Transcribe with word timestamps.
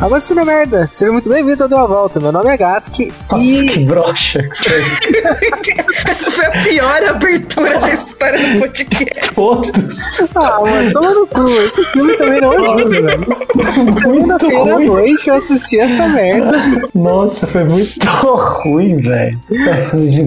Agora 0.00 0.18
sim, 0.18 0.32
merda. 0.34 0.88
Seja 0.90 1.12
muito 1.12 1.28
bem-vindo 1.28 1.62
ao 1.62 1.68
Deu 1.68 1.78
a 1.78 1.86
Volta. 1.86 2.18
Meu 2.18 2.32
nome 2.32 2.48
é 2.48 2.56
Gask 2.56 2.98
Nossa, 3.30 3.44
e. 3.44 3.68
que 3.68 3.84
broxa. 3.84 4.40
Essa 6.08 6.30
foi 6.30 6.46
a 6.46 6.50
pior 6.62 7.04
abertura 7.04 7.78
da 7.78 7.90
história 7.90 8.54
do 8.54 8.60
podcast. 8.60 9.34
Todos. 9.36 9.70
Ah, 10.34 10.58
mano, 10.62 10.92
toma 10.94 11.10
no 11.10 11.26
cu. 11.26 11.44
Esse 11.44 11.84
filme 11.92 12.16
também 12.16 12.40
não 12.40 12.52
é 12.54 12.56
lindo, 12.56 12.88
velho. 12.88 13.98
Segunda-feira 13.98 14.74
à 14.74 14.78
noite 14.78 15.28
eu 15.28 15.34
assisti 15.34 15.78
essa 15.78 16.08
merda. 16.08 16.58
Nossa, 16.94 17.46
foi 17.46 17.64
muito 17.64 18.06
ruim, 18.06 18.96
velho. 18.96 19.38
Você 19.50 19.64
vai 19.66 19.80
fazer 19.82 20.08
de 20.08 20.22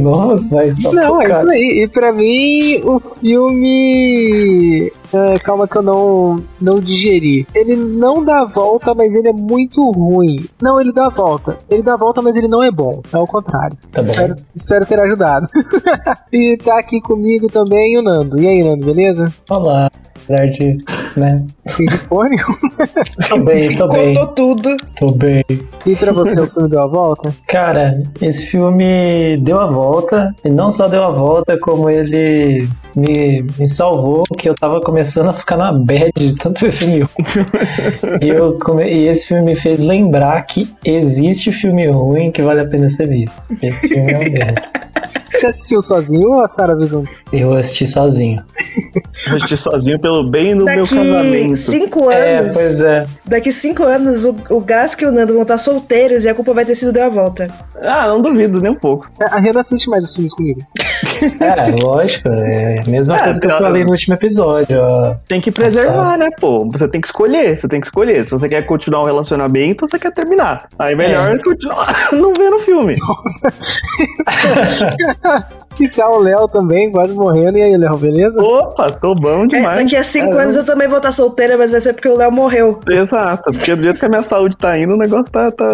vai 0.52 0.72
só 0.74 0.92
Não, 0.94 1.20
é 1.20 1.32
isso 1.32 1.50
aí. 1.50 1.84
E 1.84 1.88
pra 1.88 2.12
mim, 2.12 2.80
o 2.84 3.02
filme. 3.20 4.94
Ah, 5.14 5.40
calma 5.40 5.68
que 5.68 5.78
eu 5.78 5.84
não, 5.84 6.44
não 6.60 6.80
digeri. 6.80 7.46
Ele 7.54 7.76
não 7.76 8.24
dá 8.24 8.42
a 8.42 8.46
volta, 8.46 8.94
mas 8.96 9.14
ele 9.14 9.30
é 9.30 9.34
muito 9.34 9.82
ruim. 9.92 10.46
Não, 10.62 10.80
ele 10.80 10.92
dá 10.92 11.06
a 11.06 11.10
volta. 11.10 11.58
Ele 11.70 11.84
dá 11.84 11.94
a 11.94 11.98
volta, 11.98 12.22
mas 12.22 12.36
ele 12.36 12.48
não 12.48 12.64
é 12.64 12.72
bom. 12.72 13.02
É 13.12 13.18
o 13.18 13.28
contrário. 13.28 13.78
Tá. 13.92 14.02
Espero, 14.02 14.36
espero 14.56 14.86
ter 14.86 15.00
ajudado. 15.00 15.48
e 16.34 16.58
tá 16.58 16.80
aqui 16.80 17.00
comigo 17.00 17.48
também 17.48 17.98
o 17.98 18.02
Nando. 18.02 18.42
E 18.42 18.48
aí, 18.48 18.64
Nando, 18.64 18.86
beleza? 18.86 19.26
Olá. 19.50 19.90
Apesar 20.24 20.48
de, 20.48 20.78
né? 21.18 21.44
Fone? 22.08 22.38
Tô 23.30 23.40
bem, 23.40 23.76
tô 23.76 23.88
bem, 23.88 24.14
Contou 24.14 24.28
tudo. 24.28 24.78
tô 24.98 25.12
bem. 25.12 25.44
E 25.86 25.96
pra 25.96 26.12
você 26.14 26.40
o 26.40 26.48
filme 26.48 26.70
deu 26.70 26.80
a 26.82 26.88
volta? 26.88 27.34
Cara, 27.48 27.92
esse 28.22 28.46
filme 28.48 29.38
deu 29.42 29.60
a 29.60 29.68
volta, 29.68 30.34
e 30.46 30.50
não 30.50 30.72
só 30.72 30.88
deu 30.88 31.04
a 31.04 31.10
volta, 31.10 31.58
como 31.60 31.90
ele 31.90 32.68
me, 32.96 33.46
me 33.60 33.68
salvou, 33.68 34.24
que 34.38 34.48
eu 34.48 34.56
tava 34.56 34.80
começando 34.82 35.30
a 35.30 35.34
ficar 35.34 35.58
na 35.58 35.72
bad 35.74 36.12
de 36.16 36.36
tanto 36.36 36.62
ver 36.62 36.72
filme 36.72 37.00
ruim. 37.02 38.20
e, 38.22 38.30
eu 38.30 38.58
come- 38.60 38.88
e 38.90 39.08
esse 39.08 39.28
filme 39.28 39.44
me 39.44 39.56
fez 39.60 39.80
lembrar 39.82 40.42
que 40.44 40.74
existe 40.86 41.52
filme 41.52 41.88
ruim 41.88 42.32
que 42.32 42.42
vale 42.42 42.62
a 42.62 42.66
pena 42.68 42.90
ser 42.90 43.08
visto. 43.08 43.42
Esse 43.62 43.90
filme 43.90 44.12
é 44.14 44.18
um 44.18 44.24
deles. 44.24 44.74
Você 45.32 45.48
assistiu 45.48 45.82
sozinho 45.82 46.30
ou 46.30 46.44
a 46.44 46.48
Sara 46.48 46.76
viu 46.78 46.88
junto? 46.88 47.10
Eu 47.32 47.54
assisti 47.56 47.88
sozinho. 47.88 48.42
Vou 49.28 49.36
assistir 49.38 49.58
sozinho 49.58 50.00
pelo 50.00 50.30
bem 50.30 50.56
do 50.58 50.64
meu 50.66 50.84
Daqui 50.84 50.96
casamento. 50.96 51.56
cinco 51.58 52.12
É, 52.12 52.38
anos. 52.38 52.54
pois 52.54 52.82
é. 52.82 53.04
Daqui 53.26 53.52
cinco 53.52 53.84
anos, 53.84 54.26
o, 54.26 54.36
o 54.52 54.64
e 55.02 55.06
o 55.06 55.12
Nando 55.12 55.34
vão 55.34 55.42
estar 55.42 55.58
solteiros 55.58 56.24
e 56.26 56.30
a 56.30 56.36
culpa 56.36 56.54
vai 56.54 56.64
ter 56.66 56.76
sido 56.76 56.94
deu 56.94 57.06
a 57.06 57.10
volta. 57.10 57.50
Ah, 57.82 58.08
não 58.08 58.22
duvido 58.22 58.62
nem 58.62 58.72
um 58.72 58.76
pouco. 58.76 59.10
A 59.32 59.40
Rê 59.40 59.52
não 59.52 59.62
assiste 59.62 59.90
mais 59.90 60.04
os 60.04 60.14
filmes 60.14 60.34
comigo. 60.34 60.62
É, 61.40 61.84
lógico. 61.84 62.30
É 62.30 62.80
a 62.86 62.90
mesma 62.90 63.16
É, 63.18 63.24
coisa 63.24 63.40
que 63.40 63.46
eu 63.48 63.58
falei 63.58 63.84
no 63.84 63.92
último 63.92 64.14
episódio. 64.16 64.80
ó. 64.82 65.16
Tem 65.28 65.42
que 65.42 65.52
preservar, 65.52 66.18
né, 66.18 66.30
pô? 66.40 66.70
Você 66.72 66.88
tem 66.88 67.02
que 67.02 67.08
escolher, 67.08 67.58
você 67.58 67.68
tem 67.68 67.80
que 67.82 67.88
escolher. 67.88 68.24
Se 68.26 68.32
você 68.32 68.48
quer 68.48 68.62
continuar 68.66 69.02
um 69.02 69.06
relacionamento, 69.06 69.88
você 69.88 69.98
quer 70.00 70.12
terminar. 70.14 70.68
Aí 70.78 70.96
melhor 70.96 71.38
continuar 71.42 72.10
não 72.14 72.32
vendo 72.34 72.58
o 72.58 72.60
filme. 72.62 72.96
E 75.00 75.03
tá 75.96 76.10
o 76.10 76.20
Léo 76.20 76.48
também, 76.48 76.92
quase 76.92 77.14
morrendo. 77.14 77.58
E 77.58 77.62
aí, 77.64 77.76
Léo, 77.78 77.98
beleza? 77.98 78.42
Opa, 78.42 78.92
tô 78.92 79.14
bom 79.16 79.44
É, 79.44 79.48
demais. 79.48 79.82
daqui 79.84 79.96
a 79.96 80.04
cinco 80.04 80.26
Caramba. 80.28 80.44
anos 80.44 80.56
eu 80.58 80.66
também 80.66 80.88
vou 80.88 80.98
estar 80.98 81.12
solteira, 81.12 81.58
mas 81.58 81.72
vai 81.72 81.80
ser 81.82 81.94
porque 81.94 82.08
o 82.10 82.18
Léo 82.18 82.32
morreu. 82.32 82.80
Exato, 82.90 83.44
porque 83.52 83.76
do 83.76 83.82
jeito 83.84 84.00
que 84.00 84.06
a 84.06 84.10
minha 84.10 84.24
saúde 84.24 84.58
tá 84.58 84.78
indo, 84.78 84.94
o 84.94 84.98
negócio 84.98 85.32
tá, 85.32 85.50
tá, 85.52 85.72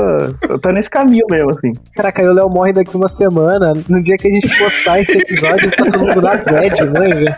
tá 0.61 0.71
nesse 0.71 0.89
caminho 0.89 1.25
mesmo, 1.29 1.49
assim. 1.51 1.73
Caraca, 1.95 2.21
aí 2.21 2.27
o 2.27 2.33
Léo 2.33 2.49
morre 2.49 2.73
daqui 2.73 2.95
uma 2.95 3.09
semana. 3.09 3.73
No 3.87 4.01
dia 4.01 4.15
que 4.17 4.27
a 4.27 4.31
gente 4.31 4.57
postar 4.57 4.99
esse 5.01 5.17
episódio, 5.17 5.69
tá 5.71 5.83
todo 5.85 5.99
mundo 5.99 6.21
na 6.21 6.29
bad, 6.29 6.85
né? 6.85 7.37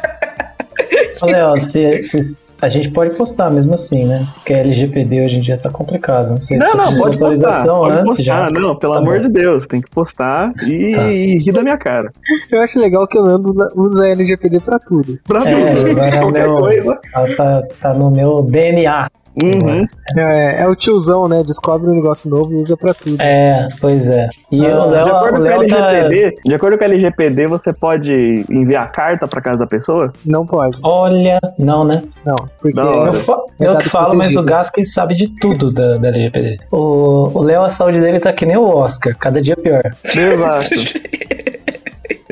Ô, 1.22 1.26
Léo, 1.26 1.60
se, 1.60 2.04
se- 2.04 2.38
a 2.62 2.70
gente 2.70 2.92
pode 2.92 3.16
postar 3.16 3.50
mesmo 3.50 3.74
assim, 3.74 4.06
né? 4.06 4.26
Porque 4.36 4.54
a 4.54 4.60
LGPD 4.60 5.26
hoje 5.26 5.38
em 5.38 5.42
dia 5.42 5.58
tá 5.58 5.70
complicado. 5.70 6.30
Não 6.30 6.40
sei 6.40 6.58
Não, 6.58 6.72
se 6.72 6.78
não, 6.78 6.96
pode 6.98 7.14
de 7.14 7.20
postar. 7.20 7.66
Pode 7.66 7.92
antes 7.94 8.06
postar. 8.18 8.24
já. 8.24 8.50
Não, 8.52 8.76
pelo 8.76 8.94
Tá 8.94 9.00
amor 9.00 9.18
bom. 9.18 9.24
de 9.24 9.30
Deus, 9.30 9.66
tem 9.68 9.82
que 9.82 9.90
postar 9.90 10.52
e, 10.66 10.92
Tá. 10.92 11.04
e 11.12 11.36
rir 11.38 11.52
da 11.52 11.64
minha 11.64 11.78
cara. 11.78 12.12
Eu 12.52 12.62
acho 12.62 12.80
legal 12.80 13.08
que 13.08 13.18
o 13.18 13.24
Nando 13.24 13.54
usa 13.76 14.08
LGPD 14.08 14.60
pra 14.60 14.78
tudo. 14.80 15.18
Pra 15.28 15.42
É, 15.48 15.66
tudo, 15.66 16.00
é 16.38 16.44
meu, 16.44 16.58
coisa. 16.58 17.00
tá, 17.12 17.26
tá- 17.36 17.64
tá 17.82 17.94
no 17.94 18.12
meu 18.12 18.44
DNA. 18.44 19.10
Uhum. 19.42 19.86
É, 20.18 20.62
é 20.64 20.68
o 20.68 20.76
tiozão, 20.76 21.28
né? 21.28 21.42
Descobre 21.46 21.90
um 21.90 21.96
negócio 21.96 22.30
novo 22.30 22.52
e 22.54 22.58
usa 22.62 22.76
pra 22.76 22.94
tudo. 22.94 23.16
É, 23.22 23.68
pois 23.80 24.10
é. 24.10 24.28
E 24.52 24.66
Ah, 24.66 24.84
o 24.86 24.90
Léo, 24.90 25.04
de, 25.06 25.10
acordo 25.10 25.36
o 25.36 25.48
com 25.48 25.54
a 25.54 25.58
Léo 25.58 25.68
tá... 25.68 25.92
LGPD, 25.94 26.36
de 26.46 26.54
acordo 26.56 26.78
com 26.78 26.84
a 26.84 26.88
LGPD, 26.88 27.48
você 27.48 27.72
pode 27.74 28.46
enviar 28.50 28.92
carta 28.92 29.28
pra 29.28 29.40
casa 29.42 29.60
da 29.60 29.68
pessoa? 29.68 30.12
Não 30.26 30.46
pode. 30.46 30.78
Olha, 30.84 31.40
não, 31.58 31.86
né? 31.86 32.04
Não, 32.26 32.36
porque 32.60 32.80
hora. 32.80 33.10
Eu, 33.10 33.24
fa- 33.24 33.40
É 33.60 33.68
eu 33.68 33.78
que 33.78 33.90
falo, 33.90 34.14
mas 34.16 34.36
o. 34.36 34.44
Gaskin 34.44 34.84
sabe 34.84 35.16
de 35.16 35.28
tudo 35.40 35.72
da, 35.72 35.98
da 35.98 36.08
LGPD. 36.10 36.58
O 36.72 37.22
o 37.34 37.42
Léo, 37.42 37.64
a 37.64 37.70
saúde 37.70 38.00
dele 38.02 38.20
tá 38.20 38.34
que 38.34 38.46
nem 38.46 38.58
o 38.58 38.64
Oscar, 38.68 39.16
cada 39.18 39.42
dia 39.42 39.56
pior. 39.56 39.82
Exato. 40.04 40.70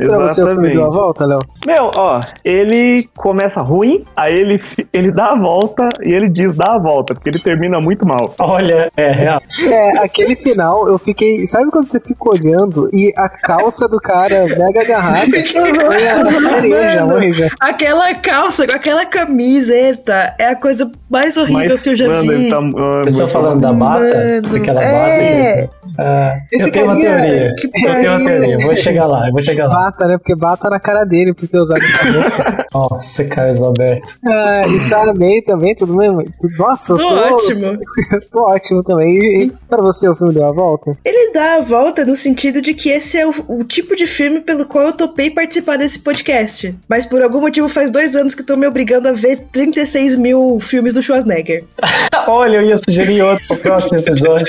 pra 0.07 0.17
você 0.19 0.43
o 0.43 0.47
filme 0.47 0.69
deu 0.69 0.85
a 0.85 0.89
volta, 0.89 1.25
Léo? 1.25 1.39
Meu, 1.65 1.91
ó, 1.95 2.21
ele 2.43 3.09
começa 3.17 3.61
ruim, 3.61 4.03
aí 4.15 4.33
ele, 4.33 4.61
ele 4.93 5.11
dá 5.11 5.31
a 5.31 5.35
volta 5.35 5.87
e 6.03 6.11
ele 6.13 6.29
diz 6.29 6.55
dá 6.55 6.73
a 6.73 6.79
volta, 6.79 7.13
porque 7.13 7.29
ele 7.29 7.39
termina 7.39 7.79
muito 7.79 8.05
mal. 8.05 8.33
Olha, 8.39 8.91
é 8.95 9.11
real. 9.11 9.41
É, 9.67 9.99
aquele 9.99 10.35
final 10.35 10.87
eu 10.87 10.97
fiquei. 10.97 11.45
Sabe 11.47 11.69
quando 11.71 11.87
você 11.87 11.99
fica 11.99 12.29
olhando 12.29 12.89
e 12.93 13.13
a 13.17 13.29
calça 13.29 13.87
do 13.87 13.97
cara 13.97 14.45
mega 14.57 14.81
agarrada? 14.81 15.29
Manja. 17.07 17.47
Aquela 17.59 18.13
calça 18.15 18.67
com 18.67 18.73
aquela 18.73 19.05
camiseta 19.05 20.35
é 20.39 20.47
a 20.47 20.55
coisa 20.55 20.91
mais 21.09 21.37
horrível 21.37 21.77
que 21.77 21.89
eu 21.89 21.95
já 21.95 22.07
mano, 22.07 22.21
vi. 22.21 22.27
ele 22.29 22.49
tá, 22.49 22.57
ah, 22.57 22.61
Vocês 22.61 23.13
estão 23.13 23.29
falando 23.29 23.61
da 23.61 23.73
bata? 23.73 23.99
Mano, 23.99 24.41
Daquela 24.53 24.83
é. 24.83 25.61
bata? 25.63 25.73
Ah, 25.97 26.37
Esse 26.51 26.67
eu 26.67 26.71
tenho 26.71 26.85
uma 26.85 26.95
teoria. 26.95 27.49
Eu 27.49 27.71
tenho 27.71 28.11
uma 28.11 28.25
teoria. 28.25 28.59
Vou 28.59 28.75
chegar 28.75 29.07
lá, 29.07 29.27
eu 29.27 29.31
vou 29.31 29.41
chegar 29.41 29.67
lá. 29.67 29.88
Bata, 29.89 30.07
né? 30.07 30.17
Porque 30.17 30.35
bata 30.35 30.69
na 30.69 30.79
cara 30.79 31.03
dele 31.03 31.33
por 31.33 31.47
ter 31.47 31.59
usado 31.59 31.79
essa 31.79 32.11
roupa. 32.11 32.65
Nossa, 32.73 33.25
Carlos 33.25 33.61
Alberto. 33.61 34.07
Ah, 34.25 34.67
e 34.67 34.89
tá 34.89 35.13
bem 35.13 35.41
também, 35.41 35.75
tudo 35.75 35.97
bem? 35.97 36.09
Nossa, 36.57 36.93
eu 36.93 36.97
Tô 36.97 37.07
tô 37.07 37.15
ótimo. 37.15 37.79
tô 38.31 38.39
ótimo 38.41 38.83
também. 38.83 39.17
E, 39.17 39.43
e 39.45 39.51
pra 39.67 39.81
você 39.81 40.07
o 40.07 40.15
filme 40.15 40.33
deu 40.33 40.45
a 40.45 40.51
volta? 40.51 40.91
Ele 41.03 41.31
dá 41.33 41.55
a 41.55 41.61
volta 41.61 42.05
no 42.05 42.15
sentido 42.15 42.61
de 42.61 42.73
que 42.73 42.89
esse 42.89 43.17
é 43.17 43.25
o, 43.25 43.33
o 43.47 43.63
tipo 43.63 43.95
de 43.95 44.05
filme 44.05 44.41
pelo 44.41 44.65
qual 44.65 44.85
eu 44.85 44.93
topei 44.93 45.31
participar 45.31 45.77
desse 45.77 45.99
podcast. 45.99 46.75
Mas 46.87 47.05
por 47.05 47.21
algum 47.23 47.41
motivo 47.41 47.67
faz 47.67 47.89
dois 47.89 48.15
anos 48.15 48.35
que 48.35 48.43
tô 48.43 48.55
me 48.55 48.67
obrigando 48.67 49.07
a 49.07 49.13
ver 49.13 49.39
36 49.51 50.15
mil 50.15 50.59
filmes 50.59 50.93
do 50.93 51.01
Schwarzenegger. 51.01 51.63
Olha, 52.27 52.57
eu 52.57 52.61
ia 52.61 52.77
sugerir 52.77 53.21
outro 53.21 53.47
pro 53.47 53.57
próximo 53.57 53.99
episódio. 53.99 54.45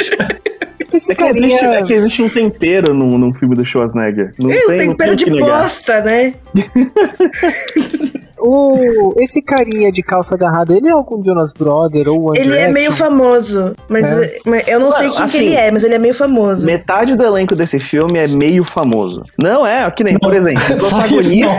Esse 0.92 1.12
É 1.12 1.14
que, 1.14 1.22
existe, 1.24 1.58
carinha. 1.58 1.78
é 1.78 1.82
que 1.84 1.92
existe 1.92 2.22
um 2.22 2.28
tempero 2.28 2.94
num, 2.94 3.18
num 3.18 3.32
filme 3.34 3.54
do 3.54 3.64
Schwarzenegger. 3.64 4.32
Não 4.38 4.50
É 4.50 4.54
tem, 4.54 4.60
o 4.60 4.68
não 4.68 4.76
tem 4.76 4.88
tempero 4.90 5.16
que 5.16 5.24
de 5.30 5.40
bosta, 5.40 6.00
né? 6.00 6.34
O, 8.42 9.12
esse 9.18 9.42
carinha 9.42 9.92
de 9.92 10.02
calça 10.02 10.34
agarrada, 10.34 10.74
ele 10.74 10.88
é 10.88 10.92
algum 10.92 11.22
Jonas 11.22 11.52
Brother 11.52 12.08
ou 12.08 12.28
One 12.28 12.38
Ele 12.38 12.56
é 12.56 12.68
meio 12.68 12.90
famoso, 12.90 13.74
mas, 13.86 14.06
mas 14.46 14.66
eu 14.66 14.80
não 14.80 14.90
sei 14.90 15.08
Mano, 15.08 15.18
quem 15.18 15.28
que 15.28 15.36
assim, 15.36 15.46
ele 15.46 15.54
é, 15.56 15.70
mas 15.70 15.84
ele 15.84 15.94
é 15.94 15.98
meio 15.98 16.14
famoso. 16.14 16.66
Metade 16.66 17.14
do 17.14 17.22
elenco 17.22 17.54
desse 17.54 17.78
filme 17.78 18.18
é 18.18 18.26
meio 18.28 18.64
famoso. 18.64 19.22
Não 19.42 19.66
é, 19.66 19.90
que 19.90 20.02
nem, 20.02 20.18
por 20.18 20.34
exemplo, 20.34 20.62
o 20.74 20.76
protagonista. 20.88 21.50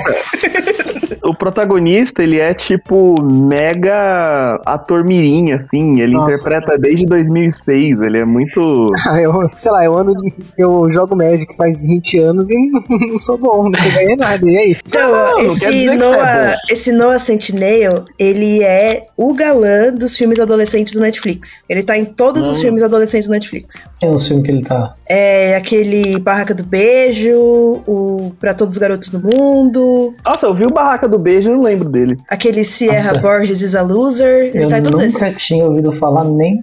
o 1.23 1.35
protagonista, 1.35 2.23
ele 2.23 2.39
é 2.39 2.53
tipo 2.53 3.21
mega 3.21 4.59
ator 4.65 5.03
mirim, 5.03 5.51
assim. 5.51 5.99
Ele 5.99 6.13
Nossa. 6.13 6.33
interpreta 6.33 6.77
desde 6.77 7.05
2006. 7.05 8.01
Ele 8.01 8.19
é 8.19 8.25
muito. 8.25 8.91
Ah, 9.11 9.19
eu, 9.19 9.49
sei 9.57 9.71
lá, 9.71 9.83
eu 9.83 9.97
ando. 9.97 10.13
Eu 10.57 10.89
jogo 10.91 11.15
Magic 11.15 11.55
faz 11.57 11.81
20 11.81 12.19
anos 12.19 12.49
e 12.49 12.55
não 12.89 13.19
sou 13.19 13.37
bom, 13.37 13.63
não 13.63 13.71
ganhei 13.71 14.15
nada. 14.15 14.49
E 14.49 14.57
aí? 14.57 14.77
Então, 14.87 15.11
Não, 15.11 15.35
quer 15.35 15.45
esse, 15.45 15.69
que 15.69 15.89
é 15.89 15.95
Noah, 15.95 16.57
esse 16.69 16.91
Noah 16.91 17.19
Centineo, 17.19 18.05
ele 18.17 18.63
é 18.63 19.07
o 19.17 19.33
galã 19.33 19.91
dos 19.93 20.15
filmes 20.15 20.39
adolescentes 20.39 20.93
do 20.93 21.01
Netflix. 21.01 21.63
Ele 21.67 21.83
tá 21.83 21.97
em 21.97 22.05
todos 22.05 22.45
os 22.45 22.61
filmes 22.61 22.83
adolescentes 22.83 23.27
do 23.27 23.31
Netflix. 23.31 23.89
Tem 23.99 24.09
uns 24.09 24.27
filmes 24.27 24.45
que 24.45 24.51
ele 24.51 24.63
tá. 24.63 24.93
É 25.13 25.57
aquele 25.57 26.17
Barraca 26.19 26.53
do 26.55 26.63
Beijo, 26.63 27.83
o 27.85 28.31
Pra 28.39 28.53
Todos 28.53 28.75
os 28.75 28.79
Garotos 28.79 29.09
do 29.09 29.19
Mundo, 29.19 30.15
Nossa, 30.23 30.45
eu 30.45 30.55
vi 30.55 30.63
o 30.63 30.69
Barraca 30.69 31.05
do 31.05 31.19
Beijo 31.19 31.49
e 31.49 31.51
não 31.51 31.61
lembro 31.63 31.89
dele. 31.89 32.15
aquele 32.29 32.63
Sierra 32.63 33.09
Nossa. 33.15 33.19
Borges 33.19 33.61
is 33.61 33.75
a 33.75 33.81
Loser. 33.81 34.51
Ele 34.55 34.63
eu 34.63 34.69
tá 34.69 34.79
em 34.79 34.83
todos 34.83 35.01
nunca 35.13 35.27
esses. 35.27 35.43
tinha 35.43 35.65
ouvido 35.65 35.91
falar 35.97 36.23
nem 36.23 36.61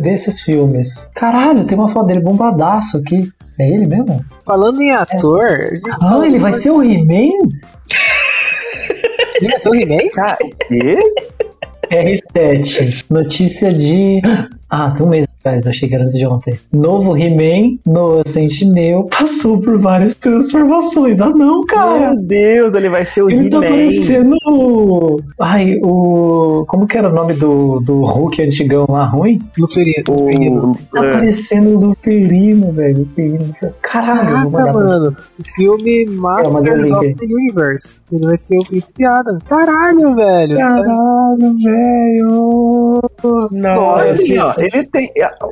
desses 0.00 0.40
filmes. 0.42 1.10
Caralho, 1.16 1.66
tem 1.66 1.76
uma 1.76 1.88
foto 1.88 2.06
dele 2.06 2.20
bombadaço 2.20 2.98
aqui. 2.98 3.28
É 3.58 3.68
ele 3.68 3.86
mesmo? 3.88 4.24
Falando 4.44 4.80
em 4.80 4.92
ator. 4.92 5.72
Ah, 6.00 6.20
ele 6.24 6.38
vai 6.38 6.52
ser 6.52 6.70
o 6.70 6.80
He-Man? 6.84 7.32
Ele 9.40 9.50
vai 9.50 9.58
ser 9.58 9.68
o 9.70 9.74
He-Man? 9.74 10.08
Cara, 10.14 10.38
quê? 10.68 10.98
R7. 11.90 13.04
Notícia 13.10 13.72
de. 13.72 14.20
Ah, 14.70 14.88
de 14.88 15.02
um 15.02 15.08
mês 15.08 15.26
achei 15.66 15.88
que 15.88 15.94
era 15.94 16.04
antes 16.04 16.14
de 16.16 16.26
ontem. 16.26 16.58
Novo 16.72 17.16
He-Man, 17.16 17.76
Noah 17.86 18.22
Sentinel, 18.26 19.04
passou 19.04 19.58
por 19.60 19.78
várias 19.78 20.14
transformações. 20.14 21.20
Ah, 21.20 21.30
não, 21.30 21.60
cara! 21.66 22.12
Meu 22.14 22.22
Deus, 22.22 22.74
ele 22.74 22.88
vai 22.88 23.04
ser 23.04 23.22
o 23.22 23.30
Ele 23.30 23.48
tá 23.48 23.56
He-Man. 23.58 23.68
parecendo. 23.68 24.36
o- 24.48 25.20
Ai, 25.40 25.78
o. 25.82 26.64
Como 26.66 26.86
que 26.86 26.96
era 26.98 27.08
o 27.10 27.14
nome 27.14 27.34
do, 27.34 27.80
do 27.80 28.02
Hulk 28.02 28.42
antigão 28.42 28.86
lá 28.88 29.04
ruim? 29.04 29.38
Luferino. 29.58 30.04
O, 30.72 30.76
Tá 30.92 31.04
é, 31.04 31.12
parecendo 31.12 31.70
o 31.70 31.80
Luferino, 31.88 32.72
velho. 32.72 32.98
Luferino. 33.00 33.54
Caralho, 33.82 34.50
Caraca, 34.50 34.72
mano. 34.72 35.16
O 35.38 35.44
filme 35.54 36.06
Masters 36.06 36.52
mandei 36.66 36.92
o 36.92 36.96
of 36.96 37.14
the 37.14 37.24
Universe. 37.26 38.00
Ele 38.12 38.24
vai 38.26 38.36
ser 38.36 38.56
o 38.56 38.64
Príncipe 38.66 39.04
Adam. 39.04 39.38
Caralho, 39.48 40.14
velho. 40.14 40.56
Caralho, 40.56 41.56
velho. 41.62 43.02
Mas, 43.52 43.60
Nossa, 43.62 44.12
assim, 44.12 44.38
ó, 44.38 44.52
ele 44.58 44.84
tem, 44.86 45.10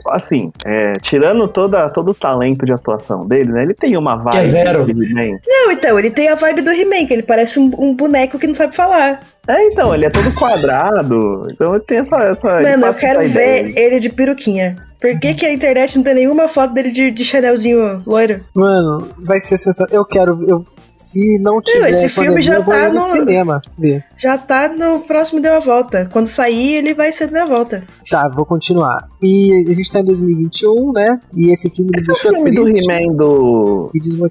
assim, 0.09 0.53
é, 0.65 0.95
tirando 1.03 1.47
toda, 1.49 1.89
todo 1.91 2.11
o 2.11 2.15
talento 2.15 2.65
de 2.65 2.73
atuação 2.73 3.27
dele, 3.27 3.53
né? 3.53 3.63
Ele 3.63 3.75
tem 3.75 3.97
uma 3.97 4.17
vibe 4.17 4.31
Que 4.31 4.39
é 4.39 4.45
zero. 4.47 4.85
de 4.85 4.93
He-Man. 4.93 5.39
Não, 5.47 5.71
então, 5.73 5.99
ele 5.99 6.11
tem 6.11 6.29
a 6.29 6.35
vibe 6.35 6.63
do 6.63 6.71
He-Man, 6.71 7.07
que 7.07 7.13
ele 7.13 7.23
parece 7.23 7.59
um, 7.59 7.71
um 7.79 7.95
boneco 7.95 8.39
que 8.39 8.47
não 8.47 8.55
sabe 8.55 8.75
falar. 8.75 9.21
É, 9.47 9.67
então, 9.67 9.95
ele 9.95 10.07
é 10.07 10.11
todo 10.11 10.33
quadrado. 10.35 11.49
Então 11.51 11.75
ele 11.75 11.85
tem 11.85 11.99
essa. 11.99 12.17
essa 12.17 12.61
Mano, 12.63 12.87
eu 12.87 12.95
quero 12.95 13.21
essa 13.21 13.39
ver 13.39 13.77
ele 13.77 14.01
de 14.01 14.09
peruquinha. 14.09 14.77
Por 15.01 15.21
que, 15.21 15.35
que 15.35 15.45
a 15.45 15.53
internet 15.53 15.97
não 15.97 16.05
tem 16.05 16.15
nenhuma 16.15 16.49
foto 16.49 16.73
dele 16.73 16.91
de, 16.91 17.11
de 17.11 17.25
Chanelzinho 17.25 18.03
loiro? 18.07 18.41
Mano, 18.55 19.07
vai 19.19 19.39
ser 19.39 19.59
sensacional. 19.59 19.93
Eu 19.93 20.05
quero. 20.05 20.45
Eu, 20.49 20.65
se 21.05 21.39
não 21.39 21.61
tiver. 21.61 21.91
esse 21.91 22.09
filme 22.09 22.29
pandemia, 22.29 22.43
já 22.43 22.63
tá 22.63 22.89
no 22.89 22.95
no- 22.95 23.01
cinema 23.01 23.63
ver. 23.79 24.05
Já 24.17 24.39
tá 24.39 24.69
no 24.69 25.01
próximo 25.01 25.41
Deu 25.41 25.55
a 25.55 25.61
Volta. 25.61 26.09
Quando 26.13 26.27
sair, 26.27 26.77
ele 26.77 26.95
vai 26.95 27.13
ser 27.13 27.29
Deu 27.29 27.43
a 27.43 27.47
Volta. 27.47 27.85
Tá, 28.11 28.29
vou 28.29 28.45
continuar. 28.47 29.09
E 29.23 29.67
a 29.69 29.73
gente 29.75 29.91
tá 29.91 30.01
em 30.01 30.05
2021, 30.05 30.93
né? 30.93 31.21
E 31.37 31.51
esse 31.53 31.69
filme 31.71 31.91
me 31.93 31.99
Esse 32.01 32.11
é 32.11 32.15
o 32.15 32.17
filme 32.17 32.51
do 32.51 32.69
He-Man 32.69 33.17
do. 33.17 33.91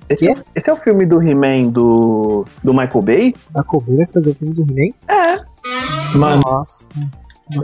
Esse 0.09 0.29
é, 0.29 0.35
esse 0.55 0.69
é 0.69 0.73
o 0.73 0.77
filme 0.77 1.05
do 1.05 1.21
He-Man 1.21 1.69
do. 1.69 2.45
do 2.63 2.73
Michael 2.73 3.01
Bay? 3.01 3.35
A 3.55 3.63
Cobeira 3.63 4.07
fazer 4.13 4.31
o 4.31 4.35
filme 4.35 4.53
do 4.53 4.61
He-Man? 4.63 4.93
É. 5.07 5.53
Mano, 6.17 6.41
Nossa. 6.45 6.85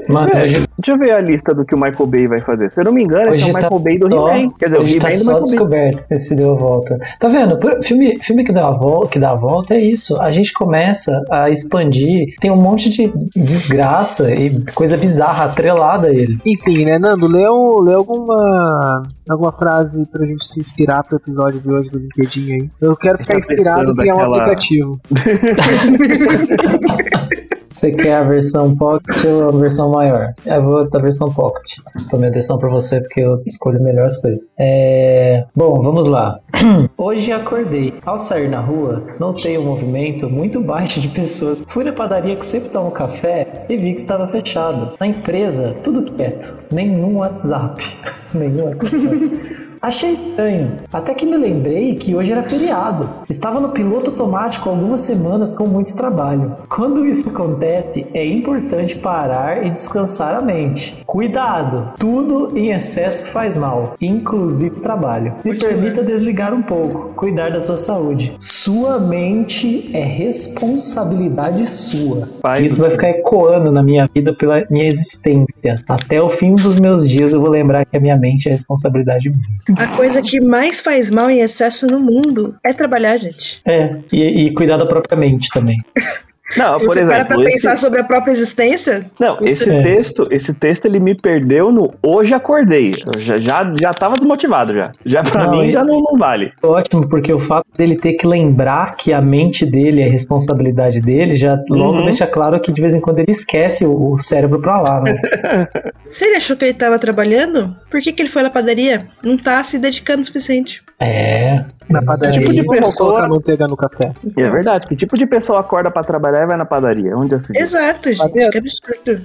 Mano, 0.08 0.32
É, 0.34 0.44
hoje, 0.44 0.68
Deixa 0.80 0.92
eu 0.94 0.98
ver 0.98 1.12
a 1.12 1.20
lista 1.22 1.54
do 1.54 1.66
que 1.66 1.76
o 1.76 1.78
Michael 1.78 2.08
Bay 2.08 2.26
vai 2.28 2.40
fazer. 2.42 2.72
Se 2.72 2.80
eu 2.82 2.86
não 2.86 2.94
me 2.94 3.04
engano, 3.04 3.34
esse 3.34 3.44
é 3.44 3.48
Hoje 3.48 3.50
o 3.50 3.54
tá 3.54 3.60
Michael 3.62 3.80
Bay 3.80 3.98
do 4.00 4.16
só- 4.16 4.30
He-Man. 4.32 4.48
Quer 4.58 4.66
dizer, 4.66 4.78
o 4.78 4.82
hoje 4.84 5.00
tá 5.00 5.08
He-Man 5.10 5.18
do 5.18 5.24
só 5.24 5.34
Michael 5.34 5.42
Bay. 5.42 5.50
descoberto 5.92 6.06
esse 6.12 6.36
deu 6.36 6.52
a 6.52 6.56
volta. 6.56 6.98
Tá 7.20 7.28
vendo? 7.28 7.60
Filme, 7.84 8.18
filme 8.20 8.44
que, 8.46 8.54
dá 8.54 8.68
a 8.68 8.72
volta, 8.72 9.10
que 9.10 9.20
dá 9.20 9.32
a 9.32 9.36
volta 9.36 9.74
é 9.74 9.82
isso. 9.82 10.20
A 10.22 10.32
gente 10.32 10.54
começa 10.54 11.22
a 11.30 11.50
expandir. 11.50 12.34
Tem 12.40 12.50
um 12.50 12.56
monte 12.56 12.90
de 12.90 13.12
desgraça 13.36 14.32
e 14.34 14.52
coisa 14.74 14.96
bizarra 14.98 15.46
atrelada 15.46 16.08
a 16.08 16.14
ele. 16.14 16.40
Enfim, 16.46 16.86
né, 16.86 16.98
Nando, 16.98 17.28
lê, 17.28 17.48
um- 17.50 17.82
lê 17.82 17.94
alguma, 17.94 19.04
alguma 19.30 19.52
frase 19.52 20.06
pra 20.06 20.26
gente 20.26 20.46
se 20.48 20.62
inspirar 20.62 21.04
pro 21.04 21.18
episódio 21.18 21.60
de 21.60 21.70
hoje 21.70 21.90
do 21.90 22.00
LinkedIn 22.00 22.54
aí. 22.54 22.70
Eu 22.82 22.96
quero 22.96 23.18
ficar 23.18 23.34
Tá 23.34 23.40
inspirado 23.40 23.92
em 23.92 23.94
criar 23.94 24.16
um 24.16 24.18
daquela- 24.18 24.38
aplicativo. 24.38 25.00
Você 27.72 27.92
quer 27.92 28.16
a 28.16 28.24
versão 28.24 28.76
Pocket 28.76 29.26
ou 29.26 29.50
a 29.50 29.52
versão 29.52 29.92
maior? 29.92 30.34
Eu 30.46 30.64
vou 30.64 30.90
da 30.90 31.00
versão 31.00 31.32
Pocket. 31.32 31.78
Tomei 32.10 32.30
a 32.30 32.32
decisão 32.32 32.58
pra 32.58 32.70
você 32.70 33.00
porque 33.02 33.22
eu 33.22 33.42
escolho 33.46 33.82
melhor 33.82 34.06
as 34.06 34.18
coisas. 34.18 34.50
É... 34.58 35.46
Bom, 35.56 35.82
vamos 35.82 36.08
lá. 36.08 36.40
Hoje 36.98 37.32
acordei. 37.32 37.94
Ao 38.06 38.18
sair 38.18 38.50
na 38.50 38.60
rua, 38.60 39.04
notei 39.20 39.58
um 39.58 39.66
movimento 39.66 40.30
muito 40.30 40.60
baixo 40.62 41.00
de 41.00 41.08
pessoas. 41.10 41.64
Fui 41.68 41.84
na 41.84 41.94
padaria 41.94 42.36
que 42.36 42.46
sempre 42.46 42.70
tomo 42.70 42.92
café 42.92 43.66
e 43.70 43.78
vi 43.78 43.94
que 43.94 44.02
estava 44.02 44.28
fechado. 44.28 44.94
Na 45.00 45.08
empresa, 45.08 45.74
tudo 45.84 46.04
quieto. 46.04 46.58
Nenhum 46.72 47.18
WhatsApp. 47.18 47.84
Nenhum 48.34 48.66
WhatsApp. 48.66 49.59
Achei 49.82 50.12
estranho, 50.12 50.72
até 50.92 51.14
que 51.14 51.26
me 51.26 51.38
lembrei 51.38 51.96
que 51.96 52.14
hoje 52.14 52.34
era 52.34 52.44
feriado. 52.44 53.10
Estava 53.30 53.62
no 53.62 53.70
piloto 53.70 54.12
automático 54.12 54.70
algumas 54.70 55.00
semanas 55.00 55.56
com 55.56 55.68
muito 55.68 55.96
trabalho. 55.96 56.58
Quando 56.68 57.06
isso 57.06 57.30
acontece, 57.30 58.06
é 58.14 58.26
importante 58.26 58.98
parar 58.98 59.66
e 59.66 59.70
descansar 59.70 60.36
a 60.36 60.42
mente. 60.42 61.02
Cuidado, 61.06 61.94
tudo 61.98 62.58
em 62.58 62.72
excesso 62.72 63.28
faz 63.28 63.56
mal, 63.56 63.96
inclusive 64.02 64.76
o 64.76 64.82
trabalho. 64.82 65.34
Se 65.44 65.56
permita 65.56 66.04
desligar 66.04 66.54
um 66.54 66.62
pouco, 66.62 67.14
cuidar 67.16 67.50
da 67.50 67.62
sua 67.62 67.78
saúde. 67.78 68.36
Sua 68.38 69.00
mente 69.00 69.90
é 69.94 70.04
responsabilidade 70.04 71.66
sua. 71.68 72.28
Faz 72.42 72.60
Isso 72.60 72.82
vai 72.82 72.92
ficar 72.92 73.12
ecoando 73.12 73.72
na 73.72 73.82
minha 73.82 74.10
vida 74.14 74.34
pela 74.34 74.66
minha 74.70 74.88
existência. 74.88 75.82
Até 75.88 76.22
o 76.22 76.30
fim 76.30 76.54
dos 76.54 76.78
meus 76.78 77.08
dias 77.08 77.32
eu 77.32 77.40
vou 77.40 77.50
lembrar 77.50 77.86
que 77.86 77.96
a 77.96 78.00
minha 78.00 78.18
mente 78.18 78.50
é 78.50 78.52
responsabilidade 78.52 79.30
minha. 79.30 79.69
A 79.78 79.88
coisa 79.96 80.22
que 80.22 80.44
mais 80.44 80.80
faz 80.80 81.12
mal 81.12 81.30
em 81.30 81.42
excesso 81.42 81.88
no 81.88 82.00
mundo 82.00 82.56
é 82.64 82.74
trabalhar, 82.74 83.18
gente. 83.18 83.62
É, 83.66 83.92
e, 84.12 84.46
e 84.46 84.54
cuidar 84.54 84.78
da 84.78 84.86
própria 84.86 85.18
mente 85.18 85.50
também. 85.50 85.78
Não, 86.58 86.74
Se 86.76 86.86
por 86.86 86.94
você 86.96 87.02
parar 87.06 87.26
pra 87.26 87.36
exemplo, 87.36 87.42
esse, 87.48 87.52
pensar 87.68 87.78
sobre 87.78 88.02
a 88.02 88.04
própria 88.04 88.32
existência, 88.32 89.06
não, 89.20 89.38
você- 89.38 89.52
esse 89.52 89.66
texto, 89.84 90.28
esse 90.32 90.54
texto 90.54 90.86
ele 90.86 91.00
me 91.00 91.14
perdeu 91.16 91.72
no 91.72 91.94
hoje 92.02 92.34
acordei. 92.34 92.92
Eu 93.16 93.22
já, 93.22 93.38
já, 93.38 93.72
já 93.80 93.94
tava 93.94 94.16
desmotivado 94.16 94.74
já. 94.74 94.92
Já 95.06 95.24
pra 95.24 95.46
Não, 95.46 95.52
mim 95.62 95.72
já 95.72 95.84
não, 95.84 96.02
não 96.02 96.18
vale. 96.18 96.52
Ótimo, 96.64 97.08
porque 97.08 97.32
o 97.32 97.40
fato 97.40 97.66
dele 97.78 97.96
ter 97.98 98.14
que 98.14 98.26
lembrar 98.26 98.96
que 98.96 99.14
a 99.14 99.22
mente 99.22 99.66
dele 99.66 100.02
é 100.02 100.08
responsabilidade 100.08 101.02
dele, 101.02 101.36
já 101.36 101.58
logo 101.70 102.00
Uhum. 102.00 102.04
deixa 102.06 102.26
claro 102.26 102.60
que 102.60 102.72
de 102.72 102.82
vez 102.82 102.96
em 102.96 103.02
quando 103.02 103.20
ele 103.20 103.32
esquece 103.32 103.86
o, 103.86 104.14
o 104.14 104.20
cérebro 104.20 104.60
pra 104.60 104.82
lá, 104.82 105.02
né? 105.02 105.14
se 106.10 106.26
ele 106.26 106.36
achou 106.38 106.56
que 106.56 106.66
ele 106.66 106.74
tava 106.74 106.98
trabalhando, 106.98 107.76
por 107.90 108.02
que, 108.02 108.12
que 108.12 108.22
ele 108.22 108.30
foi 108.30 108.42
na 108.44 108.50
padaria? 108.50 109.06
Não 109.24 109.38
tá 109.38 109.64
se 109.64 109.78
dedicando 109.80 110.22
o 110.22 110.26
suficiente. 110.26 110.82
É. 111.02 111.64
Na 111.90 112.02
mas 112.02 112.20
padaria. 112.20 112.40
aí- 112.42 112.46
tipo 112.60 112.74
de 112.74 112.80
pessoa- 112.82 113.28
manteiga 113.28 113.68
no 113.68 113.76
café. 113.78 114.12
E 114.38 114.44
é 114.44 114.50
verdade. 114.50 114.86
Que 114.86 114.96
tipo 114.96 115.16
de 115.16 115.26
pessoa 115.26 115.62
acorda 115.62 115.90
pra 115.90 116.04
trabalhar 116.04 116.44
e 116.44 116.48
vai 116.48 116.58
na 116.58 116.66
padaria? 116.66 117.16
Onde 117.16 117.34
assim? 117.36 117.54
Exato, 117.56 118.10
gente. 118.14 118.20
Padeiro. 118.28 118.52
Que 118.52 118.58
absurdo. 118.60 119.22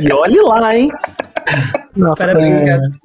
E 0.00 0.12
olhe 0.12 0.40
lá, 0.42 0.76
hein? 0.76 0.88
Nossa, 1.96 2.26
Parabéns, 2.26 2.60
é. 2.60 2.64
Gasco. 2.66 2.96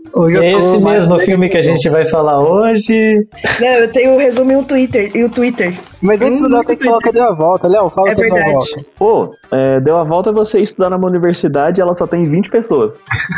É 0.41 0.53
esse 0.53 0.77
mesmo 0.77 1.19
filme 1.21 1.49
que 1.49 1.57
a 1.57 1.61
gente 1.61 1.87
vai 1.89 2.05
falar 2.09 2.39
hoje. 2.39 3.27
Não, 3.59 3.67
eu 3.67 3.91
tenho 3.91 4.15
o 4.15 4.17
resumo 4.17 4.51
em 4.51 4.55
um 4.57 4.63
Twitter. 4.63 5.11
E 5.15 5.23
o 5.23 5.29
Twitter. 5.29 5.73
Mas 6.01 6.21
antes 6.21 6.41
do 6.41 6.47
Hum, 6.47 6.51
Léo 6.51 6.63
tem 6.65 6.77
que 6.77 6.83
falar 6.85 6.99
que 6.99 7.11
deu 7.11 7.23
a 7.23 7.33
volta. 7.33 7.67
Léo, 7.67 7.89
fala 7.89 8.09
É 8.09 8.15
que 8.15 8.21
deu 8.21 8.31
a 8.31 8.35
verdade. 8.35 8.53
volta. 8.53 8.85
Pô, 8.97 9.35
é, 9.51 9.79
deu 9.79 9.97
a 9.97 10.03
volta 10.03 10.31
você 10.31 10.59
estudar 10.59 10.89
numa 10.89 11.07
universidade 11.07 11.79
e 11.79 11.81
ela 11.81 11.95
só 11.95 12.05
tem 12.05 12.23
20 12.23 12.49
pessoas. 12.49 12.93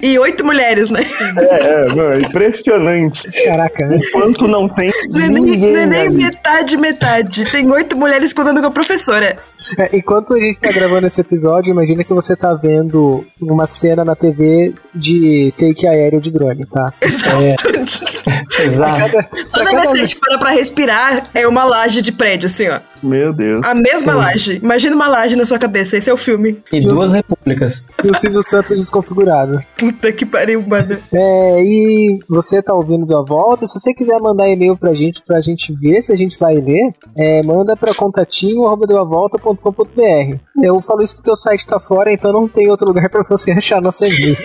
E 0.03 0.19
oito 0.19 0.45
mulheres, 0.45 0.91
né? 0.91 1.01
É, 1.39 1.85
é, 1.91 1.95
mano, 1.95 2.21
impressionante. 2.21 3.23
Caraca, 3.45 3.87
né? 3.87 3.99
Enquanto 4.01 4.49
não 4.49 4.69
tem 4.69 4.91
Não 5.11 5.21
é 5.21 5.29
nem, 5.29 5.45
ninguém 5.45 5.73
não 5.73 5.81
é 5.81 5.87
nem 5.87 6.01
ali. 6.03 6.15
metade, 6.17 6.77
metade. 6.77 7.51
Tem 7.53 7.71
oito 7.71 7.97
mulheres 7.97 8.33
contando 8.33 8.61
com 8.61 8.67
a 8.67 8.71
professora. 8.73 9.37
É, 9.79 9.97
enquanto 9.97 10.35
a 10.35 10.39
gente 10.39 10.59
tá 10.59 10.73
gravando 10.73 11.07
esse 11.07 11.21
episódio, 11.21 11.73
imagina 11.73 12.05
que 12.05 12.13
você 12.13 12.37
tá 12.37 12.55
vendo 12.55 13.25
uma 13.41 13.67
cena 13.67 14.05
na 14.05 14.15
TV 14.15 14.75
de 14.95 15.53
take 15.59 15.87
aéreo 15.87 16.21
de 16.21 16.31
drone, 16.31 16.67
tá? 16.67 16.93
Exato. 17.03 17.69
Exato. 18.61 19.29
Toda 19.53 19.71
vez 19.71 19.93
que 19.93 19.99
a 19.99 20.05
gente 20.05 20.17
para 20.17 20.39
pra 20.39 20.51
respirar, 20.51 21.27
é 21.35 21.47
uma 21.47 21.65
laje 21.65 22.03
de 22.03 22.13
prédio, 22.13 22.47
assim, 22.47 22.69
ó. 22.69 22.81
Meu 23.03 23.33
Deus. 23.33 23.67
A 23.67 23.75
mesma 23.75 24.13
Sim. 24.13 24.19
laje. 24.19 24.61
Imagina 24.63 24.95
uma 24.95 25.09
laje 25.09 25.35
na 25.35 25.45
sua 25.45 25.59
cabeça. 25.59 25.97
Esse 25.97 26.09
é 26.09 26.13
o 26.13 26.17
filme. 26.17 26.63
E 26.73 26.81
duas 26.81 27.13
repúblicas. 27.13 27.85
E 28.05 28.09
o 28.09 28.19
Silvio 28.19 28.43
Santos 28.43 28.79
desconfigurado. 28.79 29.63
Puta 29.77 30.13
que 30.13 30.25
pariu, 30.25 30.63
mano. 30.67 30.97
É, 31.13 31.63
e 31.65 32.21
você 32.29 32.63
tá 32.63 32.73
ouvindo 32.73 33.05
da 33.05 33.21
volta. 33.21 33.67
Se 33.67 33.79
você 33.79 33.93
quiser 33.93 34.21
mandar 34.21 34.49
e-mail 34.49 34.77
pra 34.77 34.95
gente, 34.95 35.21
pra 35.27 35.41
gente 35.41 35.73
ver 35.75 36.01
se 36.01 36.13
a 36.13 36.17
gente 36.17 36.39
vai 36.39 36.55
ler, 36.55 36.93
é, 37.19 37.43
manda 37.43 37.77
pra 37.77 37.93
contatinho.com.br. 39.57 40.39
Eu 40.63 40.81
falo 40.81 41.03
isso 41.03 41.17
porque 41.17 41.31
o 41.31 41.37
site 41.37 41.67
tá 41.67 41.79
fora, 41.79 42.13
então 42.13 42.33
não 42.33 42.49
tem 42.49 42.69
outro 42.69 42.87
lugar 42.87 43.09
pra 43.09 43.23
você 43.23 43.53
achar 43.57 43.81
nosso 43.81 44.05
e-mail. 44.05 44.37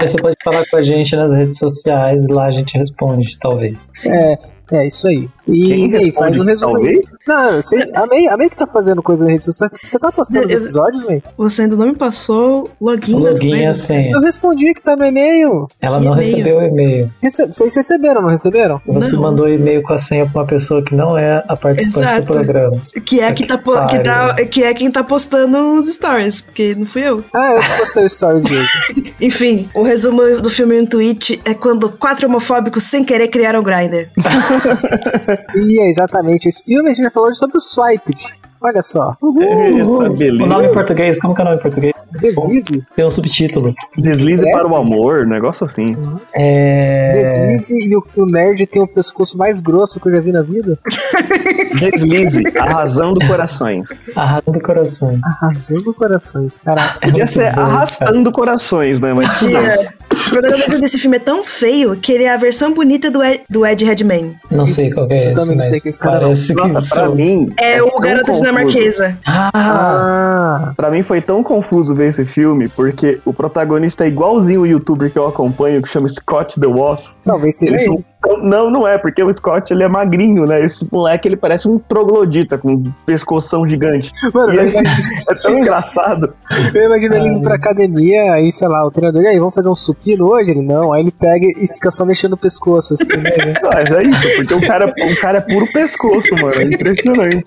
Aí 0.00 0.08
você 0.08 0.16
pode 0.20 0.36
falar 0.44 0.64
com 0.70 0.76
a 0.76 0.82
gente 0.82 1.16
nas 1.16 1.34
redes 1.34 1.58
sociais 1.58 2.24
e 2.24 2.32
lá 2.32 2.46
a 2.46 2.50
gente 2.50 2.78
responde, 2.78 3.36
talvez. 3.40 3.90
É, 4.06 4.38
é 4.72 4.86
isso 4.86 5.08
aí. 5.08 5.28
E 5.48 5.62
Quem 5.66 5.72
aí, 5.84 5.90
faz 5.92 6.04
responde 6.04 6.40
um 6.40 6.44
resumo 6.44 6.76
aí. 6.76 6.82
talvez? 6.84 7.12
Não, 7.26 7.52
você, 7.62 7.90
a 7.94 8.06
May, 8.06 8.28
a 8.28 8.36
May 8.36 8.50
que 8.50 8.56
tá 8.56 8.66
fazendo 8.66 9.02
coisa 9.02 9.24
na 9.24 9.30
rede 9.30 9.44
social. 9.44 9.70
Você 9.82 9.98
tá 9.98 10.12
postando 10.12 10.46
os 10.46 10.52
Eu- 10.52 10.58
episódios, 10.60 11.04
May? 11.06 11.22
Você 11.36 11.62
ainda 11.62 11.76
não 11.76 11.86
me 11.86 11.94
passou 11.96 12.70
o 12.78 12.86
login, 12.90 13.14
O 13.16 13.20
das 13.20 13.32
login 13.40 13.48
e 13.48 13.54
a 13.54 13.66
coisas. 13.68 13.78
senha. 13.78 14.10
Eu 14.12 14.20
respondi 14.20 14.74
que 14.74 14.82
tá 14.82 14.96
no 14.96 15.04
e-mail. 15.04 15.66
Ela 15.80 15.98
Que 15.98 16.04
não 16.04 16.12
e-mail? 16.14 16.30
recebeu 16.30 16.58
o 16.58 16.62
e-mail. 16.62 17.12
Rece- 17.22 17.46
Vocês 17.46 17.74
receberam, 17.74 18.22
não 18.22 18.28
receberam? 18.30 18.80
Você 18.86 19.12
Não. 19.14 19.22
mandou 19.22 19.48
e-mail 19.48 19.82
com 19.82 19.92
a 19.94 19.98
senha 19.98 20.26
pra 20.26 20.40
uma 20.42 20.46
pessoa 20.46 20.82
que 20.82 20.94
não 20.94 21.16
é 21.16 21.42
a 21.48 21.56
participante 21.56 22.06
Exato. 22.06 22.22
do 22.22 22.32
programa. 22.32 22.76
Que 23.04 23.20
é, 23.20 23.32
que, 23.32 23.46
tá, 23.46 23.58
que, 23.58 23.98
tá, 24.00 24.34
que 24.50 24.62
é 24.64 24.74
quem 24.74 24.90
tá 24.90 25.02
postando 25.02 25.56
os 25.78 25.86
stories, 25.92 26.40
porque 26.42 26.74
não 26.74 26.84
fui 26.86 27.02
eu. 27.02 27.24
Ah, 27.32 27.54
eu 27.54 27.60
que 27.60 27.78
postei 27.78 28.04
o 28.04 28.08
stories 28.10 28.44
dele. 28.44 29.12
Enfim, 29.20 29.68
o 29.74 29.82
resumo 29.82 30.22
do 30.40 30.50
filme 30.50 30.78
em 30.80 30.86
tweet 30.86 31.40
é 31.44 31.54
quando 31.54 31.88
quatro 31.90 32.26
homofóbicos 32.28 32.84
sem 32.84 33.02
querer 33.04 33.28
criaram 33.28 33.60
o 33.60 33.62
Grindr. 33.62 34.08
e 35.54 35.80
é 35.80 35.90
exatamente 35.90 36.48
esse 36.48 36.62
filme. 36.64 36.90
A 36.90 36.94
gente 36.94 37.02
vai 37.04 37.12
falar 37.12 37.34
sobre 37.34 37.56
o 37.58 37.60
Swiped. 37.60 38.22
Olha 38.60 38.82
só. 38.82 39.16
Eita, 39.40 39.86
O 39.88 40.16
beleza. 40.16 40.46
nome 40.46 40.66
em 40.66 40.72
português, 40.72 41.20
como 41.20 41.32
que 41.32 41.40
é 41.40 41.44
o 41.44 41.46
nome 41.46 41.58
em 41.58 41.62
português? 41.62 41.94
Deslize. 42.20 42.84
Tem 42.96 43.04
um 43.04 43.10
subtítulo. 43.10 43.72
Deslize 43.96 44.48
É? 44.48 44.50
para 44.50 44.66
o 44.66 44.74
amor, 44.74 45.22
um 45.24 45.28
negócio 45.28 45.64
assim. 45.64 45.94
É. 46.34 47.22
Deslize 47.56 47.88
e 47.88 47.94
o, 47.96 48.04
o 48.16 48.26
nerd 48.26 48.66
tem 48.66 48.82
o 48.82 48.88
pescoço 48.88 49.38
mais 49.38 49.60
grosso 49.60 50.00
que 50.00 50.08
eu 50.08 50.14
já 50.16 50.20
vi 50.20 50.32
na 50.32 50.42
vida. 50.42 50.76
Deslize, 51.78 52.42
arrasando 52.58 53.24
corações. 53.26 53.88
Arrasando 54.16 54.60
coração. 54.60 55.18
Arrasando 55.24 55.94
corações. 55.94 56.52
Caraca. 56.64 57.00
Podia 57.00 57.26
ser 57.26 57.54
bom, 57.54 57.60
arrastando 57.60 58.32
corações, 58.32 58.98
né? 58.98 59.12
Mas. 59.14 59.28
Mentira. 59.42 59.94
O 60.10 60.30
protagonista 60.30 60.78
desse 60.78 60.98
filme 60.98 61.16
é 61.16 61.20
tão 61.20 61.42
feio 61.44 61.96
que 61.96 62.12
ele 62.12 62.24
é 62.24 62.32
a 62.32 62.36
versão 62.36 62.72
bonita 62.74 63.10
do 63.10 63.22
Ed, 63.22 63.40
do 63.48 63.64
Ed 63.66 63.84
Redmayne. 63.84 64.36
Não 64.50 64.66
sei 64.66 64.90
qual 64.90 65.06
que 65.08 65.14
é 65.14 65.18
Eu 65.18 65.26
esse, 65.28 65.34
também 65.40 65.56
não 65.56 65.62
sei 65.64 65.72
mas 65.72 65.82
que 65.82 65.88
esse 65.88 65.98
cara 65.98 66.14
não. 66.14 66.20
parece 66.22 66.46
que 66.48 66.54
Nossa, 66.54 66.94
pra 66.94 67.08
mim. 67.10 67.50
É, 67.60 67.82
o 67.82 67.86
tão 67.90 68.00
garoto 68.00 68.32
dinamarquesa. 68.32 69.18
Ah, 69.26 69.50
Ah, 69.54 70.72
Pra 70.76 70.90
mim 70.90 71.02
foi 71.02 71.20
tão 71.20 71.42
confuso 71.42 71.94
ver 71.94 72.08
esse 72.08 72.24
filme, 72.24 72.68
porque 72.68 73.20
o 73.24 73.32
protagonista 73.32 74.04
é 74.04 74.08
igualzinho 74.08 74.62
o 74.62 74.66
youtuber 74.66 75.10
que 75.10 75.18
eu 75.18 75.26
acompanho, 75.26 75.82
que 75.82 75.88
chama 75.88 76.08
Scott 76.08 76.58
The 76.60 76.66
Woz. 76.66 77.18
talvez 77.24 77.56
seja 77.58 77.74
ele. 77.76 78.04
Não, 78.42 78.68
não 78.68 78.86
é, 78.86 78.98
porque 78.98 79.22
o 79.22 79.32
Scott 79.32 79.72
ele 79.72 79.84
é 79.84 79.88
magrinho, 79.88 80.44
né? 80.44 80.60
Esse 80.60 80.86
moleque 80.90 81.28
ele 81.28 81.36
parece 81.36 81.68
um 81.68 81.78
troglodita 81.78 82.58
com 82.58 82.72
um 82.72 82.92
pescoção 83.06 83.66
gigante. 83.66 84.10
Mano, 84.34 84.52
E 84.52 84.56
imagino, 84.56 84.82
é 85.30 85.34
tão 85.36 85.58
engraçado. 85.58 86.34
eu 86.74 86.84
imagino 86.84 87.14
ele 87.14 87.28
indo 87.28 87.40
pra 87.42 87.54
academia, 87.54 88.32
aí, 88.32 88.52
sei 88.52 88.68
lá, 88.68 88.84
o 88.84 88.90
treinador, 88.90 89.22
e 89.22 89.28
aí, 89.28 89.38
vamos 89.38 89.54
fazer 89.54 89.68
um 89.68 89.74
supino 89.74 90.26
hoje? 90.26 90.50
Ele, 90.50 90.62
não, 90.62 90.92
aí 90.92 91.02
ele 91.02 91.12
pega 91.12 91.46
e 91.46 91.66
fica 91.68 91.90
só 91.90 92.04
mexendo 92.04 92.32
o 92.32 92.36
pescoço, 92.36 92.94
assim, 92.94 93.06
né? 93.22 93.54
Mas 93.62 93.90
é 93.90 94.02
isso, 94.02 94.36
porque 94.36 94.54
o 94.54 94.60
cara, 94.66 94.86
o 94.86 95.20
cara 95.20 95.38
é 95.38 95.40
puro 95.40 95.66
pescoço, 95.72 96.34
mano. 96.42 96.54
É 96.54 96.64
impressionante. 96.64 97.44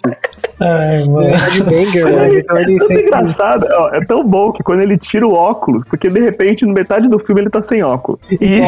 ai, 0.60 1.04
mano. 1.06 1.28
É 1.28 1.32
Mas 1.32 1.60
né? 1.66 2.36
é, 2.36 2.40
Então 2.40 2.58
é 2.58 2.66
tão 2.78 2.98
engraçado, 2.98 3.68
ó, 3.72 3.90
é 3.94 4.06
tão 4.06 4.24
bom 4.24 4.52
que 4.52 4.64
quando 4.64 4.82
ele 4.82 4.98
tira 4.98 5.28
o 5.28 5.34
óculos, 5.34 5.84
porque 5.90 6.10
de 6.10 6.20
repente, 6.20 6.66
no 6.66 6.74
metade 6.74 7.10
do 7.10 7.20
filme, 7.20 7.42
ele 7.42 7.50
tá 7.50 7.62
sem 7.62 7.84
óculos. 7.84 8.20
E 8.40 8.62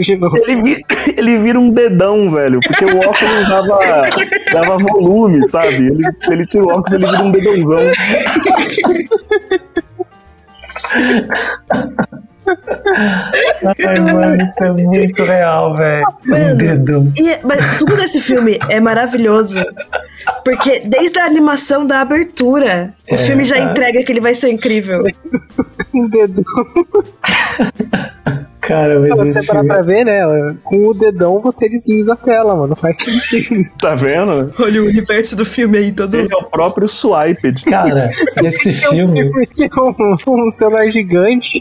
de 0.00 0.16
novo. 0.16 0.36
ele, 0.36 0.84
ele 1.16 1.38
vira 1.38 1.58
um 1.58 1.70
dedão, 1.70 2.28
velho, 2.30 2.60
porque 2.60 2.84
o 2.84 2.98
óculos 2.98 3.48
dava, 3.48 3.78
dava 4.52 4.78
volume, 4.78 5.46
sabe? 5.48 5.74
Ele, 5.74 6.04
ele 6.30 6.46
tira 6.46 6.64
o 6.64 6.68
óculos, 6.68 6.92
ele 6.92 7.06
vira 7.10 7.24
um 7.24 7.30
dedãozão. 7.30 7.78
Ai, 13.64 14.00
mano, 14.00 14.36
isso 14.36 14.64
é 14.64 14.72
muito 14.72 15.22
real, 15.24 15.74
velho. 15.76 16.04
Um. 16.26 17.12
E, 17.16 17.38
mas 17.44 17.76
tudo 17.78 17.96
desse 17.96 18.20
filme 18.20 18.58
é 18.70 18.80
maravilhoso. 18.80 19.60
Porque 20.44 20.80
desde 20.80 21.18
a 21.18 21.24
animação 21.24 21.86
da 21.86 22.00
abertura, 22.00 22.94
o 23.10 23.14
É, 23.14 23.18
filme 23.18 23.44
já 23.44 23.56
tá. 23.56 23.62
entrega 23.62 24.02
que 24.04 24.12
ele 24.12 24.20
vai 24.20 24.34
ser 24.34 24.50
incrível. 24.50 25.02
Um 25.94 26.06
dedão. 26.08 26.44
Cara, 28.60 29.00
mas 29.00 29.18
você 29.18 29.46
parar 29.46 29.60
filme... 29.60 29.68
pra 29.74 29.82
ver, 29.82 30.04
né? 30.04 30.20
Com 30.62 30.88
o 30.88 30.92
dedão 30.92 31.40
você 31.40 31.66
desliza 31.70 32.12
a 32.12 32.16
tela, 32.16 32.54
mano. 32.54 32.68
Não 32.68 32.76
faz 32.76 32.98
sentido. 32.98 33.66
Tá 33.80 33.94
vendo? 33.94 34.52
Olha 34.60 34.82
o 34.82 34.86
universo 34.86 35.34
do 35.34 35.46
filme 35.46 35.78
aí 35.78 35.90
todo. 35.90 36.14
Ele 36.14 36.28
é 36.30 36.36
o 36.36 36.44
próprio 36.44 36.86
Swiped. 36.86 37.62
Cara, 37.62 38.10
esse 38.44 38.72
filme... 38.74 39.30
Tem 39.56 39.70
um, 40.26 40.46
um 40.46 40.50
celular 40.50 40.90
gigante 40.90 41.58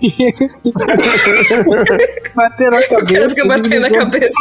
batendo 2.36 2.72
na 2.72 2.88
cabeça. 2.88 3.13
cara 3.13 3.29
fica 3.29 3.48
batendo 3.48 3.79
na 3.79 3.91
cabeça. 3.91 4.39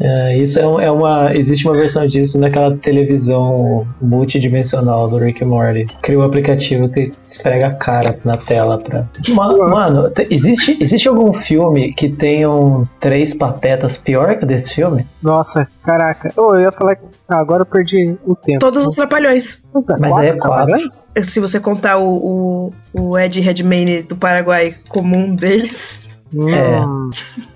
É, 0.00 0.36
isso 0.38 0.58
é, 0.58 0.66
um- 0.66 0.80
é 0.80 0.90
uma. 0.90 1.34
Existe 1.36 1.66
uma 1.66 1.74
versão 1.76 2.06
disso 2.06 2.38
naquela 2.38 2.76
televisão 2.76 3.86
multidimensional 4.00 5.08
do 5.08 5.18
Rick 5.18 5.44
Morty. 5.44 5.86
Cria 6.02 6.18
um 6.18 6.22
aplicativo 6.22 6.88
que 6.88 7.12
esfrega 7.26 7.68
a 7.68 7.74
cara 7.74 8.18
na 8.24 8.36
tela 8.36 8.78
pra. 8.78 9.06
Ma- 9.30 9.48
Mano, 9.68 10.10
te- 10.10 10.26
existe, 10.30 10.78
existe 10.80 11.08
algum 11.08 11.32
filme 11.32 11.92
que 11.92 12.08
tenham 12.08 12.88
três 13.00 13.34
patetas 13.34 13.96
pior 13.96 14.36
que 14.38 14.46
desse 14.46 14.74
filme? 14.74 15.06
Nossa, 15.22 15.66
caraca. 15.84 16.32
Oh, 16.36 16.54
eu 16.54 16.60
ia 16.62 16.72
falar. 16.72 16.96
que- 16.96 17.02
Ah, 17.28 17.38
agora 17.40 17.62
eu 17.62 17.66
perdi 17.66 18.16
o 18.24 18.34
tempo. 18.34 18.58
Todos 18.60 18.86
os 18.86 18.94
trapalhões. 18.94 19.62
Mas, 19.72 19.86
Mas 19.98 20.18
é 20.18 20.32
quatro. 20.32 20.38
trabalhões? 20.38 21.08
Se 21.22 21.40
você 21.40 21.60
contar 21.60 21.98
o, 21.98 22.72
o, 22.94 23.00
o 23.00 23.18
Ed 23.18 23.40
Redmayne 23.40 24.02
do 24.02 24.16
Paraguai 24.16 24.74
como 24.88 25.16
um 25.16 25.34
deles. 25.34 26.08
Hum, 26.34 27.10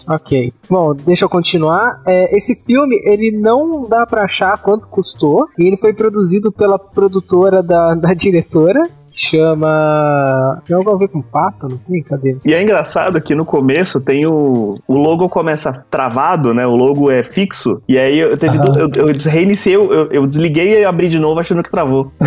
Ok. 0.09 0.52
Bom, 0.69 0.95
deixa 0.95 1.25
eu 1.25 1.28
continuar. 1.28 2.00
É, 2.07 2.37
esse 2.37 2.54
filme, 2.64 3.00
ele 3.04 3.31
não 3.31 3.87
dá 3.88 4.07
pra 4.07 4.25
achar 4.25 4.59
quanto 4.59 4.87
custou. 4.87 5.47
E 5.59 5.64
ele 5.66 5.76
foi 5.76 5.92
produzido 5.92 6.50
pela 6.50 6.78
produtora 6.78 7.62
da, 7.62 7.95
da 7.97 8.14
diretora. 8.14 8.83
Chama. 9.12 10.61
Tem 10.66 10.76
algo 10.76 10.90
a 10.95 10.97
ver 10.99 11.09
com 11.09 11.21
pato? 11.23 11.69
Não 11.69 11.76
tem? 11.78 12.02
Cadê? 12.02 12.37
E 12.45 12.54
é 12.54 12.62
engraçado 12.62 13.21
que 13.21 13.35
no 13.35 13.45
começo 13.45 14.00
tem 14.00 14.26
o. 14.26 14.76
O 14.87 14.95
logo 14.95 15.28
começa 15.28 15.85
travado, 15.90 16.52
né? 16.54 16.66
O 16.66 16.76
logo 16.76 17.11
é 17.11 17.23
fixo. 17.23 17.81
E 17.88 17.99
aí 17.99 18.19
eu, 18.19 18.37
teve, 18.37 18.57
Aham. 18.59 18.90
eu, 18.97 19.09
eu 19.09 19.14
reiniciei, 19.31 19.76
eu, 19.76 20.09
eu 20.11 20.26
desliguei 20.26 20.81
e 20.81 20.85
abri 20.85 21.09
de 21.09 21.19
novo 21.19 21.40
achando 21.40 21.62
que 21.62 21.71
travou. 21.71 22.11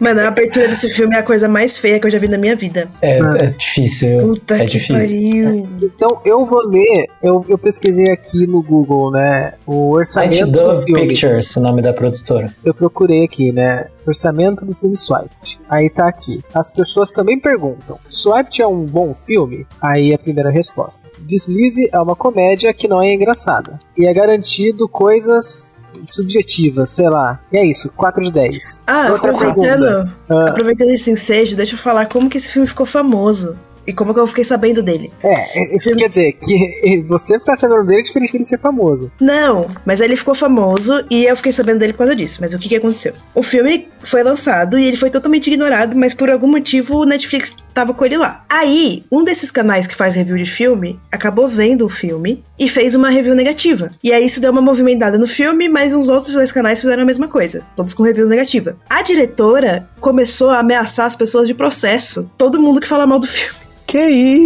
Mano, 0.00 0.20
a 0.20 0.28
abertura 0.28 0.68
desse 0.68 0.88
filme 0.94 1.14
é 1.14 1.18
a 1.18 1.22
coisa 1.22 1.48
mais 1.48 1.76
feia 1.76 1.98
que 2.00 2.06
eu 2.06 2.10
já 2.10 2.18
vi 2.18 2.28
na 2.28 2.38
minha 2.38 2.56
vida. 2.56 2.88
É, 3.02 3.20
Ah. 3.20 3.34
é 3.38 3.46
difícil. 3.48 4.18
Puta 4.18 4.56
é 4.56 4.58
que 4.64 4.78
difícil. 4.78 4.96
pariu. 4.96 5.68
Então 5.82 6.20
eu 6.24 6.44
vou 6.46 6.66
ler. 6.68 7.06
Eu, 7.22 7.44
eu 7.48 7.58
pesquisei 7.58 8.10
aqui 8.10 8.46
no 8.46 8.62
Google, 8.62 9.10
né? 9.10 9.54
O 9.66 9.90
orçamento 9.92 10.46
do 10.46 10.52
Dove 10.52 10.84
filme. 10.84 11.08
Pictures, 11.08 11.54
o 11.56 11.60
nome 11.60 11.82
da 11.82 11.92
produtora. 11.92 12.52
Eu 12.64 12.72
procurei 12.74 13.24
aqui, 13.24 13.52
né? 13.52 13.86
Orçamento 14.10 14.64
do 14.64 14.74
filme 14.74 14.96
Swiped. 14.96 15.60
Aí 15.68 15.88
tá 15.90 16.06
aqui. 16.08 16.40
As 16.54 16.70
pessoas 16.70 17.10
também 17.10 17.38
perguntam: 17.40 17.98
Swiped 18.06 18.60
é 18.62 18.66
um 18.66 18.84
bom 18.84 19.14
filme? 19.14 19.66
Aí 19.80 20.12
a 20.14 20.18
primeira 20.18 20.50
resposta: 20.50 21.10
Deslize 21.20 21.88
é 21.92 21.98
uma 21.98 22.14
comédia 22.16 22.72
que 22.74 22.86
não 22.88 23.02
é 23.02 23.12
engraçada. 23.14 23.78
E 23.96 24.06
é 24.06 24.12
garantido 24.12 24.88
coisas 24.88 25.78
subjetivas, 26.04 26.90
sei 26.90 27.08
lá. 27.08 27.40
E 27.52 27.56
é 27.58 27.64
isso, 27.64 27.90
4 27.96 28.24
de 28.24 28.32
10. 28.32 28.82
Ah, 28.86 29.08
Outra 29.12 29.32
aproveitando, 29.32 30.10
Ah. 30.28 30.46
aproveitando 30.48 30.90
esse 30.90 31.10
ensejo, 31.10 31.56
deixa 31.56 31.74
eu 31.74 31.78
falar 31.78 32.06
como 32.08 32.28
que 32.30 32.38
esse 32.38 32.52
filme 32.52 32.66
ficou 32.66 32.86
famoso. 32.86 33.58
E 33.90 33.92
como 33.92 34.14
que 34.14 34.20
eu 34.20 34.26
fiquei 34.28 34.44
sabendo 34.44 34.84
dele. 34.84 35.12
É, 35.20 35.74
é, 35.74 35.78
quer 35.78 36.08
dizer, 36.08 36.32
que 36.34 37.02
você 37.08 37.40
ficar 37.40 37.56
sabendo 37.56 37.84
dele 37.84 38.00
é 38.00 38.02
diferente 38.04 38.32
dele 38.34 38.44
ser 38.44 38.58
famoso. 38.58 39.10
Não, 39.20 39.66
mas 39.84 40.00
ele 40.00 40.16
ficou 40.16 40.32
famoso 40.32 41.04
e 41.10 41.24
eu 41.24 41.34
fiquei 41.34 41.50
sabendo 41.50 41.80
dele 41.80 41.92
por 41.92 41.98
causa 41.98 42.14
disso. 42.14 42.38
Mas 42.40 42.54
o 42.54 42.58
que, 42.58 42.68
que 42.68 42.76
aconteceu? 42.76 43.12
O 43.34 43.42
filme 43.42 43.88
foi 43.98 44.22
lançado 44.22 44.78
e 44.78 44.86
ele 44.86 44.96
foi 44.96 45.10
totalmente 45.10 45.48
ignorado, 45.48 45.96
mas 45.96 46.14
por 46.14 46.30
algum 46.30 46.46
motivo 46.46 46.98
o 46.98 47.04
Netflix 47.04 47.56
tava 47.74 47.92
com 47.92 48.04
ele 48.04 48.16
lá. 48.16 48.44
Aí, 48.48 49.02
um 49.10 49.24
desses 49.24 49.50
canais 49.50 49.88
que 49.88 49.96
faz 49.96 50.14
review 50.14 50.36
de 50.36 50.46
filme 50.46 51.00
acabou 51.10 51.48
vendo 51.48 51.84
o 51.84 51.88
filme 51.88 52.44
e 52.56 52.68
fez 52.68 52.94
uma 52.94 53.10
review 53.10 53.34
negativa. 53.34 53.90
E 54.04 54.12
aí 54.12 54.24
isso 54.24 54.40
deu 54.40 54.52
uma 54.52 54.62
movimentada 54.62 55.18
no 55.18 55.26
filme, 55.26 55.68
mas 55.68 55.94
uns 55.94 56.08
outros 56.08 56.32
dois 56.32 56.52
canais 56.52 56.80
fizeram 56.80 57.02
a 57.02 57.06
mesma 57.06 57.26
coisa, 57.26 57.66
todos 57.74 57.92
com 57.92 58.04
reviews 58.04 58.30
negativa. 58.30 58.76
A 58.88 59.02
diretora 59.02 59.88
começou 59.98 60.50
a 60.50 60.60
ameaçar 60.60 61.06
as 61.06 61.16
pessoas 61.16 61.48
de 61.48 61.54
processo, 61.54 62.30
todo 62.38 62.60
mundo 62.60 62.80
que 62.80 62.86
fala 62.86 63.04
mal 63.04 63.18
do 63.18 63.26
filme. 63.26 63.59
Que 63.90 63.98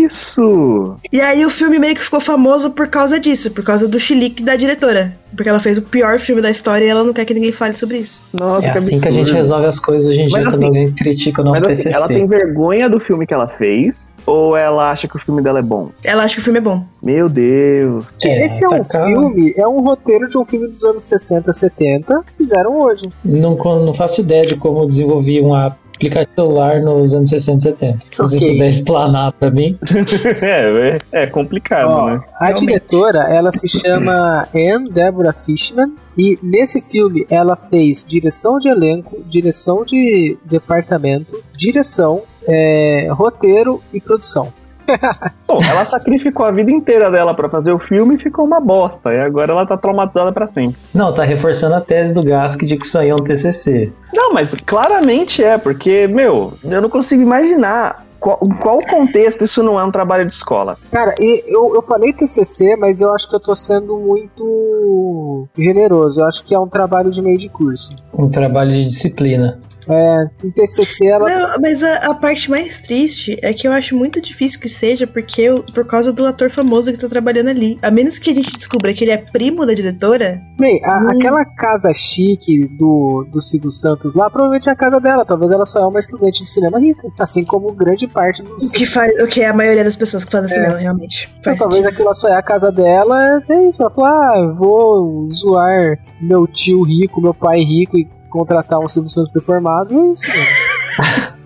isso? 0.08 0.94
E 1.12 1.20
aí 1.20 1.44
o 1.44 1.50
filme 1.50 1.78
meio 1.78 1.94
que 1.94 2.00
ficou 2.02 2.18
famoso 2.20 2.70
por 2.70 2.88
causa 2.88 3.20
disso, 3.20 3.50
por 3.50 3.62
causa 3.62 3.86
do 3.86 3.98
chilique 4.00 4.42
da 4.42 4.56
diretora. 4.56 5.14
Porque 5.36 5.48
ela 5.48 5.58
fez 5.58 5.76
o 5.76 5.82
pior 5.82 6.18
filme 6.18 6.40
da 6.40 6.48
história 6.48 6.84
e 6.84 6.88
ela 6.88 7.02
não 7.04 7.12
quer 7.12 7.24
que 7.24 7.34
ninguém 7.34 7.50
fale 7.52 7.74
sobre 7.74 7.98
isso. 7.98 8.22
Nossa, 8.32 8.66
É 8.68 8.70
que 8.70 8.78
assim 8.78 9.00
que 9.00 9.08
a 9.08 9.10
gente 9.10 9.32
resolve 9.32 9.66
as 9.66 9.78
coisas 9.78 10.06
hoje 10.08 10.22
em 10.22 10.26
dia 10.28 10.38
quando 10.44 10.48
assim- 10.54 10.64
alguém 10.64 10.90
critica 10.92 11.42
o 11.42 11.44
nosso 11.44 11.60
Mas 11.62 11.72
assim, 11.72 11.82
TCC. 11.82 11.96
ela 11.96 12.08
tem 12.08 12.26
vergonha 12.26 12.88
do 12.88 12.98
filme 13.00 13.26
que 13.26 13.34
ela 13.34 13.48
fez? 13.48 14.06
Ou 14.24 14.56
ela 14.56 14.90
acha 14.90 15.06
que 15.06 15.16
o 15.16 15.20
filme 15.20 15.42
dela 15.42 15.58
é 15.58 15.62
bom? 15.62 15.90
Ela 16.02 16.22
acha 16.24 16.36
que 16.36 16.40
o 16.40 16.44
filme 16.44 16.58
é 16.58 16.62
bom. 16.62 16.86
Meu 17.02 17.28
Deus. 17.28 18.06
É, 18.22 18.46
Esse 18.46 18.64
é 18.64 18.68
um 18.68 18.70
tá 18.70 18.84
cá. 18.84 19.04
filme, 19.04 19.52
é 19.56 19.66
um 19.68 19.80
roteiro 19.82 20.26
de 20.30 20.38
um 20.38 20.44
filme 20.46 20.68
dos 20.68 20.82
anos 20.84 21.04
60, 21.04 21.52
70, 21.52 22.22
que 22.28 22.36
fizeram 22.38 22.80
hoje. 22.80 23.02
Não, 23.22 23.54
não 23.56 23.92
faço 23.92 24.22
ideia 24.22 24.46
de 24.46 24.56
como 24.56 24.86
desenvolvi 24.86 25.40
um 25.42 25.52
aplicativo 25.94 26.32
celular 26.34 26.80
nos 26.80 27.14
anos 27.14 27.28
60 27.28 27.56
e 27.58 27.60
70. 27.62 27.98
Se 28.10 28.18
você 28.18 28.36
Ok. 28.36 28.52
puder 28.52 28.68
explanar 28.68 29.32
pra 29.32 29.50
mim. 29.50 29.78
é, 30.42 30.98
é, 31.12 31.22
é 31.22 31.26
complicado, 31.26 31.88
Ó, 31.90 32.06
né? 32.10 32.20
a 32.34 32.46
Realmente. 32.46 32.66
diretora, 32.66 33.18
ela 33.34 33.52
se 33.52 33.68
chama 33.68 34.46
Anne 34.54 34.90
Deborah 34.90 35.32
Fishman 35.32 35.94
e 36.16 36.38
nesse 36.42 36.80
filme 36.80 37.26
ela 37.30 37.56
fez 37.56 38.04
direção 38.06 38.58
de 38.58 38.68
elenco, 38.68 39.22
direção 39.28 39.84
de 39.84 40.36
departamento, 40.44 41.42
direção, 41.56 42.22
é, 42.46 43.08
roteiro 43.10 43.80
e 43.92 44.00
produção. 44.00 44.52
Bom, 45.47 45.62
ela 45.62 45.85
sacrificou 45.85 46.47
a 46.47 46.50
vida 46.50 46.71
inteira 46.71 47.11
dela 47.11 47.35
pra 47.35 47.49
fazer 47.49 47.73
o 47.73 47.79
filme 47.79 48.17
e 48.17 48.19
ficou 48.19 48.45
uma 48.45 48.61
bosta. 48.61 49.12
E 49.12 49.21
agora 49.21 49.53
ela 49.53 49.67
tá 49.67 49.76
traumatizada 49.76 50.33
pra 50.33 50.47
sempre. 50.47 50.76
Não, 50.93 51.12
tá 51.12 51.25
reforçando 51.25 51.75
a 51.75 51.81
tese 51.81 52.14
do 52.14 52.23
Gask 52.23 52.61
de 52.62 52.76
que 52.76 52.87
isso 52.87 52.99
aí 52.99 53.09
é 53.09 53.14
um 53.14 53.19
TCC. 53.19 53.93
Não, 54.12 54.33
mas 54.33 54.55
claramente 54.67 55.43
é, 55.43 55.59
porque, 55.59 56.07
meu, 56.09 56.55
eu 56.62 56.81
não 56.81 56.88
consigo 56.88 57.23
imaginar 57.23 58.05
qual, 58.25 58.38
em 58.43 58.55
qual 58.55 58.79
contexto 58.81 59.45
isso 59.45 59.62
não 59.62 59.79
é 59.79 59.85
um 59.85 59.91
trabalho 59.93 60.26
de 60.26 60.35
escola. 60.35 60.79
Cara, 60.91 61.14
e 61.19 61.45
eu, 61.47 61.75
eu 61.75 61.83
falei 61.83 62.11
TCC, 62.12 62.75
mas 62.75 63.03
eu 63.03 63.12
acho 63.12 63.29
que 63.29 63.37
eu 63.37 63.41
tô 63.41 63.55
sendo 63.55 63.99
muito 63.99 65.47
generoso. 65.57 66.21
Eu 66.21 66.25
acho 66.25 66.43
que 66.43 66.55
é 66.55 66.59
um 66.59 66.67
trabalho 66.67 67.11
de 67.11 67.21
meio 67.21 67.37
de 67.37 67.50
curso. 67.50 67.91
Um 68.17 68.31
trabalho 68.31 68.71
de 68.71 68.87
disciplina. 68.87 69.61
É, 69.88 70.25
em 70.47 70.50
TCC 70.50 71.07
ela. 71.09 71.29
Não, 71.29 71.49
mas 71.61 71.83
a, 71.83 72.11
a 72.11 72.14
parte 72.14 72.50
mais 72.50 72.79
triste 72.79 73.38
é 73.43 73.53
que 73.53 73.67
eu 73.69 73.73
acho 73.73 73.97
muito 73.97 74.21
difícil 74.21 74.59
que 74.61 74.69
seja 74.69 75.07
porque 75.07 75.43
eu- 75.43 75.62
por 75.75 75.87
causa 75.87 76.12
do 76.12 76.25
ator 76.26 76.50
famoso 76.50 76.91
que 76.93 76.99
tá 76.99 77.09
trabalhando 77.09 77.49
ali. 77.49 77.79
A 77.83 77.91
menos 77.91 78.19
que 78.19 78.31
a 78.31 78.35
gente 78.35 78.53
descubra 78.55 78.93
que 78.95 79.05
ele 79.05 79.11
é 79.11 79.17
primo 79.19 79.67
da 79.67 79.75
diretora. 79.75 80.41
Bem, 80.59 80.83
a- 80.85 80.99
Hum. 81.00 81.11
aquela 81.11 81.45
casa 81.45 81.93
chique 81.93 82.67
do, 82.79 83.26
do 83.31 83.41
Silvio 83.43 83.71
Santos 83.71 84.14
lá, 84.14 84.31
provavelmente 84.31 84.69
é 84.69 84.73
a 84.73 84.76
casa 84.76 84.99
dela. 85.00 85.25
Talvez 85.25 85.50
ela 85.50 85.67
só 85.67 85.81
é 85.81 85.87
uma 85.87 86.00
estudante 86.00 86.43
de 86.43 86.49
cinema 86.49 86.79
rica. 86.81 87.09
Assim 87.21 87.45
como 87.45 87.73
grande 87.73 88.07
parte 88.09 88.43
dos. 88.43 88.71
O 88.71 88.73
que, 88.73 88.87
faz, 88.87 89.12
o 89.23 89.26
que 89.26 89.43
é 89.43 89.49
a 89.49 89.55
maioria 89.55 89.85
das 89.85 89.97
pessoas 89.97 90.25
que 90.25 90.33
fazem 90.33 90.49
cinema, 90.49 90.76
realmente. 90.79 91.35
Então, 91.41 91.55
talvez 91.57 91.85
aquilo 91.85 92.14
só 92.14 92.29
é 92.29 92.37
a 92.37 92.43
casa 92.43 92.71
dela. 92.73 93.43
É 93.49 93.69
isso. 93.69 93.83
Ela 93.83 93.91
falou: 93.91 94.11
ah, 94.11 94.55
vou 94.59 95.29
zoar 95.33 95.99
meu 96.21 96.47
tio 96.47 96.83
rico, 96.83 97.21
meu 97.21 97.35
pai 97.35 97.59
rico 97.61 97.99
e 97.99 98.09
contratar 98.35 98.81
um 98.81 98.88
Silvio 98.88 99.09
Santos 99.09 99.31
deformado. 99.31 99.95
É 99.95 100.12
isso, 100.12 100.29
mano. 100.29 101.35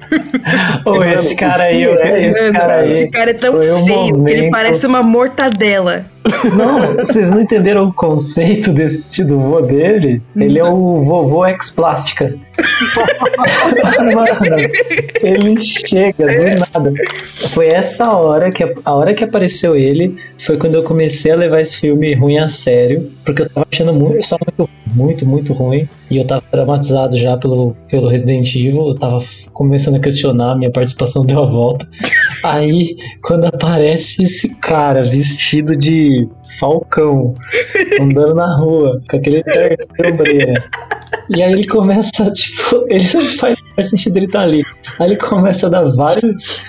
Ô, 0.85 1.03
esse 1.05 1.35
cara 1.35 1.65
aí, 1.65 1.85
esse 1.85 2.43
Mano, 2.43 2.59
cara 2.59 2.75
aí. 2.77 2.89
esse 2.89 3.11
cara 3.11 3.31
é 3.31 3.35
tão 3.35 3.57
um 3.57 3.85
feio 3.85 4.25
que 4.25 4.33
ele 4.33 4.51
parece 4.51 4.87
uma 4.87 5.03
mortadela. 5.03 6.07
Não, 6.57 6.97
vocês 6.97 7.31
não 7.31 7.41
entenderam 7.41 7.89
o 7.89 7.93
conceito 7.93 8.73
desse 8.73 9.25
do 9.25 9.39
vô 9.39 9.61
dele? 9.61 10.23
Ele 10.37 10.59
é 10.59 10.65
o 10.65 11.05
vovô 11.05 11.47
ex-plástica. 11.47 12.35
Ele 15.23 15.61
chega 15.61 16.27
do 16.27 16.45
nada. 16.59 16.93
Foi 17.55 17.69
essa 17.69 18.13
hora 18.13 18.51
que 18.51 18.65
a 18.85 18.95
hora 18.95 19.15
que 19.15 19.23
apareceu 19.25 19.77
ele 19.77 20.17
foi 20.39 20.59
quando 20.59 20.75
eu 20.75 20.83
comecei 20.83 21.31
a 21.31 21.37
levar 21.37 21.61
esse 21.61 21.79
filme 21.79 22.15
ruim 22.15 22.39
a 22.39 22.49
sério, 22.49 23.13
porque 23.25 23.43
eu 23.43 23.51
tava 23.51 23.67
achando 23.71 23.95
muito, 23.95 24.27
só 24.27 24.37
muito, 24.45 24.69
muito, 24.87 25.25
muito 25.27 25.53
ruim 25.53 25.89
e 26.11 26.19
eu 26.19 26.27
tava 26.27 26.43
traumatizado 26.51 27.17
já 27.17 27.37
pelo, 27.37 27.77
pelo 27.89 28.09
Resident 28.09 28.53
Evil, 28.55 28.89
eu 28.89 28.95
tava 28.97 29.21
começando 29.53 29.98
questionar, 29.99 30.57
minha 30.57 30.71
participação 30.71 31.25
deu 31.25 31.43
a 31.43 31.47
volta. 31.47 31.87
Aí, 32.43 32.97
quando 33.23 33.47
aparece 33.47 34.23
esse 34.23 34.49
cara 34.57 35.03
vestido 35.03 35.77
de 35.77 36.29
falcão, 36.59 37.35
andando 38.01 38.35
na 38.35 38.57
rua, 38.57 39.01
com 39.11 39.17
aquele 39.17 39.43
ombreira. 40.05 40.53
E 41.35 41.43
aí 41.43 41.53
ele 41.53 41.67
começa, 41.67 42.31
tipo, 42.33 42.85
ele 42.89 43.09
não 43.13 43.21
faz, 43.21 43.59
faz 43.77 43.91
sentido 43.91 44.17
ele 44.17 44.27
estar 44.27 44.43
ali. 44.43 44.63
Aí 44.99 45.09
ele 45.09 45.17
começa 45.17 45.67
a 45.67 45.71
dar 45.71 45.85
vários, 45.97 46.63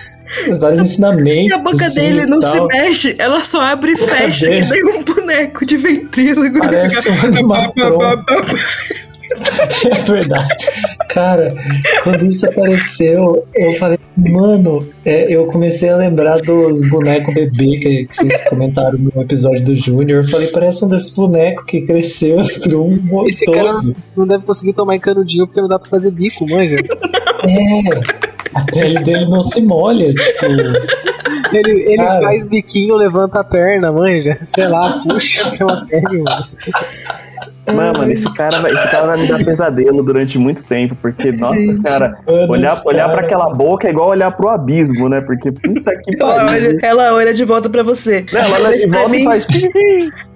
vários 0.60 0.82
ensinamentos. 0.82 1.52
E 1.52 1.54
a 1.54 1.58
boca 1.58 1.86
assim, 1.86 2.00
dele 2.02 2.26
não 2.26 2.42
se 2.42 2.58
tal. 2.58 2.68
mexe, 2.68 3.16
ela 3.20 3.44
só 3.44 3.62
abre 3.62 3.94
e 3.94 3.98
fecha, 3.98 4.48
dele- 4.48 4.66
que 4.66 4.70
nem 4.72 4.86
um 5.00 5.04
boneco 5.04 5.66
de 5.66 5.78
ventrílogo. 5.78 6.60
Parece 6.60 7.10
um. 7.10 7.14
É 9.96 10.02
verdade. 10.04 10.56
Cara, 11.10 11.56
quando 12.04 12.26
isso 12.26 12.46
apareceu, 12.48 13.44
eu 13.56 13.72
falei, 13.74 13.98
mano, 14.16 14.88
é, 15.04 15.34
eu 15.34 15.48
comecei 15.48 15.90
a 15.90 15.98
lembrar 15.98 16.38
dos 16.40 16.88
bonecos 16.90 17.34
bebê 17.34 17.80
que, 17.80 18.06
que 18.06 18.16
vocês 18.16 18.48
comentaram 18.48 18.98
no 19.00 19.22
episódio 19.22 19.66
do 19.66 19.76
Júnior. 19.76 20.24
Eu 20.24 20.30
falei, 20.30 20.48
parece 20.50 20.86
um 20.86 20.88
desses 20.88 21.14
bonecos 21.14 21.66
que 21.66 21.82
cresceu 21.82 22.38
virou 22.64 22.88
um 22.88 23.28
Esse 23.28 23.44
cara- 23.46 23.64
motoso. 23.64 23.96
Não 24.16 24.28
deve 24.28 24.46
conseguir 24.46 24.74
tomar 24.74 24.96
em 24.96 25.00
canudinho 25.00 25.48
porque 25.48 25.60
não 25.62 25.68
dá 25.68 25.80
pra 25.80 25.90
fazer 25.90 26.12
bico, 26.12 26.46
manja. 26.50 26.76
É. 26.76 28.30
A 28.54 28.64
pele 28.66 29.00
dele 29.04 29.26
não 29.26 29.42
se 29.42 29.62
molha, 29.62 30.14
tipo. 30.14 30.46
Ele, 31.56 31.72
ele 31.88 31.98
Cara. 31.98 32.22
faz 32.22 32.46
biquinho, 32.48 32.96
levanta 32.96 33.40
a 33.40 33.44
perna, 33.44 33.92
manja. 33.92 34.38
Sei 34.46 34.68
lá, 34.68 35.02
puxa 35.08 35.50
pela 35.58 35.86
perna, 35.88 36.10
mano. 36.24 36.48
Mano, 37.74 38.00
mano, 38.00 38.12
esse 38.12 38.34
cara, 38.34 38.60
vai, 38.60 38.72
esse 38.72 38.92
cara 38.92 39.08
vai 39.08 39.18
me 39.22 39.28
dar 39.28 39.44
pesadelo 39.44 40.04
durante 40.04 40.38
muito 40.38 40.64
tempo, 40.64 40.96
porque, 41.02 41.32
nossa 41.34 41.56
Gente. 41.56 41.76
senhora, 41.82 42.18
Mano, 42.28 42.52
olhar, 42.52 42.74
esse 42.74 42.88
olhar 42.88 43.04
cara- 43.06 43.18
pra 43.18 43.26
aquela 43.26 43.50
boca 43.54 43.88
é 43.88 43.92
igual 43.92 44.10
olhar 44.10 44.32
pro 44.32 44.50
abismo, 44.50 45.08
né? 45.10 45.22
Porque 45.22 45.52
puta 45.52 45.92
que 45.98 46.22
Ela 46.22 46.36
pariu. 46.46 46.48
olha, 46.70 46.78
ela 46.84 47.14
olha 47.14 47.34
de 47.34 47.44
volta 47.46 47.70
pra 47.70 47.84
você. 47.84 48.26
Não, 48.32 48.40
ela 48.42 48.68
olha 48.70 48.78
de 48.78 48.90
volta 48.90 49.08
e 49.08 49.12
mim- 49.20 49.26
faz. 49.26 49.48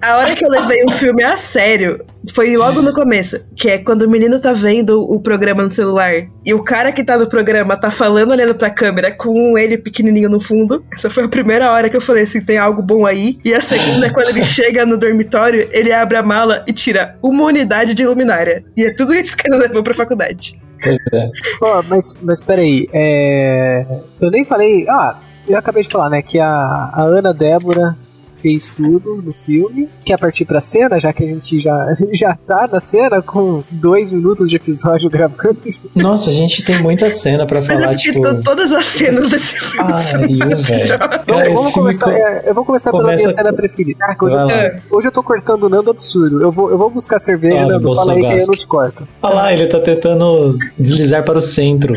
A 0.04 0.16
hora 0.18 0.34
que 0.34 0.44
eu 0.44 0.48
levei 0.50 0.84
o 0.84 0.90
filme 0.90 1.22
a 1.22 1.36
sério 1.36 1.98
foi 2.32 2.56
logo 2.56 2.80
no 2.80 2.92
começo, 2.92 3.40
que 3.56 3.68
é 3.68 3.78
quando 3.78 4.02
o 4.02 4.10
menino 4.10 4.40
tá 4.40 4.52
vendo 4.52 5.02
o 5.02 5.20
programa 5.20 5.62
no 5.62 5.70
celular 5.70 6.26
e 6.44 6.54
o 6.54 6.62
cara 6.62 6.92
que 6.92 7.04
tá 7.04 7.18
no 7.18 7.28
programa 7.28 7.76
tá 7.76 7.90
falando 7.90 8.30
olhando 8.30 8.54
pra 8.54 8.70
câmera 8.70 9.12
com 9.12 9.58
ele 9.58 9.76
pequenininho 9.76 10.30
no 10.30 10.40
fundo. 10.40 10.84
Essa 10.92 11.10
foi 11.10 11.24
a 11.24 11.28
primeira 11.28 11.70
hora 11.70 11.88
que 11.88 11.96
eu 11.96 12.00
falei 12.00 12.24
assim, 12.24 12.44
tem 12.44 12.58
algo 12.58 12.82
bom 12.82 13.06
aí. 13.06 13.38
E 13.44 13.54
a 13.54 13.60
segunda 13.60 14.06
é 14.06 14.10
quando 14.10 14.28
ele 14.28 14.42
chega 14.42 14.86
no 14.86 14.96
dormitório, 14.96 15.68
ele 15.70 15.92
abre 15.92 16.16
a 16.16 16.22
mala 16.22 16.64
e 16.66 16.72
tira 16.72 17.16
uma 17.22 17.44
unidade 17.44 17.94
de 17.94 18.06
luminária. 18.06 18.64
E 18.76 18.84
é 18.84 18.94
tudo 18.94 19.14
isso 19.14 19.36
que 19.36 19.48
ele 19.48 19.58
levou 19.58 19.82
pra 19.82 19.94
faculdade. 19.94 20.58
Pois 20.82 21.00
é. 21.12 21.30
Ó, 21.62 21.82
mas, 21.88 22.14
mas 22.20 22.40
peraí, 22.40 22.88
é... 22.92 23.86
Eu 24.20 24.30
nem 24.30 24.44
falei. 24.44 24.86
Ah, 24.88 25.18
eu 25.48 25.56
acabei 25.56 25.82
de 25.82 25.90
falar, 25.90 26.10
né? 26.10 26.22
Que 26.22 26.38
a, 26.38 26.46
a 26.46 27.02
Ana 27.02 27.32
Débora 27.32 27.96
fez 28.44 28.68
tudo 28.70 29.22
no 29.22 29.32
filme. 29.32 29.88
Quer 30.04 30.18
partir 30.18 30.44
pra 30.44 30.60
cena, 30.60 31.00
já 31.00 31.14
que 31.14 31.24
a 31.24 31.26
gente 31.26 31.58
já, 31.58 31.94
já 32.12 32.36
tá 32.46 32.68
na 32.70 32.78
cena 32.78 33.22
com 33.22 33.62
dois 33.70 34.10
minutos 34.12 34.50
de 34.50 34.56
episódio 34.56 35.08
gravando. 35.08 35.56
Nossa, 35.94 36.28
a 36.28 36.32
gente 36.32 36.62
tem 36.62 36.82
muita 36.82 37.10
cena 37.10 37.46
pra 37.46 37.60
Mas 37.60 37.70
é 37.70 37.72
falar, 37.72 37.86
porque 37.88 38.02
tipo. 38.12 38.20
to- 38.22 38.42
todas 38.42 38.70
as 38.70 38.84
cenas 38.84 39.28
desse 39.30 39.60
filme 39.60 39.94
são 39.94 40.20
Pariu, 40.20 40.38
velho. 40.62 40.98
Cara, 40.98 41.54
Vamos, 41.54 41.70
começar, 41.72 42.04
co- 42.04 42.10
é, 42.12 42.42
eu 42.44 42.54
vou 42.54 42.64
começar 42.66 42.90
pela 42.90 43.02
começa 43.04 43.22
minha 43.24 43.34
cena 43.34 43.50
com- 43.50 43.56
preferida. 43.56 43.98
Ah, 44.04 44.16
hoje, 44.20 44.34
eu 44.36 44.46
tô, 44.46 44.96
hoje 44.96 45.08
eu 45.08 45.12
tô 45.12 45.22
cortando 45.22 45.62
o 45.64 45.68
Nando 45.70 45.90
absurdo. 45.90 46.42
Eu 46.42 46.52
vou, 46.52 46.70
eu 46.70 46.76
vou 46.76 46.90
buscar 46.90 47.18
cerveja, 47.18 47.56
Fala, 47.56 47.72
Nando. 47.72 47.94
Fala 47.96 48.12
aí 48.12 48.20
que 48.20 48.42
eu 48.42 48.46
não 48.46 48.54
te 48.54 48.66
corto. 48.66 49.08
Olha 49.22 49.34
lá, 49.34 49.52
ele 49.54 49.66
tá 49.68 49.80
tentando 49.80 50.58
deslizar 50.78 51.24
para 51.24 51.38
o 51.38 51.42
centro, 51.42 51.94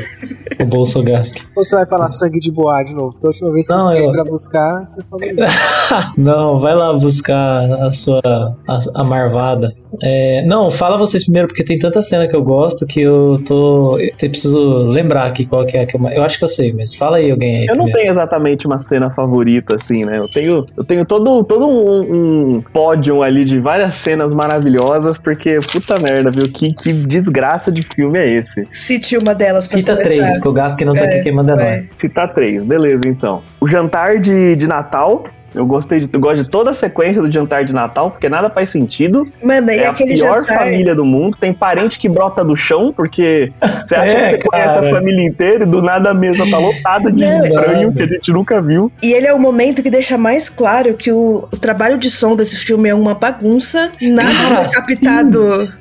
o 0.62 0.66
Bolsogast. 0.66 1.46
Ou 1.56 1.64
você 1.64 1.76
vai 1.76 1.86
falar 1.86 2.08
sangue 2.08 2.40
de 2.40 2.52
boa 2.52 2.82
de 2.84 2.94
novo? 2.94 3.18
Da 3.22 3.28
última 3.28 3.52
vez 3.52 3.68
que 3.68 3.74
Não, 3.74 3.82
você 3.82 3.94
veio 3.96 4.06
eu- 4.06 4.12
pra 4.14 4.24
buscar, 4.24 4.86
você 4.86 5.02
falou 5.10 5.26
isso. 5.26 5.38
Não, 6.38 6.60
vai 6.60 6.76
lá 6.76 6.94
buscar 6.94 7.64
a 7.82 7.90
sua 7.92 8.22
a, 8.68 8.80
a 9.02 9.04
marvada. 9.04 9.74
É, 10.04 10.44
não, 10.46 10.70
fala 10.70 10.98
vocês 10.98 11.24
primeiro, 11.24 11.48
porque 11.48 11.64
tem 11.64 11.80
tanta 11.80 12.02
cena 12.02 12.28
que 12.28 12.36
eu 12.36 12.44
gosto 12.44 12.86
que 12.86 13.02
eu 13.02 13.42
tô. 13.44 13.98
Eu 13.98 14.30
preciso 14.30 14.84
lembrar 14.90 15.26
aqui 15.26 15.46
qual 15.46 15.66
que 15.66 15.76
é 15.76 15.82
a 15.82 15.86
que 15.88 15.96
eu, 15.98 16.10
eu 16.10 16.24
acho 16.24 16.38
que 16.38 16.44
eu 16.44 16.50
sei, 16.50 16.74
mas 16.74 16.94
fala 16.94 17.18
aí 17.18 17.32
alguém 17.32 17.62
aí. 17.62 17.66
Eu 17.66 17.76
não 17.76 17.86
primeiro. 17.86 18.00
tenho 18.00 18.12
exatamente 18.12 18.68
uma 18.68 18.78
cena 18.78 19.10
favorita, 19.10 19.76
assim, 19.76 20.06
né? 20.06 20.20
Eu 20.20 20.28
tenho, 20.30 20.66
eu 20.78 20.84
tenho 20.84 21.06
todo, 21.06 21.44
todo 21.44 21.68
um, 21.68 22.58
um 22.58 22.62
pódio 22.62 23.24
ali 23.24 23.44
de 23.44 23.60
várias 23.60 23.96
cenas 23.98 24.32
maravilhosas, 24.32 25.18
porque, 25.18 25.58
puta 25.72 25.98
merda, 26.00 26.30
viu? 26.30 26.48
Que, 26.52 26.72
que 26.74 26.94
desgraça 26.94 27.72
de 27.72 27.82
filme 27.96 28.20
é 28.20 28.30
esse? 28.30 28.68
Cite 28.72 29.18
uma 29.18 29.34
delas 29.34 29.68
pra 29.68 29.78
Cita 29.78 29.96
começar. 29.96 30.16
três, 30.16 30.42
que 30.42 30.48
o 30.48 30.54
Gas 30.54 30.76
que 30.76 30.86
não 30.86 30.94
tá 30.94 31.02
É, 31.02 31.06
aqui 31.06 31.24
quem 31.24 31.32
manda 31.34 31.54
é 31.54 31.56
nós. 31.56 31.96
Citar 32.00 32.34
três, 32.34 32.64
beleza, 32.64 33.02
então. 33.08 33.42
O 33.60 33.68
jantar 33.68 34.20
de, 34.20 34.56
de 34.56 34.68
Natal. 34.68 35.24
Eu 35.56 35.66
gostei 35.66 36.00
de, 36.02 36.10
eu 36.12 36.20
gosto 36.20 36.44
de 36.44 36.50
toda 36.50 36.72
a 36.72 36.74
sequência 36.74 37.22
do 37.22 37.32
jantar 37.32 37.64
de 37.66 37.74
Natal, 37.74 38.12
porque 38.12 38.28
nada 38.30 38.50
faz 38.50 38.70
sentido. 38.70 39.24
Mano, 39.44 39.72
e 39.72 39.78
é 39.80 39.88
a 39.88 39.94
pior 39.94 40.42
jantar. 40.42 40.60
família 40.60 40.94
do 40.94 41.06
mundo. 41.06 41.38
Tem 41.40 41.54
parente 41.54 41.98
que 41.98 42.08
brota 42.10 42.44
do 42.44 42.56
chão, 42.56 42.94
porque 42.96 43.52
você 43.88 43.96
acha 43.96 44.06
É, 44.12 44.34
que 44.38 44.44
você 44.44 44.50
conhece 44.50 44.74
cara. 44.76 44.88
a 44.90 44.94
família 44.94 45.28
inteira 45.28 45.64
e 45.64 45.68
do 45.68 45.82
nada 45.82 46.12
a 46.12 46.14
mesa 46.14 46.46
tá 46.50 46.58
lotada 46.58 47.12
de 47.12 47.26
Não, 47.26 47.46
estranho 47.46 47.88
nada. 47.88 47.94
que 47.94 48.04
a 48.04 48.08
gente 48.08 48.32
nunca 48.32 48.62
viu. 48.62 48.92
E 49.02 49.14
ele 49.14 49.28
é 49.28 49.34
o 49.34 49.40
momento 49.40 49.82
que 49.82 49.90
deixa 49.90 50.18
mais 50.18 50.50
claro 50.50 50.94
que 50.96 51.12
o, 51.12 51.48
o 51.52 51.58
trabalho 51.58 51.98
de 51.98 52.10
som 52.10 52.36
desse 52.36 52.58
filme 52.58 52.90
é 52.90 52.96
uma 52.96 53.16
bagunça. 53.16 53.92
Nada 54.02 54.30
foi 54.56 54.70
captado. 54.70 55.66
Sim, 55.66 55.74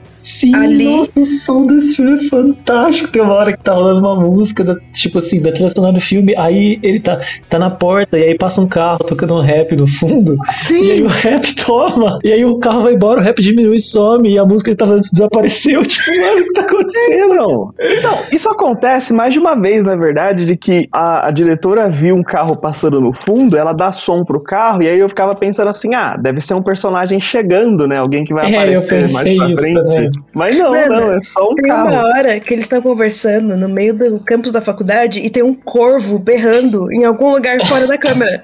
Ali- 0.55 0.97
nossa, 0.97 1.11
o 1.17 1.25
som 1.27 1.67
desse 1.67 1.97
filme 1.97 2.15
é 2.15 2.29
fantástico. 2.29 3.09
Tem 3.09 3.23
uma 3.23 3.35
hora 3.35 3.53
que 3.53 3.63
tá 3.63 3.73
rolando 3.75 4.01
uma 4.01 4.17
música, 4.17 4.65
da- 4.65 4.77
tipo 4.93 5.19
assim, 5.19 5.41
da 5.41 5.53
trilha 5.53 5.69
sonora 5.71 5.93
do 5.93 6.01
filme, 6.01 6.35
aí 6.37 6.79
ele 6.83 7.01
tá, 7.01 7.21
tá 7.49 7.59
na 7.59 7.71
porta, 7.71 8.19
e 8.19 8.23
aí 8.23 8.37
passa 8.37 8.61
um 8.61 8.67
carro 8.69 8.99
tocando 9.05 9.35
um 9.35 9.41
rap 9.41 9.75
no 9.77 9.87
fundo, 9.87 10.35
e 10.35 10.91
aí 10.91 10.99
Sim. 10.99 11.03
o 11.05 11.09
rap 11.09 11.55
toma, 11.57 12.19
e 12.25 12.33
aí 12.33 12.45
o 12.45 12.59
carro 12.59 12.81
vai 12.83 12.95
embora, 12.95 13.21
o 13.21 13.23
rap 13.23 13.41
diminui 13.43 13.77
e 13.77 13.81
some, 13.81 14.29
e 14.29 14.39
a 14.39 14.45
música 14.45 14.71
que 14.71 14.77
tava 14.77 14.95
antes 14.95 15.11
desapareceu. 15.11 15.83
Tipo, 15.87 16.11
mano, 16.21 16.41
o 16.41 16.45
que 16.45 16.53
tá 16.53 16.61
acontecendo? 16.63 17.35
Não. 17.35 17.75
Então, 17.81 18.19
isso 18.33 18.49
acontece 18.51 19.13
mais 19.13 19.33
de 19.33 19.39
uma 19.39 19.55
vez, 19.55 19.85
na 19.85 19.97
verdade, 19.97 20.45
de 20.45 20.57
que 20.57 20.89
a, 20.93 21.29
a 21.29 21.31
diretora 21.31 21.89
viu 21.91 22.15
um 22.15 22.23
carro 22.23 22.57
passando 22.57 23.01
no 23.01 23.13
fundo, 23.13 23.57
ela 23.57 23.73
dá 23.73 23.93
som 23.93 24.23
pro 24.25 24.41
carro, 24.41 24.83
e 24.83 24.89
aí 24.89 24.99
eu 24.99 25.09
ficava 25.09 25.35
pensando 25.35 25.69
assim, 25.69 25.95
ah, 25.95 26.17
deve 26.17 26.41
ser 26.41 26.55
um 26.55 26.63
personagem 26.63 27.21
chegando, 27.21 27.87
né? 27.87 27.97
Alguém 27.99 28.25
que 28.25 28.33
vai 28.35 28.47
É, 28.47 28.49
eu 28.75 28.79
aparecer 28.81 29.13
mais 29.13 29.37
pra 29.37 29.49
isso 29.51 29.63
frente. 29.63 29.83
também. 29.85 30.11
Mas 30.35 30.57
não, 30.57 30.71
Mano, 30.73 30.89
não, 30.89 31.13
é 31.13 31.23
só 31.23 31.51
um 31.51 31.55
Tem 31.55 31.67
carro. 31.67 31.89
uma 31.89 32.07
hora 32.07 32.41
que 32.41 32.55
eles 32.55 32.65
estão 32.65 32.83
conversando 32.83 33.57
no 33.57 33.69
meio 33.69 33.95
do 33.95 34.21
campus 34.21 34.53
da 34.53 34.61
faculdade 34.61 35.21
e 35.21 35.31
tem 35.31 35.43
um 35.43 35.55
corvo 35.55 36.19
berrando 36.19 36.91
em 36.93 37.05
algum 37.05 37.33
lugar 37.33 37.61
fora 37.67 37.87
da 37.87 37.99
câmera. 37.99 38.41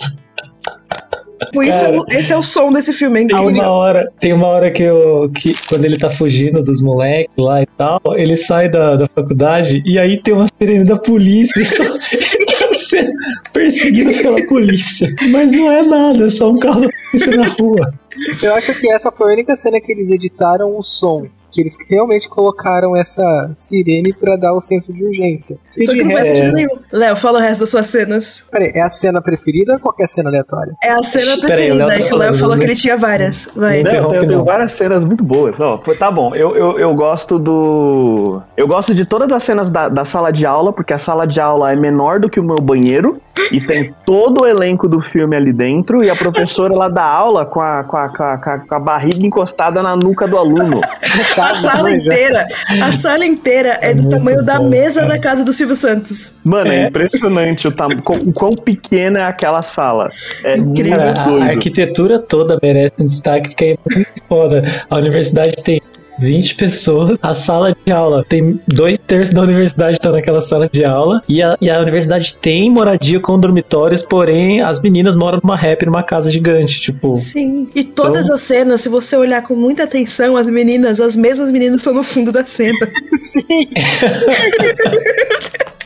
Por 1.52 1.64
isso, 1.64 1.80
Cara. 1.80 1.98
esse 2.12 2.32
é 2.32 2.36
o 2.36 2.42
som 2.42 2.70
desse 2.70 2.92
filme, 2.92 3.24
é 3.24 3.26
Tem 3.26 3.36
uma 3.36 3.68
hora, 3.68 4.12
tem 4.20 4.32
uma 4.32 4.46
hora 4.46 4.70
que, 4.70 4.82
eu, 4.82 5.30
que 5.34 5.54
quando 5.68 5.84
ele 5.84 5.98
tá 5.98 6.10
fugindo 6.10 6.62
dos 6.62 6.80
moleques 6.80 7.34
lá 7.36 7.62
e 7.62 7.66
tal, 7.76 8.00
ele 8.14 8.36
sai 8.36 8.68
da, 8.68 8.96
da 8.96 9.06
faculdade 9.06 9.82
e 9.84 9.98
aí 9.98 10.22
tem 10.22 10.34
uma 10.34 10.46
sirene 10.60 10.84
da 10.84 10.96
polícia. 10.96 11.62
Sendo 12.74 13.12
perseguido 13.52 14.12
pela 14.22 14.44
polícia. 14.46 15.12
Mas 15.30 15.52
não 15.52 15.70
é 15.70 15.82
nada, 15.82 16.26
é 16.26 16.28
só 16.28 16.50
um 16.50 16.58
carro 16.58 16.82
da 16.82 16.88
polícia 17.10 17.36
na 17.36 17.46
rua. 17.48 17.94
Eu 18.42 18.54
acho 18.54 18.74
que 18.78 18.90
essa 18.90 19.10
foi 19.10 19.30
a 19.30 19.34
única 19.34 19.56
cena 19.56 19.80
que 19.80 19.92
eles 19.92 20.10
editaram 20.10 20.76
o 20.76 20.82
som. 20.82 21.26
Que 21.52 21.60
eles 21.60 21.76
realmente 21.88 22.28
colocaram 22.28 22.96
essa 22.96 23.50
sirene 23.56 24.12
pra 24.12 24.36
dar 24.36 24.52
o 24.54 24.60
senso 24.60 24.92
de 24.92 25.04
urgência. 25.04 25.56
E 25.76 25.84
Só 25.86 25.92
que 25.92 26.02
não 26.02 26.10
faz 26.12 26.28
resto- 26.28 26.36
sentido 26.44 26.54
nenhum. 26.54 26.78
Léo, 26.92 27.16
fala 27.16 27.38
o 27.38 27.42
resto 27.42 27.60
das 27.60 27.68
suas 27.70 27.86
cenas. 27.86 28.44
Peraí, 28.50 28.72
é 28.74 28.80
a 28.82 28.88
cena 28.90 29.20
preferida 29.22 29.74
ou 29.74 29.78
qualquer 29.80 30.08
cena 30.08 30.28
aleatória? 30.30 30.72
É 30.82 30.90
a 30.92 31.02
cena 31.02 31.36
Peraí, 31.40 31.40
preferida, 31.68 31.86
tá 31.86 31.94
é 31.94 32.02
que 32.02 32.14
o 32.14 32.16
Léo 32.16 32.34
falou 32.34 32.56
que 32.56 32.64
ele 32.64 32.74
tinha 32.74 32.96
várias. 32.96 33.48
Vai. 33.54 33.82
Não. 33.82 33.92
Não, 33.92 34.14
eu 34.14 34.20
tenho, 34.20 34.38
não. 34.38 34.44
várias 34.44 34.72
cenas 34.72 35.04
muito 35.04 35.22
boas. 35.22 35.58
Ó, 35.60 35.76
pô, 35.78 35.94
tá 35.94 36.10
bom, 36.10 36.34
eu, 36.34 36.56
eu, 36.56 36.78
eu 36.78 36.94
gosto 36.94 37.38
do. 37.38 38.42
Eu 38.56 38.66
gosto 38.66 38.94
de 38.94 39.04
todas 39.04 39.30
as 39.30 39.42
cenas 39.42 39.70
da, 39.70 39.88
da 39.88 40.04
sala 40.04 40.32
de 40.32 40.44
aula, 40.46 40.72
porque 40.72 40.92
a 40.92 40.98
sala 40.98 41.26
de 41.26 41.40
aula 41.40 41.70
é 41.72 41.76
menor 41.76 42.18
do 42.18 42.28
que 42.30 42.40
o 42.40 42.44
meu 42.44 42.56
banheiro 42.58 43.20
e 43.50 43.60
tem 43.60 43.92
todo 44.06 44.42
o 44.42 44.46
elenco 44.46 44.88
do 44.88 45.00
filme 45.00 45.36
ali 45.36 45.52
dentro. 45.52 46.02
E 46.04 46.10
a 46.10 46.16
professora 46.16 46.72
ela 46.74 46.88
dá 46.88 47.04
aula 47.04 47.44
com 47.46 47.60
a, 47.60 47.84
com 47.84 47.96
a, 47.96 48.08
com 48.08 48.22
a, 48.22 48.38
com 48.38 48.50
a- 48.50 48.58
com 48.58 48.74
a 48.74 48.80
barriga 48.80 49.24
encostada 49.26 49.82
na 49.82 49.94
nuca 49.96 50.26
do 50.26 50.36
aluno. 50.38 50.80
A 51.50 51.54
sala 51.54 51.82
manja. 51.90 51.96
inteira, 52.12 52.46
a 52.82 52.92
sala 52.92 53.24
inteira 53.26 53.78
é 53.82 53.92
do 53.94 54.02
muito 54.02 54.16
tamanho 54.16 54.42
da 54.44 54.58
bom, 54.58 54.68
mesa 54.68 55.00
cara. 55.00 55.12
da 55.12 55.18
casa 55.18 55.44
do 55.44 55.52
Silvio 55.52 55.76
Santos. 55.76 56.34
Mano, 56.44 56.70
é, 56.70 56.84
É. 56.84 56.88
impressionante 56.88 57.68
o, 57.68 57.72
tam... 57.72 57.88
o 58.26 58.32
quão 58.32 58.54
pequena 58.56 59.20
é 59.20 59.24
aquela 59.24 59.62
sala. 59.62 60.10
É 60.44 60.56
Incrível. 60.56 61.00
A 61.00 61.12
doido. 61.12 61.42
arquitetura 61.42 62.18
toda 62.18 62.58
merece 62.62 62.94
um 63.00 63.06
destaque, 63.06 63.48
porque 63.50 63.64
é 63.64 63.94
muito 63.94 64.22
foda. 64.28 64.62
A 64.88 64.96
universidade 64.96 65.54
tem 65.62 65.80
20 66.22 66.54
pessoas, 66.54 67.18
a 67.20 67.34
sala 67.34 67.74
de 67.84 67.92
aula 67.92 68.24
tem 68.28 68.60
dois 68.68 68.96
terços 68.98 69.34
da 69.34 69.42
universidade 69.42 69.98
tá 69.98 70.10
naquela 70.12 70.40
sala 70.40 70.68
de 70.68 70.84
aula, 70.84 71.22
e 71.28 71.42
a, 71.42 71.56
e 71.60 71.68
a 71.68 71.80
universidade 71.80 72.36
tem 72.36 72.70
moradia 72.70 73.18
com 73.20 73.38
dormitórios, 73.38 74.02
porém 74.02 74.60
as 74.60 74.80
meninas 74.80 75.16
moram 75.16 75.40
numa 75.42 75.56
rap, 75.56 75.84
numa 75.84 76.02
casa 76.02 76.30
gigante, 76.30 76.80
tipo. 76.80 77.14
Sim. 77.16 77.68
E 77.74 77.82
todas 77.84 78.22
Então- 78.22 78.34
as 78.34 78.40
cenas, 78.42 78.80
se 78.82 78.88
você 78.88 79.16
olhar 79.16 79.42
com 79.42 79.54
muita 79.54 79.84
atenção, 79.84 80.36
as 80.36 80.46
meninas, 80.46 81.00
as 81.00 81.16
mesmas 81.16 81.50
meninas 81.50 81.80
estão 81.80 81.92
no 81.92 82.02
fundo 82.02 82.30
da 82.30 82.44
cena. 82.44 82.78
Sim. 83.20 83.42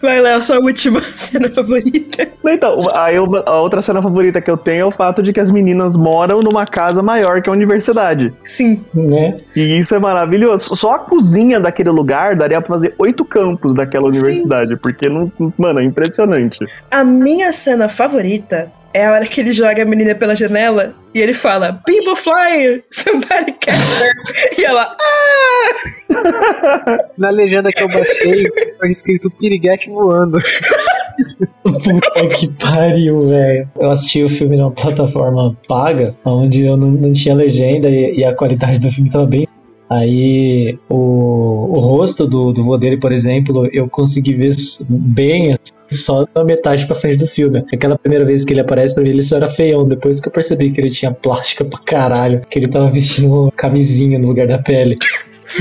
Vai, 0.00 0.20
Léo, 0.20 0.42
sua 0.42 0.58
última 0.58 1.00
cena 1.14 1.48
favorita. 1.50 2.28
Então, 2.46 2.78
aí 2.94 3.16
eu- 3.16 3.42
a 3.46 3.60
outra 3.60 3.82
cena 3.82 4.00
favorita 4.00 4.40
que 4.40 4.50
eu 4.50 4.56
tenho 4.56 4.82
é 4.82 4.84
o 4.84 4.90
fato 4.90 5.22
de 5.22 5.32
que 5.32 5.40
as 5.40 5.50
meninas 5.50 5.96
moram 5.96 6.40
numa 6.40 6.64
casa 6.64 7.02
maior 7.02 7.42
que 7.42 7.50
a 7.50 7.52
universidade. 7.52 8.32
Sim. 8.44 8.84
Né? 8.94 9.40
E 9.56 9.78
isso 9.78 9.94
é 9.94 9.98
maravilhoso. 9.98 10.74
Só 10.76 10.94
a 10.94 10.98
cozinha 11.00 11.58
daquele 11.60 11.90
lugar 11.90 12.36
daria 12.36 12.60
pra 12.60 12.68
fazer 12.76 12.94
oito 12.98 13.24
campos 13.24 13.74
daquela 13.74 14.12
Sim. 14.12 14.20
universidade, 14.20 14.76
porque 14.76 15.08
não, 15.08 15.30
mano, 15.58 15.80
é 15.80 15.84
impressionante. 15.84 16.58
A 16.90 17.02
minha 17.04 17.52
cena 17.52 17.88
favorita 17.88 18.70
é 18.94 19.06
a 19.06 19.12
hora 19.12 19.26
que 19.26 19.40
ele 19.40 19.52
joga 19.52 19.82
a 19.82 19.84
menina 19.84 20.14
pela 20.14 20.34
janela 20.34 20.94
e 21.14 21.20
ele 21.20 21.34
fala: 21.34 21.80
People 21.84 22.16
flying! 22.16 22.82
Somebody 22.90 23.52
catch 23.60 24.00
her! 24.00 24.12
E 24.58 24.64
ela, 24.64 24.96
ah! 25.00 26.18
Na 27.16 27.30
legenda 27.30 27.70
que 27.70 27.82
eu 27.82 27.88
baixei, 27.88 28.46
foi 28.78 28.90
escrito 28.90 29.30
piriguete 29.30 29.90
voando. 29.90 30.38
Puta 31.62 32.26
que 32.28 32.48
pariu, 32.54 33.28
velho. 33.28 33.68
Eu 33.78 33.90
assisti 33.90 34.22
o 34.22 34.28
filme 34.28 34.56
numa 34.56 34.70
plataforma 34.70 35.56
paga, 35.68 36.14
onde 36.24 36.64
eu 36.64 36.76
não, 36.76 36.90
não 36.90 37.12
tinha 37.12 37.34
legenda 37.34 37.88
e, 37.88 38.18
e 38.18 38.24
a 38.24 38.34
qualidade 38.34 38.80
do 38.80 38.90
filme 38.90 39.10
tava 39.10 39.26
bem. 39.26 39.46
Aí 39.90 40.78
o, 40.88 41.72
o 41.76 41.80
rosto 41.80 42.26
do, 42.26 42.52
do 42.52 42.62
vô 42.62 42.76
dele, 42.76 42.98
por 42.98 43.10
exemplo, 43.10 43.66
eu 43.72 43.88
consegui 43.88 44.34
ver 44.34 44.52
bem 44.88 45.54
assim, 45.54 45.72
só 45.90 46.26
na 46.34 46.44
metade 46.44 46.86
pra 46.86 46.94
frente 46.94 47.16
do 47.16 47.26
filme. 47.26 47.64
Aquela 47.72 47.98
primeira 47.98 48.24
vez 48.24 48.44
que 48.44 48.52
ele 48.52 48.60
aparece 48.60 48.94
pra 48.94 49.02
mim, 49.02 49.10
ele 49.10 49.22
só 49.22 49.36
era 49.36 49.48
feião. 49.48 49.86
Depois 49.86 50.20
que 50.20 50.28
eu 50.28 50.32
percebi 50.32 50.70
que 50.70 50.80
ele 50.80 50.90
tinha 50.90 51.12
plástica 51.12 51.64
pra 51.64 51.78
caralho, 51.84 52.42
que 52.50 52.58
ele 52.58 52.68
tava 52.68 52.90
vestindo 52.90 53.52
camisinha 53.56 54.18
no 54.18 54.28
lugar 54.28 54.46
da 54.46 54.58
pele. 54.58 54.98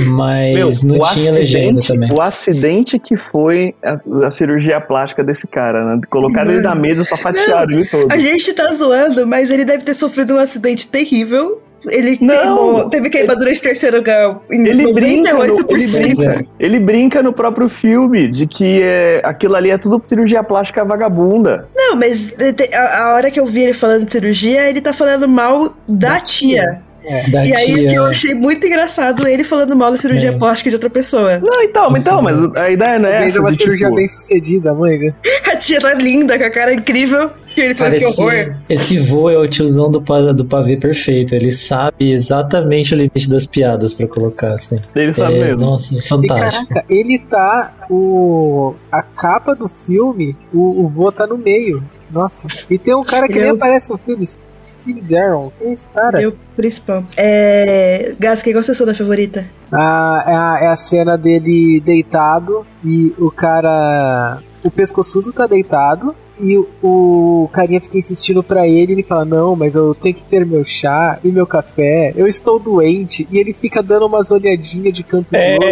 Mas 0.05 0.83
não 0.83 0.97
o 0.99 1.13
tinha 1.13 1.31
legenda 1.31 1.79
também. 1.81 2.09
O 2.13 2.21
acidente 2.21 2.99
que 2.99 3.15
foi 3.15 3.73
a, 3.83 3.99
a 4.25 4.31
cirurgia 4.31 4.81
plástica 4.81 5.23
desse 5.23 5.47
cara, 5.47 5.95
né? 5.95 6.01
Colocaram 6.09 6.51
ele 6.51 6.61
na 6.61 6.75
mesa 6.75 7.03
só 7.03 7.15
fatiaram 7.15 7.73
ele 7.73 7.85
todo. 7.85 8.11
A 8.11 8.17
gente 8.17 8.53
tá 8.53 8.67
zoando, 8.67 9.25
mas 9.25 9.49
ele 9.49 9.63
deve 9.63 9.83
ter 9.83 9.93
sofrido 9.93 10.35
um 10.35 10.39
acidente 10.39 10.89
terrível. 10.89 11.61
Ele 11.89 12.17
Não. 12.21 12.89
teve 12.89 13.09
queimadura 13.09 13.51
de 13.51 13.61
terceiro 13.61 14.01
grau 14.01 14.43
em 14.51 14.67
Ele 14.67 14.91
brinca, 14.93 15.33
no, 15.33 15.43
ele, 15.43 15.53
98%. 15.53 15.97
brinca, 16.15 16.45
ele 16.59 16.79
brinca 16.79 17.23
no 17.23 17.31
próprio 17.33 17.69
filme 17.69 18.27
de 18.27 18.45
que 18.47 18.81
é, 18.81 19.21
aquilo 19.23 19.55
ali 19.55 19.69
é 19.71 19.77
tudo 19.77 20.01
cirurgia 20.07 20.43
plástica 20.43 20.83
vagabunda. 20.83 21.67
Não, 21.75 21.95
mas 21.95 22.33
te- 22.33 22.75
a, 22.75 23.03
a 23.05 23.13
hora 23.15 23.31
que 23.31 23.39
eu 23.39 23.45
vi 23.45 23.63
ele 23.63 23.73
falando 23.73 24.05
de 24.05 24.11
cirurgia, 24.11 24.69
ele 24.69 24.81
tá 24.81 24.93
falando 24.93 25.27
mal 25.27 25.73
da, 25.87 26.19
tia. 26.19 26.81
Da 27.31 27.45
E 27.45 27.55
aí 27.55 27.73
tia- 27.73 27.87
que 27.89 27.95
eu 27.95 28.05
achei 28.05 28.33
muito 28.33 28.65
engraçado 28.67 29.25
ele 29.27 29.43
falando 29.43 29.75
mal 29.75 29.91
da 29.91 29.97
cirurgia 29.97 30.29
É. 30.31 30.37
plástica 30.37 30.69
de 30.69 30.75
outra 30.75 30.89
pessoa. 30.89 31.39
Não, 31.39 31.61
então, 31.63 31.93
então 31.97 32.21
mas 32.21 32.37
mesmo. 32.37 32.57
a 32.57 32.69
ideia 32.69 32.99
não 32.99 33.07
é 33.09 33.27
essa. 33.27 33.39
uma 33.39 33.49
de, 33.51 33.57
cirurgia 33.57 33.87
tipo, 33.87 33.95
bem 33.97 34.07
sucedida, 34.07 34.73
mãe. 34.73 34.97
A 35.51 35.55
tia 35.55 35.79
tá 35.79 35.93
linda, 35.93 36.37
com 36.37 36.43
a 36.43 36.49
cara 36.49 36.73
incrível. 36.73 37.31
E 37.55 37.61
ele 37.61 37.73
Cara, 37.73 37.95
que 37.97 38.05
horror. 38.05 38.55
esse 38.69 38.99
vô 38.99 39.29
é 39.29 39.37
o 39.37 39.47
tiozão 39.47 39.89
do, 39.89 39.99
do 40.33 40.45
pavê 40.45 40.77
perfeito. 40.77 41.33
Ele 41.33 41.51
sabe 41.51 42.13
exatamente 42.13 42.93
o 42.93 42.97
limite 42.97 43.29
das 43.29 43.45
piadas 43.45 43.93
pra 43.93 44.05
colocar, 44.07 44.53
assim. 44.53 44.79
Ele 44.95 45.13
sabe 45.13 45.35
É, 45.35 45.45
mesmo. 45.45 45.61
Nossa, 45.61 45.95
E 45.95 46.01
fantástico. 46.07 46.67
caraca, 46.67 46.85
ele 46.93 47.17
tá. 47.29 47.73
O, 47.89 48.75
a 48.91 49.01
capa 49.01 49.55
do 49.55 49.69
filme, 49.87 50.35
o, 50.53 50.83
o 50.83 50.87
vô 50.89 51.11
tá 51.11 51.25
no 51.25 51.37
meio. 51.37 51.81
Nossa. 52.11 52.45
E 52.69 52.77
tem 52.77 52.93
um 52.95 53.01
cara 53.03 53.27
que 53.27 53.33
nem 53.39 53.49
Eu- 53.49 53.55
aparece 53.55 53.89
no 53.89 53.97
filme, 53.97 54.25
Steve 54.87 55.01
Darrell. 55.01 55.51
Quem 55.59 55.69
é 55.69 55.73
esse 55.73 55.89
cara? 55.89 56.19
Meu 56.19 56.33
principal. 56.55 57.03
É. 57.17 58.15
Gas, 58.17 58.41
quem 58.41 58.53
gosta 58.53 58.71
da 58.71 58.75
sua 58.75 58.93
favorita? 58.93 59.45
Ah, 59.71 60.23
é, 60.25 60.33
a, 60.33 60.59
é 60.63 60.67
a 60.67 60.75
cena 60.75 61.17
dele 61.17 61.81
deitado 61.81 62.65
e 62.83 63.13
o 63.17 63.29
cara. 63.29 64.39
O 64.63 64.71
pescoçudo 64.71 65.31
tá 65.31 65.45
deitado 65.45 66.15
e 66.39 66.57
o, 66.57 66.67
o 66.81 67.49
carinha 67.51 67.81
fica 67.81 67.97
insistindo 67.97 68.41
pra 68.41 68.67
ele. 68.67 68.93
Ele 68.93 69.03
fala: 69.03 69.25
Não, 69.25 69.55
mas 69.55 69.75
eu 69.75 69.93
tenho 69.93 70.15
que 70.15 70.23
ter 70.23 70.45
meu 70.45 70.63
chá 70.63 71.19
e 71.23 71.27
meu 71.27 71.45
café. 71.45 72.13
Eu 72.15 72.27
estou 72.27 72.59
doente. 72.59 73.27
E 73.31 73.37
ele 73.37 73.53
fica 73.53 73.83
dando 73.83 74.05
umas 74.05 74.31
olhadinhas 74.31 74.93
de 74.93 75.03
canto 75.03 75.31
de 75.31 75.37
olho. 75.37 75.67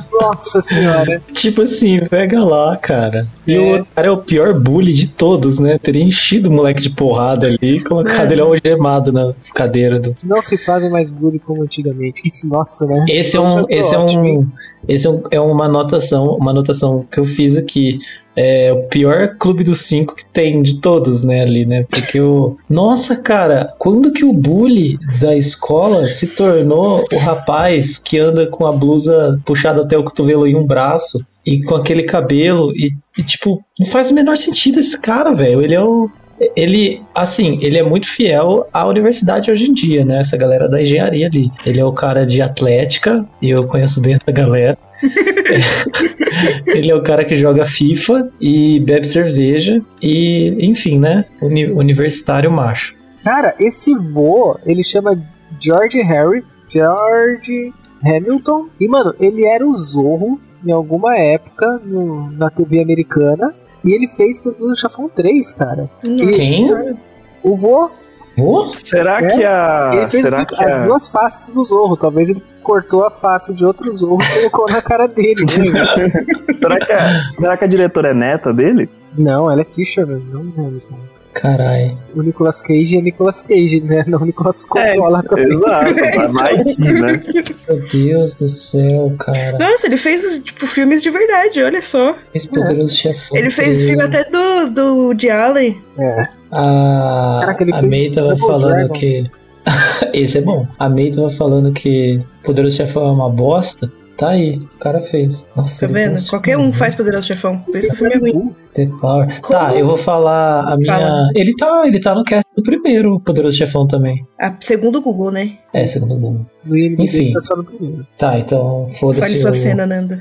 Nossa 0.20 0.60
senhora. 0.60 1.22
tipo 1.32 1.62
assim, 1.62 2.00
pega 2.06 2.42
lá, 2.44 2.76
cara. 2.76 3.26
E 3.46 3.54
É. 3.54 3.58
o 3.58 3.66
outro 3.72 3.86
cara 3.94 4.08
é 4.08 4.10
o 4.10 4.16
pior 4.18 4.54
bully 4.58 4.92
de 4.92 5.08
todos, 5.08 5.58
né? 5.58 5.78
Teria 5.78 6.02
enchido 6.02 6.48
o 6.48 6.52
moleque 6.52 6.80
de 6.82 6.90
porrada 6.90 7.46
ali 7.46 7.58
e 7.60 7.80
colocado 7.84 8.30
É. 8.30 8.32
ele 8.32 8.40
algemado 8.40 9.12
na 9.12 9.32
cadeira 9.54 9.98
do. 10.00 10.16
Não 10.24 10.40
se 10.42 10.56
fazem 10.56 10.90
mais 10.90 11.10
bullying 11.10 11.38
como 11.38 11.62
antigamente. 11.62 12.22
Nossa, 12.48 12.86
né? 12.86 13.04
Esse 13.08 13.36
é 13.36 13.40
um. 13.40 13.64
Esse 13.68 13.94
é 13.94 13.98
um. 13.98 14.46
Esse 14.88 15.08
é, 15.08 15.20
é 15.32 15.40
uma 15.40 15.64
anotação, 15.64 16.36
uma 16.36 16.50
anotação 16.52 17.04
que 17.10 17.18
eu 17.18 17.24
fiz 17.24 17.56
aqui. 17.56 17.98
É 18.38 18.70
o 18.70 18.82
pior 18.90 19.36
clube 19.38 19.64
dos 19.64 19.80
cinco 19.86 20.14
que 20.14 20.22
tem 20.26 20.60
de 20.60 20.78
todos, 20.78 21.24
né, 21.24 21.40
ali, 21.40 21.64
né? 21.64 21.86
Porque 21.90 22.20
o. 22.20 22.58
Nossa, 22.68 23.16
cara, 23.16 23.72
quando 23.78 24.12
que 24.12 24.26
o 24.26 24.32
bully 24.34 24.98
da 25.18 25.34
escola 25.34 26.04
se 26.04 26.26
tornou 26.36 27.02
o 27.10 27.16
rapaz 27.16 27.96
que 27.96 28.18
anda 28.18 28.46
com 28.46 28.66
a 28.66 28.72
blusa 28.72 29.40
puxada 29.46 29.80
até 29.82 29.96
o 29.96 30.04
cotovelo 30.06 30.46
em 30.46 30.56
um 30.56 30.66
braço 30.66 31.18
e 31.44 31.62
com 31.62 31.74
aquele 31.74 32.02
cabelo 32.04 32.72
e, 32.74 32.90
e, 33.18 33.22
tipo, 33.22 33.62
não 33.78 33.86
faz 33.86 34.10
o 34.10 34.14
menor 34.14 34.36
sentido 34.36 34.80
esse 34.80 35.00
cara, 35.00 35.32
velho. 35.32 35.62
Ele 35.62 35.74
é 35.74 35.82
o. 35.82 36.10
Ele, 36.54 37.02
assim, 37.14 37.58
ele 37.62 37.78
é 37.78 37.82
muito 37.82 38.06
fiel 38.06 38.68
à 38.70 38.86
universidade 38.86 39.50
hoje 39.50 39.70
em 39.70 39.72
dia, 39.72 40.04
né? 40.04 40.20
Essa 40.20 40.36
galera 40.36 40.68
da 40.68 40.82
engenharia 40.82 41.26
ali. 41.26 41.50
Ele 41.64 41.80
é 41.80 41.84
o 41.84 41.92
cara 41.92 42.26
de 42.26 42.42
atlética, 42.42 43.24
e 43.40 43.48
eu 43.48 43.66
conheço 43.66 44.02
bem 44.02 44.14
essa 44.16 44.30
galera. 44.32 44.76
ele 46.66 46.90
é 46.90 46.94
o 46.94 47.02
cara 47.02 47.24
que 47.24 47.36
joga 47.36 47.64
FIFA 47.64 48.30
e 48.38 48.80
bebe 48.80 49.06
cerveja, 49.06 49.80
e, 50.02 50.54
enfim, 50.60 50.98
né? 50.98 51.24
Uni- 51.40 51.70
universitário 51.70 52.50
macho. 52.50 52.94
Cara, 53.24 53.54
esse 53.58 53.94
vô, 53.96 54.58
ele 54.66 54.84
chama 54.84 55.18
George 55.58 56.02
Harry, 56.02 56.44
George 56.70 57.72
Hamilton. 58.06 58.66
E, 58.80 58.88
mano, 58.88 59.14
ele 59.20 59.44
era 59.46 59.66
o 59.66 59.74
Zorro 59.76 60.38
em 60.64 60.70
alguma 60.72 61.16
época 61.16 61.80
no- 61.84 62.30
na 62.32 62.50
TV 62.50 62.82
americana. 62.82 63.54
E 63.84 63.92
ele 63.92 64.08
fez 64.16 64.38
Cruzeiros 64.40 64.68
do 64.70 64.80
Chafão 64.80 65.08
3, 65.08 65.52
cara. 65.52 65.88
Nossa 66.04 66.32
Quem? 66.32 66.96
O 67.42 67.56
vô, 67.56 67.90
Ô, 68.38 68.64
Será 68.74 69.18
É? 69.22 69.28
que 69.28 69.44
a. 69.44 69.90
ele 69.94 70.06
fez 70.08 70.22
Será 70.22 70.44
que 70.44 70.62
as 70.62 70.74
a. 70.74 70.78
duas 70.86 71.08
faces 71.08 71.48
do 71.54 71.64
Zorro. 71.64 71.96
Talvez 71.96 72.28
ele 72.28 72.42
cortou 72.62 73.04
a 73.04 73.10
face 73.10 73.54
de 73.54 73.64
outro 73.64 73.94
Zorro 73.96 74.18
e 74.22 74.50
colocou 74.50 74.66
na 74.74 74.82
cara 74.82 75.06
dele. 75.08 75.36
Será 76.60 76.78
que 76.78 76.92
a, 76.92 77.20
será 77.38 77.56
que 77.56 77.64
a 77.64 77.68
diretora 77.68 78.10
é 78.10 78.14
neta 78.14 78.52
dele? 78.52 78.88
não, 79.16 79.50
ela 79.50 79.62
é 79.62 79.64
Fisherman, 79.64 80.22
não 80.30 80.40
Hamilton. 80.42 80.98
Caralho. 81.40 81.96
O 82.14 82.22
Nicolas 82.22 82.62
Cage 82.62 82.96
é 82.96 83.02
Nicolas 83.02 83.42
Cage, 83.42 83.80
né? 83.80 84.04
Não 84.06 84.20
o 84.20 84.24
Nicolas 84.24 84.64
Coppola 84.64 85.22
também. 85.22 85.52
Exato, 85.52 86.32
mais 86.32 86.62
que, 86.62 86.92
né? 86.92 87.22
Meu 87.68 87.80
Deus 87.92 88.34
do 88.34 88.48
céu, 88.48 89.14
cara. 89.18 89.58
Nossa, 89.58 89.86
ele 89.86 89.96
fez, 89.96 90.40
tipo, 90.42 90.66
filmes 90.66 91.02
de 91.02 91.10
verdade, 91.10 91.62
olha 91.62 91.82
só. 91.82 92.16
Esse 92.34 92.48
poderoso 92.48 92.96
chefão. 92.96 93.36
Ele 93.36 93.50
fez 93.50 93.82
filme 93.82 94.02
até 94.02 94.24
do, 94.24 94.70
do 94.70 94.96
Woody 95.06 95.30
Allen. 95.30 95.80
É. 95.98 96.22
A, 96.52 97.38
Caraca, 97.40 97.64
a 97.70 97.82
May 97.82 98.10
tava 98.10 98.36
falando 98.38 98.72
Dragon. 98.72 98.94
que 98.94 99.30
Esse 100.12 100.38
é 100.38 100.40
bom. 100.40 100.66
A 100.78 100.88
May 100.88 101.10
tava 101.10 101.30
falando 101.30 101.72
que 101.72 102.22
Poderoso 102.44 102.76
Chefão 102.76 103.06
é 103.08 103.10
uma 103.10 103.28
bosta. 103.28 103.90
Tá 104.16 104.30
aí, 104.30 104.56
o 104.56 104.78
cara 104.78 105.00
fez. 105.00 105.46
Nossa, 105.54 105.86
Tá 105.86 105.92
vendo? 105.92 106.12
fez 106.12 106.30
Qualquer 106.30 106.56
um 106.56 106.72
faz 106.72 106.94
Poderoso 106.94 107.26
Chefão. 107.26 107.58
Por 107.58 107.76
isso 107.76 107.88
que 107.88 107.94
o 107.94 107.98
filme 107.98 108.14
é 108.14 108.18
ruim. 108.18 108.54
The 108.72 108.86
Power. 109.00 109.40
Como? 109.42 109.58
Tá, 109.58 109.74
eu 109.74 109.86
vou 109.86 109.96
falar 109.98 110.60
a 110.72 110.76
minha. 110.76 110.92
Fala. 110.94 111.28
Ele 111.34 111.54
tá, 111.54 111.82
ele 111.86 112.00
tá 112.00 112.14
no 112.14 112.24
cast 112.24 112.44
do 112.56 112.62
primeiro 112.62 113.20
Poderoso 113.20 113.56
Chefão 113.56 113.86
também. 113.86 114.26
A, 114.40 114.54
segundo 114.60 114.96
o 114.96 115.02
Google, 115.02 115.30
né? 115.30 115.52
É, 115.74 115.86
segundo 115.86 116.14
o 116.14 116.18
Google. 116.18 116.46
IMDb 116.66 117.02
Enfim. 117.02 117.32
tá 117.32 117.40
só 117.40 117.56
no 117.56 117.64
primeiro. 117.64 118.06
Tá, 118.16 118.38
então 118.38 118.86
Fale 118.88 118.98
foda-se. 118.98 119.36
sua 119.36 119.50
eu- 119.50 119.54
cena, 119.54 119.86
Nando. 119.86 120.20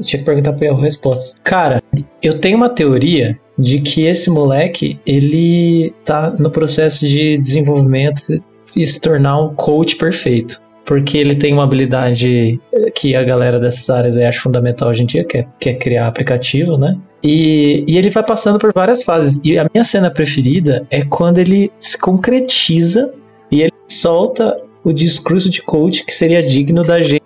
Tinha 0.00 0.18
que 0.20 0.24
perguntar 0.24 0.52
pra 0.52 0.66
erro 0.66 0.80
respostas. 0.80 1.36
Cara, 1.42 1.82
eu 2.22 2.38
tenho 2.40 2.56
uma 2.56 2.68
teoria 2.68 3.38
de 3.58 3.80
que 3.80 4.02
esse 4.06 4.30
moleque, 4.30 4.98
ele 5.04 5.92
tá 6.04 6.30
no 6.30 6.50
processo 6.50 7.06
de 7.06 7.38
desenvolvimento 7.38 8.22
e 8.76 8.86
se 8.86 9.00
tornar 9.00 9.40
um 9.40 9.54
coach 9.54 9.96
perfeito. 9.96 10.60
Porque 10.84 11.18
ele 11.18 11.36
tem 11.36 11.52
uma 11.52 11.62
habilidade 11.62 12.60
que 12.94 13.14
a 13.14 13.22
galera 13.22 13.60
dessas 13.60 13.88
áreas 13.88 14.16
aí 14.16 14.24
acha 14.24 14.40
fundamental 14.40 14.88
hoje 14.88 15.02
em 15.02 15.06
dia, 15.06 15.24
que 15.24 15.38
é, 15.38 15.46
que 15.60 15.68
é 15.68 15.74
criar 15.74 16.08
aplicativo, 16.08 16.76
né? 16.76 16.96
E, 17.22 17.84
e 17.86 17.96
ele 17.96 18.10
vai 18.10 18.24
passando 18.24 18.58
por 18.58 18.72
várias 18.72 19.02
fases. 19.02 19.40
E 19.44 19.58
a 19.58 19.66
minha 19.72 19.84
cena 19.84 20.10
preferida 20.10 20.86
é 20.90 21.04
quando 21.04 21.38
ele 21.38 21.70
se 21.78 21.98
concretiza 21.98 23.12
e 23.50 23.62
ele 23.62 23.72
solta 23.88 24.56
o 24.82 24.92
discurso 24.92 25.50
de 25.50 25.62
coach 25.62 26.04
que 26.04 26.14
seria 26.14 26.42
digno 26.42 26.82
da 26.82 27.02
gente 27.02 27.22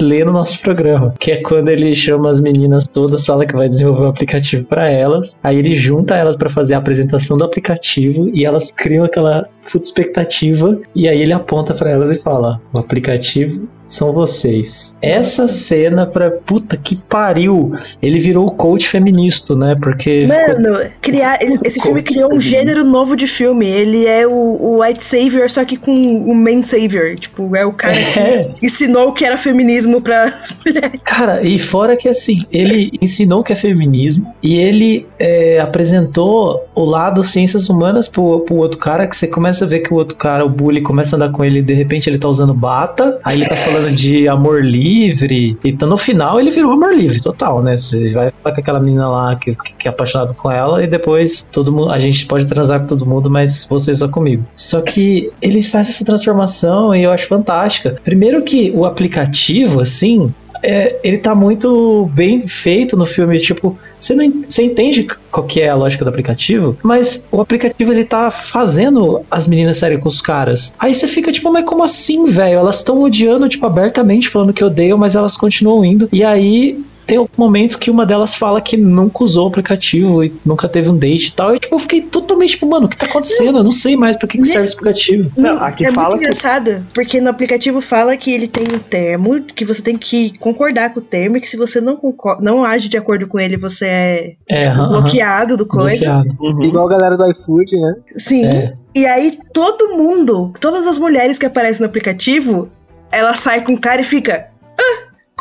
ler 0.00 0.24
no 0.24 0.32
nosso 0.32 0.60
programa, 0.60 1.14
que 1.18 1.32
é 1.32 1.42
quando 1.42 1.68
ele 1.68 1.94
chama 1.94 2.30
as 2.30 2.40
meninas 2.40 2.86
todas, 2.86 3.26
fala 3.26 3.46
que 3.46 3.54
vai 3.54 3.68
desenvolver 3.68 4.02
um 4.04 4.08
aplicativo 4.08 4.64
para 4.66 4.88
elas, 4.88 5.38
aí 5.42 5.58
ele 5.58 5.74
junta 5.74 6.14
elas 6.14 6.36
para 6.36 6.50
fazer 6.50 6.74
a 6.74 6.78
apresentação 6.78 7.36
do 7.36 7.44
aplicativo 7.44 8.30
e 8.32 8.44
elas 8.44 8.70
criam 8.70 9.04
aquela 9.04 9.48
puta 9.70 9.86
expectativa 9.86 10.78
e 10.94 11.08
aí 11.08 11.20
ele 11.22 11.32
aponta 11.32 11.74
para 11.74 11.90
elas 11.90 12.10
e 12.12 12.22
fala: 12.22 12.60
"O 12.72 12.78
aplicativo 12.78 13.68
são 13.86 14.12
vocês". 14.12 14.96
Essa 15.02 15.46
cena 15.46 16.06
pra 16.06 16.30
puta 16.30 16.76
que 16.76 16.96
pariu, 16.96 17.72
ele 18.00 18.18
virou 18.18 18.46
o 18.46 18.50
coach 18.52 18.88
feminista, 18.88 19.54
né? 19.54 19.74
Porque 19.80 20.26
Mano, 20.26 20.78
criar, 21.00 21.38
ele- 21.42 21.58
esse 21.64 21.80
filme 21.80 22.02
criou 22.02 22.32
um 22.32 22.40
gênero 22.40 22.84
novo 22.84 23.14
de 23.14 23.26
filme. 23.26 23.66
Ele 23.66 24.06
é 24.06 24.26
o, 24.26 24.30
o 24.32 24.82
White 24.82 25.04
Savior, 25.04 25.48
só 25.50 25.64
que 25.64 25.76
com 25.76 25.92
o 26.24 26.34
Man 26.34 26.62
Savior. 26.62 27.14
Tipo, 27.16 27.54
é 27.54 27.64
o 27.66 27.72
cara 27.72 27.94
É. 27.94 28.44
que 28.58 28.66
ensinou 28.66 29.08
o 29.08 29.12
que 29.12 29.24
era 29.24 29.36
feminismo 29.36 30.00
pras 30.00 30.56
mulheres. 30.64 31.00
Cara, 31.04 31.42
e 31.46 31.58
fora 31.58 31.96
que 31.96 32.08
assim, 32.08 32.40
ele 32.50 32.90
ensinou 33.02 33.40
o 33.40 33.44
que 33.44 33.52
é 33.52 33.56
feminismo 33.56 34.32
e 34.42 34.56
ele 34.56 35.06
é, 35.18 35.60
apresentou 35.60 36.66
o 36.74 36.84
lado 36.84 37.22
ciências 37.22 37.68
humanas 37.68 38.08
pro, 38.08 38.40
pro 38.40 38.56
outro 38.56 38.78
cara, 38.78 39.06
que 39.06 39.16
você 39.16 39.26
começa 39.26 39.51
a 39.60 39.66
ver 39.66 39.80
que 39.80 39.92
o 39.92 39.96
outro 39.96 40.16
cara, 40.16 40.44
o 40.44 40.48
bully, 40.48 40.80
começa 40.80 41.14
a 41.14 41.16
andar 41.16 41.30
com 41.30 41.44
ele 41.44 41.58
e 41.58 41.62
de 41.62 41.74
repente 41.74 42.08
ele 42.08 42.18
tá 42.18 42.28
usando 42.28 42.54
bata, 42.54 43.18
aí 43.24 43.36
ele 43.36 43.46
tá 43.46 43.54
falando 43.56 43.94
de 43.94 44.28
amor 44.28 44.64
livre, 44.64 45.58
e 45.64 45.72
tá, 45.72 45.86
no 45.86 45.96
final 45.96 46.40
ele 46.40 46.50
virou 46.50 46.72
amor 46.72 46.94
livre, 46.94 47.20
total, 47.20 47.62
né? 47.62 47.76
Você 47.76 48.12
vai 48.12 48.30
falar 48.42 48.54
com 48.54 48.60
aquela 48.60 48.80
menina 48.80 49.08
lá 49.08 49.36
que, 49.36 49.54
que, 49.54 49.74
que 49.74 49.88
é 49.88 49.90
apaixonado 49.90 50.34
com 50.34 50.50
ela 50.50 50.82
e 50.82 50.86
depois 50.86 51.48
todo 51.50 51.72
mundo, 51.72 51.90
a 51.90 51.98
gente 51.98 52.26
pode 52.26 52.46
transar 52.46 52.80
com 52.80 52.86
todo 52.86 53.06
mundo, 53.06 53.30
mas 53.30 53.66
você 53.68 53.94
só 53.94 54.08
comigo. 54.08 54.44
Só 54.54 54.80
que 54.80 55.30
ele 55.40 55.62
faz 55.62 55.90
essa 55.90 56.04
transformação 56.04 56.94
e 56.94 57.02
eu 57.02 57.10
acho 57.10 57.26
fantástica. 57.26 57.96
Primeiro 58.04 58.42
que 58.42 58.70
o 58.74 58.84
aplicativo, 58.84 59.80
assim, 59.80 60.32
é, 60.62 60.96
ele 61.02 61.18
tá 61.18 61.34
muito 61.34 62.10
bem 62.14 62.46
feito 62.46 62.96
no 62.96 63.04
filme. 63.04 63.38
Tipo, 63.38 63.76
você, 63.98 64.14
não, 64.14 64.42
você 64.48 64.64
entende 64.64 65.06
qual 65.30 65.46
que 65.46 65.60
é 65.60 65.68
a 65.68 65.74
lógica 65.74 66.04
do 66.04 66.08
aplicativo, 66.08 66.76
mas 66.82 67.28
o 67.30 67.40
aplicativo 67.40 67.92
ele 67.92 68.04
tá 68.04 68.30
fazendo 68.30 69.22
as 69.30 69.46
meninas 69.46 69.78
saírem 69.78 69.98
com 69.98 70.08
os 70.08 70.20
caras. 70.20 70.74
Aí 70.78 70.94
você 70.94 71.08
fica 71.08 71.32
tipo, 71.32 71.52
mas 71.52 71.64
como 71.64 71.82
assim, 71.82 72.26
velho? 72.26 72.58
Elas 72.58 72.76
estão 72.76 73.02
odiando, 73.02 73.48
tipo, 73.48 73.66
abertamente, 73.66 74.28
falando 74.28 74.52
que 74.52 74.64
odeiam, 74.64 74.98
mas 74.98 75.16
elas 75.16 75.36
continuam 75.36 75.84
indo. 75.84 76.08
E 76.12 76.22
aí. 76.22 76.78
Tem 77.06 77.18
um 77.18 77.26
momento 77.36 77.78
que 77.78 77.90
uma 77.90 78.06
delas 78.06 78.34
fala 78.34 78.60
que 78.60 78.76
nunca 78.76 79.24
usou 79.24 79.44
o 79.46 79.48
aplicativo 79.48 80.22
e 80.24 80.32
nunca 80.44 80.68
teve 80.68 80.88
um 80.88 80.96
date 80.96 81.28
e 81.28 81.32
tal. 81.32 81.54
E 81.54 81.58
tipo, 81.58 81.74
eu 81.74 81.78
fiquei 81.78 82.00
totalmente 82.02 82.50
tipo, 82.50 82.66
mano, 82.66 82.86
o 82.86 82.88
que 82.88 82.96
tá 82.96 83.06
acontecendo? 83.06 83.58
Eu 83.58 83.64
não 83.64 83.72
sei 83.72 83.96
mais 83.96 84.16
pra 84.16 84.28
que, 84.28 84.38
que 84.38 84.44
serve 84.44 84.64
esse 84.66 84.74
aplicativo. 84.74 85.30
Não, 85.36 85.56
aqui 85.62 85.84
é 85.86 85.92
fala 85.92 86.08
muito 86.10 86.20
que- 86.20 86.24
engraçado, 86.26 86.86
porque 86.94 87.20
no 87.20 87.28
aplicativo 87.30 87.80
fala 87.80 88.16
que 88.16 88.32
ele 88.32 88.46
tem 88.46 88.64
um 88.74 88.78
termo, 88.78 89.42
que 89.42 89.64
você 89.64 89.82
tem 89.82 89.96
que 89.98 90.36
concordar 90.38 90.94
com 90.94 91.00
o 91.00 91.02
termo, 91.02 91.36
e 91.36 91.40
que 91.40 91.50
se 91.50 91.56
você 91.56 91.80
não, 91.80 91.96
concor- 91.96 92.40
não 92.40 92.64
age 92.64 92.88
de 92.88 92.96
acordo 92.96 93.26
com 93.26 93.38
ele, 93.38 93.56
você 93.56 93.86
é, 93.86 94.36
É, 94.48 94.66
aham, 94.68 94.88
bloqueado 94.88 95.56
do 95.56 95.66
coisa. 95.66 96.22
Bloqueado. 96.22 96.36
Uhum. 96.40 96.64
Igual 96.64 96.86
a 96.86 96.90
galera 96.90 97.16
do 97.16 97.30
iFood, 97.30 97.76
né? 97.80 97.94
Sim. 98.16 98.44
É. 98.46 98.74
E 98.94 99.06
aí 99.06 99.38
todo 99.52 99.96
mundo, 99.96 100.52
todas 100.60 100.86
as 100.86 100.98
mulheres 100.98 101.36
que 101.38 101.46
aparecem 101.46 101.80
no 101.80 101.86
aplicativo, 101.86 102.68
ela 103.10 103.34
sai 103.34 103.62
com 103.62 103.72
o 103.74 103.80
cara 103.80 104.00
e 104.00 104.04
fica. 104.04 104.51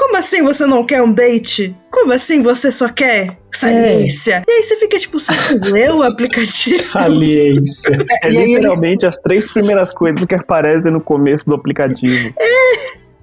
Como 0.02 0.18
assim 0.18 0.42
você 0.42 0.66
não 0.66 0.84
quer 0.84 1.04
um 1.04 1.14
date? 1.14 1.76
Como 1.92 2.12
assim 2.12 2.42
você 2.42 2.72
só 2.72 2.90
quer 2.90 3.38
saliência? 3.54 4.44
E 4.48 4.52
aí 4.52 4.64
você 4.64 4.76
fica 4.78 4.98
tipo, 4.98 5.20
você 5.20 5.32
leu 5.72 5.98
o 5.98 6.04
aplicativo? 6.04 6.84
Aliência. 6.98 8.04
É 8.24 8.32
E 8.32 8.38
aí 8.38 8.44
eles- 8.52 8.56
literalmente 8.64 9.06
as 9.06 9.18
três 9.18 9.54
primeiras 9.54 9.92
coisas 9.94 10.26
que 10.26 10.34
aparecem 10.34 10.92
no 10.92 11.00
começo 11.02 11.46
do 11.46 11.54
aplicativo. 11.54 12.34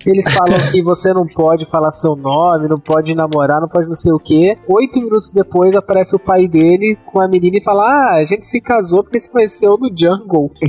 Eles 0.06 0.24
falam 0.32 0.58
que 0.70 0.82
você 0.82 1.12
não 1.12 1.26
pode 1.26 1.66
falar 1.70 1.90
seu 1.90 2.14
nome, 2.14 2.68
não 2.68 2.78
pode 2.78 3.14
namorar, 3.14 3.60
não 3.60 3.68
pode 3.68 3.88
não 3.88 3.94
sei 3.94 4.12
o 4.12 4.18
quê. 4.18 4.56
Oito 4.68 4.98
minutos 4.98 5.30
depois 5.30 5.74
aparece 5.74 6.14
o 6.14 6.18
pai 6.18 6.46
dele 6.46 6.96
com 7.06 7.20
a 7.20 7.28
menina 7.28 7.58
e 7.58 7.62
fala: 7.62 7.82
Ah, 7.82 8.14
a 8.16 8.24
gente 8.24 8.46
se 8.46 8.60
casou 8.60 9.02
porque 9.02 9.20
se 9.20 9.30
conheceu 9.30 9.76
no 9.76 9.90
jungle. 9.96 10.50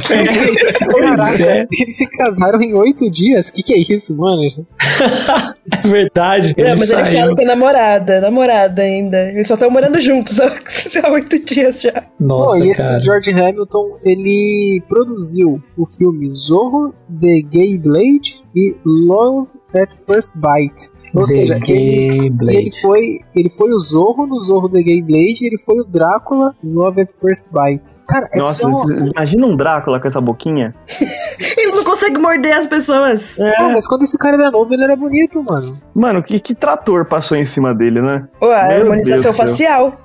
Caraca, 1.00 1.44
é. 1.44 1.68
eles 1.72 1.98
se 1.98 2.08
casaram 2.08 2.62
em 2.62 2.74
oito 2.74 3.10
dias? 3.10 3.50
Que 3.50 3.62
que 3.64 3.74
é 3.74 3.96
isso, 3.96 4.16
mano? 4.16 4.40
É 5.72 5.88
verdade. 5.88 6.56
Não, 6.58 6.66
ele 6.66 6.80
mas 6.80 6.92
ele 6.92 7.06
saiu. 7.06 7.20
fala 7.20 7.36
com 7.36 7.42
a 7.42 7.46
namorada, 7.46 8.22
namorada 8.22 8.82
ainda. 8.82 9.32
Eles 9.32 9.48
só 9.48 9.54
estão 9.54 9.70
morando 9.70 10.00
juntos 10.02 10.40
há 10.40 11.10
oito 11.12 11.46
dias 11.46 11.82
já. 11.82 12.04
Nossa, 12.20 12.58
Bom, 12.58 12.66
e 12.66 12.72
esse 12.72 12.82
cara. 12.82 13.00
George 13.00 13.32
Hamilton, 13.32 13.94
ele 14.04 14.82
produziu 14.90 15.62
o 15.78 15.86
filme 15.86 16.30
Zorro, 16.32 16.94
The 17.20 17.42
Gay 17.50 17.78
Blade 17.78 18.39
e 18.60 18.76
Love 18.86 19.50
at 19.74 19.90
First 20.08 20.34
Bite. 20.36 20.92
Ou 21.16 21.26
The 21.26 21.34
seja, 21.34 21.56
ele, 21.56 21.66
Gay 21.66 22.08
ele 22.10 22.30
Blade. 22.30 22.82
foi, 22.82 23.20
ele 23.36 23.50
foi 23.50 23.72
o 23.72 23.80
Zorro 23.80 24.28
no 24.28 24.40
Zorro 24.42 24.70
The 24.70 24.82
Gay 24.82 25.02
Blade 25.02 25.38
e 25.42 25.48
ele 25.48 25.58
foi 25.58 25.80
o 25.80 25.84
Drácula 25.84 26.54
no 26.64 26.82
Love 26.82 27.02
at 27.02 27.10
First 27.20 27.46
Bite. 27.52 27.96
Cara, 28.08 28.30
é 28.32 28.38
Nossa, 28.38 28.62
só... 28.62 28.84
imagina 29.16 29.48
um 29.48 29.56
Drácula 29.56 30.00
com 30.00 30.08
essa 30.08 30.22
boquinha. 30.22 30.76
Ele 31.58 31.72
não 31.72 31.84
consegue 31.84 32.20
morder 32.20 32.56
as 32.56 32.68
pessoas. 32.68 33.40
Ah, 33.40 33.70
mas 33.70 33.88
quando 33.88 34.04
esse 34.04 34.18
cara 34.18 34.38
era 34.38 34.52
novo, 34.52 34.74
ele 34.74 34.84
era 34.84 34.96
bonito, 34.96 35.44
mano. 35.44 35.74
Mano, 35.94 36.24
que, 36.24 36.40
que 36.40 36.56
trator 36.56 37.06
passou 37.06 37.38
em 37.38 37.46
cima 37.46 37.74
dele, 37.74 38.02
né? 38.02 38.28
A 38.42 38.46
Meu 38.46 38.82
harmonização 38.82 39.32
Deus 39.32 39.38
facial. 39.38 40.00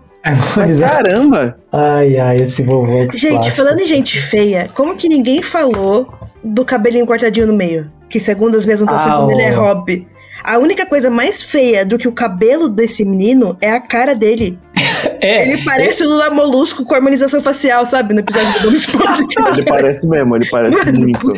Mas, 0.57 0.81
Caramba! 0.81 1.57
ai, 1.71 2.17
ai, 2.19 2.37
esse 2.37 2.63
vovô. 2.63 3.07
que 3.09 3.17
Gente, 3.19 3.51
falando 3.51 3.81
em 3.81 3.87
gente 3.87 4.19
feia, 4.19 4.71
como 4.75 4.97
que 4.97 5.07
ninguém 5.07 5.43
falou 5.43 6.13
do 6.43 6.65
cabelinho 6.65 7.07
cortadinho 7.07 7.47
no 7.47 7.55
meio? 7.55 7.91
Que 8.09 8.21
segundo 8.21 8.57
as 8.57 8.65
minhas 8.65 8.83
anotações, 8.83 9.15
Ah, 9.15 9.19
quando 9.19 9.31
ele 9.33 9.43
é 9.43 9.51
hobby. 9.51 10.07
A 10.43 10.59
única 10.59 10.85
coisa 10.85 11.09
mais 11.11 11.43
feia 11.43 11.87
do 11.87 11.97
que 11.97 12.07
o 12.07 12.13
cabelo 12.13 12.69
desse 12.69 13.05
menino 13.05 13.57
é 13.63 13.71
a 13.71 13.81
cara 13.81 14.15
dele. 14.15 14.59
É, 15.21 15.49
Ele 15.49 15.63
parece 15.65 16.03
o 16.03 16.09
Lula 16.09 16.31
Molusco 16.31 16.85
com 16.85 16.95
harmonização 16.95 17.41
facial, 17.41 17.85
sabe? 17.87 18.13
No 18.15 18.21
episódio 18.21 18.53
do 18.55 18.61
Bob 18.61 18.75
Esponja. 18.75 19.23
Ele 19.53 19.63
parece 19.65 20.07
mesmo, 20.07 20.37
ele 20.37 20.47
parece 20.51 20.77
Mano, 20.77 20.99
muito. 21.01 21.35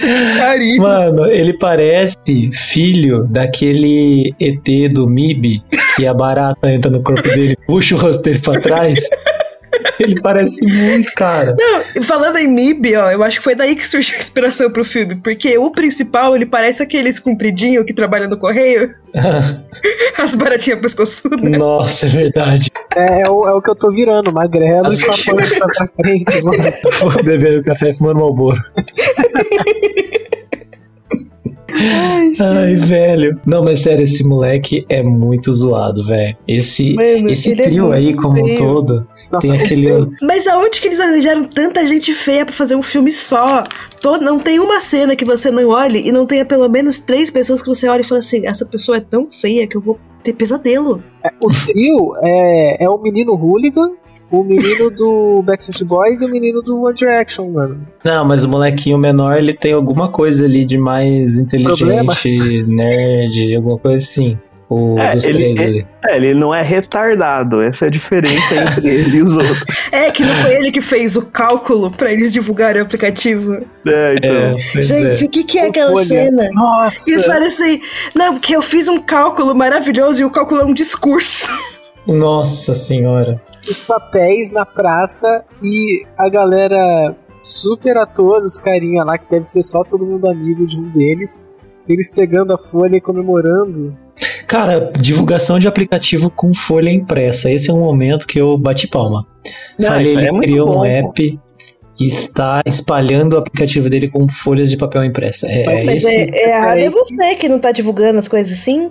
Mano, 0.78 1.26
ele 1.26 1.52
parece 1.58 2.16
filho 2.52 3.24
daquele 3.24 4.34
ET 4.40 4.92
do 4.92 5.08
MIB 5.08 5.62
que 5.96 6.06
a 6.06 6.14
barata 6.14 6.68
entra 6.70 6.90
no 6.90 7.02
corpo 7.02 7.22
dele 7.28 7.52
e 7.52 7.66
puxa 7.66 7.94
o 7.94 7.98
rosto 7.98 8.22
dele 8.22 8.40
pra 8.40 8.60
trás. 8.60 8.98
Ele 10.00 10.20
parece 10.20 10.64
muito, 10.64 11.12
cara. 11.14 11.54
Não, 11.58 12.02
falando 12.02 12.38
em 12.38 12.48
MIB, 12.48 12.96
ó, 12.96 13.10
eu 13.10 13.22
acho 13.22 13.38
que 13.38 13.44
foi 13.44 13.54
daí 13.54 13.74
que 13.74 13.86
surgiu 13.86 14.16
a 14.16 14.18
inspiração 14.18 14.70
pro 14.70 14.84
filme. 14.84 15.14
Porque 15.16 15.56
o 15.58 15.70
principal, 15.70 16.34
ele 16.34 16.46
parece 16.46 16.82
aqueles 16.82 17.18
compridinhos 17.18 17.84
que 17.84 17.92
trabalham 17.92 18.28
no 18.28 18.36
correio. 18.36 18.90
As 20.18 20.34
baratinhas 20.34 20.80
pescoçudas. 20.80 21.40
Nossa, 21.58 22.06
é 22.06 22.08
verdade. 22.08 22.70
É, 22.94 23.22
é 23.22 23.30
o, 23.30 23.46
é 23.46 23.52
o 23.52 23.62
que 23.62 23.70
eu 23.70 23.76
tô 23.76 23.90
virando, 23.90 24.32
magrelo 24.32 24.92
e 24.92 24.98
pança 24.98 25.66
pra 25.66 25.86
frente, 25.88 26.42
mano. 26.42 27.22
Bebendo 27.24 27.62
café 27.64 27.90
e 27.90 27.94
fumando 27.94 28.20
malboro. 28.20 28.60
Ai, 31.78 32.32
Ai, 32.40 32.74
velho. 32.74 33.40
Não, 33.44 33.62
mas 33.62 33.80
sério, 33.80 34.04
esse 34.04 34.24
moleque 34.24 34.84
é 34.88 35.02
muito 35.02 35.52
zoado, 35.52 36.04
velho. 36.06 36.36
Esse, 36.48 36.94
Mano, 36.94 37.30
esse 37.30 37.52
é 37.52 37.62
trio 37.62 37.92
aí, 37.92 38.06
muito 38.06 38.22
como 38.22 38.42
um 38.42 38.46
feio. 38.46 38.58
todo, 38.58 39.06
Nossa, 39.30 39.46
tem 39.46 39.60
aquele. 39.60 39.86
Mas 40.22 40.46
aonde 40.46 40.80
que 40.80 40.88
eles 40.88 41.00
arranjaram 41.00 41.44
tanta 41.44 41.86
gente 41.86 42.12
feia 42.14 42.44
pra 42.44 42.54
fazer 42.54 42.74
um 42.74 42.82
filme 42.82 43.10
só? 43.10 43.64
Todo, 44.00 44.24
não 44.24 44.38
tem 44.38 44.58
uma 44.58 44.80
cena 44.80 45.14
que 45.14 45.24
você 45.24 45.50
não 45.50 45.68
olhe 45.68 46.06
e 46.06 46.12
não 46.12 46.26
tenha 46.26 46.44
pelo 46.44 46.68
menos 46.68 47.00
três 47.00 47.30
pessoas 47.30 47.60
que 47.60 47.68
você 47.68 47.88
olha 47.88 48.00
e 48.00 48.04
fala 48.04 48.20
assim: 48.20 48.46
essa 48.46 48.64
pessoa 48.64 48.96
é 48.98 49.00
tão 49.00 49.28
feia 49.30 49.66
que 49.66 49.76
eu 49.76 49.80
vou 49.80 49.98
ter 50.22 50.32
pesadelo. 50.32 51.02
O 51.42 51.48
trio 51.66 52.14
é, 52.22 52.84
é 52.84 52.88
o 52.88 52.98
menino 52.98 53.32
hooligan, 53.34 53.92
o 54.30 54.42
menino 54.42 54.90
do 54.90 55.42
Backstreet 55.44 55.84
Boys 55.84 56.20
e 56.20 56.24
o 56.24 56.28
menino 56.28 56.60
do 56.62 56.82
One 56.82 56.94
Direction, 56.94 57.50
mano. 57.50 57.86
Não, 58.04 58.24
mas 58.24 58.44
o 58.44 58.48
molequinho 58.48 58.98
menor, 58.98 59.36
ele 59.38 59.52
tem 59.54 59.72
alguma 59.72 60.10
coisa 60.10 60.44
ali 60.44 60.64
de 60.64 60.76
mais 60.78 61.38
inteligente, 61.38 61.78
Problema? 61.78 62.14
nerd, 62.66 63.54
alguma 63.56 63.78
coisa 63.78 64.04
assim. 64.04 64.38
O 64.68 64.98
É, 64.98 65.12
dos 65.14 65.24
ele- 65.26 65.32
três 65.34 65.58
ele- 65.60 65.68
ali. 65.78 65.86
É, 66.04 66.16
ele 66.16 66.34
não 66.34 66.52
é 66.52 66.60
retardado. 66.60 67.62
Essa 67.62 67.84
é 67.84 67.88
a 67.88 67.90
diferença 67.92 68.54
entre 68.62 68.88
ele 68.90 69.18
e 69.18 69.22
os 69.22 69.36
outros. 69.36 69.62
É, 69.92 70.10
que 70.10 70.24
não 70.24 70.34
foi 70.34 70.56
ele 70.56 70.72
que 70.72 70.80
fez 70.80 71.16
o 71.16 71.22
cálculo 71.22 71.88
pra 71.92 72.12
eles 72.12 72.32
divulgarem 72.32 72.82
o 72.82 72.84
aplicativo. 72.84 73.64
É, 73.86 74.14
então. 74.16 74.30
É, 74.76 74.80
Gente, 74.82 75.22
é. 75.22 75.26
o 75.26 75.30
que, 75.30 75.44
que 75.44 75.58
é 75.60 75.68
aquela 75.68 75.92
folha. 75.92 76.04
cena? 76.04 76.48
Nossa! 76.52 77.08
E 77.08 77.12
eles 77.12 77.24
falam 77.26 77.46
assim, 77.46 77.80
não, 78.12 78.34
porque 78.34 78.56
eu 78.56 78.62
fiz 78.62 78.88
um 78.88 78.98
cálculo 78.98 79.54
maravilhoso 79.54 80.22
e 80.22 80.24
o 80.24 80.30
cálculo 80.30 80.62
é 80.62 80.64
um 80.64 80.74
discurso. 80.74 81.48
Nossa 82.08 82.74
senhora. 82.74 83.40
Os 83.68 83.80
papéis 83.80 84.52
na 84.52 84.64
praça 84.64 85.44
e 85.62 86.04
a 86.16 86.28
galera 86.28 87.14
super 87.42 87.96
à 87.96 88.06
toa, 88.06 88.44
os 88.44 88.58
carinha 88.60 89.04
lá, 89.04 89.16
que 89.18 89.30
deve 89.30 89.46
ser 89.46 89.62
só 89.62 89.82
todo 89.84 90.04
mundo 90.06 90.28
amigo 90.28 90.66
de 90.66 90.78
um 90.78 90.88
deles. 90.90 91.46
Eles 91.88 92.10
pegando 92.10 92.52
a 92.52 92.58
folha 92.58 92.96
e 92.96 93.00
comemorando. 93.00 93.96
Cara, 94.46 94.92
divulgação 94.98 95.58
de 95.58 95.68
aplicativo 95.68 96.30
com 96.30 96.52
folha 96.54 96.90
impressa. 96.90 97.50
Esse 97.50 97.70
é 97.70 97.74
um 97.74 97.78
momento 97.80 98.26
que 98.26 98.40
eu 98.40 98.56
bati 98.58 98.88
palma. 98.88 99.24
Não, 99.78 99.88
Falei, 99.88 100.12
ele 100.12 100.26
é 100.26 100.40
criou 100.40 100.66
bom, 100.66 100.74
um 100.74 100.78
pô. 100.78 100.84
app 100.84 101.40
e 101.98 102.06
está 102.06 102.60
espalhando 102.66 103.34
o 103.34 103.38
aplicativo 103.38 103.88
dele 103.88 104.08
com 104.08 104.28
folhas 104.28 104.68
de 104.68 104.76
papel 104.76 105.04
impressa. 105.04 105.46
É, 105.48 105.64
Mas- 105.64 105.82
é 105.82 105.86
Mas 105.94 106.04
é, 106.04 106.10
é 106.30 106.48
errado 106.50 106.78
é 106.78 106.90
você 106.90 107.34
que 107.36 107.48
não 107.48 107.58
tá 107.60 107.70
divulgando 107.72 108.18
as 108.18 108.28
coisas 108.28 108.52
assim. 108.52 108.90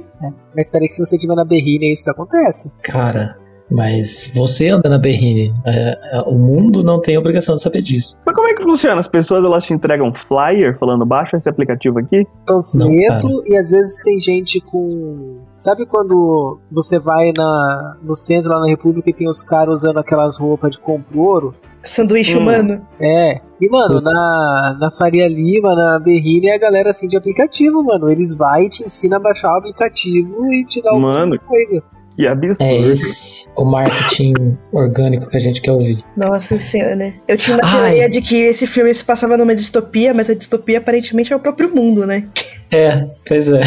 Mas 0.56 0.70
peraí 0.72 0.88
que 0.88 0.94
se 0.94 1.06
você 1.06 1.18
tiver 1.18 1.36
na 1.36 1.44
berrina 1.46 1.86
é 1.86 1.92
isso 1.92 2.04
que 2.04 2.10
acontece. 2.10 2.72
Cara, 2.82 3.38
mas 3.70 4.32
você 4.36 4.70
anda 4.70 4.90
na 4.90 4.98
berrine. 4.98 5.54
É, 5.66 6.18
é, 6.18 6.20
o 6.26 6.36
mundo 6.36 6.84
não 6.84 7.02
tem 7.02 7.18
obrigação 7.18 7.56
de 7.56 7.62
saber 7.62 7.82
disso. 7.82 8.20
Mas 8.26 8.36
como 8.36 8.48
é 8.48 8.54
que 8.54 8.64
funciona? 8.64 9.00
As 9.00 9.08
pessoas 9.08 9.44
elas 9.44 9.66
te 9.66 9.74
entregam 9.74 10.14
flyer 10.28 10.78
falando 10.80 11.06
baixa 11.06 11.38
esse 11.38 11.50
aplicativo 11.50 12.00
aqui? 12.00 12.26
Panfleto 12.46 13.44
e 13.48 13.58
às 13.58 13.70
vezes 13.70 14.02
tem 14.04 14.20
gente 14.20 14.62
com. 14.62 15.40
Sabe 15.58 15.86
quando 15.86 16.60
você 16.72 17.00
vai 17.00 17.32
na, 17.36 17.98
no 18.02 18.16
centro 18.16 18.52
lá 18.52 18.60
na 18.60 18.68
República 18.68 19.10
e 19.10 19.14
tem 19.14 19.28
os 19.28 19.42
caras 19.42 19.76
usando 19.82 19.98
aquelas 19.98 20.38
roupas 20.38 20.72
de 20.72 20.80
compro 20.80 21.20
ouro? 21.20 21.56
Sanduíche 21.84 22.38
Hum. 22.38 22.42
humano. 22.42 22.86
É. 23.00 23.42
E, 23.62 23.70
mano, 23.70 24.02
na, 24.02 24.76
na 24.80 24.92
Faria 24.92 25.28
Lima, 25.28 25.76
na 25.76 26.00
Berrine, 26.00 26.50
é 26.50 26.56
a 26.56 26.60
galera 26.60 26.90
assim 26.90 27.08
de 27.08 27.16
aplicativo, 27.16 27.84
mano. 27.84 28.10
Eles 28.10 28.36
vai 28.36 28.64
e 28.64 28.70
te 28.70 28.84
ensinam 28.84 29.18
a 29.18 29.22
baixar 29.22 29.54
o 29.54 29.58
aplicativo 29.60 30.52
e 30.54 30.66
te 30.66 30.82
dá 30.82 30.94
um 30.94 31.00
Mano. 31.00 31.28
monte 31.28 31.40
de 31.40 31.46
coisa. 31.46 31.84
Que 32.16 32.28
absurdo. 32.28 32.64
É 32.64 32.92
esse 32.92 33.46
o 33.56 33.66
marketing 33.66 34.34
orgânico 34.72 35.30
que 35.30 35.38
a 35.38 35.40
gente 35.40 35.62
quer 35.62 35.72
ouvir. 35.72 36.04
Nossa 36.16 36.58
senhora. 36.58 37.14
Eu 37.28 37.38
tinha 37.38 37.58
uma 37.58 37.66
Ai. 37.66 37.92
teoria 37.92 38.10
de 38.10 38.22
que 38.22 38.36
esse 38.36 38.66
filme 38.66 38.94
se 38.94 39.04
passava 39.04 39.38
numa 39.38 39.56
distopia, 39.56 40.14
mas 40.14 40.30
a 40.30 40.36
distopia 40.36 40.78
aparentemente 40.78 41.34
é 41.34 41.36
o 41.36 41.40
próprio 41.40 41.74
mundo, 41.74 42.08
né? 42.08 42.28
É, 42.72 43.06
pois 43.28 43.50
é. 43.50 43.62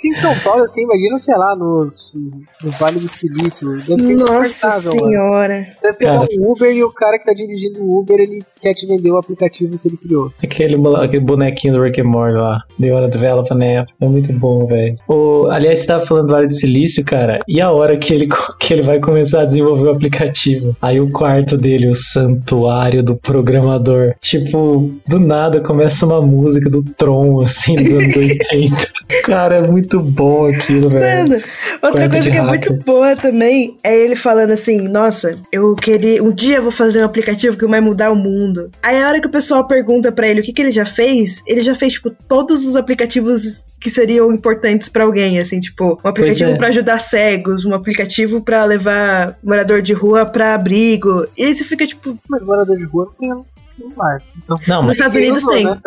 Se 0.00 0.08
em 0.08 0.12
São 0.12 0.38
Paulo, 0.40 0.62
assim, 0.64 0.82
imagina, 0.84 1.18
sei 1.18 1.36
lá, 1.36 1.56
nos, 1.56 2.16
no 2.62 2.70
Vale 2.72 2.98
do 3.00 3.08
Silício. 3.08 3.76
Deve 3.86 4.02
ser 4.02 4.14
Nossa 4.16 4.66
insuportável, 4.66 4.94
mano. 4.94 5.08
senhora. 5.10 5.66
Você 5.74 5.80
deve 5.82 5.98
pegar 5.98 6.12
Cara. 6.18 6.28
um 6.38 6.52
Uber 6.52 6.70
e 6.76 6.84
o 6.84 6.92
cara 6.92 7.18
que 7.18 7.24
tá 7.24 7.32
dirigindo 7.32 7.80
o 7.82 7.98
Uber, 8.00 8.18
ele 8.20 8.42
quer 8.60 8.74
te 8.74 8.86
vender 8.86 9.10
o 9.10 9.16
aplicativo 9.16 9.78
que 9.78 9.88
ele 9.88 9.96
criou. 9.96 10.32
Aquele, 10.42 10.76
aquele 10.96 11.20
bonequinho 11.24 11.74
do 11.74 11.82
Rick 11.82 12.00
and 12.00 12.04
Morty 12.04 12.40
lá. 12.40 12.60
The 12.80 12.92
Wanna 12.92 13.08
Develop 13.08 13.52
an 13.52 13.62
App. 13.64 13.92
É 14.00 14.06
muito 14.06 14.32
bom, 14.34 14.58
velho. 14.66 14.96
O- 15.08 15.48
Aliás, 15.50 15.80
você 15.80 15.86
tava 15.86 16.06
falando 16.06 16.26
do 16.26 16.32
Vale 16.32 16.46
do 16.48 16.54
Silício, 16.54 17.04
cara. 17.04 17.38
E 17.48 17.60
a 17.60 17.70
hora 17.70 17.96
que 17.96 18.12
ele, 18.12 18.28
que 18.60 18.74
ele 18.74 18.82
vai 18.82 18.98
começar 19.00 19.42
a 19.42 19.44
desenvolver 19.44 19.88
o 19.88 19.90
aplicativo? 19.92 20.76
Aí 20.82 21.00
o 21.00 21.10
quarto 21.10 21.56
dele, 21.56 21.88
o 21.88 21.94
santuário 21.94 23.02
do 23.02 23.16
programador. 23.16 24.14
Tipo, 24.20 24.90
do 25.08 25.18
nada 25.18 25.60
começa 25.60 26.04
uma 26.06 26.20
música 26.20 26.68
do 26.68 26.82
Tron, 26.82 27.40
assim, 27.40 27.74
dos 27.74 27.92
anos 27.92 28.14
80. 28.16 28.76
Cara, 29.24 29.56
é 29.56 29.66
muito 29.66 29.87
bom 30.00 30.46
aquilo, 30.46 30.88
velho. 30.90 31.28
Mano, 31.28 31.42
outra 31.82 32.08
coisa 32.08 32.30
que 32.30 32.36
é 32.36 32.40
hacker. 32.40 32.70
muito 32.70 32.84
boa 32.84 33.16
também 33.16 33.78
é 33.82 33.96
ele 33.96 34.16
falando 34.16 34.50
assim: 34.50 34.88
Nossa, 34.88 35.38
eu 35.52 35.74
queria. 35.74 36.22
Um 36.22 36.32
dia 36.32 36.56
eu 36.56 36.62
vou 36.62 36.70
fazer 36.70 37.02
um 37.02 37.06
aplicativo 37.06 37.56
que 37.56 37.66
vai 37.66 37.80
mudar 37.80 38.10
o 38.10 38.16
mundo. 38.16 38.70
Aí 38.82 39.00
a 39.02 39.08
hora 39.08 39.20
que 39.20 39.26
o 39.26 39.30
pessoal 39.30 39.66
pergunta 39.66 40.12
pra 40.12 40.28
ele 40.28 40.40
o 40.40 40.42
que, 40.42 40.52
que 40.52 40.62
ele 40.62 40.72
já 40.72 40.86
fez, 40.86 41.42
ele 41.46 41.62
já 41.62 41.74
fez, 41.74 41.94
tipo, 41.94 42.10
todos 42.10 42.66
os 42.66 42.76
aplicativos 42.76 43.68
que 43.80 43.88
seriam 43.88 44.32
importantes 44.32 44.88
pra 44.88 45.04
alguém, 45.04 45.38
assim, 45.38 45.60
tipo, 45.60 46.00
um 46.04 46.08
aplicativo 46.08 46.50
é. 46.50 46.56
pra 46.56 46.68
ajudar 46.68 46.98
cegos, 46.98 47.64
um 47.64 47.74
aplicativo 47.74 48.40
pra 48.40 48.64
levar 48.64 49.38
morador 49.42 49.80
de 49.80 49.92
rua 49.92 50.26
pra 50.26 50.54
abrigo. 50.54 51.26
E 51.36 51.44
aí 51.44 51.54
você 51.54 51.64
fica, 51.64 51.86
tipo, 51.86 52.18
Mas 52.28 52.42
morador 52.42 52.76
de 52.76 52.84
rua 52.84 53.12
não 53.20 53.44
tem 53.44 53.57
celular. 53.68 54.22
Então, 54.42 54.58
Não, 54.66 54.76
nos 54.78 54.86
mas 54.86 54.96
Estados 54.96 55.16
ele 55.16 55.24
Unidos 55.26 55.42
usou, 55.42 55.54
tem. 55.54 55.64
né? 55.64 55.78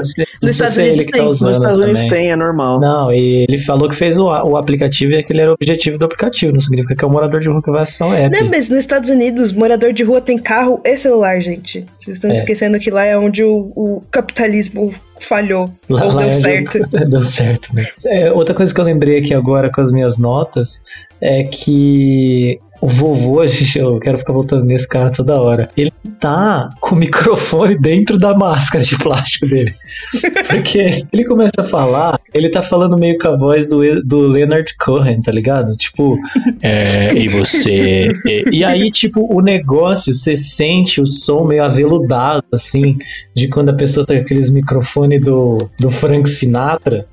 Nos 0.41 0.50
Estados 0.52 0.78
é 0.78 0.84
Unidos 0.84 1.06
que 1.06 1.12
tá 1.12 1.17
tem. 1.17 1.28
Nos 1.28 1.36
Estados 1.41 1.82
Unidos 1.82 2.02
tem, 2.06 2.32
é 2.32 2.36
normal. 2.36 2.80
Não, 2.80 3.12
e 3.13 3.46
ele 3.50 3.58
falou 3.58 3.89
que 3.89 3.96
fez 3.96 4.17
o, 4.17 4.26
o 4.26 4.58
aplicativo 4.58 5.12
e 5.13 5.17
aquele 5.17 5.41
era 5.41 5.52
o 5.52 5.54
objetivo 5.54 5.98
do 5.98 6.06
aplicativo. 6.06 6.54
Não 6.54 6.60
significa 6.62 6.96
que 6.96 7.04
é 7.04 7.08
o 7.08 7.12
morador 7.12 7.39
de 7.39 7.50
rua 7.50 7.62
que 7.62 7.72
vai 7.72 7.84
acessar 7.84 8.08
o 8.10 8.13
app. 8.13 8.36
Não, 8.39 8.50
mas 8.50 8.70
nos 8.70 8.80
Estados 8.80 9.10
Unidos, 9.10 9.52
morador 9.54 9.94
de 9.94 10.04
rua 10.04 10.22
tem 10.22 10.38
carro 10.38 10.82
e 10.86 10.98
celular, 10.98 11.39
gente. 11.41 11.86
Vocês 12.00 12.17
estão 12.17 12.30
É. 12.32 12.34
esquecendo 12.34 12.80
que 12.80 12.89
lá 12.91 13.04
é 13.06 13.17
onde 13.17 13.44
o, 13.44 13.72
o 13.76 14.04
capitalismo 14.12 14.94
falhou. 15.20 15.70
Lá- 15.89 16.06
ou 16.06 16.12
lá 16.13 16.22
deu 16.24 16.32
é 16.32 16.34
certo. 16.34 16.80
Deu 17.10 17.24
certo, 17.24 17.74
né? 17.76 17.86
É, 18.06 18.32
outra 18.32 18.56
coisa 18.56 18.74
que 18.74 18.80
eu 18.82 18.86
lembrei 18.86 19.20
aqui 19.20 19.34
agora 19.34 19.72
com 19.72 19.82
as 19.82 19.91
minhas 19.91 20.17
notas 20.17 20.82
é 21.22 21.44
que 21.44 22.60
o 22.82 22.88
vovô, 22.88 23.46
gente, 23.46 23.78
eu 23.80 24.00
quero 24.00 24.17
ficar 24.17 24.34
voltando 24.34 24.65
nesse 24.65 24.88
cara 24.88 25.12
toda 25.12 25.39
hora. 25.39 25.70
Ele 25.78 25.91
tá 26.21 26.69
com 26.79 26.95
o 26.95 26.99
microfone 26.99 27.75
dentro 27.77 28.17
da 28.17 28.34
máscara 28.36 28.84
de 28.84 28.97
plástico 28.97 29.47
dele. 29.47 29.73
Porque 30.47 31.03
ele 31.12 31.25
começa 31.25 31.60
a 31.60 31.63
falar, 31.63 32.19
ele 32.34 32.47
tá 32.49 32.62
falando 32.62 32.97
meio 32.97 33.17
com 33.17 33.29
a 33.29 33.36
voz 33.36 33.67
do, 33.67 34.01
do 34.03 34.27
Leonard 34.27 34.73
Cohen, 34.77 35.21
tá 35.21 35.31
ligado? 35.31 35.73
Tipo, 35.73 36.17
é, 36.62 37.13
e 37.13 37.27
você. 37.27 38.12
E, 38.25 38.60
e 38.60 38.63
aí, 38.63 38.91
tipo, 38.91 39.27
o 39.36 39.41
negócio, 39.41 40.13
você 40.13 40.38
sente 40.38 41.01
o 41.01 41.07
som 41.07 41.43
meio 41.43 41.63
aveludado, 41.63 42.45
assim, 42.53 42.97
de 43.36 43.47
quando 43.47 43.69
a 43.69 43.75
pessoa 43.75 44.05
tem 44.05 44.19
aqueles 44.19 44.51
microfones 44.51 45.25
do, 45.25 45.67
do 45.79 45.89
Frank 45.89 46.29
Sinatra. 46.29 47.07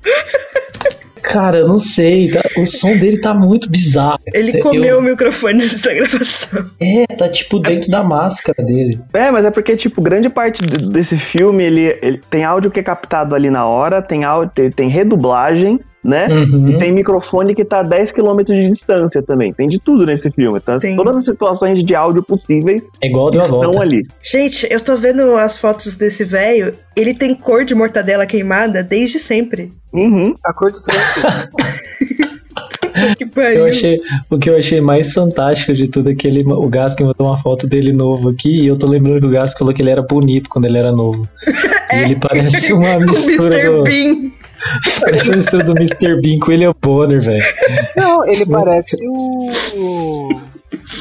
Cara, 1.29 1.59
eu 1.59 1.67
não 1.67 1.77
sei, 1.77 2.31
tá- 2.31 2.41
o 2.57 2.65
som 2.65 2.97
dele 2.97 3.19
tá 3.21 3.35
muito 3.35 3.69
bizarro. 3.69 4.19
Ele 4.33 4.57
Eu- 4.57 4.61
comeu 4.61 4.97
o 4.97 5.01
microfone 5.01 5.59
nessa 5.59 5.93
gravação. 5.93 6.69
É, 6.81 7.05
tá 7.15 7.29
tipo 7.29 7.59
dentro 7.59 7.89
da 7.91 8.03
máscara 8.03 8.63
dele. 8.65 8.99
É, 9.13 9.29
mas 9.29 9.45
é 9.45 9.51
porque, 9.51 9.75
tipo, 9.77 10.01
grande 10.01 10.27
parte 10.27 10.63
de- 10.65 10.89
desse 10.89 11.17
filme, 11.17 11.63
ele, 11.63 11.97
ele 12.01 12.19
tem 12.31 12.43
áudio 12.43 12.71
que 12.71 12.79
é 12.79 12.83
captado 12.83 13.35
ali 13.35 13.51
na 13.51 13.63
hora, 13.67 14.01
tem, 14.01 14.23
áudio, 14.23 14.51
tem, 14.55 14.71
tem 14.71 14.89
redublagem, 14.89 15.79
né? 16.09 16.27
Uhum. 16.27 16.71
E 16.71 16.77
tem 16.77 16.91
microfone 16.91 17.53
que 17.53 17.63
tá 17.63 17.79
a 17.81 17.83
10 17.83 18.11
km 18.11 18.41
de 18.43 18.67
distância 18.67 19.21
também. 19.21 19.53
Tem 19.53 19.67
de 19.67 19.79
tudo 19.79 20.05
nesse 20.05 20.31
filme, 20.31 20.59
tá? 20.59 20.79
Todas 20.95 21.17
as 21.17 21.25
situações 21.25 21.83
de 21.83 21.95
áudio 21.95 22.23
possíveis 22.23 22.89
É 23.01 23.07
igual 23.07 23.29
estão 23.31 23.61
volta. 23.61 23.83
ali. 23.83 24.01
Gente, 24.21 24.67
eu 24.69 24.81
tô 24.81 24.95
vendo 24.95 25.35
as 25.35 25.57
fotos 25.57 25.95
desse 25.95 26.23
velho. 26.23 26.73
Ele 26.95 27.13
tem 27.13 27.35
cor 27.35 27.63
de 27.63 27.75
mortadela 27.75 28.25
queimada 28.25 28.81
desde 28.83 29.19
sempre. 29.19 29.71
Uhum. 29.93 30.35
A 30.43 30.51
cor 30.53 30.71
do 30.71 30.79
pariu. 33.33 33.59
Eu 33.59 33.65
achei, 33.67 34.01
o 34.29 34.37
que 34.37 34.49
eu 34.49 34.57
achei 34.57 34.81
mais 34.81 35.13
fantástico 35.13 35.73
de 35.73 35.87
tudo 35.87 36.11
é 36.11 36.15
que 36.15 36.27
ele, 36.27 36.43
o 36.43 36.67
Gaskin 36.67 37.03
mandou 37.03 37.27
uma 37.27 37.37
foto 37.41 37.67
dele 37.67 37.93
novo 37.93 38.29
aqui 38.29 38.61
e 38.61 38.67
eu 38.67 38.77
tô 38.77 38.87
lembrando 38.87 39.21
que 39.21 39.27
o 39.27 39.29
Gaskin 39.29 39.59
falou 39.59 39.73
que 39.73 39.81
ele 39.81 39.91
era 39.91 40.01
bonito 40.01 40.49
quando 40.49 40.65
ele 40.65 40.77
era 40.77 40.91
novo. 40.91 41.27
E 41.91 42.03
ele 42.03 42.17
parece 42.17 42.71
uma 42.71 42.97
o 42.97 42.99
mistura 42.99 43.57
Mr. 43.57 43.77
do, 43.77 43.83
Bean. 43.83 44.31
Parece 44.99 45.29
uma 45.29 45.37
mistura 45.37 45.63
do 45.63 45.71
Mr. 45.73 46.21
Bean 46.21 46.39
com 46.39 46.47
o 46.47 46.49
William 46.49 46.73
Bonner, 46.81 47.21
velho. 47.21 47.43
Não, 47.95 48.25
ele 48.27 48.45
parece 48.45 48.97
o. 49.07 50.29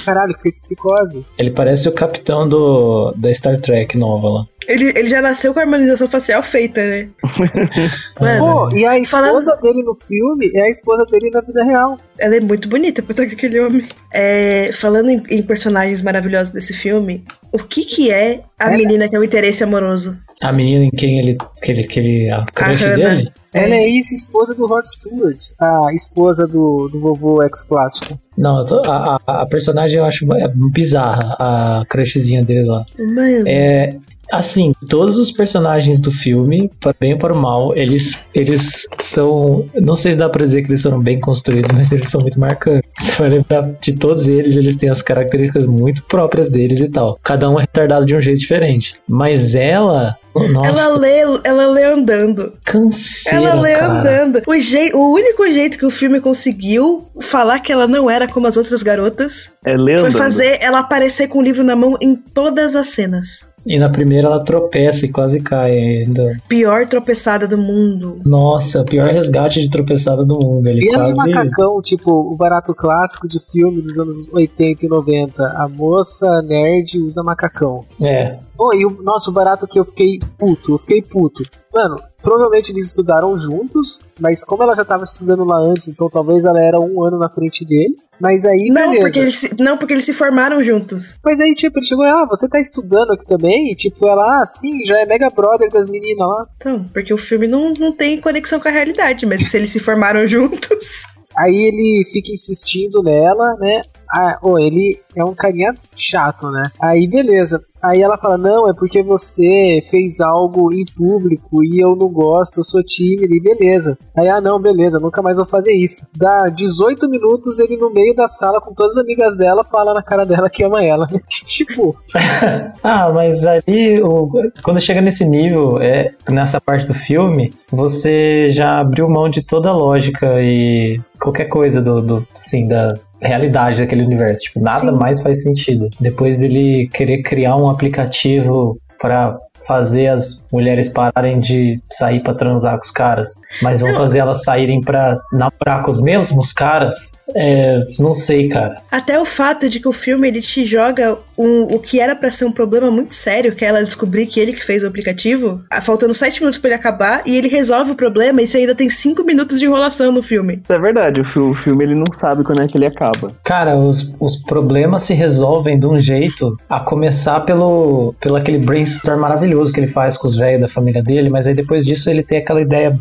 Caralho, 0.05 0.35
que 0.35 0.42
fez 0.42 0.59
psicose. 0.61 1.25
Ele 1.38 1.51
parece 1.51 1.88
o 1.88 1.92
capitão 1.92 2.49
do, 2.49 3.12
da 3.16 3.33
Star 3.35 3.61
Trek 3.61 3.97
nova 3.99 4.29
lá. 4.29 4.44
Ele, 4.66 4.88
ele 4.97 5.07
já 5.09 5.21
nasceu 5.23 5.53
com 5.55 5.61
a 5.61 5.62
harmonização 5.62 6.07
facial 6.09 6.42
feita, 6.42 6.81
né? 6.81 7.09
Mano, 8.21 8.68
Pô, 8.68 8.77
e 8.77 8.85
a 8.85 9.03
Falando- 9.05 9.38
esposa 9.38 9.57
dele 9.62 9.83
no 9.83 9.94
filme 9.94 10.51
é 10.55 10.62
a 10.62 10.68
esposa 10.68 11.05
dele 11.07 11.31
na 11.31 11.40
vida 11.40 11.64
real. 11.64 11.97
ela 12.18 12.37
é 12.37 12.40
muito 12.40 12.68
bonita 12.68 13.03
pra 13.03 13.12
estar 13.12 13.27
com 13.27 13.33
aquele 13.33 13.61
homem. 13.61 13.87
É, 14.12 14.71
falando 14.73 15.11
em, 15.11 15.23
em 15.31 15.42
personagens 15.42 16.03
maravilhosos 16.03 16.53
desse 16.53 16.73
filme, 16.75 17.25
o 17.53 17.59
que 17.59 17.85
que 17.85 18.11
é 18.11 18.40
a 18.59 18.68
Ela- 18.68 18.77
menina 18.77 19.09
que 19.09 19.16
é 19.16 19.18
o 19.18 19.25
interesse 19.25 19.62
amoroso? 19.64 20.18
A 20.42 20.53
menina 20.53 20.85
em 20.85 20.90
quem 20.90 21.18
ele. 21.18 21.37
Que 21.62 21.73
ele, 21.73 21.85
que 21.85 22.01
ele 22.01 22.30
a 22.30 22.45
crush 22.55 22.83
Hannah. 22.85 23.09
dele? 23.14 23.33
Ela 23.55 23.74
é 23.74 23.88
ex-esposa 23.88 24.55
do 24.55 24.66
Rod 24.66 24.84
Stewart, 24.84 25.38
a 25.59 25.92
esposa 25.94 26.46
do, 26.46 26.88
do 26.92 27.01
vovô 27.01 27.42
ex-plástico. 27.42 28.18
Não, 28.36 28.59
eu 28.61 28.66
tô- 28.66 28.82
a, 28.90 29.18
a, 29.26 29.42
a 29.42 29.46
personagem 29.46 29.99
eu 29.99 30.05
acho 30.05 30.30
é 30.34 30.49
bizarra, 30.72 31.34
a 31.38 31.84
crushzinha 31.88 32.44
dele 32.44 32.66
lá. 32.66 32.84
Mano, 32.99 33.44
É, 33.46 33.96
Assim, 34.33 34.72
todos 34.89 35.18
os 35.18 35.31
personagens 35.31 36.01
do 36.01 36.12
filme, 36.12 36.70
para 36.81 36.95
bem 36.99 37.14
ou 37.14 37.18
para 37.18 37.33
o 37.33 37.37
mal, 37.37 37.74
eles, 37.76 38.26
eles 38.35 38.87
são. 38.99 39.64
Não 39.74 39.97
sei 39.97 40.12
se 40.12 40.18
dá 40.18 40.29
pra 40.29 40.45
dizer 40.45 40.62
que 40.62 40.70
eles 40.70 40.83
foram 40.83 41.01
bem 41.01 41.20
construídos, 41.20 41.70
mas 41.76 41.91
eles 41.93 42.09
são 42.09 42.20
muito 42.20 42.39
marcantes. 42.39 42.89
Você 42.99 43.12
vai 43.12 43.29
lembrar 43.31 43.62
de 43.81 43.95
todos 43.95 44.29
eles, 44.29 44.57
eles 44.57 44.76
têm 44.76 44.91
as 44.91 45.03
características 45.03 45.66
muito 45.66 46.05
próprias 46.05 46.49
deles 46.49 46.81
e 46.81 46.89
tal. 46.89 47.18
Cada 47.22 47.49
um 47.49 47.59
é 47.59 47.62
retardado 47.62 48.05
de 48.07 48.14
um 48.14 48.20
jeito 48.20 48.41
diferente. 48.41 48.95
Mas 49.09 49.55
ela. 49.55 50.16
Nossa, 50.35 50.68
Ela 50.68 50.99
lê, 50.99 51.20
ela 51.43 51.66
lê 51.66 51.85
andando. 51.85 52.53
canseira, 52.64 53.47
Ela 53.51 53.61
lê 53.61 53.74
cara. 53.74 53.93
andando. 54.01 54.43
O, 54.47 54.99
o 54.99 55.14
único 55.14 55.51
jeito 55.51 55.79
que 55.79 55.87
o 55.87 55.91
filme 55.91 56.20
conseguiu 56.20 57.07
falar 57.20 57.59
que 57.59 57.72
ela 57.72 57.89
não 57.89 58.09
era 58.09 58.29
como 58.29 58.47
as 58.47 58.57
outras 58.57 58.83
garotas 58.85 59.53
É 59.64 59.76
foi 59.99 60.12
fazer 60.12 60.59
ela 60.62 60.81
aparecer 60.81 61.26
com 61.26 61.39
o 61.39 61.43
livro 61.43 61.64
na 61.64 61.74
mão 61.74 61.97
em 62.01 62.14
todas 62.14 62.76
as 62.76 62.89
cenas. 62.89 63.47
E 63.67 63.79
na 63.79 63.89
primeira 63.89 64.29
ela 64.29 64.43
tropeça 64.45 65.05
e 65.05 65.11
quase 65.11 65.41
cai 65.41 65.73
ainda. 65.77 66.37
Pior 66.49 66.87
tropeçada 66.87 67.47
do 67.47 67.59
mundo. 67.59 68.21
Nossa, 68.25 68.81
o 68.83 68.85
pior 68.85 69.09
resgate 69.11 69.61
de 69.61 69.69
tropeçada 69.69 70.25
do 70.25 70.39
mundo. 70.43 70.67
Ele 70.67 70.81
E 70.85 70.89
de 70.89 70.95
quase. 70.95 71.17
macacão, 71.33 71.81
tipo, 71.83 72.11
o 72.11 72.37
barato 72.37 72.75
clássico 72.75 73.29
de 73.29 73.39
filme 73.51 73.83
dos 73.83 73.99
anos 73.99 74.29
80 74.33 74.87
e 74.87 74.89
90. 74.89 75.43
A 75.45 75.69
moça 75.69 76.41
nerd 76.43 76.99
usa 77.01 77.23
macacão. 77.23 77.85
É. 78.01 78.37
Pô, 78.59 78.75
e 78.75 78.85
o 78.85 78.91
nosso 79.05 79.31
barato 79.31 79.69
que 79.69 79.79
eu 79.79 79.85
fiquei 79.85 80.19
puto, 80.37 80.73
eu 80.73 80.79
fiquei 80.79 81.01
puto. 81.01 81.45
Mano, 81.73 81.95
provavelmente 82.21 82.73
eles 82.73 82.87
estudaram 82.87 83.39
juntos, 83.39 84.01
mas 84.19 84.43
como 84.43 84.65
ela 84.65 84.75
já 84.75 84.85
tava 84.85 85.05
estudando 85.05 85.45
lá 85.45 85.59
antes, 85.59 85.87
então 85.87 86.11
talvez 86.11 86.45
ela 86.45 86.61
era 86.61 86.81
um 86.81 87.07
ano 87.07 87.21
na 87.21 87.29
frente 87.29 87.65
dele. 87.65 87.95
Mas 88.21 88.45
aí, 88.45 88.67
Não 88.69 88.91
beleza. 88.91 89.01
porque, 89.01 89.19
eles 89.21 89.39
se, 89.39 89.63
não, 89.63 89.79
porque 89.79 89.95
eles 89.95 90.05
se 90.05 90.13
formaram 90.13 90.61
juntos. 90.61 91.21
Mas 91.25 91.39
aí, 91.39 91.55
tipo, 91.55 91.79
ele 91.79 91.87
chegou, 91.87 92.05
ah, 92.05 92.27
você 92.29 92.49
tá 92.49 92.59
estudando 92.59 93.13
aqui 93.13 93.25
também? 93.27 93.71
E, 93.71 93.77
tipo, 93.77 94.09
ela, 94.09 94.43
ah, 94.43 94.45
sim, 94.45 94.85
já 94.85 95.01
é 95.01 95.07
mega 95.07 95.31
brother 95.31 95.71
das 95.71 95.89
meninas 95.89 96.27
lá. 96.27 96.47
Então, 96.57 96.83
porque 96.93 97.15
o 97.15 97.19
filme 97.19 97.47
não, 97.47 97.73
não 97.79 97.93
tem 97.93 98.21
conexão 98.21 98.59
com 98.59 98.67
a 98.67 98.73
realidade, 98.73 99.25
mas 99.25 99.49
se 99.49 99.57
eles 99.57 99.71
se 99.71 99.79
formaram 99.79 100.27
juntos. 100.27 101.05
Aí 101.39 101.55
ele 101.55 102.05
fica 102.11 102.33
insistindo 102.33 103.01
nela, 103.01 103.55
né? 103.61 103.83
Ah, 104.13 104.39
oh, 104.43 104.59
ele 104.59 104.99
é 105.15 105.25
um 105.25 105.35
carinha 105.35 105.73
chato, 105.95 106.51
né? 106.51 106.65
Aí 106.81 107.07
beleza. 107.07 107.63
Aí 107.83 108.01
ela 108.03 108.18
fala: 108.18 108.37
Não, 108.39 108.68
é 108.68 108.72
porque 108.74 109.03
você 109.03 109.81
fez 109.91 110.20
algo 110.20 110.72
em 110.72 110.85
público 110.97 111.64
e 111.64 111.81
eu 111.83 111.95
não 111.97 112.09
gosto, 112.09 112.59
eu 112.59 112.64
sou 112.64 112.83
tímida 112.83 113.35
e 113.35 113.41
beleza. 113.41 113.97
Aí, 114.16 114.29
ah, 114.29 114.41
não, 114.41 114.61
beleza, 114.61 114.99
nunca 114.99 115.22
mais 115.22 115.37
vou 115.37 115.47
fazer 115.47 115.72
isso. 115.72 116.05
Dá 116.16 116.47
18 116.49 117.09
minutos 117.09 117.59
ele 117.59 117.76
no 117.76 117.91
meio 117.93 118.14
da 118.14 118.29
sala 118.29 118.61
com 118.61 118.72
todas 118.74 118.97
as 118.97 119.05
amigas 119.05 119.37
dela, 119.37 119.64
fala 119.64 119.95
na 119.95 120.03
cara 120.03 120.24
dela 120.26 120.51
que 120.51 120.64
ama 120.64 120.83
ela. 120.85 121.07
tipo, 121.29 121.97
ah, 122.83 123.11
mas 123.12 123.45
ali, 123.47 124.03
o- 124.03 124.29
quando 124.62 124.81
chega 124.81 125.01
nesse 125.01 125.24
nível, 125.24 125.81
é, 125.81 126.12
nessa 126.29 126.61
parte 126.61 126.87
do 126.87 126.95
filme, 126.95 127.53
você 127.70 128.51
já 128.51 128.81
abriu 128.81 129.09
mão 129.09 129.29
de 129.29 129.43
toda 129.43 129.68
a 129.70 129.76
lógica 129.76 130.41
e 130.43 131.01
qualquer 131.20 131.47
coisa 131.47 131.81
do, 131.83 132.01
do 132.01 132.26
assim, 132.37 132.66
da 132.66 132.95
realidade 133.21 133.81
daquele 133.81 134.05
universo. 134.05 134.43
Tipo, 134.45 134.61
nada 134.61 134.93
Sim. 134.93 134.99
mais 134.99 135.21
faz 135.21 135.43
sentido. 135.43 135.89
Depois 136.01 136.39
dele 136.39 136.89
querer 136.93 137.23
criar 137.23 137.57
um 137.57 137.69
aplicativo 137.69 138.79
para 139.01 139.37
fazer 139.66 140.07
as 140.09 140.43
mulheres 140.51 140.89
pararem 140.89 141.39
de 141.39 141.79
sair 141.93 142.21
pra 142.21 142.35
transar 142.35 142.79
com 142.79 142.85
os 142.85 142.91
caras, 142.91 143.29
mas 143.61 143.83
vão 143.83 143.93
fazer 143.95 144.21
elas 144.21 144.43
saírem 144.43 144.81
pra 144.81 145.19
namorar 145.31 145.85
com 145.85 145.91
os 145.91 146.01
mesmos 146.01 146.55
caras, 146.55 147.18
é, 147.35 147.81
não 147.99 148.14
sei, 148.14 148.49
cara. 148.49 148.76
Até 148.91 149.18
o 149.18 149.24
fato 149.24 149.68
de 149.68 149.81
que 149.81 149.89
o 149.89 149.93
filme 149.93 150.29
ele 150.29 150.41
te 150.41 150.64
joga 150.64 151.18
um- 151.37 151.62
o 151.74 151.79
que 151.79 152.01
era 152.01 152.16
pra 152.16 152.31
ser 152.31 152.45
um 152.45 152.53
problema 152.53 152.91
muito 152.91 153.14
sério, 153.14 153.55
que 153.55 153.64
é 153.64 153.68
ela 153.68 153.83
descobrir 153.85 154.26
que 154.26 154.41
ele 154.41 154.53
que 154.53 154.64
fez 154.64 154.83
o 154.83 154.87
aplicativo, 154.87 155.61
ah, 155.70 155.81
faltando 155.81 156.14
sete 156.14 156.41
minutos 156.41 156.59
pra 156.59 156.70
ele 156.70 156.74
acabar, 156.81 157.22
e 157.26 157.37
ele 157.37 157.49
resolve 157.49 157.93
o 157.93 157.95
problema 157.95 158.43
e 158.43 158.47
você 158.47 158.59
ainda 158.59 158.74
tem 158.74 158.91
cinco 158.91 159.22
minutos 159.24 159.59
de 159.61 159.66
enrolação 159.66 160.11
no 160.11 160.22
filme. 160.22 160.62
É 160.68 160.79
verdade, 160.79 161.20
o 161.20 161.24
fi- 161.33 161.39
o 161.39 161.55
filme 161.62 161.85
ele 161.85 161.95
não 161.95 162.12
sabe 162.12 162.43
quando 162.45 162.62
é 162.62 162.68
que 162.68 162.76
ele 162.76 162.87
acaba. 162.87 163.33
Cara, 163.45 163.76
os, 163.76 164.11
os 164.18 164.37
problemas 164.43 165.05
se 165.05 165.14
resolvem 165.14 165.79
de 165.79 165.87
um 165.87 166.01
jeito, 166.01 166.53
a 166.68 166.81
começar 166.81 167.41
pelo, 167.41 168.14
pelo 168.20 168.37
aquele 168.37 168.59
brainstorm 168.59 169.20
maravilhoso 169.20 169.72
que 169.72 169.81
ele 169.81 169.87
faz 169.89 170.16
com 170.16 170.26
os 170.26 170.37
velhos 170.37 170.61
da 170.62 170.68
família 170.68 171.03
dele, 171.03 171.29
mas 171.31 171.47
aí 171.47 171.55
depois 171.55 171.85
disso 171.85 172.11
ele 172.11 172.22
tem 172.22 172.39
aquela 172.39 172.61
ideia. 172.61 172.99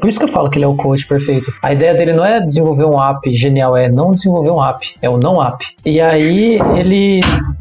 Por 0.00 0.08
isso 0.08 0.18
que 0.18 0.24
eu 0.24 0.28
falo 0.32 0.50
que 0.50 0.58
ele 0.58 0.64
é 0.64 0.68
o 0.68 0.76
coach 0.76 1.06
perfeito. 1.06 1.52
A 1.62 1.72
ideia 1.72 1.94
dele 1.94 2.12
não 2.12 2.24
é 2.24 2.40
desenvolver 2.40 2.84
um 2.84 3.00
app 3.02 3.34
genial, 3.52 3.76
é 3.76 3.88
não 3.90 4.12
desenvolver 4.12 4.50
um 4.50 4.64
app, 4.64 4.86
é 5.02 5.08
o 5.10 5.18
não 5.18 5.42
app. 5.42 5.64
E 5.84 6.00
aí 6.00 6.58
ele 6.78 7.20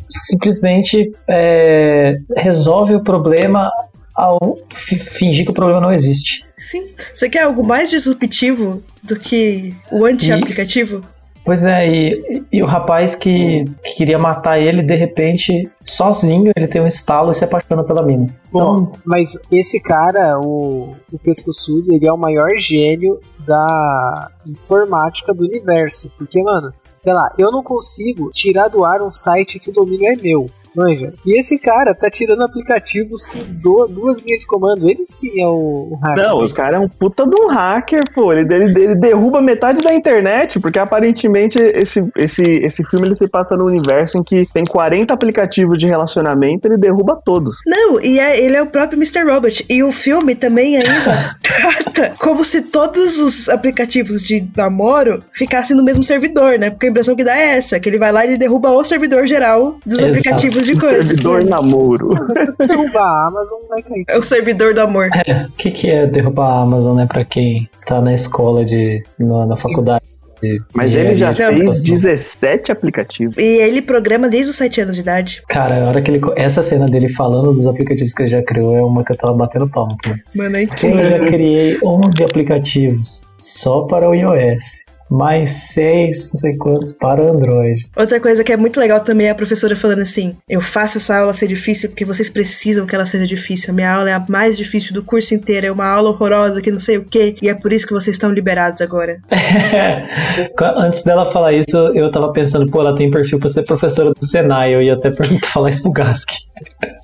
simplesmente 0.10 1.12
é, 1.28 2.18
resolve 2.38 2.96
o 2.96 3.04
problema 3.04 3.70
ao 4.16 4.58
fi- 4.74 5.00
fingir 5.00 5.46
que 5.46 5.52
o 5.52 5.54
problema 5.54 5.80
não 5.82 5.92
existe. 5.92 6.44
Sim. 6.58 6.92
Você 7.14 7.30
quer 7.30 7.44
algo 7.44 7.66
mais 7.66 7.90
disruptivo 7.90 8.84
do 9.04 9.20
que 9.20 9.74
o 9.92 10.06
anti-aplicativo? 10.06 11.04
Pois 11.44 11.66
é, 11.66 11.90
e, 11.90 12.44
e 12.52 12.62
o 12.62 12.66
rapaz 12.66 13.16
que, 13.16 13.66
que 13.84 13.96
queria 13.96 14.20
matar 14.20 14.60
ele, 14.60 14.84
de 14.84 14.96
repente, 14.96 15.70
sozinho, 15.84 16.52
ele 16.56 16.68
tem 16.68 16.82
um 16.82 16.88
estalo 16.88 17.32
e 17.32 17.34
se 17.34 17.44
apaixona 17.44 17.84
pela 17.84 18.06
mina. 18.06 18.28
Então, 18.50 18.76
Bom, 18.76 18.92
mas 19.04 19.38
esse 19.52 19.80
cara, 19.80 20.40
o, 20.40 20.96
o 21.12 21.20
Pescoçudo, 21.20 21.94
ele 21.94 22.06
é 22.06 22.14
o 22.14 22.18
maior 22.18 22.50
gênio 22.60 23.20
da 23.40 24.30
informática 24.48 25.34
do 25.34 25.44
universo. 25.44 26.12
Porque, 26.16 26.42
mano, 26.44 26.72
sei 26.96 27.14
lá, 27.14 27.34
eu 27.38 27.52
não 27.52 27.64
consigo 27.64 28.30
tirar 28.30 28.68
do 28.68 28.86
ar 28.86 29.02
um 29.02 29.10
site 29.12 29.60
que 29.60 29.72
o 29.72 29.74
domínio 29.74 30.12
é 30.12 30.16
meu. 30.16 30.48
Manja. 30.76 31.14
E 31.26 31.40
esse 31.40 31.58
cara 31.60 31.94
tá 31.94 32.10
tirando 32.10 32.42
aplicativos 32.44 33.26
com 33.26 33.40
do- 33.62 33.88
duas 33.88 34.22
linhas 34.22 34.42
de 34.42 34.48
comando. 34.48 34.90
Ele 34.90 35.06
sim 35.06 35.42
é 35.42 35.48
o, 35.48 35.90
o 35.92 36.00
hacker. 36.02 36.24
Não, 36.24 36.38
o 36.44 36.54
cara 36.54 36.78
é 36.78 36.80
um 36.80 36.88
puta 36.88 37.26
de 37.26 37.36
um 37.42 37.48
hacker, 37.48 38.02
pô. 38.14 38.32
Ele, 38.32 38.42
ele, 38.54 38.66
ele 38.84 38.96
derruba 38.96 39.42
metade 39.42 39.82
da 39.82 39.94
internet, 39.94 40.60
porque 40.60 40.80
aparentemente 40.80 41.58
esse, 41.60 42.02
esse, 42.18 42.42
esse 42.44 42.84
filme 42.90 43.08
ele 43.08 43.16
se 43.16 43.28
passa 43.28 43.56
num 43.58 43.66
universo 43.66 44.18
em 44.18 44.24
que 44.24 44.46
tem 44.54 44.64
40 44.64 45.14
aplicativos 45.14 45.78
de 45.78 45.88
relacionamento, 45.88 46.68
ele 46.68 46.78
derruba 46.78 47.20
todos. 47.24 47.58
Não, 47.66 48.00
e 48.02 48.20
é- 48.20 48.40
ele 48.42 48.56
é 48.56 48.62
o 48.62 48.68
próprio 48.68 48.98
Mr. 48.98 49.24
Robot. 49.30 49.66
E 49.70 49.84
o 49.84 49.92
filme 49.92 50.36
também 50.36 50.78
ainda 50.78 51.36
trata 51.44 52.14
como 52.20 52.44
se 52.44 52.62
todos 52.72 53.20
os 53.20 53.50
aplicativos 53.50 54.22
de 54.24 54.48
namoro 54.56 55.24
ficassem 55.34 55.76
no 55.76 55.84
mesmo 55.84 56.04
servidor, 56.04 56.58
né? 56.58 56.70
Porque 56.70 56.88
a 56.88 56.90
impressão 56.90 57.16
que 57.16 57.24
dá 57.24 57.38
é 57.38 57.58
essa, 57.58 57.80
que 57.80 57.90
ele 57.90 57.98
vai 57.98 58.12
lá 58.12 58.26
e 58.26 58.30
ele 58.30 58.38
derruba 58.38 58.70
o 58.72 58.84
servidor 58.84 59.28
geral 59.28 59.78
dos 59.86 59.94
Exato. 60.00 60.10
aplicativos 60.12 60.61
de 60.62 60.74
Um 60.74 60.80
coisa. 60.80 61.04
servidor 61.04 61.44
namoro. 61.44 62.14
Mas 62.30 62.40
se 62.40 62.46
você 62.52 62.68
derrubar 62.68 63.04
a 63.04 63.28
Amazon, 63.28 63.60
vai 63.70 63.82
cair. 63.82 64.06
É 64.10 64.18
o 64.18 64.22
servidor 64.22 64.74
do 64.74 64.82
amor. 64.82 65.10
é, 65.26 65.46
o 65.46 65.52
que, 65.52 65.72
que 65.72 65.90
é 65.90 66.06
derrubar 66.06 66.48
a 66.50 66.62
Amazon, 66.62 66.96
né, 66.98 67.06
pra 67.08 67.24
quem 67.26 67.70
tá 67.86 68.02
na 68.02 68.14
escola 68.14 68.64
de. 68.66 69.04
na, 69.20 69.46
na 69.46 69.58
faculdade. 69.58 70.02
de 70.42 70.60
Mas 70.74 70.96
ele 70.96 71.14
já 71.14 71.32
de 71.32 71.38
fez 71.38 71.50
computação. 71.60 71.84
17 71.96 72.72
aplicativos. 72.72 73.38
E 73.38 73.42
ele 73.62 73.80
programa 73.82 74.28
desde 74.28 74.50
os 74.50 74.56
7 74.56 74.82
anos 74.82 74.96
de 74.96 75.02
idade. 75.04 75.44
Cara, 75.48 75.84
a 75.86 75.88
hora 75.90 76.02
que 76.02 76.10
ele. 76.10 76.22
Essa 76.36 76.64
cena 76.64 76.88
dele 76.90 77.10
falando 77.10 77.52
dos 77.52 77.68
aplicativos 77.68 78.14
que 78.14 78.24
ele 78.24 78.30
já 78.30 78.42
criou 78.42 78.76
é 78.76 78.84
uma 78.84 79.04
que 79.04 79.12
eu 79.12 79.18
tava 79.18 79.34
batendo 79.34 79.70
palma. 79.70 79.96
Mano, 80.36 80.56
é 80.58 80.62
Eu 80.62 80.64
incrível. 80.64 81.10
já 81.10 81.20
criei 81.20 81.78
11 81.84 82.24
aplicativos 82.24 83.22
só 83.38 83.82
para 83.82 84.10
o 84.10 84.16
iOS. 84.16 84.86
Mais 85.12 85.52
6, 85.74 86.32
não 86.32 86.40
sei 86.40 86.56
quantos, 86.56 86.94
para 86.94 87.22
Android. 87.22 87.86
Outra 87.98 88.20
coisa 88.20 88.46
que 88.46 88.54
é 88.54 88.58
muito 88.58 88.80
legal 88.80 89.02
também 89.02 89.28
é 89.28 89.32
a 89.32 89.36
professora 89.36 89.76
falando 89.76 90.02
assim: 90.02 90.38
eu 90.48 90.62
faço 90.62 90.98
essa 90.98 91.18
aula 91.18 91.34
ser 91.34 91.48
difícil 91.48 91.90
porque 91.90 92.06
vocês 92.06 92.30
precisam 92.30 92.86
que 92.86 92.96
ela 92.96 93.06
seja 93.06 93.28
difícil. 93.28 93.72
A 93.72 93.76
minha 93.76 93.94
aula 93.94 94.10
é 94.10 94.14
a 94.14 94.26
mais 94.30 94.56
difícil 94.56 94.94
do 94.94 95.04
curso 95.04 95.34
inteiro, 95.34 95.68
é 95.68 95.72
uma 95.72 95.86
aula 95.86 96.12
horrorosa 96.12 96.62
que 96.62 96.72
não 96.72 96.80
sei 96.80 96.98
o 96.98 97.04
que, 97.04 97.36
e 97.42 97.50
é 97.50 97.54
por 97.54 97.74
isso 97.74 97.86
que 97.86 97.94
vocês 97.94 98.16
estão 98.16 98.32
liberados 98.32 98.82
agora. 98.82 99.20
Antes 100.78 101.04
dela 101.04 101.30
falar 101.32 101.54
isso, 101.54 101.78
eu 101.94 102.10
tava 102.10 102.32
pensando, 102.32 102.72
pô, 102.72 102.80
ela 102.80 102.96
tem 102.96 103.12
perfil 103.12 103.40
pra 103.40 103.50
ser 103.50 103.64
professora 103.64 104.12
do 104.12 104.26
Senai. 104.26 104.74
Eu 104.74 104.82
ia 104.82 104.94
até 104.94 105.12
perguntar, 105.12 105.48
falar 105.48 105.70
isso 105.70 105.82
pro 105.82 105.92
Gask. 105.92 106.30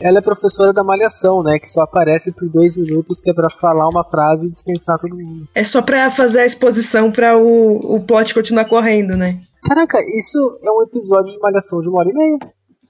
Ela 0.00 0.18
é 0.18 0.20
professora 0.20 0.72
da 0.72 0.84
Malhação, 0.84 1.42
né? 1.42 1.58
Que 1.58 1.70
só 1.70 1.82
aparece 1.82 2.30
por 2.32 2.48
dois 2.48 2.76
minutos, 2.76 3.20
que 3.20 3.30
é 3.30 3.34
pra 3.34 3.48
falar 3.50 3.88
uma 3.88 4.04
frase 4.04 4.46
e 4.46 4.50
dispensar 4.50 4.98
todo 4.98 5.16
mundo. 5.16 5.48
É 5.54 5.64
só 5.64 5.80
pra 5.80 6.10
fazer 6.10 6.40
a 6.40 6.46
exposição 6.46 7.10
pra 7.10 7.36
o, 7.38 7.94
o 7.96 8.00
plot 8.00 8.34
continuar 8.34 8.66
correndo, 8.66 9.16
né? 9.16 9.38
Caraca, 9.64 9.98
isso 10.18 10.58
é 10.62 10.70
um 10.70 10.82
episódio 10.82 11.32
de 11.32 11.40
Malhação 11.40 11.80
de 11.80 11.88
uma 11.88 11.98
hora 12.00 12.10
e 12.10 12.14
meia. 12.14 12.38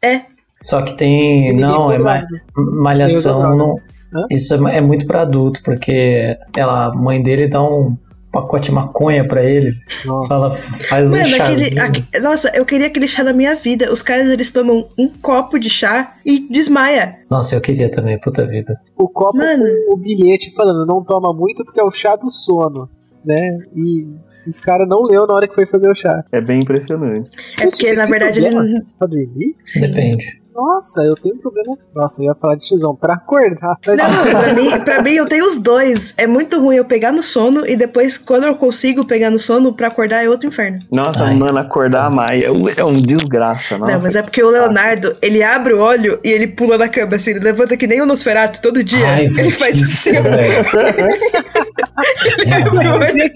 É. 0.05 0.23
Só 0.63 0.83
que 0.83 0.97
tem. 0.97 1.49
Ninguém 1.53 1.61
Não, 1.61 1.93
é 1.93 1.99
ma- 1.99 2.27
malhação. 2.57 3.57
Não, 3.57 3.77
Hã? 4.15 4.27
isso 4.31 4.55
é, 4.69 4.77
é 4.79 4.81
muito 4.81 5.07
pra 5.07 5.23
adulto, 5.23 5.61
porque 5.65 6.37
ela, 6.57 6.87
a 6.87 6.95
mãe 6.95 7.23
dele 7.23 7.49
dá 7.49 7.63
um 7.63 7.97
pacote 8.43 8.69
de 8.69 8.75
maconha 8.75 9.27
pra 9.27 9.43
ele. 9.45 9.71
Nossa. 10.05 10.29
Fala, 10.29 10.53
faz 10.55 11.11
um 11.11 11.17
Mano, 11.17 11.37
aquele, 11.37 11.65
chazinho. 11.65 11.83
aque- 11.85 12.21
Nossa, 12.21 12.53
eu 12.57 12.65
queria 12.65 12.87
aquele 12.87 13.09
chá 13.09 13.23
da 13.23 13.33
minha 13.33 13.55
vida. 13.55 13.93
Os 13.93 14.03
caras 14.03 14.27
eles 14.29 14.51
tomam 14.51 14.87
um 14.99 15.09
copo 15.09 15.59
de 15.59 15.69
chá 15.71 16.15
e 16.25 16.41
desmaia. 16.49 17.17
Nossa, 17.31 17.55
eu 17.55 17.61
queria 17.61 17.91
também, 17.91 18.19
puta 18.21 18.47
vida. 18.47 18.79
O 18.97 19.09
copo 19.09 19.37
Mano. 19.39 19.65
com 19.87 19.95
o 19.95 19.97
bilhete 19.97 20.53
falando, 20.55 20.87
não 20.87 21.03
toma 21.05 21.33
muito 21.33 21.65
porque 21.65 21.81
é 21.81 21.85
o 21.85 21.91
chá 21.91 22.17
do 22.17 22.31
sono, 22.31 22.89
né? 23.25 23.59
E 23.75 24.07
o 24.49 24.63
cara 24.63 24.87
não 24.87 25.03
leu 25.03 25.27
na 25.27 25.35
hora 25.35 25.49
que 25.49 25.55
foi 25.55 25.67
fazer 25.67 25.89
o 25.91 25.95
chá. 25.95 26.23
É 26.33 26.41
bem 26.41 26.59
impressionante. 26.59 27.29
É 27.61 27.65
porque, 27.65 27.93
na 27.95 28.07
verdade, 28.07 28.39
ele. 28.41 28.51
problema 28.51 28.81
Pra 28.99 29.07
dormir? 29.09 29.57
Depende. 29.81 30.25
Nossa, 30.55 30.76
eu 31.05 31.15
tenho 31.15 31.35
um 31.35 31.39
problema. 31.39 31.77
Nossa, 31.95 32.23
eu 32.23 32.27
ia 32.27 32.35
falar 32.35 32.57
de 32.57 32.65
X1 32.65 32.99
pra 32.99 33.15
acordar. 33.15 33.77
Mas 33.87 33.99
Não, 33.99 34.23
pra 34.23 34.55
mim, 34.55 34.69
pra 34.85 35.03
mim 35.03 35.13
eu 35.13 35.27
tenho 35.27 35.47
os 35.47 35.57
dois. 35.61 36.15
É 36.17 36.27
muito 36.27 36.61
ruim 36.61 36.77
eu 36.77 36.85
pegar 36.85 37.13
no 37.13 37.23
sono 37.23 37.67
e 37.67 37.77
depois, 37.77 38.19
quando 38.19 38.45
eu 38.45 38.55
consigo 38.55 39.07
pegar 39.07 39.31
no 39.31 39.39
sono, 39.39 39.73
pra 39.73 39.89
acordar 39.89 40.25
é 40.25 40.29
outro 40.29 40.49
inferno. 40.49 40.79
Nossa, 40.91 41.25
Ai. 41.25 41.35
mano, 41.35 41.59
acordar 41.59 42.07
a 42.07 42.11
Maia 42.11 42.47
é 42.47 42.51
um, 42.51 42.69
é 42.69 42.85
um 42.85 43.01
desgraça, 43.01 43.79
nossa. 43.79 43.93
Não, 43.93 44.03
mas 44.03 44.17
é 44.17 44.23
porque 44.23 44.43
o 44.43 44.51
Leonardo, 44.51 45.17
ele 45.23 45.43
abre 45.43 45.73
o 45.75 45.81
olho 45.81 46.19
e 46.25 46.31
ele 46.31 46.47
pula 46.47 46.79
na 46.79 46.89
cama, 46.89 47.17
assim, 47.17 47.31
ele 47.33 47.41
levanta 47.41 47.77
que 47.77 47.87
nem 47.87 48.01
o 48.01 48.07
Nosferatu 48.07 48.61
todo 48.61 48.83
dia. 48.83 49.07
Ai, 49.07 49.27
ele 49.27 49.51
faz 49.51 49.81
isso, 49.81 50.11
assim. 50.11 50.19
Ele 52.39 52.55
abre 52.55 52.89
o 52.89 52.93
olho. 52.95 53.33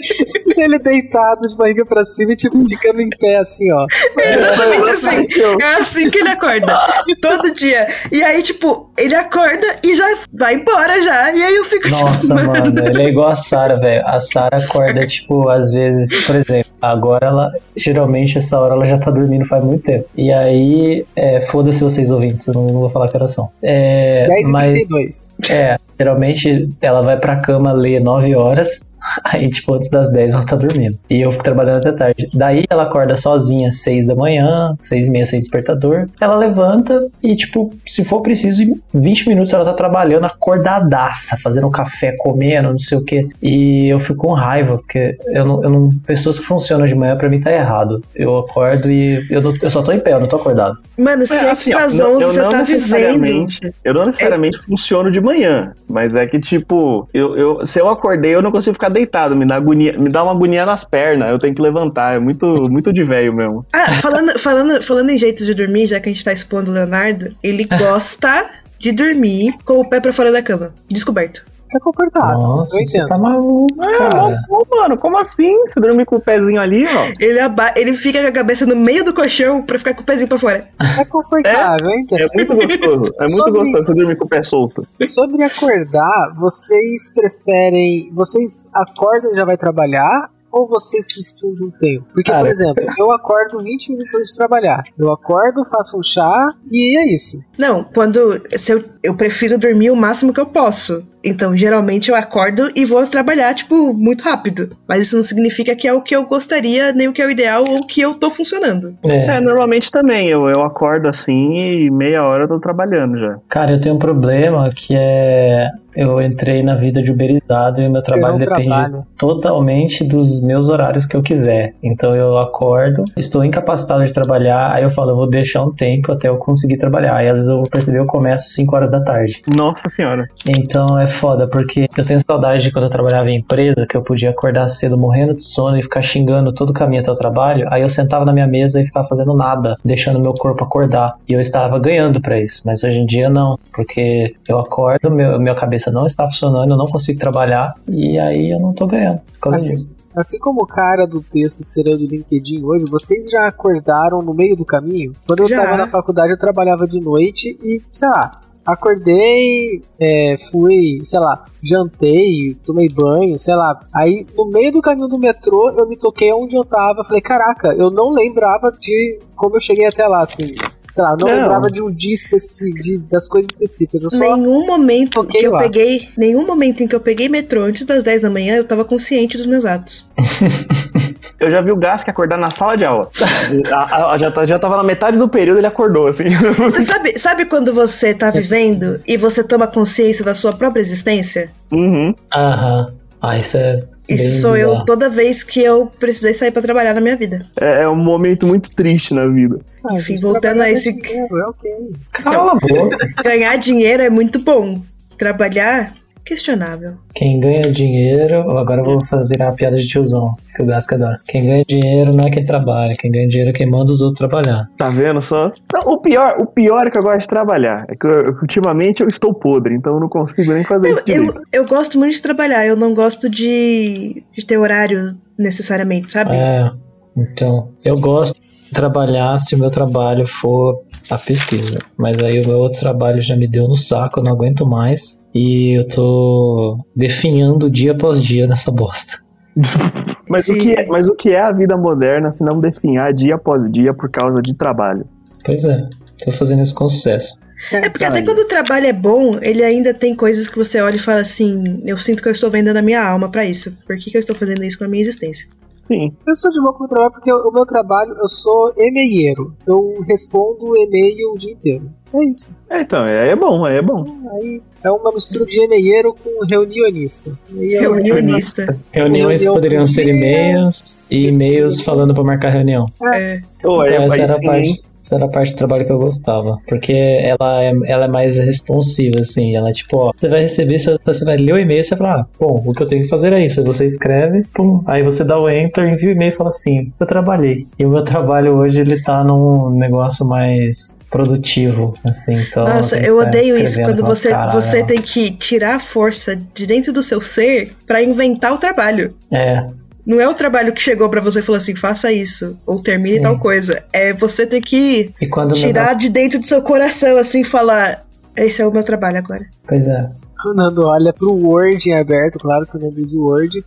ele 0.56 0.78
deitado 0.78 1.40
de 1.48 1.56
barriga 1.56 1.84
pra 1.86 2.04
cima 2.04 2.32
e 2.32 2.36
tipo, 2.36 2.64
ficando 2.66 3.00
em 3.00 3.08
pé 3.10 3.38
assim, 3.38 3.70
ó. 3.72 3.86
Exatamente 4.18 4.90
assim. 4.90 5.26
É 5.60 5.74
assim 5.80 6.10
que 6.10 6.18
ele 6.18 6.28
acorda. 6.28 6.78
Todo 7.20 7.29
dia. 7.54 7.86
E 8.10 8.22
aí, 8.22 8.42
tipo, 8.42 8.90
ele 8.98 9.14
acorda 9.14 9.66
e 9.84 9.96
já 9.96 10.04
vai 10.32 10.54
embora 10.54 11.00
já. 11.02 11.34
E 11.34 11.42
aí 11.42 11.54
eu 11.56 11.64
fico 11.64 11.88
Nossa, 11.88 12.20
tipo, 12.20 12.34
mano. 12.34 12.48
mano, 12.48 12.86
ele 12.86 13.02
é 13.02 13.08
igual 13.08 13.30
a 13.30 13.36
Sarah, 13.36 13.76
velho. 13.76 14.06
A 14.06 14.20
Sarah 14.20 14.58
acorda, 14.58 15.06
tipo, 15.06 15.48
às 15.48 15.70
vezes, 15.70 16.24
por 16.26 16.36
exemplo, 16.36 16.72
agora 16.80 17.26
ela, 17.26 17.52
geralmente, 17.76 18.38
essa 18.38 18.58
hora 18.58 18.74
ela 18.74 18.84
já 18.84 18.98
tá 18.98 19.10
dormindo 19.10 19.44
faz 19.46 19.64
muito 19.64 19.84
tempo. 19.84 20.06
E 20.16 20.32
aí, 20.32 21.04
é, 21.16 21.40
foda-se 21.42 21.82
vocês 21.82 22.10
ouvintes, 22.10 22.46
eu 22.46 22.54
não, 22.54 22.66
não 22.66 22.80
vou 22.80 22.90
falar 22.90 23.08
que 23.08 23.16
horas 23.16 23.32
são. 23.32 23.50
É, 23.62 24.26
10 24.26 24.46
e 24.46 24.50
mas, 24.50 24.72
32. 24.72 25.28
é, 25.50 25.76
geralmente 25.98 26.68
ela 26.80 27.02
vai 27.02 27.18
pra 27.18 27.36
cama 27.36 27.72
ler 27.72 28.00
9 28.00 28.34
horas, 28.34 28.89
aí, 29.24 29.48
tipo, 29.50 29.74
antes 29.74 29.90
das 29.90 30.10
10 30.12 30.32
ela 30.32 30.44
tá 30.46 30.56
dormindo. 30.56 30.98
E 31.08 31.20
eu 31.20 31.32
fico 31.32 31.44
trabalhando 31.44 31.78
até 31.78 31.92
tarde. 31.92 32.28
Daí 32.34 32.64
ela 32.70 32.84
acorda 32.84 33.16
sozinha 33.16 33.68
às 33.68 33.82
6 33.82 34.06
da 34.06 34.14
manhã, 34.14 34.74
6 34.80 35.06
e 35.06 35.10
meia 35.10 35.26
sem 35.26 35.40
despertador. 35.40 36.06
Ela 36.20 36.36
levanta 36.36 37.08
e, 37.22 37.34
tipo, 37.36 37.74
se 37.86 38.04
for 38.04 38.20
preciso, 38.22 38.62
em 38.62 38.80
20 38.94 39.28
minutos 39.28 39.52
ela 39.52 39.64
tá 39.64 39.72
trabalhando 39.74 40.26
acordadaça, 40.26 41.36
fazendo 41.42 41.66
um 41.66 41.70
café, 41.70 42.14
comendo, 42.18 42.70
não 42.70 42.78
sei 42.78 42.98
o 42.98 43.04
que. 43.04 43.26
E 43.42 43.88
eu 43.88 44.00
fico 44.00 44.20
com 44.26 44.32
raiva, 44.32 44.76
porque 44.78 45.16
eu 45.28 45.44
não, 45.46 45.62
eu 45.64 45.70
não. 45.70 45.90
Pessoas 46.06 46.38
que 46.38 46.44
funcionam 46.44 46.86
de 46.86 46.94
manhã, 46.94 47.16
pra 47.16 47.28
mim 47.28 47.40
tá 47.40 47.50
errado. 47.52 48.02
Eu 48.14 48.38
acordo 48.38 48.90
e 48.90 49.24
eu, 49.30 49.40
não- 49.40 49.52
eu 49.62 49.70
só 49.70 49.82
tô 49.82 49.92
em 49.92 49.98
pé, 50.00 50.12
eu 50.12 50.20
não 50.20 50.28
tô 50.28 50.36
acordado. 50.36 50.76
Mano, 50.98 51.24
se 51.26 51.34
É, 51.34 51.48
antes 51.50 51.60
assim, 51.60 51.74
ó, 51.74 51.78
das 51.78 51.98
não- 51.98 52.16
11 52.16 52.22
eu 52.24 52.30
você 52.32 52.48
tá 52.48 52.62
vivendo. 52.62 53.46
Eu 53.84 53.94
não 53.94 54.04
necessariamente 54.04 54.58
funciono 54.64 55.10
de 55.10 55.20
manhã, 55.20 55.72
mas 55.88 56.14
é 56.14 56.26
que, 56.26 56.38
tipo, 56.38 57.08
eu, 57.14 57.36
eu- 57.36 57.66
se 57.66 57.78
eu 57.80 57.88
acordei, 57.88 58.34
eu 58.34 58.42
não 58.42 58.50
consigo 58.52 58.74
ficar 58.74 58.89
deitado, 58.90 59.36
me 59.36 59.46
dá, 59.46 59.56
agonia, 59.56 59.96
me 59.98 60.08
dá 60.08 60.22
uma 60.22 60.32
agonia 60.32 60.66
nas 60.66 60.84
pernas, 60.84 61.30
eu 61.30 61.38
tenho 61.38 61.54
que 61.54 61.62
levantar, 61.62 62.16
é 62.16 62.18
muito, 62.18 62.46
muito 62.70 62.92
de 62.92 63.02
velho 63.02 63.32
mesmo. 63.32 63.66
Ah, 63.72 63.94
falando, 63.96 64.38
falando, 64.38 64.82
falando 64.82 65.10
em 65.10 65.18
jeitos 65.18 65.46
de 65.46 65.54
dormir, 65.54 65.86
já 65.86 66.00
que 66.00 66.08
a 66.08 66.12
gente 66.12 66.24
tá 66.24 66.32
expondo 66.32 66.70
o 66.70 66.74
Leonardo, 66.74 67.34
ele 67.42 67.64
gosta 67.78 68.50
de 68.78 68.92
dormir 68.92 69.54
com 69.64 69.80
o 69.80 69.88
pé 69.88 70.00
pra 70.00 70.12
fora 70.12 70.32
da 70.32 70.42
cama. 70.42 70.74
Descoberto. 70.88 71.49
Tá 71.72 71.78
confortável. 71.80 72.38
Nossa, 72.38 72.76
eu 72.76 72.84
você 72.86 72.96
entendo. 72.98 73.08
tá 73.08 73.18
maluco, 73.18 73.82
É, 73.84 73.98
cara. 73.98 74.42
ô, 74.50 74.66
mano, 74.76 74.98
como 74.98 75.18
assim? 75.18 75.54
Você 75.66 75.78
dormir 75.80 76.04
com 76.04 76.16
o 76.16 76.20
pezinho 76.20 76.60
ali, 76.60 76.84
ó? 76.86 77.12
Ele, 77.20 77.38
aba 77.40 77.72
ele 77.76 77.94
fica 77.94 78.20
com 78.20 78.26
a 78.28 78.32
cabeça 78.32 78.66
no 78.66 78.74
meio 78.76 79.04
do 79.04 79.14
colchão 79.14 79.62
pra 79.62 79.78
ficar 79.78 79.94
com 79.94 80.02
o 80.02 80.04
pezinho 80.04 80.28
pra 80.28 80.38
fora. 80.38 80.68
É 80.98 81.04
confortável, 81.04 81.88
eu 81.90 81.98
entendo. 82.00 82.22
É 82.22 82.28
muito 82.34 82.54
gostoso, 82.54 83.12
é 83.14 83.20
muito 83.22 83.30
Sobre- 83.36 83.52
gostoso 83.52 83.84
você 83.84 83.94
dormir 83.94 84.16
com 84.16 84.24
o 84.24 84.28
pé 84.28 84.42
solto. 84.42 84.86
Sobre 85.06 85.42
acordar, 85.44 86.34
vocês 86.36 87.10
preferem. 87.12 88.10
Vocês 88.12 88.68
acordam 88.74 89.32
e 89.32 89.36
já 89.36 89.44
vai 89.44 89.56
trabalhar? 89.56 90.30
Ou 90.52 90.66
vocês 90.66 91.06
precisam 91.06 91.52
de 91.52 91.64
um 91.64 91.70
tempo? 91.70 92.04
Porque, 92.12 92.28
por 92.28 92.38
Cara. 92.38 92.50
exemplo, 92.50 92.84
eu 92.98 93.12
acordo 93.12 93.62
20 93.62 93.92
minutos 93.92 94.12
antes 94.12 94.30
de 94.30 94.36
trabalhar. 94.36 94.82
Eu 94.98 95.12
acordo, 95.12 95.64
faço 95.66 95.96
um 95.96 96.02
chá 96.02 96.50
e 96.68 96.98
é 96.98 97.14
isso. 97.14 97.38
Não, 97.56 97.84
quando. 97.84 98.42
Se 98.58 98.72
eu, 98.72 98.84
eu 99.00 99.14
prefiro 99.14 99.56
dormir 99.56 99.92
o 99.92 99.96
máximo 99.96 100.34
que 100.34 100.40
eu 100.40 100.46
posso. 100.46 101.06
Então, 101.24 101.56
geralmente 101.56 102.10
eu 102.10 102.16
acordo 102.16 102.70
e 102.74 102.84
vou 102.84 103.06
trabalhar, 103.06 103.54
tipo, 103.54 103.94
muito 103.94 104.22
rápido. 104.22 104.76
Mas 104.88 105.02
isso 105.02 105.16
não 105.16 105.22
significa 105.22 105.76
que 105.76 105.86
é 105.86 105.92
o 105.92 106.02
que 106.02 106.14
eu 106.14 106.26
gostaria, 106.26 106.92
nem 106.92 107.08
o 107.08 107.12
que 107.12 107.22
é 107.22 107.26
o 107.26 107.30
ideal 107.30 107.64
ou 107.68 107.86
que 107.86 108.00
eu 108.00 108.14
tô 108.14 108.30
funcionando. 108.30 108.96
É. 109.04 109.36
É, 109.36 109.40
normalmente 109.40 109.90
também, 109.90 110.28
eu, 110.28 110.48
eu 110.48 110.62
acordo 110.62 111.08
assim 111.08 111.54
e 111.54 111.90
meia 111.90 112.24
hora 112.24 112.44
eu 112.44 112.48
tô 112.48 112.58
trabalhando 112.58 113.18
já. 113.18 113.36
Cara, 113.48 113.72
eu 113.72 113.80
tenho 113.80 113.94
um 113.94 113.98
problema 113.98 114.70
que 114.74 114.94
é. 114.96 115.68
Eu 115.94 116.22
entrei 116.22 116.62
na 116.62 116.76
vida 116.76 117.02
de 117.02 117.10
uberizado 117.10 117.80
e 117.80 117.86
o 117.86 117.90
meu 117.90 118.00
trabalho 118.00 118.38
depende 118.38 118.68
trabalho. 118.68 119.04
totalmente 119.18 120.04
dos 120.04 120.40
meus 120.40 120.68
horários 120.68 121.04
que 121.04 121.16
eu 121.16 121.22
quiser. 121.22 121.74
Então 121.82 122.14
eu 122.14 122.38
acordo, 122.38 123.02
estou 123.16 123.44
incapacitado 123.44 124.04
de 124.04 124.12
trabalhar, 124.12 124.72
aí 124.72 124.84
eu 124.84 124.90
falo, 124.92 125.10
eu 125.10 125.16
vou 125.16 125.28
deixar 125.28 125.64
um 125.64 125.72
tempo 125.72 126.12
até 126.12 126.28
eu 126.28 126.36
conseguir 126.36 126.76
trabalhar. 126.76 127.16
Aí 127.16 127.26
às 127.26 127.40
vezes 127.40 127.48
eu 127.48 127.56
vou 127.56 127.68
perceber 127.68 127.98
eu 127.98 128.06
começo 128.06 128.50
5 128.50 128.76
horas 128.76 128.90
da 128.90 129.02
tarde. 129.02 129.42
Nossa 129.52 129.90
senhora. 129.90 130.28
Então 130.48 130.96
é 130.96 131.08
foda, 131.10 131.46
porque 131.46 131.86
eu 131.96 132.04
tenho 132.04 132.20
saudade 132.24 132.62
de 132.62 132.72
quando 132.72 132.84
eu 132.84 132.90
trabalhava 132.90 133.30
em 133.30 133.36
empresa, 133.38 133.86
que 133.86 133.96
eu 133.96 134.02
podia 134.02 134.30
acordar 134.30 134.68
cedo 134.68 134.96
morrendo 134.96 135.34
de 135.34 135.42
sono 135.42 135.78
e 135.78 135.82
ficar 135.82 136.02
xingando 136.02 136.52
todo 136.52 136.70
o 136.70 136.74
caminho 136.74 137.02
até 137.02 137.10
o 137.10 137.14
trabalho. 137.14 137.66
Aí 137.70 137.82
eu 137.82 137.88
sentava 137.88 138.24
na 138.24 138.32
minha 138.32 138.46
mesa 138.46 138.80
e 138.80 138.86
ficava 138.86 139.06
fazendo 139.06 139.34
nada, 139.34 139.76
deixando 139.84 140.20
meu 140.20 140.32
corpo 140.32 140.64
acordar. 140.64 141.16
E 141.28 141.32
eu 141.32 141.40
estava 141.40 141.78
ganhando 141.78 142.20
pra 142.20 142.40
isso. 142.40 142.62
Mas 142.64 142.82
hoje 142.82 142.98
em 142.98 143.06
dia 143.06 143.28
não, 143.28 143.58
porque 143.72 144.34
eu 144.48 144.58
acordo, 144.58 145.10
meu, 145.10 145.38
minha 145.38 145.54
cabeça 145.54 145.90
não 145.90 146.06
está 146.06 146.24
funcionando, 146.26 146.70
eu 146.70 146.76
não 146.76 146.86
consigo 146.86 147.18
trabalhar 147.18 147.74
e 147.88 148.18
aí 148.18 148.50
eu 148.50 148.60
não 148.60 148.72
tô 148.72 148.86
ganhando. 148.86 149.20
Assim, 149.48 149.74
disso. 149.74 149.90
assim 150.14 150.38
como 150.38 150.62
o 150.62 150.66
cara 150.66 151.06
do 151.06 151.20
texto 151.20 151.64
que 151.64 151.70
seria 151.70 151.96
do 151.96 152.04
LinkedIn 152.04 152.62
hoje, 152.62 152.84
vocês 152.90 153.30
já 153.30 153.46
acordaram 153.46 154.20
no 154.20 154.34
meio 154.34 154.56
do 154.56 154.64
caminho? 154.64 155.12
Quando 155.26 155.40
eu 155.40 155.46
Já. 155.46 155.62
tava 155.62 155.76
na 155.76 155.88
faculdade, 155.88 156.32
eu 156.32 156.38
trabalhava 156.38 156.86
de 156.86 157.00
noite 157.00 157.58
e, 157.62 157.80
sei 157.92 158.08
lá, 158.08 158.40
acordei, 158.72 159.82
é, 160.00 160.36
fui, 160.50 161.00
sei 161.04 161.18
lá, 161.20 161.44
jantei, 161.62 162.56
tomei 162.64 162.88
banho, 162.88 163.38
sei 163.38 163.54
lá. 163.54 163.80
Aí, 163.94 164.26
no 164.36 164.46
meio 164.46 164.72
do 164.72 164.80
caminho 164.80 165.08
do 165.08 165.18
metrô, 165.18 165.70
eu 165.78 165.86
me 165.88 165.96
toquei 165.96 166.32
onde 166.32 166.56
eu 166.56 166.64
tava. 166.64 167.04
Falei, 167.04 167.20
caraca, 167.22 167.74
eu 167.78 167.90
não 167.90 168.10
lembrava 168.10 168.70
de 168.72 169.18
como 169.36 169.56
eu 169.56 169.60
cheguei 169.60 169.86
até 169.86 170.06
lá, 170.06 170.22
assim. 170.22 170.54
Sei 170.92 171.04
lá, 171.04 171.10
não, 171.16 171.28
Não. 171.28 171.36
lembrava 171.36 171.70
de 171.70 171.80
um 171.80 171.88
dia 171.88 172.12
específico, 172.14 172.80
de- 172.82 172.98
das 172.98 173.28
coisas 173.28 173.48
específicas. 173.52 174.02
Eu 174.02 174.10
só 174.10 174.36
Nenhum 174.36 174.66
momento 174.66 175.24
que 175.24 175.38
eu 175.38 175.52
lá. 175.52 175.58
peguei. 175.60 176.08
Nenhum 176.18 176.44
momento 176.44 176.82
em 176.82 176.88
que 176.88 176.94
eu 176.96 177.00
peguei 177.00 177.28
metrô 177.28 177.62
antes 177.62 177.86
das 177.86 178.02
10 178.02 178.22
da 178.22 178.28
manhã, 178.30 178.56
eu 178.56 178.64
tava 178.66 178.84
consciente 178.84 179.36
dos 179.36 179.46
meus 179.46 179.64
atos. 179.64 180.04
Eu 181.40 181.50
já 181.50 181.60
vi 181.62 181.72
o 181.72 181.76
Gas 181.76 182.04
que 182.04 182.10
acordar 182.10 182.36
na 182.38 182.50
sala 182.50 182.76
de 182.76 182.84
aula. 182.84 183.08
A- 183.72 184.12
a- 184.12 184.18
já, 184.18 184.30
tá- 184.30 184.46
já 184.46 184.58
tava 184.58 184.76
na 184.76 184.82
metade 184.84 185.16
do 185.16 185.28
período, 185.28 185.58
ele 185.58 185.66
acordou, 185.66 186.06
assim. 186.06 186.24
Você 186.58 186.82
sabe, 186.82 187.18
sabe 187.18 187.44
quando 187.46 187.72
você 187.72 188.12
tá 188.14 188.30
vivendo 188.30 189.00
e 189.06 189.16
você 189.16 189.42
toma 189.42 189.66
consciência 189.66 190.24
da 190.24 190.34
sua 190.34 190.52
própria 190.52 190.80
existência? 190.82 191.50
Uhum. 191.72 192.14
Aham. 192.34 192.92
Ah, 193.22 193.36
isso 193.38 193.56
é. 193.56 193.82
Isso 194.08 194.40
sou 194.40 194.56
eu 194.56 194.84
toda 194.84 195.08
vez 195.08 195.42
que 195.44 195.62
eu 195.62 195.86
precisei 195.86 196.34
sair 196.34 196.50
pra 196.50 196.60
trabalhar 196.60 196.94
na 196.94 197.00
minha 197.00 197.16
vida. 197.16 197.46
É, 197.60 197.82
é 197.82 197.88
um 197.88 197.94
momento 197.94 198.44
muito 198.46 198.68
triste 198.74 199.14
na 199.14 199.24
vida. 199.26 199.58
Ah, 199.84 199.94
Enfim, 199.94 200.18
voltando 200.18 200.40
trabalhar 200.56 200.64
a 200.64 200.70
esse- 200.72 200.92
com 200.94 201.00
dinheiro, 201.02 201.38
É 201.38 201.44
ok. 201.46 201.70
Cala 202.12 202.52
a 202.52 202.54
boca. 202.56 202.96
Ganhar 203.24 203.56
dinheiro 203.56 204.02
é 204.02 204.10
muito 204.10 204.40
bom. 204.42 204.80
Trabalhar, 205.16 205.92
questionável. 206.24 206.94
Quem 207.14 207.38
ganha 207.38 207.70
dinheiro, 207.70 208.50
agora 208.58 208.80
eu 208.80 208.84
vou 208.84 209.06
fazer 209.06 209.28
virar 209.28 209.46
uma 209.50 209.54
piada 209.54 209.76
de 209.78 209.86
tiozão, 209.86 210.34
que 210.60 210.64
o 210.64 210.66
Gasca 210.66 210.96
adora. 210.96 211.18
Quem 211.26 211.44
ganha 211.46 211.64
dinheiro 211.66 212.12
não 212.12 212.24
é 212.24 212.30
quem 212.30 212.44
trabalha, 212.44 212.92
quem 212.98 213.10
ganha 213.10 213.26
dinheiro 213.28 213.50
é 213.50 213.52
quem 213.52 213.66
manda 213.66 213.90
os 213.90 214.00
outros 214.00 214.18
trabalhar. 214.18 214.68
Tá 214.76 214.88
vendo 214.90 215.22
só? 215.22 215.50
Não, 215.72 215.92
o 215.92 215.98
pior, 215.98 216.36
o 216.38 216.46
pior 216.46 216.86
é 216.86 216.90
que 216.90 216.98
eu 216.98 217.02
gosto 217.02 217.20
de 217.20 217.28
trabalhar. 217.28 217.84
É 217.88 217.94
que 217.96 218.06
eu- 218.06 218.36
ultimamente 218.42 219.02
eu 219.02 219.08
estou 219.08 219.32
podre, 219.32 219.74
então 219.74 219.94
eu 219.94 220.00
não 220.00 220.08
consigo 220.08 220.52
nem 220.52 220.64
fazer 220.64 220.88
Eu, 220.88 220.94
isso 220.94 221.04
eu, 221.08 221.26
eu 221.62 221.66
gosto 221.66 221.98
muito 221.98 222.14
de 222.14 222.22
trabalhar, 222.22 222.66
eu 222.66 222.76
não 222.76 222.94
gosto 222.94 223.28
de, 223.28 224.22
de 224.36 224.46
ter 224.46 224.58
horário 224.58 225.16
necessariamente, 225.38 226.12
sabe? 226.12 226.36
É, 226.36 226.70
então, 227.16 227.70
eu 227.84 227.98
gosto 227.98 228.38
de 228.40 228.70
trabalhar 228.74 229.38
se 229.38 229.54
o 229.54 229.58
meu 229.58 229.70
trabalho 229.70 230.26
for 230.26 230.82
a 231.10 231.18
pesquisa, 231.18 231.78
mas 231.96 232.22
aí 232.22 232.40
o 232.40 232.46
meu 232.46 232.58
outro 232.58 232.80
trabalho 232.80 233.20
já 233.22 233.34
me 233.36 233.48
deu 233.48 233.66
no 233.66 233.76
saco, 233.76 234.20
eu 234.20 234.24
não 234.24 234.32
aguento 234.32 234.64
mais, 234.66 235.20
e 235.34 235.76
eu 235.78 235.88
tô 235.88 236.78
definhando 236.94 237.70
dia 237.70 237.92
após 237.92 238.22
dia 238.22 238.46
nessa 238.46 238.70
bosta. 238.70 239.18
Mas 240.28 240.48
o, 240.48 240.54
que 240.54 240.74
é, 240.74 240.86
mas 240.86 241.08
o 241.08 241.14
que 241.16 241.30
é 241.30 241.40
a 241.40 241.50
vida 241.50 241.76
moderna 241.76 242.30
se 242.30 242.44
não 242.44 242.60
definhar 242.60 243.12
dia 243.12 243.34
após 243.34 243.68
dia 243.68 243.92
por 243.92 244.08
causa 244.08 244.40
de 244.40 244.54
trabalho? 244.54 245.04
Pois 245.44 245.64
é, 245.64 245.88
tô 246.24 246.30
fazendo 246.30 246.62
isso 246.62 246.72
com 246.72 246.88
sucesso. 246.88 247.40
É 247.72 247.90
porque 247.90 248.04
até 248.04 248.22
quando 248.22 248.38
o 248.38 248.48
trabalho 248.48 248.86
é 248.86 248.92
bom, 248.92 249.32
ele 249.42 249.62
ainda 249.62 249.92
tem 249.92 250.14
coisas 250.14 250.48
que 250.48 250.56
você 250.56 250.80
olha 250.80 250.96
e 250.96 251.00
fala 251.00 251.20
assim: 251.20 251.82
eu 251.84 251.98
sinto 251.98 252.22
que 252.22 252.28
eu 252.28 252.32
estou 252.32 252.50
vendendo 252.50 252.76
a 252.76 252.82
minha 252.82 253.04
alma 253.04 253.28
pra 253.28 253.44
isso. 253.44 253.76
Por 253.86 253.98
que, 253.98 254.10
que 254.10 254.16
eu 254.16 254.20
estou 254.20 254.36
fazendo 254.36 254.64
isso 254.64 254.78
com 254.78 254.84
a 254.84 254.88
minha 254.88 255.02
existência? 255.02 255.48
Sim. 255.90 256.12
Eu 256.24 256.36
sou 256.36 256.52
de 256.52 256.60
boa 256.60 256.72
com 256.72 256.84
o 256.84 256.86
meu 256.86 256.88
trabalho 256.88 257.12
porque 257.12 257.32
o 257.32 257.50
meu 257.50 257.66
trabalho, 257.66 258.14
eu 258.20 258.28
sou 258.28 258.72
e-mailleiro. 258.76 259.52
Eu 259.66 260.00
respondo 260.06 260.76
e-mail 260.76 261.32
o 261.34 261.38
dia 261.38 261.52
inteiro. 261.52 261.90
É 262.12 262.24
isso. 262.26 262.54
É, 262.68 262.80
então, 262.82 263.04
é, 263.06 263.30
é 263.30 263.36
bom, 263.36 263.66
é 263.66 263.82
bom. 263.82 264.04
Aí 264.34 264.62
é 264.84 264.90
uma 264.90 265.12
mistura 265.12 265.44
de 265.46 265.58
e-mailleiro 265.64 266.14
com 266.14 266.46
reunionista. 266.48 267.36
Eu- 267.56 267.94
Reunionista. 267.94 268.78
Reuniões 268.92 269.40
Reunião 269.42 269.54
poderiam 269.54 269.86
ser 269.86 270.06
e-mails 270.08 270.98
e 271.10 271.28
e-mails 271.28 271.80
falando 271.80 272.14
pra 272.14 272.22
marcar 272.22 272.50
reunião. 272.50 272.86
É. 273.12 273.34
É, 273.34 273.40
Então, 273.58 273.82
essa 273.84 274.16
era 274.22 274.32
a 274.34 274.36
sim, 274.36 274.46
parte. 274.46 274.82
Essa 275.00 275.16
era 275.16 275.24
a 275.24 275.28
parte 275.28 275.52
do 275.52 275.58
trabalho 275.58 275.84
que 275.84 275.92
eu 275.92 275.98
gostava. 275.98 276.58
Porque 276.66 276.92
ela 276.92 277.62
é, 277.62 277.72
ela 277.86 278.04
é 278.04 278.08
mais 278.08 278.38
responsiva, 278.38 279.20
assim. 279.20 279.56
Ela 279.56 279.70
é 279.70 279.72
tipo, 279.72 279.96
ó, 279.96 280.12
você 280.16 280.28
vai 280.28 280.42
receber, 280.42 280.78
você 280.78 281.24
vai 281.24 281.36
ler 281.36 281.54
o 281.54 281.58
e-mail, 281.58 281.82
você 281.82 281.96
fala, 281.96 282.20
ah, 282.20 282.26
bom, 282.38 282.62
o 282.64 282.72
que 282.74 282.82
eu 282.82 282.88
tenho 282.88 283.02
que 283.02 283.08
fazer 283.08 283.32
é 283.32 283.44
isso. 283.44 283.62
Você 283.64 283.86
escreve, 283.86 284.44
pum, 284.54 284.82
aí 284.86 285.02
você 285.02 285.24
dá 285.24 285.38
o 285.38 285.48
enter, 285.48 285.88
envia 285.88 286.10
o 286.10 286.12
e-mail 286.12 286.32
e 286.32 286.36
fala 286.36 286.48
assim, 286.48 286.92
eu 286.98 287.06
trabalhei. 287.06 287.66
E 287.78 287.86
o 287.86 287.90
meu 287.90 288.04
trabalho 288.04 288.56
hoje, 288.56 288.80
ele 288.80 289.00
tá 289.02 289.24
num 289.24 289.70
negócio 289.70 290.26
mais 290.26 291.00
produtivo, 291.10 291.94
assim, 292.04 292.34
então... 292.34 292.64
Nossa, 292.64 292.96
eu 292.98 293.18
odeio 293.18 293.58
isso, 293.58 293.80
quando 293.80 294.04
você, 294.04 294.30
você 294.52 294.84
tem 294.84 295.00
que 295.00 295.32
tirar 295.32 295.76
a 295.76 295.80
força 295.80 296.40
de 296.54 296.66
dentro 296.66 296.92
do 296.92 297.02
seu 297.02 297.20
ser 297.20 297.72
para 297.86 298.02
inventar 298.02 298.52
o 298.54 298.58
trabalho. 298.58 299.14
É, 299.32 299.66
não 300.10 300.20
é 300.20 300.28
o 300.28 300.34
trabalho 300.34 300.72
que 300.72 300.82
chegou 300.82 301.08
para 301.08 301.20
você 301.20 301.38
e 301.38 301.42
falou 301.42 301.58
assim, 301.58 301.76
faça 301.76 302.12
isso, 302.12 302.58
ou 302.66 302.82
termine 302.82 303.18
Sim. 303.18 303.22
tal 303.22 303.38
coisa. 303.38 303.84
É 303.92 304.12
você 304.12 304.44
ter 304.44 304.60
que 304.60 305.14
tirar 305.52 305.94
de 305.94 306.08
dentro 306.08 306.40
do 306.40 306.46
seu 306.46 306.60
coração, 306.60 307.16
assim, 307.16 307.44
falar, 307.44 308.04
esse 308.36 308.60
é 308.60 308.66
o 308.66 308.72
meu 308.72 308.82
trabalho 308.82 309.18
agora. 309.18 309.46
Pois 309.68 309.86
é. 309.86 310.10
O 310.44 310.52
Nando 310.52 310.84
olha 310.84 311.12
pro 311.12 311.32
Word 311.32 311.88
em 311.88 311.94
aberto, 311.94 312.40
claro 312.40 312.66
que 312.66 312.76
o 312.76 312.80
Nando 312.80 313.00
usa 313.00 313.16
o 313.16 313.22
Word, 313.22 313.64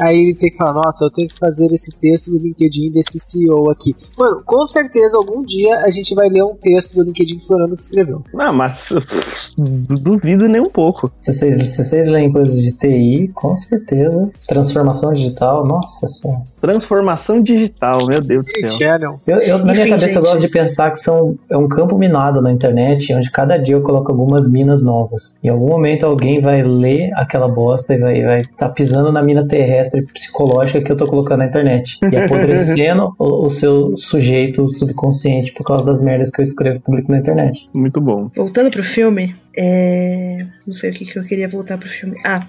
Aí 0.00 0.16
ele 0.16 0.34
tem 0.34 0.50
que 0.50 0.56
falar, 0.56 0.74
nossa, 0.74 1.04
eu 1.04 1.10
tenho 1.10 1.28
que 1.28 1.38
fazer 1.38 1.66
esse 1.72 1.90
texto 1.92 2.30
do 2.30 2.38
LinkedIn 2.38 2.90
desse 2.90 3.18
CEO 3.18 3.70
aqui. 3.70 3.94
Mano, 4.18 4.42
com 4.44 4.66
certeza 4.66 5.16
algum 5.16 5.42
dia 5.42 5.80
a 5.80 5.90
gente 5.90 6.14
vai 6.14 6.28
ler 6.28 6.42
um 6.42 6.54
texto 6.54 6.94
do 6.94 7.04
LinkedIn 7.04 7.38
que 7.38 7.52
o 7.52 7.58
Nando 7.58 7.76
que 7.76 7.82
escreveu. 7.82 8.22
Não, 8.32 8.52
mas 8.52 8.92
duvido 9.56 10.48
nem 10.48 10.60
um 10.60 10.70
pouco. 10.70 11.12
Se 11.22 11.32
vocês, 11.32 11.56
se 11.70 11.84
vocês 11.84 12.08
leem 12.08 12.32
coisas 12.32 12.60
de 12.60 12.72
TI, 12.72 13.30
com 13.34 13.54
certeza. 13.54 14.30
Transformação 14.48 15.12
digital, 15.12 15.64
nossa 15.64 16.06
senhora. 16.08 16.42
Transformação 16.64 17.42
digital, 17.42 18.06
meu 18.06 18.22
Deus 18.22 18.46
do 18.46 18.72
céu. 18.72 19.20
Eu, 19.26 19.36
eu, 19.36 19.58
na 19.58 19.74
minha 19.74 19.86
cabeça 19.86 20.06
gente. 20.06 20.16
eu 20.16 20.22
gosto 20.22 20.40
de 20.40 20.48
pensar 20.48 20.90
que 20.92 20.98
são, 20.98 21.38
é 21.50 21.58
um 21.58 21.68
campo 21.68 21.98
minado 21.98 22.40
na 22.40 22.50
internet, 22.50 23.12
onde 23.12 23.30
cada 23.30 23.58
dia 23.58 23.74
eu 23.74 23.82
coloco 23.82 24.10
algumas 24.10 24.50
minas 24.50 24.82
novas. 24.82 25.38
Em 25.44 25.50
algum 25.50 25.68
momento 25.68 26.06
alguém 26.06 26.40
vai 26.40 26.62
ler 26.62 27.10
aquela 27.16 27.48
bosta 27.48 27.92
e 27.92 27.98
vai 27.98 28.16
estar 28.16 28.26
vai 28.26 28.44
tá 28.44 28.68
pisando 28.70 29.12
na 29.12 29.22
mina 29.22 29.46
terrestre 29.46 30.06
psicológica 30.06 30.80
que 30.80 30.90
eu 30.90 30.96
tô 30.96 31.06
colocando 31.06 31.40
na 31.40 31.44
internet. 31.44 31.98
E 32.10 32.16
apodrecendo 32.16 33.14
o, 33.20 33.44
o, 33.44 33.50
seu 33.50 33.94
sujeito 33.98 34.70
subconsciente 34.70 35.52
por 35.52 35.64
causa 35.64 35.84
das 35.84 36.00
merdas 36.00 36.30
que 36.30 36.40
eu 36.40 36.44
escrevo 36.44 36.80
público 36.80 37.12
na 37.12 37.18
internet. 37.18 37.66
Muito 37.74 38.00
bom. 38.00 38.30
Voltando 38.34 38.70
pro 38.70 38.82
filme, 38.82 39.36
é... 39.56 40.46
não 40.66 40.74
sei 40.74 40.90
o 40.90 40.94
que, 40.94 41.04
que 41.04 41.18
eu 41.18 41.24
queria 41.24 41.48
voltar 41.48 41.78
pro 41.78 41.88
filme. 41.88 42.16
Ah, 42.24 42.46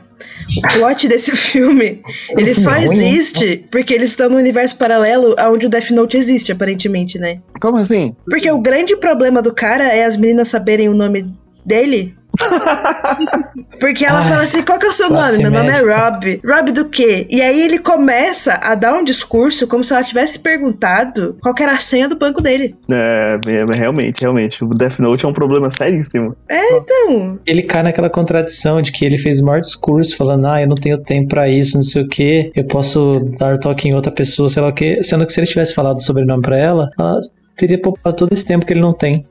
o 0.58 0.62
plot 0.74 1.08
desse 1.08 1.32
filme, 1.36 2.02
ele 2.30 2.54
só 2.54 2.72
né? 2.72 2.84
existe 2.84 3.66
porque 3.72 3.94
eles 3.94 4.10
estão 4.10 4.30
no 4.30 4.38
universo 4.38 4.78
paralelo 4.78 5.36
onde 5.52 5.66
o 5.66 5.70
Death 5.70 5.92
Note 5.92 6.18
existe, 6.18 6.52
aparentemente, 6.52 7.18
né? 7.20 7.42
Como 7.62 7.78
assim? 7.78 8.16
Porque 8.30 8.50
o 8.50 8.62
grande 8.62 8.96
problema 8.96 9.42
do 9.42 9.54
cara 9.54 9.86
é 9.86 10.06
as 10.06 10.18
meninas 10.18 10.48
saberem 10.48 10.90
o 10.90 10.94
nome 10.94 11.34
dele 11.66 12.16
porque 13.80 14.06
ela 14.06 14.20
Ai, 14.20 14.26
fala 14.26 14.44
assim: 14.44 14.64
qual 14.64 14.80
que 14.80 14.86
é 14.86 14.90
o 14.90 14.94
seu 14.94 15.10
nome? 15.10 15.38
Meu 15.38 15.52
nome 15.52 15.70
é 15.70 15.80
Rob. 15.80 16.42
Rob 16.46 16.72
do 16.72 16.86
quê? 16.86 17.28
E 17.30 17.42
aí 17.42 17.62
ele 17.62 17.80
começa 17.80 18.60
a 18.62 18.76
dar 18.76 18.94
um 18.94 19.04
discurso 19.04 19.68
como 19.68 19.84
se 19.84 19.94
ela 19.94 20.04
tivesse 20.04 20.40
perguntado 20.40 21.38
qual 21.42 21.54
era 21.60 21.74
a 21.74 21.80
senha 21.80 22.10
do 22.10 22.18
banco 22.18 22.42
dele. 22.42 22.76
É, 22.92 23.40
é, 23.46 23.76
realmente, 23.76 24.22
realmente. 24.22 24.64
O 24.64 24.70
Death 24.70 25.00
Note 25.00 25.26
é 25.26 25.28
um 25.28 25.34
problema 25.34 25.70
seríssimo. 25.72 26.36
É, 26.50 26.78
então. 26.78 27.40
Ele 27.46 27.64
cai 27.64 27.84
naquela 27.84 28.10
contradição 28.10 28.82
de 28.82 28.92
que 28.92 29.06
ele 29.06 29.18
fez 29.18 29.40
o 29.40 29.46
maior 29.46 29.60
discurso 29.60 30.16
falando: 30.16 30.46
ah, 30.48 30.62
eu 30.62 30.68
não 30.68 30.76
tenho 30.76 30.98
tempo 30.98 31.30
pra 31.30 31.48
isso, 31.48 31.78
não 31.78 31.84
sei 31.84 32.04
o 32.04 32.08
que, 32.08 32.52
eu 32.56 32.66
posso 32.66 33.20
dar 33.40 33.58
toque 33.60 33.88
em 33.88 33.96
outra 33.96 34.12
pessoa, 34.12 34.50
sei 34.50 34.62
lá 34.62 34.70
o 34.70 34.74
que. 34.74 35.04
Sendo 35.04 35.26
que 35.26 35.34
se 35.34 35.40
ele 35.40 35.48
tivesse 35.48 35.74
falado 35.74 35.98
o 35.98 36.02
sobrenome 36.02 36.42
pra 36.42 36.58
ela, 36.58 36.90
ela 36.98 37.20
teria 37.56 37.80
poupado 37.80 38.16
todo 38.16 38.34
esse 38.34 38.46
tempo 38.46 38.66
que 38.66 38.74
ele 38.74 38.82
não 38.82 38.94
tem. 38.94 39.26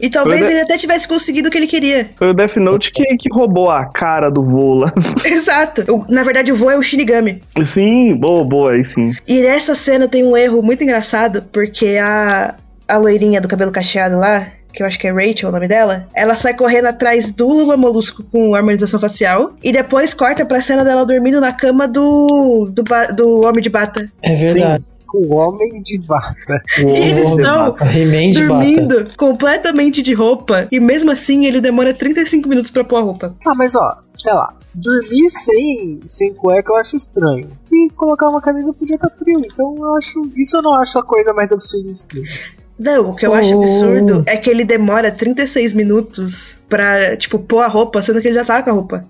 E 0.00 0.08
talvez 0.08 0.48
ele 0.48 0.60
até 0.60 0.76
tivesse 0.76 1.06
conseguido 1.06 1.48
o 1.48 1.50
que 1.50 1.58
ele 1.58 1.66
queria. 1.66 2.10
Foi 2.16 2.30
o 2.30 2.34
Death 2.34 2.56
Note 2.56 2.92
que, 2.92 3.04
que 3.16 3.28
roubou 3.32 3.70
a 3.70 3.84
cara 3.86 4.30
do 4.30 4.44
voo 4.44 4.74
lá. 4.74 4.92
Exato. 5.24 5.84
O, 5.88 6.04
na 6.08 6.22
verdade, 6.22 6.52
o 6.52 6.54
voo 6.54 6.70
é 6.70 6.76
o 6.76 6.82
Shinigami. 6.82 7.42
Sim, 7.64 8.14
boa, 8.14 8.44
boa, 8.44 8.72
aí 8.72 8.84
sim. 8.84 9.12
E 9.26 9.40
nessa 9.40 9.74
cena 9.74 10.08
tem 10.08 10.24
um 10.24 10.36
erro 10.36 10.62
muito 10.62 10.82
engraçado, 10.82 11.42
porque 11.52 11.98
a, 12.00 12.54
a 12.86 12.96
loirinha 12.96 13.40
do 13.40 13.48
cabelo 13.48 13.72
cacheado 13.72 14.18
lá, 14.18 14.46
que 14.72 14.82
eu 14.82 14.86
acho 14.86 14.98
que 14.98 15.08
é 15.08 15.12
Rachel 15.12 15.48
o 15.48 15.52
nome 15.52 15.66
dela, 15.66 16.06
ela 16.14 16.36
sai 16.36 16.54
correndo 16.54 16.86
atrás 16.86 17.30
do 17.30 17.48
Lula 17.48 17.76
Molusco 17.76 18.22
com 18.30 18.54
harmonização 18.54 19.00
facial 19.00 19.54
e 19.62 19.72
depois 19.72 20.14
corta 20.14 20.44
pra 20.44 20.62
cena 20.62 20.84
dela 20.84 21.04
dormindo 21.04 21.40
na 21.40 21.52
cama 21.52 21.88
do, 21.88 22.70
do, 22.72 22.84
do 23.14 23.44
Homem 23.44 23.62
de 23.62 23.70
Bata. 23.70 24.10
É 24.22 24.36
verdade. 24.36 24.84
Sim 24.84 24.97
o 25.14 25.34
Homem 25.34 25.80
de 25.82 25.98
Bata. 25.98 26.62
E 26.78 26.82
eles 26.82 27.30
estão 27.30 27.74
dormindo 28.34 29.08
completamente 29.16 30.02
de 30.02 30.14
roupa. 30.14 30.68
E 30.70 30.80
mesmo 30.80 31.10
assim 31.10 31.46
ele 31.46 31.60
demora 31.60 31.94
35 31.94 32.48
minutos 32.48 32.70
pra 32.70 32.84
pôr 32.84 32.96
a 32.96 33.00
roupa. 33.00 33.34
Ah, 33.46 33.54
mas 33.54 33.74
ó, 33.74 33.98
sei 34.14 34.32
lá. 34.32 34.54
Dormir 34.74 35.30
sem, 35.30 36.00
sem 36.04 36.32
cueca 36.34 36.72
eu 36.72 36.76
acho 36.76 36.96
estranho. 36.96 37.48
E 37.72 37.90
colocar 37.90 38.28
uma 38.28 38.40
camisa 38.40 38.72
podia 38.72 38.96
estar 38.96 39.08
tá 39.08 39.16
frio. 39.16 39.40
Então 39.40 39.74
eu 39.76 39.96
acho. 39.96 40.30
Isso 40.36 40.56
eu 40.56 40.62
não 40.62 40.74
acho 40.74 40.98
a 40.98 41.02
coisa 41.02 41.32
mais 41.32 41.50
absurda 41.50 41.92
de 41.92 42.02
frio. 42.08 42.24
Não, 42.78 43.10
o 43.10 43.14
que 43.14 43.26
eu 43.26 43.32
oh. 43.32 43.34
acho 43.34 43.54
absurdo 43.54 44.22
é 44.26 44.36
que 44.36 44.48
ele 44.48 44.64
demora 44.64 45.10
36 45.10 45.72
minutos 45.72 46.58
pra, 46.68 47.16
tipo, 47.16 47.38
pôr 47.38 47.60
a 47.60 47.66
roupa, 47.66 48.00
sendo 48.00 48.20
que 48.20 48.28
ele 48.28 48.36
já 48.36 48.44
tá 48.44 48.62
com 48.62 48.70
a 48.70 48.72
roupa. 48.72 49.04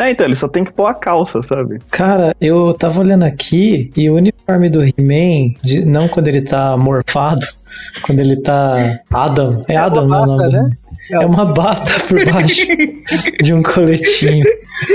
É, 0.00 0.10
então, 0.10 0.24
ele 0.24 0.34
só 0.34 0.48
tem 0.48 0.64
que 0.64 0.72
pôr 0.72 0.86
a 0.86 0.94
calça, 0.94 1.42
sabe? 1.42 1.78
Cara, 1.90 2.34
eu 2.40 2.72
tava 2.72 3.00
olhando 3.00 3.24
aqui 3.24 3.90
e 3.94 4.08
o 4.08 4.14
uniforme 4.14 4.70
do 4.70 4.82
He-Man, 4.82 5.54
não 5.84 6.08
quando 6.08 6.28
ele 6.28 6.40
tá 6.40 6.74
morfado, 6.74 7.46
quando 8.02 8.20
ele 8.20 8.40
tá. 8.40 8.98
Adam. 9.12 9.62
É, 9.68 9.74
é 9.74 9.76
Adam, 9.76 10.08
não 10.08 10.16
é 10.16 10.22
o 10.22 10.26
nome 10.26 10.52
né? 10.52 10.64
É 11.12 11.18
uma 11.18 11.44
bata 11.44 11.92
por 12.08 12.32
baixo 12.32 12.66
de 13.42 13.52
um 13.52 13.62
coletinho. 13.62 14.44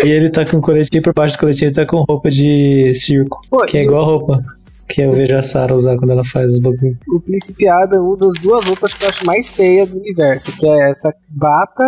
E 0.03 0.08
ele 0.08 0.32
tá 0.32 0.43
com 0.43 0.60
coletinho 0.60 1.03
por 1.03 1.14
baixo 1.14 1.36
do 1.36 1.39
coletinho, 1.41 1.68
ele 1.68 1.76
tá 1.76 1.86
com 1.86 2.03
roupa 2.10 2.32
de 2.32 2.91
circo. 2.95 3.41
Pô, 3.47 3.64
que 3.66 3.78
é 3.78 3.84
igual 3.84 4.01
a 4.01 4.06
roupa 4.06 4.43
que 4.88 5.01
eu 5.01 5.12
vejo 5.12 5.36
a 5.36 5.41
Sarah 5.43 5.76
usar 5.76 5.97
quando 5.97 6.12
ela 6.12 6.26
faz 6.26 6.53
os 6.53 6.60
bagulho. 6.60 6.97
O 7.10 7.20
Príncipe 7.20 7.68
Adam, 7.68 8.08
uma 8.08 8.18
das 8.18 8.34
duas 8.41 8.66
roupas 8.66 8.93
que 8.93 9.03
eu 9.03 9.10
acho 9.10 9.26
mais 9.26 9.49
feia 9.49 9.86
do 9.86 9.97
universo, 9.97 10.56
que 10.56 10.68
é 10.68 10.89
essa 10.89 11.14
bata 11.30 11.84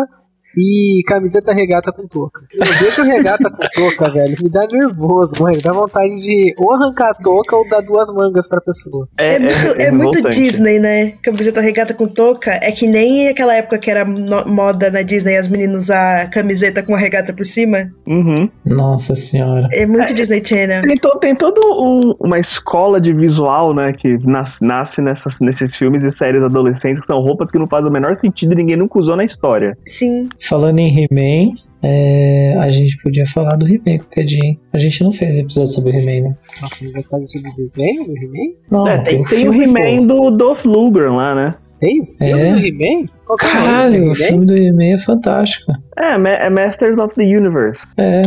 e 0.57 1.03
camiseta 1.05 1.53
regata 1.53 1.91
com 1.91 2.07
touca. 2.07 2.41
Eu 2.53 2.65
vejo 2.79 3.03
regata 3.03 3.49
com 3.49 3.67
touca, 3.73 4.09
velho, 4.13 4.35
me 4.41 4.49
dá 4.49 4.67
nervoso, 4.71 5.33
mãe. 5.41 5.53
Dá 5.63 5.71
vontade 5.71 6.15
de 6.15 6.53
ou 6.57 6.73
arrancar 6.73 7.09
a 7.09 7.13
touca 7.13 7.55
ou 7.55 7.67
dar 7.69 7.81
duas 7.81 8.07
mangas 8.13 8.47
pra 8.47 8.61
pessoa. 8.61 9.07
É, 9.17 9.35
é 9.35 9.39
muito, 9.39 9.81
é, 9.81 9.83
é 9.85 9.91
muito 9.91 10.29
Disney, 10.29 10.79
né? 10.79 11.13
Camiseta 11.23 11.61
regata 11.61 11.93
com 11.93 12.07
touca 12.07 12.51
é 12.61 12.71
que 12.71 12.87
nem 12.87 13.29
aquela 13.29 13.55
época 13.55 13.77
que 13.77 13.89
era 13.89 14.05
moda 14.05 14.89
na 14.89 15.01
Disney 15.01 15.37
as 15.37 15.47
meninas 15.47 15.87
usar 15.87 16.29
camiseta 16.29 16.83
com 16.83 16.93
a 16.93 16.97
regata 16.97 17.33
por 17.33 17.45
cima. 17.45 17.89
Uhum. 18.05 18.49
Nossa 18.65 19.15
senhora. 19.15 19.67
É 19.71 19.85
muito 19.85 20.11
é, 20.11 20.13
Disney 20.13 20.43
Channel. 20.43 20.81
Tem, 20.83 20.97
to, 20.97 21.19
tem 21.19 21.35
toda 21.35 21.61
um, 21.61 22.13
uma 22.19 22.39
escola 22.39 22.99
de 22.99 23.13
visual, 23.13 23.73
né, 23.73 23.93
que 23.93 24.17
nasce, 24.25 24.57
nasce 24.61 25.01
nessas, 25.01 25.39
nesses 25.39 25.75
filmes 25.75 26.03
e 26.03 26.11
séries 26.11 26.43
adolescentes 26.43 27.01
que 27.01 27.07
são 27.07 27.19
roupas 27.19 27.49
que 27.49 27.57
não 27.57 27.67
fazem 27.67 27.89
o 27.89 27.93
menor 27.93 28.15
sentido 28.15 28.53
e 28.53 28.55
ninguém 28.55 28.77
nunca 28.77 28.99
usou 28.99 29.15
na 29.15 29.23
história. 29.23 29.77
Sim. 29.85 30.29
Falando 30.49 30.79
em 30.79 30.89
He-Man, 30.89 31.51
é, 31.83 32.55
a 32.57 32.69
gente 32.69 32.97
podia 33.01 33.25
falar 33.27 33.55
do 33.55 33.67
He-Man 33.67 33.99
qualquer 33.99 34.25
dia, 34.25 34.39
hein? 34.43 34.59
A 34.73 34.79
gente 34.79 35.03
não 35.03 35.11
fez 35.11 35.37
episódio 35.37 35.73
sobre 35.73 35.97
He-Man, 35.97 36.29
né? 36.29 36.37
Nossa, 36.61 36.75
mas 36.81 36.93
vai 36.93 37.03
fazer 37.03 37.27
sobre 37.27 37.49
o 37.49 37.55
desenho 37.55 38.05
do 38.05 38.17
He-Man? 38.17 38.53
Não, 38.71 38.87
é, 38.87 38.97
tem, 38.99 39.23
tem, 39.23 39.37
tem 39.37 39.49
o 39.49 39.53
He-Man 39.53 40.05
do 40.05 40.31
Dolph 40.31 40.63
Lundgren 40.65 41.15
lá, 41.15 41.35
né? 41.35 41.55
Tem 41.79 42.01
o 42.01 42.05
filme 42.05 42.41
é. 42.41 42.53
do 42.53 42.59
He-Man? 42.59 43.05
É 43.29 43.35
Caralho, 43.37 44.11
o 44.11 44.15
filme 44.15 44.45
do 44.45 44.55
He-Man 44.55 44.95
é 44.95 44.99
fantástico. 44.99 45.71
É, 45.97 46.13
é 46.13 46.49
Masters 46.49 46.97
of 46.99 47.13
the 47.15 47.23
Universe. 47.23 47.85
É. 47.97 48.21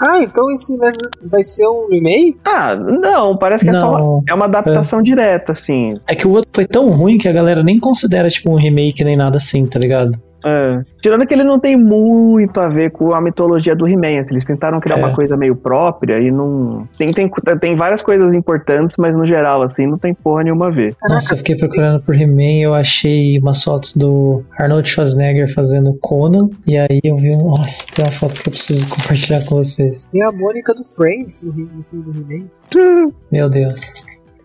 Ah, 0.00 0.22
então 0.22 0.50
esse 0.50 0.76
vai, 0.76 0.92
vai 1.24 1.42
ser 1.44 1.66
um 1.68 1.88
remake? 1.88 2.36
Ah, 2.44 2.74
não, 2.76 3.36
parece 3.36 3.64
que 3.64 3.70
não, 3.70 3.78
é 3.78 3.80
só 3.80 3.90
uma, 3.90 4.22
é 4.28 4.34
uma 4.34 4.44
adaptação 4.46 5.00
é. 5.00 5.02
direta, 5.02 5.52
assim. 5.52 5.94
É 6.06 6.14
que 6.14 6.26
o 6.26 6.30
outro 6.30 6.50
foi 6.52 6.66
tão 6.66 6.90
ruim 6.90 7.16
que 7.16 7.28
a 7.28 7.32
galera 7.32 7.62
nem 7.62 7.78
considera, 7.78 8.28
tipo, 8.28 8.50
um 8.50 8.56
remake 8.56 9.04
nem 9.04 9.16
nada 9.16 9.36
assim, 9.36 9.66
tá 9.66 9.78
ligado? 9.78 10.12
É. 10.44 10.82
Tirando 11.00 11.26
que 11.26 11.34
ele 11.34 11.44
não 11.44 11.58
tem 11.58 11.76
muito 11.76 12.60
a 12.60 12.68
ver 12.68 12.90
com 12.90 13.14
a 13.14 13.20
mitologia 13.20 13.74
do 13.74 13.88
He-Man. 13.88 14.20
Assim, 14.20 14.34
eles 14.34 14.44
tentaram 14.44 14.80
criar 14.80 14.98
é. 14.98 14.98
uma 14.98 15.14
coisa 15.14 15.36
meio 15.36 15.56
própria 15.56 16.18
e 16.20 16.30
não. 16.30 16.86
Tem, 16.98 17.10
tem, 17.10 17.30
tem 17.60 17.76
várias 17.76 18.02
coisas 18.02 18.32
importantes, 18.32 18.96
mas 18.98 19.16
no 19.16 19.26
geral, 19.26 19.62
assim, 19.62 19.86
não 19.86 19.98
tem 19.98 20.14
porra 20.14 20.44
nenhuma 20.44 20.68
a 20.68 20.70
ver. 20.70 20.94
Nossa, 21.08 21.34
eu 21.34 21.38
fiquei 21.38 21.56
procurando 21.56 22.02
por 22.02 22.14
He-Man 22.14 22.44
eu 22.60 22.74
achei 22.74 23.38
umas 23.38 23.62
fotos 23.62 23.96
do 23.96 24.42
Arnold 24.58 24.88
Schwarzenegger 24.88 25.52
fazendo 25.54 25.96
Conan. 26.00 26.48
E 26.66 26.76
aí 26.76 27.00
eu 27.02 27.16
vi, 27.16 27.36
nossa, 27.36 27.86
tem 27.94 28.04
uma 28.04 28.12
foto 28.12 28.34
que 28.34 28.48
eu 28.48 28.52
preciso 28.52 28.88
compartilhar 28.88 29.44
com 29.46 29.56
vocês. 29.56 30.08
Tem 30.08 30.22
a 30.22 30.32
Mônica 30.32 30.74
do 30.74 30.84
Friends 30.84 31.42
no, 31.42 31.52
no 31.52 31.82
filme 31.84 32.12
do 32.12 32.32
He-Man. 32.32 33.12
Meu 33.32 33.48
Deus. 33.48 33.94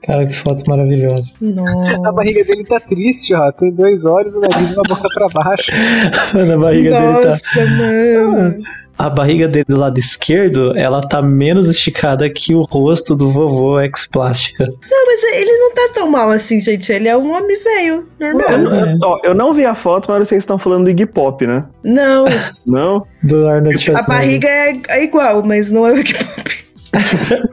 Cara, 0.04 0.26
que 0.26 0.34
foto 0.34 0.64
maravilhosa. 0.68 1.34
Nossa. 1.41 2.08
A 2.08 2.12
barriga 2.12 2.43
dele 2.43 2.64
tá 2.64 2.80
triste, 2.80 3.34
ó. 3.34 3.52
Tem 3.52 3.72
dois 3.72 4.06
olhos, 4.06 4.34
o 4.34 4.39
nariz 4.39 4.72
e 4.72 4.74
uma 4.74 4.84
boca 4.88 5.08
pra 5.14 5.28
baixo. 5.34 5.72
Na 6.47 6.58
barriga 6.58 6.91
Nossa, 7.00 7.12
dele 7.12 7.24
tá. 7.24 7.30
Nossa, 7.30 8.32
mano. 8.32 8.58
a 8.97 9.10
barriga 9.10 9.47
dele 9.47 9.66
do 9.68 9.78
lado 9.78 10.00
esquerdo, 10.00 10.78
ela 10.78 11.08
tá 11.08 11.22
menos 11.22 11.68
esticada 11.70 12.30
que 12.30 12.56
o 12.56 12.62
rosto 12.64 13.16
do 13.16 13.32
vovô 13.32 13.80
ex-plástica. 13.80 14.66
Não, 14.66 15.06
mas 15.06 15.24
ele 15.36 15.52
não 15.52 15.74
tá 15.74 15.89
tão 15.93 16.10
mal 16.10 16.30
assim, 16.32 16.60
gente. 16.62 16.91
Ele 16.91 17.08
é 17.10 17.18
um 17.18 17.32
homem 17.36 17.58
velho, 17.62 18.08
normal. 18.20 18.50
Eu, 18.52 18.76
eu- 18.76 18.97
ó, 19.04 19.20
eu 19.24 19.36
não 19.36 19.54
vi 19.54 19.66
a 19.66 19.76
foto, 19.76 20.10
mas 20.12 20.28
vocês 20.28 20.43
estão 20.43 20.58
falando 20.58 20.86
do 20.86 20.89
Iggy 20.91 21.06
Pop, 21.08 21.45
né? 21.45 21.66
Não, 21.84 22.26
Não? 22.66 23.06
Do 23.24 23.47
Arnold 23.50 23.91
a 23.95 24.02
barriga 24.04 24.47
é, 24.47 24.74
é 24.91 25.04
igual, 25.04 25.43
mas 25.45 25.70
não 25.72 25.86
é 25.86 25.91
o 25.91 26.04
que 26.04 26.14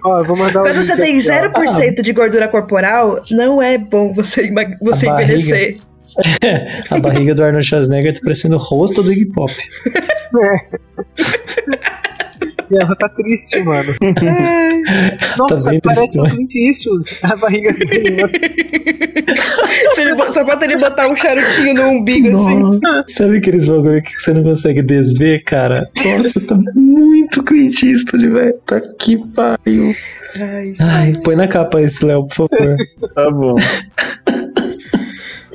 Ó, 0.04 0.18
eu 0.18 0.24
vou 0.24 0.36
mandar 0.36 0.62
Quando 0.62 0.82
você 0.82 0.96
tem 0.96 1.18
aqui, 1.18 1.30
ó. 1.30 1.60
0% 1.62 2.02
de 2.02 2.12
gordura 2.12 2.48
corporal, 2.48 3.22
não 3.30 3.62
é 3.62 3.76
bom 3.78 4.12
você, 4.12 4.50
você 4.80 5.08
A 5.08 5.12
barriga. 5.12 5.34
envelhecer. 5.34 5.78
A 6.90 6.98
barriga 7.00 7.34
do 7.34 7.44
Arnold 7.44 7.66
Schwarzenegger 7.66 8.14
tá 8.14 8.20
parecendo 8.22 8.56
o 8.56 8.58
rosto 8.58 9.02
do 9.02 9.12
Iggy 9.12 9.26
Pop. 9.26 9.52
E 9.52 10.76
ela 12.74 12.96
tá 12.96 13.08
triste, 13.08 13.62
mano. 13.62 13.94
Ai, 14.28 15.36
Nossa, 15.38 15.70
bem 15.70 15.80
parece 15.80 16.02
triste, 16.04 16.20
um 16.20 16.22
né? 16.24 16.30
Clint 16.30 16.54
Eastwood. 16.54 17.04
A 17.22 17.36
barriga 17.36 17.72
dele. 17.72 18.16
se 19.94 20.00
ele 20.02 20.24
só 20.30 20.44
falta 20.44 20.64
ele 20.64 20.76
botar 20.76 21.08
um 21.08 21.16
charutinho 21.16 21.74
no 21.74 21.82
umbigo 21.88 22.28
assim. 22.28 22.60
Nossa, 22.60 23.04
Sabe 23.08 23.38
aqueles 23.38 23.66
bagulho 23.66 24.02
que 24.02 24.20
você 24.20 24.32
não 24.32 24.42
consegue 24.42 24.82
desver, 24.82 25.42
cara? 25.44 25.88
Nossa, 26.04 26.40
tá 26.40 26.56
muito 26.74 27.42
Clint 27.42 27.82
Eastwood, 27.82 28.28
velho. 28.28 28.54
Tá 28.66 28.80
que 28.80 29.16
pariu. 29.32 29.94
Ai, 30.36 30.74
Ai, 30.80 31.12
põe 31.24 31.36
na 31.36 31.48
capa 31.48 31.80
esse, 31.80 32.04
Léo, 32.04 32.26
por 32.28 32.48
favor. 32.48 32.76
Tá 33.14 33.30
bom. 33.30 33.56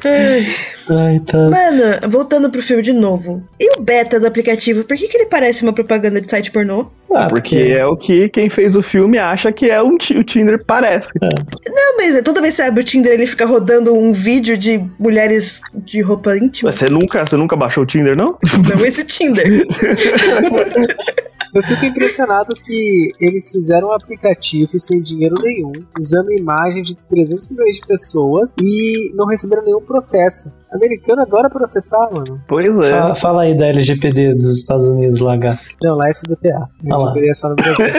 Ai. 0.10 0.48
Ai, 0.90 1.20
tá. 1.20 1.38
Mano, 1.38 2.10
voltando 2.10 2.50
pro 2.50 2.62
filme 2.62 2.82
de 2.82 2.94
novo. 2.94 3.44
E 3.60 3.78
o 3.78 3.82
beta 3.82 4.20
do 4.20 4.28
aplicativo, 4.28 4.84
por 4.84 4.98
que, 4.98 5.08
que 5.08 5.18
ele 5.18 5.28
parece 5.28 5.64
uma 5.64 5.74
propaganda 5.74 6.20
de 6.20 6.30
site 6.30 6.52
pornô? 6.52 6.88
Ah, 7.14 7.28
Porque 7.28 7.58
é 7.58 7.86
o 7.86 7.98
que 7.98 8.30
quem 8.30 8.50
fez 8.50 8.76
o 8.76 8.82
filme 8.82 9.18
acha 9.18 9.52
que 9.52 9.70
é 9.70 9.82
um 9.82 9.96
o 9.96 10.24
Tinder 10.24 10.64
parece. 10.66 11.10
Não, 11.22 11.98
mas 11.98 12.16
é, 12.16 12.22
toda 12.22 12.42
vez 12.42 12.56
que 12.56 12.62
você 12.62 12.68
abre 12.70 12.82
o 12.82 12.84
Tinder, 12.84 13.12
ele 13.12 13.28
fica 13.28 13.46
rodando 13.46 13.94
um 13.94 14.14
vídeo 14.14 14.58
de 14.58 14.82
mulheres 14.98 15.62
de 15.74 16.02
roupa 16.02 16.38
íntima. 16.38 16.72
Você 16.72 16.90
nunca, 16.90 17.26
você 17.26 17.36
nunca 17.36 17.56
baixou 17.56 17.84
o 17.84 17.86
Tinder, 17.86 18.16
não? 18.16 18.38
Não 18.76 18.86
esse 18.86 19.06
Tinder. 19.06 19.46
Eu 21.54 21.64
fico 21.64 21.86
impressionado 21.86 22.54
que 22.56 23.12
eles 23.20 23.52
fizeram 23.52 23.90
um 23.90 23.94
aplicativo 23.94 24.80
sem 24.80 25.02
dinheiro 25.02 25.36
nenhum, 25.42 25.72
usando 26.00 26.32
imagem 26.32 26.84
de 26.84 26.96
300 27.10 27.50
milhões 27.50 27.76
de 27.76 27.88
pessoas 27.88 28.52
e 28.62 29.12
não 29.16 29.26
receberam 29.28 29.64
nenhum 29.64 29.80
processo. 29.80 30.52
O 30.72 30.78
americano 30.78 31.22
adora 31.22 31.50
processar, 31.50 32.10
mano. 32.12 32.42
Pois 32.48 32.78
é. 32.80 32.92
Fala, 32.92 33.16
fala 33.16 33.42
aí 33.44 33.58
da 33.58 33.68
LGPD 33.68 34.36
dos 34.36 34.58
Estados 34.58 34.88
Unidos 34.88 35.20
lá, 35.20 35.36
Gasca. 35.36 35.76
Não, 35.82 35.96
lá 35.96 36.10
é 36.10 36.14
CDTA. 36.14 36.70
Ah 36.90 36.98
lá. 36.98 37.10
Eu 37.10 37.14
deveria 37.14 37.34
só 37.34 37.50
no 37.50 37.56
Brasil. 37.56 37.86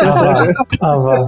Ah, 0.00 0.14
vá. 0.14 0.46
Ah, 0.80 0.96
vá. 0.98 1.26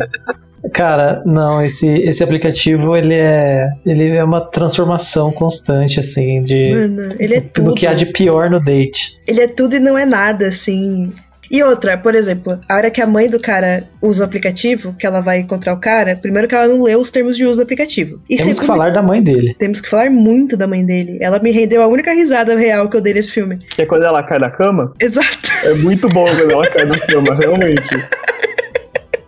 Cara, 0.73 1.23
não, 1.27 1.63
esse, 1.63 1.87
esse 1.89 2.25
aplicativo, 2.25 2.97
ele 2.97 3.15
é, 3.15 3.69
ele 3.85 4.09
é 4.09 4.25
uma 4.25 4.41
transformação 4.41 5.31
constante, 5.31 6.01
assim, 6.01 6.43
de... 6.43 6.71
Mano, 6.71 7.15
ele 7.19 7.35
é 7.35 7.41
do 7.41 7.53
tudo. 7.53 7.75
que 7.75 7.87
há 7.87 7.93
de 7.93 8.07
pior 8.07 8.51
no 8.51 8.59
date. 8.59 9.13
Ele 9.29 9.43
é 9.43 9.49
tudo 9.49 9.77
e 9.77 9.81
não 9.81 9.99
é 9.99 10.07
nada, 10.07 10.49
assim. 10.49 11.13
E 11.55 11.63
outra, 11.63 11.97
por 11.97 12.17
exemplo, 12.17 12.59
a 12.69 12.75
hora 12.75 12.91
que 12.91 13.01
a 13.01 13.07
mãe 13.07 13.31
do 13.31 13.39
cara 13.39 13.85
usa 14.03 14.25
o 14.25 14.27
aplicativo, 14.27 14.93
que 14.99 15.07
ela 15.07 15.21
vai 15.21 15.39
encontrar 15.39 15.73
o 15.73 15.77
cara, 15.77 16.17
primeiro 16.17 16.49
que 16.49 16.55
ela 16.57 16.67
não 16.67 16.83
leu 16.83 16.99
os 16.99 17.13
termos 17.13 17.37
de 17.37 17.45
uso 17.47 17.61
do 17.61 17.63
aplicativo. 17.63 18.21
E 18.29 18.37
Temos 18.37 18.55
que 18.59 18.61
segundo, 18.63 18.77
falar 18.77 18.91
da 18.91 19.01
mãe 19.01 19.23
dele. 19.23 19.55
temos 19.57 19.81
que 19.81 19.89
falar 19.89 20.11
muito 20.11 20.57
da 20.57 20.67
mãe 20.67 20.85
dele. 20.85 21.17
Ela 21.21 21.39
me 21.39 21.53
rendeu 21.53 21.81
a 21.81 21.87
única 21.87 22.13
risada 22.13 22.57
real 22.57 22.89
que 22.89 22.97
eu 22.97 23.01
dei 23.01 23.15
nesse 23.15 23.31
filme. 23.31 23.57
Que 23.77 23.83
é 23.83 23.87
quando 23.87 24.03
ela 24.03 24.21
cai 24.25 24.41
da 24.41 24.51
cama? 24.51 24.93
Exato. 24.99 25.49
É 25.65 25.75
muito 25.75 26.09
bom 26.09 26.25
quando 26.25 26.51
ela 26.51 26.67
cai 26.67 26.87
da 26.87 26.99
cama, 26.99 27.33
realmente. 27.39 28.05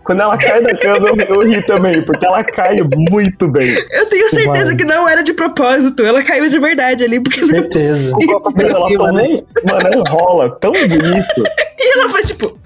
Quando 0.07 0.21
ela 0.21 0.39
cai 0.39 0.63
da 0.63 0.73
cama, 0.77 1.09
eu, 1.09 1.17
eu 1.17 1.41
ri 1.41 1.61
também, 1.67 2.01
porque 2.05 2.25
ela 2.25 2.45
cai 2.45 2.77
muito 3.11 3.49
bem. 3.49 3.69
Eu 3.91 4.07
tenho 4.07 4.31
certeza 4.31 4.67
Mano. 4.67 4.77
que 4.77 4.85
não 4.85 5.09
era 5.09 5.21
de 5.23 5.35
propósito. 5.35 6.05
Ela 6.07 6.23
caiu 6.23 6.49
de 6.49 6.61
verdade 6.61 7.03
ali, 7.03 7.19
porque 7.19 7.41
não 7.41 7.49
é 7.59 7.63
Certeza. 7.63 8.13
possível. 8.15 8.35
Copa 8.41 8.53
pra 8.53 8.69
Ela 8.69 8.89
também, 8.89 9.45
mano, 9.65 9.81
ela 9.85 9.97
enrola 9.97 10.59
tão 10.61 10.73
bonito. 10.73 11.45
E 11.79 11.99
ela 11.99 12.09
foi 12.09 12.23
tipo, 12.23 12.59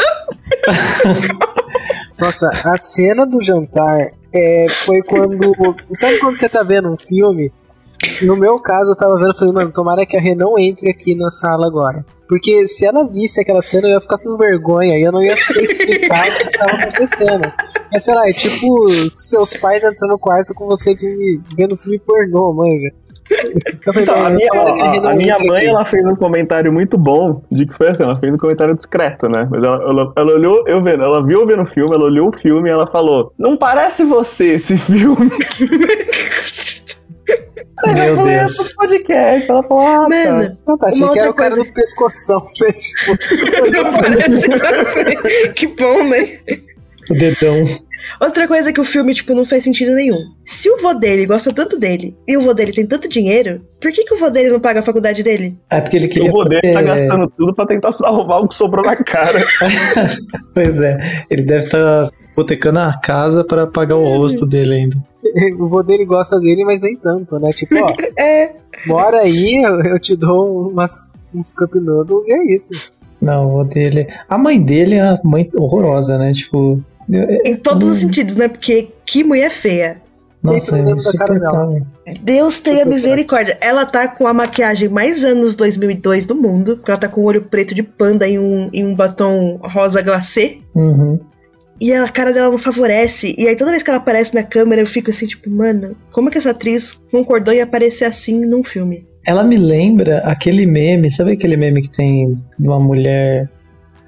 Nossa, 2.19 2.49
a 2.65 2.77
cena 2.79 3.27
do 3.27 3.43
jantar 3.43 4.13
é, 4.33 4.67
foi 4.69 5.03
quando. 5.03 5.53
Sabe 5.93 6.19
quando 6.19 6.37
você 6.37 6.49
tá 6.49 6.63
vendo 6.63 6.89
um 6.93 6.97
filme? 6.97 7.53
No 8.23 8.37
meu 8.37 8.55
caso, 8.57 8.91
eu 8.93 8.97
tava 8.97 9.17
vendo 9.17 9.33
e 9.35 9.39
falei, 9.39 9.55
mano, 9.55 9.73
tomara 9.73 10.07
que 10.07 10.17
a 10.17 10.21
Rê 10.21 10.35
não 10.35 10.59
entre 10.59 10.91
aqui 10.91 11.15
na 11.15 11.29
sala 11.31 11.67
agora. 11.67 12.05
Porque 12.29 12.67
se 12.67 12.87
ela 12.87 13.07
visse 13.09 13.41
aquela 13.41 13.61
cena, 13.63 13.89
eu 13.89 13.93
ia 13.95 14.01
ficar 14.01 14.19
com 14.19 14.37
vergonha 14.37 14.97
e 14.99 15.03
eu 15.03 15.11
não 15.13 15.23
ia 15.23 15.37
saber 15.37 15.65
explicar 15.65 16.29
o 16.29 16.33
que 16.33 16.59
tava 16.59 16.73
acontecendo. 16.75 17.53
Mas 17.93 18.05
sei 18.05 18.15
lá, 18.15 18.29
é 18.29 18.33
tipo 18.33 18.89
seus 19.11 19.57
pais 19.57 19.83
entrando 19.83 20.13
no 20.13 20.19
quarto 20.19 20.55
com 20.55 20.67
você 20.67 20.97
filme, 20.97 21.41
vendo 21.57 21.77
filme 21.77 21.99
pornô, 21.99 22.53
manja. 22.53 22.91
Então, 23.97 24.15
a 24.17 24.29
"Não, 24.29 24.35
minha, 24.37 24.51
a- 24.53 25.11
a 25.11 25.15
minha 25.15 25.39
mãe, 25.39 25.59
aqui." 25.59 25.67
ela 25.69 25.85
fez 25.85 26.05
um 26.07 26.17
comentário 26.17 26.73
muito 26.73 26.99
bom, 26.99 27.43
de 27.51 27.65
que 27.65 27.75
foi 27.75 27.89
assim, 27.89 28.03
ela 28.03 28.17
fez 28.19 28.33
um 28.33 28.39
comentário 28.39 28.75
discreto, 28.75 29.29
né? 29.29 29.47
Mas 29.51 29.63
ela, 29.63 29.77
ela, 29.89 30.13
ela 30.17 30.33
olhou, 30.33 30.65
eu 30.67 30.83
vendo, 30.83 31.03
ela 31.05 31.25
viu 31.25 31.41
eu 31.41 31.47
vendo 31.47 31.63
o 31.63 31.65
filme, 31.65 31.95
ela 31.95 32.05
olhou 32.05 32.29
o 32.29 32.33
filme 32.39 32.69
e 32.69 32.73
ela 32.73 32.87
falou, 32.89 33.33
não 33.39 33.57
parece 33.57 34.05
você 34.05 34.55
esse 34.55 34.77
filme. 34.77 35.31
Meu 37.87 38.05
eu 38.05 38.17
falei, 38.17 38.39
Deus. 38.39 38.59
"É 38.59 38.65
pro 38.65 38.75
podcast. 38.77 39.51
Ela 39.51 39.63
falou, 39.63 39.87
ah, 39.87 40.03
tá. 40.03 40.09
mano, 40.09 40.59
Não, 40.67 40.79
tá, 40.79 40.89
achei 40.89 41.03
Uma 41.05 41.13
que 41.13 41.19
era 41.19 41.29
outra 41.29 41.31
o 41.31 41.35
cara 41.35 41.51
coisa. 41.57 41.65
do 41.71 41.75
pescoção. 41.75 42.41
não 43.73 43.93
parece 44.01 44.49
você. 44.49 45.53
Que 45.55 45.67
bom, 45.69 46.09
né? 46.09 46.39
O 47.11 47.15
dedão. 47.15 47.65
Outra 48.21 48.49
coisa 48.49 48.73
que 48.73 48.81
o 48.81 48.85
filme, 48.85 49.13
tipo, 49.13 49.35
não 49.35 49.45
faz 49.45 49.63
sentido 49.63 49.95
nenhum. 49.95 50.17
Se 50.45 50.71
o 50.71 50.79
vô 50.79 50.95
dele 50.95 51.27
gosta 51.27 51.53
tanto 51.53 51.79
dele 51.79 52.17
e 52.27 52.37
o 52.37 52.41
vô 52.41 52.55
dele 52.55 52.73
tem 52.73 52.87
tanto 52.87 53.09
dinheiro, 53.09 53.61
por 53.81 53.93
que, 53.93 54.05
que 54.05 54.15
o 54.15 54.17
vô 54.17 54.31
dele 54.31 54.49
não 54.51 54.59
paga 54.61 54.81
a 54.81 54.83
faculdade 54.83 55.23
dele? 55.23 55.57
É 55.69 55.81
porque 55.81 55.97
ele 55.99 56.09
queria. 56.09 56.31
O 56.31 56.33
poder 56.33 56.61
tá 56.63 56.73
fazer- 56.83 56.87
gastando 56.87 57.31
tudo 57.37 57.55
pra 57.55 57.67
tentar 57.67 57.93
salvar 57.93 58.41
o 58.41 58.49
que 58.49 58.55
sobrou 58.55 58.85
na 58.85 58.97
cara. 58.97 59.39
Pois 60.55 60.81
é, 60.81 60.97
ele 61.31 61.43
deve 61.43 61.65
estar 61.67 62.11
hipotecando 62.41 62.79
a 62.79 62.93
casa 62.99 63.45
pra 63.45 63.67
pagar 63.67 63.97
o 63.97 64.07
rosto 64.07 64.47
dele 64.47 64.75
ainda. 64.75 64.97
o 65.59 65.69
vô 65.69 65.83
dele 65.83 66.05
gosta 66.05 66.39
dele, 66.41 66.65
mas 66.65 66.81
nem 66.81 66.97
tanto, 66.97 67.39
né? 67.39 67.51
Tipo, 67.51 67.75
ó, 67.79 67.93
É, 68.19 68.53
Bora 68.87 69.21
aí, 69.21 69.63
eu, 69.63 69.81
eu 69.83 69.99
te 69.99 70.17
dou 70.17 70.69
umas, 70.71 71.11
uns 71.35 71.53
cup 71.53 71.75
noodles 71.75 72.27
e 72.27 72.33
é 72.33 72.55
isso. 72.55 72.93
Não, 73.21 73.55
o 73.57 73.65
dele. 73.65 74.07
A 74.29 74.39
mãe 74.39 74.61
dele 74.61 74.95
é 74.95 75.05
uma 75.05 75.21
mãe 75.25 75.51
horrorosa, 75.55 76.17
né? 76.17 76.33
Tipo. 76.33 76.81
eu- 77.11 77.39
em 77.45 77.57
todos 77.57 77.89
os 77.91 77.97
Hum. 77.97 78.07
sentidos, 78.07 78.37
né? 78.37 78.49
Porque 78.49 78.89
que 79.05 79.23
mulher 79.23 79.51
feia. 79.51 80.01
Nossa, 80.43 80.79
eu 80.79 80.89
é 80.89 80.93
insuportável. 80.93 81.81
Deus 82.23 82.61
tenha 82.61 82.87
misericórdia. 82.87 83.59
Ela 83.61 83.85
tá 83.85 84.09
com 84.09 84.27
a 84.27 84.33
maquiagem 84.33 84.89
mais 84.89 85.23
anos 85.23 85.55
2002 85.55 86.25
do 86.25 86.35
mundo. 86.35 86.77
Porque 86.79 86.91
ela 86.91 86.99
tá 87.01 87.09
com 87.09 87.21
o 87.21 87.25
olho 87.25 87.43
preto 87.43 87.75
de 87.75 87.83
panda 87.83 88.27
em 88.27 88.39
um, 88.39 88.71
em 88.73 88.87
um 88.87 88.95
batom 88.95 89.61
rosa 89.63 90.01
glacê. 90.01 90.57
Uhum. 90.75 91.21
E 91.81 91.93
a 91.93 92.07
cara 92.09 92.33
dela 92.33 92.51
não 92.51 92.59
favorece. 92.59 93.35
E 93.39 93.49
aí 93.49 93.57
toda 93.57 93.71
vez 93.71 93.83
que 93.83 93.91
ela 93.91 93.99
aparece 93.99 94.35
na 94.35 94.43
câmera, 94.43 94.83
eu 94.83 94.87
fico 94.87 95.11
assim, 95.11 95.27
tipo, 95.27 95.49
mano, 95.51 95.97
como 96.13 96.29
é 96.29 96.33
que 96.33 96.39
essa 96.39 96.51
atriz 96.51 97.01
concordou 97.11 97.55
em 97.55 97.61
aparecer 97.61 98.05
assim 98.05 98.45
num 98.47 98.63
filme? 98.63 99.07
Ela 99.27 99.43
me 99.45 99.57
lembra 99.57 100.19
aquele 100.19 100.67
meme, 100.67 101.11
sabe 101.11 101.33
aquele 101.33 101.57
meme 101.57 101.83
que 101.83 101.93
tem 101.93 102.35
de 102.59 102.67
uma 102.67 102.81
mulher 102.81 103.49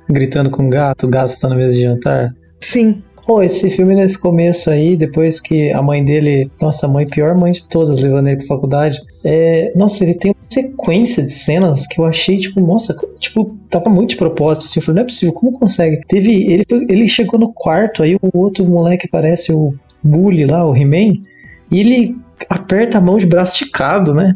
gritando 0.09 0.51
com 0.51 0.64
um 0.64 0.70
gato, 0.70 1.07
o 1.07 1.11
gato 1.11 1.39
tá 1.39 1.49
na 1.49 1.57
mesa 1.57 1.75
de 1.75 1.83
jantar? 1.83 2.35
Sim. 2.61 3.03
Pô, 3.27 3.43
esse 3.43 3.70
filme 3.70 3.95
nesse 3.95 4.20
começo 4.20 4.70
aí, 4.70 4.97
depois 4.97 5.41
que 5.41 5.70
a 5.73 5.81
mãe 5.81 6.05
dele, 6.05 6.51
nossa, 6.61 6.87
a 6.87 6.89
mãe, 6.89 7.07
pior 7.07 7.37
mãe 7.37 7.53
de 7.53 7.66
todas, 7.68 8.01
levando 8.01 8.29
ele 8.29 8.39
pra 8.39 8.47
faculdade, 8.47 8.99
é, 9.25 9.73
nossa, 9.77 10.03
ele 10.03 10.14
tem 10.14 10.33
uma 10.33 10.51
sequência 10.51 11.23
de 11.23 11.31
cenas 11.31 11.87
que 11.87 12.01
eu 12.01 12.05
achei, 12.05 12.37
tipo, 12.37 12.61
nossa, 12.61 12.97
tipo, 13.18 13.57
tava 13.70 13.89
muito 13.89 14.11
de 14.11 14.16
propósito, 14.16 14.64
assim, 14.64 14.81
eu 14.81 14.85
falei, 14.85 14.97
não 14.97 15.03
é 15.03 15.07
possível, 15.07 15.35
como 15.35 15.59
consegue? 15.59 16.01
Teve, 16.09 16.53
ele, 16.53 16.64
ele 16.89 17.09
chegou 17.09 17.39
no 17.39 17.53
quarto, 17.53 18.03
aí 18.03 18.16
o 18.16 18.39
outro 18.39 18.64
moleque 18.64 19.09
parece 19.09 19.53
o 19.53 19.75
Bully 20.03 20.45
lá, 20.45 20.66
o 20.66 20.77
He-Man, 20.77 21.23
e 21.70 21.81
ele 21.81 22.16
aperta 22.49 22.99
a 22.99 23.01
mão 23.01 23.16
de 23.18 23.27
braço 23.27 23.55
esticado, 23.55 24.12
né? 24.14 24.33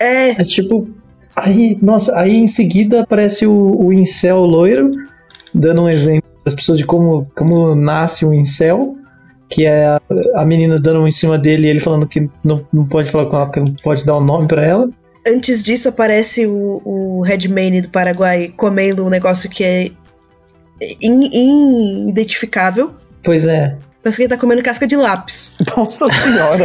É, 0.00 0.30
É 0.30 0.44
tipo. 0.44 0.88
Aí, 1.36 1.78
nossa, 1.80 2.18
aí 2.18 2.36
em 2.36 2.46
seguida 2.46 3.02
aparece 3.02 3.46
o, 3.46 3.86
o 3.86 3.92
incel 3.92 4.40
loiro, 4.40 4.90
dando 5.54 5.82
um 5.82 5.88
exemplo 5.88 6.28
das 6.44 6.54
pessoas 6.54 6.78
de 6.78 6.84
como, 6.84 7.30
como 7.36 7.74
nasce 7.74 8.26
um 8.26 8.34
incel, 8.34 8.96
que 9.50 9.66
é 9.66 9.86
a, 9.86 10.00
a 10.36 10.44
menina 10.46 10.78
dando 10.78 11.00
um 11.00 11.08
em 11.08 11.12
cima 11.12 11.36
dele 11.36 11.66
e 11.66 11.70
ele 11.70 11.80
falando 11.80 12.06
que 12.06 12.28
não, 12.44 12.64
não 12.72 12.86
pode 12.86 13.10
falar 13.10 13.26
com 13.26 13.36
ela 13.36 13.46
porque 13.46 13.60
não 13.60 13.74
pode 13.82 14.04
dar 14.06 14.16
o 14.16 14.20
nome 14.24 14.46
pra 14.46 14.64
ela. 14.64 14.88
antes 15.26 15.62
disso 15.64 15.88
aparece 15.88 16.46
o, 16.46 16.80
o 16.84 17.22
Redmayne 17.22 17.82
do 17.82 17.88
Paraguai 17.88 18.52
comendo 18.56 19.04
um 19.04 19.10
negócio 19.10 19.50
que 19.50 19.64
é 19.64 19.90
in- 21.02 21.30
inidentificável. 21.32 22.92
Pois 23.24 23.46
é. 23.46 23.76
Parece 24.02 24.16
que 24.16 24.22
ele 24.22 24.30
tá 24.30 24.38
comendo 24.38 24.62
casca 24.62 24.86
de 24.86 24.96
lápis. 24.96 25.56
Nossa 25.76 26.06
senhora. 26.08 26.64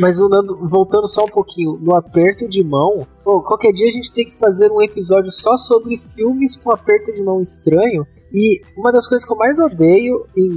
Mas 0.00 0.18
Nando, 0.18 0.56
voltando 0.66 1.06
só 1.06 1.24
um 1.24 1.28
pouquinho, 1.28 1.78
no 1.80 1.94
aperto 1.94 2.48
de 2.48 2.64
mão, 2.64 3.06
pô, 3.22 3.42
qualquer 3.42 3.70
dia 3.72 3.86
a 3.86 3.90
gente 3.90 4.10
tem 4.10 4.24
que 4.24 4.34
fazer 4.38 4.70
um 4.72 4.80
episódio 4.82 5.30
só 5.30 5.56
sobre 5.58 5.98
filmes 6.16 6.56
com 6.56 6.70
aperto 6.72 7.12
de 7.12 7.22
mão 7.22 7.42
estranho. 7.42 8.06
E 8.32 8.62
uma 8.76 8.90
das 8.90 9.06
coisas 9.06 9.26
que 9.26 9.32
eu 9.32 9.36
mais 9.36 9.58
odeio 9.58 10.24
em 10.36 10.50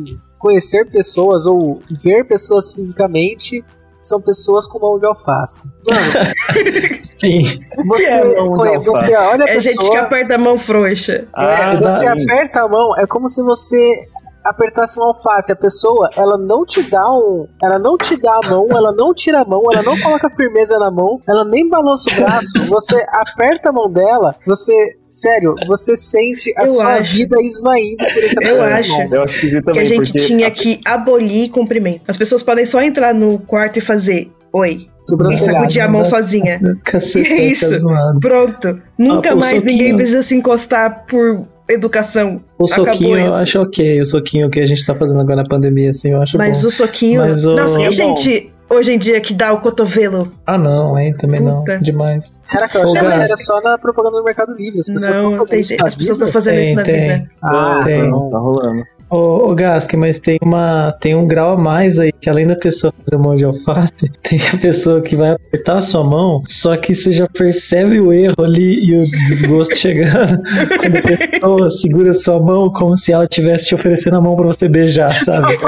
conhecer 0.43 0.85
pessoas 0.91 1.45
ou 1.45 1.81
ver 2.03 2.25
pessoas 2.25 2.73
fisicamente 2.73 3.63
são 4.01 4.19
pessoas 4.19 4.67
com 4.67 4.77
mão 4.77 4.99
de 4.99 5.05
alface. 5.05 5.65
Mano, 5.89 6.33
Sim. 7.17 7.61
você, 7.85 8.03
é 8.03 8.79
você 8.79 9.15
olha 9.15 9.45
a 9.45 9.49
É 9.49 9.59
gente 9.61 9.77
que 9.77 9.85
pessoa, 9.85 9.99
aperta 10.01 10.35
a 10.35 10.37
mão 10.37 10.57
frouxa. 10.57 11.25
Ah, 11.33 11.73
é, 11.73 11.77
você 11.77 11.99
sim. 11.99 12.07
aperta 12.07 12.63
a 12.63 12.67
mão, 12.67 12.97
é 12.99 13.07
como 13.07 13.29
se 13.29 13.41
você 13.41 14.05
apertasse 14.43 14.97
uma 14.97 15.07
alface. 15.07 15.51
A 15.51 15.55
pessoa, 15.55 16.09
ela 16.15 16.37
não 16.37 16.65
te 16.65 16.81
dá 16.83 17.03
um. 17.11 17.47
Ela 17.61 17.79
não 17.79 17.97
te 17.97 18.15
dá 18.19 18.39
a 18.43 18.49
mão, 18.49 18.67
ela 18.71 18.91
não 18.91 19.13
tira 19.13 19.41
a 19.41 19.45
mão, 19.45 19.61
ela 19.71 19.83
não 19.83 19.99
coloca 19.99 20.29
firmeza 20.31 20.77
na 20.77 20.91
mão, 20.91 21.19
ela 21.27 21.43
nem 21.45 21.67
balança 21.69 22.09
o 22.11 22.15
braço. 22.15 22.53
Você 22.69 23.05
aperta 23.09 23.69
a 23.69 23.71
mão 23.71 23.89
dela, 23.91 24.35
você. 24.45 24.73
Sério, 25.07 25.53
você 25.67 25.95
sente 25.95 26.51
a 26.57 26.63
Eu 26.63 26.67
sua 26.69 26.93
acho. 26.95 27.15
vida 27.17 27.35
esvaindo 27.39 27.97
por 27.97 28.23
esse 28.23 28.35
Eu 28.49 28.63
acho. 28.63 28.91
mão. 28.97 29.07
Eu 29.11 29.23
acho 29.23 29.39
Que 29.39 29.61
também, 29.61 29.81
a 29.81 29.85
gente 29.85 30.11
porque 30.11 30.17
tinha 30.25 30.49
que 30.49 30.79
abolir 30.85 31.51
cumprimento. 31.51 32.01
As 32.07 32.17
pessoas 32.17 32.41
podem 32.41 32.65
só 32.65 32.81
entrar 32.81 33.13
no 33.13 33.37
quarto 33.37 33.77
e 33.77 33.81
fazer 33.81 34.31
oi. 34.51 34.87
E 35.29 35.37
sacudir 35.37 35.81
a 35.83 35.87
mão 35.87 36.03
sozinha. 36.05 36.59
Cacete, 36.85 37.27
Que 37.27 37.41
isso? 37.43 37.85
Tá. 37.85 38.13
Pronto. 38.21 38.81
Nunca 38.97 39.33
Ah, 39.33 39.35
mais 39.35 39.61
ninguém 39.63 39.95
precisa 39.95 40.23
se 40.23 40.33
encostar 40.33 41.05
por 41.05 41.45
educação. 41.69 42.41
O 42.57 42.67
soquinho 42.67 43.17
eu 43.19 43.33
acho 43.35 43.61
ok. 43.61 44.01
O 44.01 44.05
soquinho 44.05 44.49
que 44.49 44.59
a 44.59 44.65
gente 44.65 44.85
tá 44.85 44.93
fazendo 44.93 45.21
agora 45.21 45.37
na 45.37 45.43
pandemia, 45.43 45.89
assim, 45.91 46.11
eu 46.11 46.21
acho 46.21 46.37
Mas 46.37 46.61
bom. 46.61 46.67
o 46.67 46.71
soquinho. 46.71 47.21
Mas 47.21 47.45
o- 47.45 47.55
Nossa, 47.55 47.79
É 47.81 47.85
bom. 47.85 47.91
gente, 47.91 48.51
hoje 48.69 48.91
em 48.93 48.97
dia 48.97 49.19
que 49.21 49.33
dá 49.33 49.53
o 49.53 49.59
cotovelo. 49.59 50.27
Ah, 50.45 50.57
não, 50.57 50.97
hein? 50.97 51.13
Também 51.17 51.41
Puta. 51.43 51.73
não. 51.75 51.79
Demais. 51.79 52.33
Caraca, 52.49 52.77
eu 52.79 52.87
Ô, 52.87 52.91
achava 52.91 53.11
que 53.11 53.23
era 53.23 53.37
só 53.37 53.61
na 53.61 53.77
propaganda 53.77 54.17
do 54.17 54.23
Mercado 54.23 54.53
Livre. 54.53 54.79
As 54.79 54.87
pessoas 54.87 55.15
estão 55.15 55.31
Não, 55.31 55.37
fazendo 55.37 55.49
tem, 55.49 55.59
isso 55.61 55.75
na 55.77 55.87
as 55.87 55.95
pessoas 55.95 56.31
fazendo 56.31 56.53
Tem, 56.55 56.63
isso 56.63 56.75
na 56.75 56.83
tem. 56.83 57.01
vida. 57.01 57.29
Ah, 57.41 57.79
Tem. 57.83 58.09
não. 58.09 58.29
Tá 58.29 58.37
rolando. 58.37 58.83
Ô, 59.13 59.51
ô 59.51 59.53
Gask, 59.53 59.93
mas 59.93 60.17
tem 60.17 60.39
uma 60.41 60.91
tem 60.99 61.13
um 61.13 61.27
grau 61.27 61.53
a 61.53 61.57
mais 61.57 61.99
aí, 61.99 62.11
que 62.11 62.27
além 62.27 62.47
da 62.47 62.55
pessoa 62.55 62.91
fazer 62.97 63.21
mão 63.21 63.35
de 63.35 63.45
alface, 63.45 64.11
tem 64.23 64.39
a 64.51 64.57
pessoa 64.57 65.01
que 65.01 65.15
vai 65.15 65.33
apertar 65.33 65.77
a 65.77 65.81
sua 65.81 66.03
mão, 66.03 66.41
só 66.47 66.75
que 66.75 66.95
você 66.95 67.11
já 67.11 67.27
percebe 67.27 67.99
o 67.99 68.11
erro 68.11 68.33
ali 68.39 68.83
e 68.83 68.97
o 68.97 69.03
desgosto 69.03 69.75
chegando 69.75 70.41
quando 70.79 70.97
a 70.97 71.01
pessoa 71.29 71.69
segura 71.69 72.09
a 72.09 72.15
sua 72.15 72.39
mão 72.39 72.73
como 72.73 72.97
se 72.97 73.13
ela 73.13 73.25
estivesse 73.25 73.67
te 73.67 73.75
oferecendo 73.75 74.15
a 74.15 74.21
mão 74.21 74.35
pra 74.35 74.47
você 74.47 74.67
beijar, 74.67 75.15
sabe? 75.23 75.53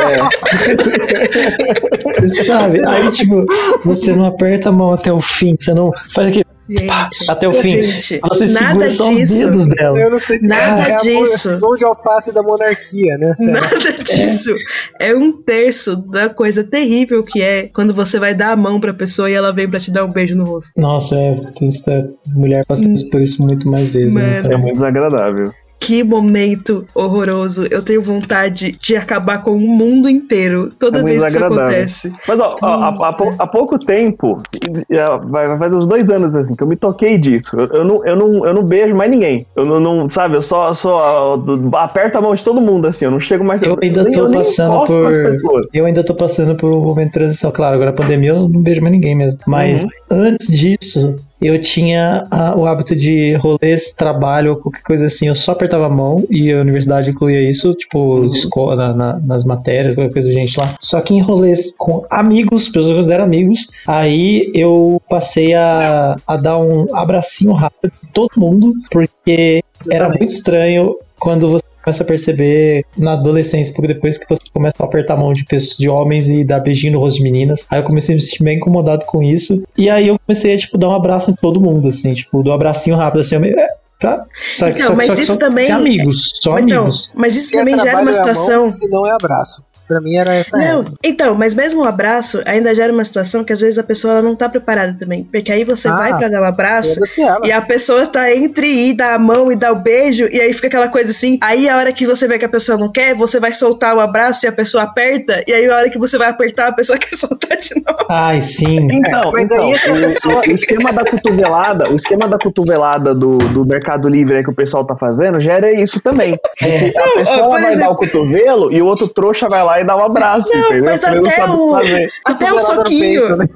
Você 2.06 2.44
sabe? 2.44 2.82
Aí, 2.88 3.12
tipo, 3.12 3.46
você 3.84 4.16
não 4.16 4.26
aperta 4.26 4.70
a 4.70 4.72
mão 4.72 4.94
até 4.94 5.12
o 5.12 5.22
fim, 5.22 5.56
você 5.60 5.74
não 5.74 5.92
faz 6.14 6.28
aquele 6.30 6.45
Gente, 6.68 7.30
até 7.30 7.48
o 7.48 7.54
fim. 7.62 7.70
gente, 7.70 8.20
Você 8.28 8.46
nada 8.48 8.88
disso. 8.90 9.40
dedos 9.50 9.66
dela. 9.76 10.00
Eu 10.00 10.10
não 10.12 10.18
sei 10.18 10.38
se 10.40 10.48
Nada 10.48 10.82
é 10.90 10.94
a 10.94 10.96
disso. 10.96 11.50
mão- 11.52 11.60
mão 11.60 11.76
de 11.78 11.86
alface 11.86 12.34
da 12.34 12.42
monarquia, 12.42 13.18
né? 13.20 13.34
Nada 13.40 13.92
disso. 14.04 14.54
É 15.00 15.14
um 15.16 15.32
terço 15.32 15.96
da 15.96 16.30
coisa 16.30 16.64
terrível 16.64 17.24
que 17.24 17.42
é 17.42 17.70
quando 17.74 17.94
você 17.94 18.20
vai 18.20 18.34
dar 18.34 18.52
a 18.52 18.56
mão 18.56 18.80
pra 18.80 18.94
pessoa 18.94 19.30
e 19.30 19.34
ela 19.34 19.54
vem 19.54 19.70
pra 19.70 19.80
te 19.80 19.92
dar 19.92 20.06
um 20.06 20.12
beijo 20.12 20.36
no 20.36 20.44
rosto. 20.46 20.72
Nossa, 20.76 21.16
é, 21.16 21.40
isso 21.62 21.90
é- 21.90 22.06
mulher 22.34 22.66
passa 22.66 22.84
por 23.12 23.22
isso 23.22 23.42
muito 23.44 23.70
mais 23.70 23.90
vezes. 23.90 24.14
né, 24.14 24.42
Mano. 24.42 24.54
É 24.54 24.58
muito 24.58 24.74
desagradável. 24.76 25.54
Que 25.80 26.04
momento 26.04 26.86
horroroso. 26.96 27.68
Eu 27.70 27.82
tenho 27.82 28.02
vontade 28.02 28.72
de 28.82 28.96
acabar 28.96 29.44
com 29.44 29.52
o 29.52 29.60
mundo 29.60 30.10
inteiro 30.10 30.72
toda 30.80 31.00
É 31.00 31.04
vez 31.04 31.22
que 31.22 31.28
isso 31.28 31.44
acontece. 31.46 32.14
Mas 32.28 32.40
ó, 32.40 32.56
ó, 32.62 32.66
há, 32.68 32.88
há 32.90 33.16
há 33.40 33.48
pouco 33.48 33.78
tempo, 33.78 34.42
é, 34.90 35.06
vai, 35.28 35.46
fazer 35.58 35.76
uns 35.76 35.88
dois 35.88 36.10
anos 36.10 36.36
assim, 36.36 36.54
que 36.56 36.64
eu 36.64 36.68
me 36.68 36.76
toquei 36.76 37.18
disso. 37.18 37.56
Eu, 37.60 37.68
eu 37.68 37.86
não, 37.86 38.06
eu, 38.06 38.16
não, 38.16 38.46
eu 38.48 38.54
não 38.54 38.64
beijo 38.64 38.96
mais 38.96 39.12
ninguém. 39.12 39.46
Eu 39.56 39.66
não, 39.66 39.80
não- 39.80 40.10
sabe, 40.10 40.36
eu 40.38 40.42
só, 40.42 40.74
só 40.74 41.38
do- 41.38 41.76
aperto 41.78 42.18
a 42.18 42.22
mão 42.22 42.34
de 42.34 42.44
todo 42.44 42.62
mundo, 42.62 42.88
assim, 42.88 43.06
eu 43.06 43.12
não 43.12 43.20
chego 43.20 43.44
mais 43.44 43.62
Eu 43.62 43.78
ainda 43.82 44.10
tô 44.12 44.28
nem 44.28 44.40
passando 44.40 44.86
por-. 44.88 45.62
Eu 45.74 45.86
ainda 45.86 46.04
tô 46.04 46.16
passando 46.16 46.56
por 46.56 46.74
um 46.76 46.80
momento 46.82 47.08
de 47.08 47.14
transição. 47.14 47.52
Claro, 47.52 47.76
agora 47.76 47.90
a 47.92 47.94
pandemia 47.94 48.32
eu 48.32 48.48
não 48.50 48.62
beijo 48.62 48.82
mais 48.82 48.94
ninguém 48.94 49.14
mesmo. 49.16 49.40
Mas 49.46 49.82
Uhum. 49.84 49.90
antes 50.10 50.48
disso, 50.48 51.16
eu 51.42 51.60
tinha 51.60 52.24
a- 52.32 52.56
o 52.58 52.66
hábito 52.66 52.96
de 52.96 53.34
rolês, 53.34 53.94
trabalho 53.94 54.52
ou 54.52 54.58
qualquer 54.58 54.82
coisa 54.82 55.06
assim. 55.06 55.28
Eu 55.28 55.36
só 55.36 55.52
apertava 55.52 55.86
a 55.86 55.90
mão 55.90 56.26
e 56.30 56.52
a 56.52 56.62
universidade 56.62 57.10
incluía 57.10 57.42
isso, 57.50 57.74
tipo, 57.74 58.00
Uhum. 58.00 58.26
escola, 58.28 58.76
na- 58.76 58.94
na- 58.94 59.20
nas 59.20 59.44
matérias, 59.44 59.96
qualquer 59.96 60.14
coisa, 60.14 60.32
gente 60.32 60.58
lá. 60.60 60.76
Só 60.80 61.02
que 61.02 61.14
em 61.14 61.20
rolês 61.22 61.76
com 61.78 62.06
amigos, 62.10 62.68
pessoas 62.68 62.86
que 62.88 62.92
eu 62.94 62.98
considero 62.98 63.24
amigos, 63.24 63.68
aí 63.88 64.52
eu 64.54 65.02
passei 65.10 65.54
a, 65.54 66.16
a 66.26 66.36
dar 66.36 66.58
um 66.58 66.86
abracinho 66.96 67.54
rápido 67.54 67.92
em 68.06 68.12
todo 68.12 68.32
mundo, 68.38 68.74
porque 68.90 69.64
era 69.92 70.08
muito 70.10 70.26
estranho 70.26 70.96
quando 71.20 71.50
você 71.50 71.65
começa 71.86 72.04
a 72.04 72.06
perceber 72.08 72.84
na 72.98 73.14
adolescência, 73.14 73.74
porque 73.76 73.94
depois 73.94 74.18
que 74.18 74.26
você 74.28 74.42
começa 74.52 74.76
a 74.80 74.86
apertar 74.86 75.14
a 75.14 75.18
mão 75.18 75.32
de 75.32 75.46
pessoas, 75.46 75.78
de 75.78 75.88
homens 75.88 76.30
e 76.30 76.44
dar 76.44 76.60
beijinho 76.60 76.94
no 76.94 77.00
rosto 77.00 77.18
de 77.18 77.24
meninas, 77.24 77.68
aí 77.70 77.80
eu 77.80 77.84
comecei 77.84 78.16
a 78.16 78.18
me 78.18 78.22
sentir 78.24 78.44
bem 78.44 78.58
incomodado 78.58 79.06
com 79.06 79.22
isso. 79.22 79.64
E 79.78 79.90
aí 79.90 80.08
eu 80.08 80.18
comecei 80.26 80.54
a, 80.56 80.58
tipo, 80.58 80.78
dar 80.78 80.90
um 80.90 80.94
abraço 80.96 81.30
em 81.32 81.36
todo 81.36 81.62
mundo, 81.62 81.88
assim, 81.88 82.14
tipo, 82.14 82.42
do 82.42 82.52
abracinho 82.52 82.96
rápido, 82.96 83.22
assim, 83.22 83.36
eu 83.36 83.42
me- 83.42 83.50
é, 83.50 83.68
pra, 84.00 84.26
sabe, 84.56 84.80
Então, 84.82 84.96
mas 84.96 85.14
que 85.16 85.22
isso 85.22 85.34
só- 85.34 85.40
também- 85.40 85.70
amigos, 85.72 86.32
só 86.42 86.58
então, 86.60 86.80
amigos. 86.80 87.12
mas 87.16 87.36
isso 87.36 87.50
Se 87.50 87.56
é 87.56 87.60
também 87.60 87.78
gera 87.80 87.92
uma 87.92 88.00
a 88.02 88.04
mão, 88.06 88.14
situação. 88.14 88.68
se 88.70 88.88
não 88.90 89.06
é 89.06 89.12
abraço. 89.12 89.64
Pra 89.88 90.02
mim 90.02 90.16
era 90.18 90.34
essa 90.34 90.58
Não, 90.58 90.86
então, 91.04 91.36
mas 91.36 91.54
mesmo 91.54 91.84
o 91.84 91.88
abraço 91.88 92.42
ainda 92.46 92.74
gera 92.74 92.92
uma 92.92 93.04
situação 93.04 93.44
que 93.44 93.54
às 93.54 93.60
vezes 93.60 93.78
a 93.78 93.84
pessoa 93.84 94.14
ela 94.14 94.22
não 94.22 94.36
tá 94.36 94.50
preparada 94.50 94.96
também. 94.98 95.24
Porque 95.24 95.52
aí 95.52 95.64
você 95.64 95.88
Ah, 95.88 95.96
vai 95.96 96.18
pra 96.18 96.28
dar 96.28 96.42
um 96.42 96.46
abraço 96.46 97.00
e 97.44 97.52
a 97.52 97.62
pessoa 97.62 98.08
tá 98.08 98.34
entre 98.34 98.68
ir 98.68 98.94
dar 98.96 99.14
a 99.16 99.20
mão 99.20 99.52
e 99.52 99.56
dar 99.56 99.72
o 99.72 99.76
beijo, 99.76 100.28
e 100.32 100.40
aí 100.42 100.52
fica 100.54 100.68
aquela 100.68 100.88
coisa 100.90 101.12
assim. 101.12 101.38
Aí 101.42 101.70
a 101.70 101.78
hora 101.78 101.92
que 101.94 102.06
você 102.06 102.28
vê 102.28 102.40
que 102.40 102.46
a 102.46 102.50
pessoa 102.50 102.78
não 102.78 102.92
quer, 102.92 103.14
você 103.14 103.40
vai 103.40 103.54
soltar 103.54 103.96
o 103.96 104.00
abraço 104.00 104.46
e 104.46 104.50
a 104.50 104.52
pessoa 104.52 104.84
aperta, 104.84 105.44
e 105.48 105.54
aí 105.54 105.70
a 105.70 105.76
hora 105.76 105.90
que 105.90 105.98
você 106.00 106.18
vai 106.18 106.30
apertar, 106.30 106.68
a 106.70 106.72
pessoa 106.74 106.98
quer 107.00 107.16
soltar 107.16 107.58
de 107.58 107.76
novo. 107.76 108.06
Ai, 108.10 108.42
sim. 108.42 108.88
Então, 108.92 109.32
mas 109.34 109.52
então, 109.52 109.70
o, 109.70 109.72
pessoa- 109.72 110.42
o 110.48 110.52
esquema 110.52 110.92
da 110.94 111.06
cotovelada, 111.06 111.92
o 111.92 111.96
esquema 111.96 112.28
da 112.28 112.38
cotovelada 112.38 113.14
do, 113.14 113.38
do 113.38 113.66
Mercado 113.68 114.08
Livre 114.10 114.38
aí 114.38 114.44
que 114.44 114.50
o 114.50 114.56
pessoal 114.56 114.84
tá 114.86 114.96
fazendo, 114.96 115.40
gera 115.40 115.72
isso 115.72 116.00
também. 116.02 116.38
Porque 116.38 116.94
a 116.98 117.20
pessoa 117.20 117.48
ó, 117.48 117.50
vai 117.52 117.64
exemplo- 117.72 117.80
dar 117.80 117.90
o 117.92 117.96
cotovelo 117.96 118.74
e 118.74 118.82
o 118.82 118.86
outro 118.86 119.08
trouxa 119.08 119.48
vai 119.50 119.64
lá 119.64 119.75
e 119.80 119.84
dá 119.86 119.96
um 119.98 120.02
abraço, 120.06 120.48
entendeu? 120.50 120.86
mas 120.86 121.02
não 121.02 121.10
até 121.20 121.32
sabe 121.32 121.54
o- 121.54 121.72
fazer. 121.72 122.10
Até 122.26 122.54
o 122.54 122.60
soquinho. 122.60 123.22
peito, 123.22 123.36
né? 123.38 123.48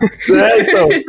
É, 0.51 0.59
então. 0.61 0.89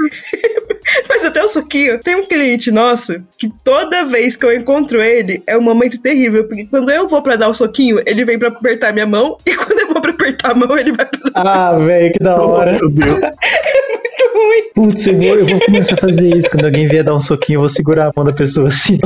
Mas 1.09 1.25
até 1.25 1.43
o 1.45 1.49
soquinho. 1.49 2.01
Tem 2.01 2.17
um 2.17 2.25
cliente 2.25 2.71
nosso 2.73 3.23
que 3.39 3.49
toda 3.65 4.05
vez 4.07 4.35
que 4.35 4.45
eu 4.45 4.53
encontro 4.53 5.01
ele 5.01 5.41
é 5.47 5.57
um 5.57 5.61
momento 5.61 6.01
terrível. 6.01 6.49
Porque 6.49 6.67
quando 6.67 6.91
eu 6.91 7.07
vou 7.07 7.23
pra 7.23 7.37
dar 7.37 7.49
o 7.49 7.55
soquinho, 7.55 8.01
ele 8.07 8.25
vem 8.25 8.39
pra 8.39 8.49
apertar 8.49 8.93
minha 8.93 9.07
mão. 9.07 9.37
E 9.47 9.55
quando 9.55 9.79
eu 9.81 9.89
vou 9.89 10.01
pra 10.01 10.11
apertar 10.11 10.51
a 10.51 10.55
mão, 10.55 10.77
ele 10.79 10.93
vai 10.93 11.07
pra 11.07 11.31
dar 11.43 11.47
Ah, 11.47 11.79
velho, 11.79 12.13
que 12.13 12.19
da 12.25 12.41
hora. 12.43 12.73
Meu 12.73 12.89
Deus. 12.91 13.15
muito 13.21 14.33
ruim. 14.35 14.63
Putz, 14.75 15.07
eu 15.07 15.17
vou, 15.17 15.39
eu 15.39 15.47
vou 15.47 15.61
começar 15.61 15.95
a 15.95 15.99
fazer 15.99 16.37
isso. 16.37 16.51
Quando 16.51 16.65
alguém 16.65 16.89
vier 16.89 17.05
dar 17.05 17.15
um 17.15 17.21
soquinho, 17.21 17.57
eu 17.59 17.61
vou 17.61 17.69
segurar 17.69 18.07
a 18.07 18.13
mão 18.17 18.25
da 18.25 18.33
pessoa 18.33 18.69
assim. 18.69 18.99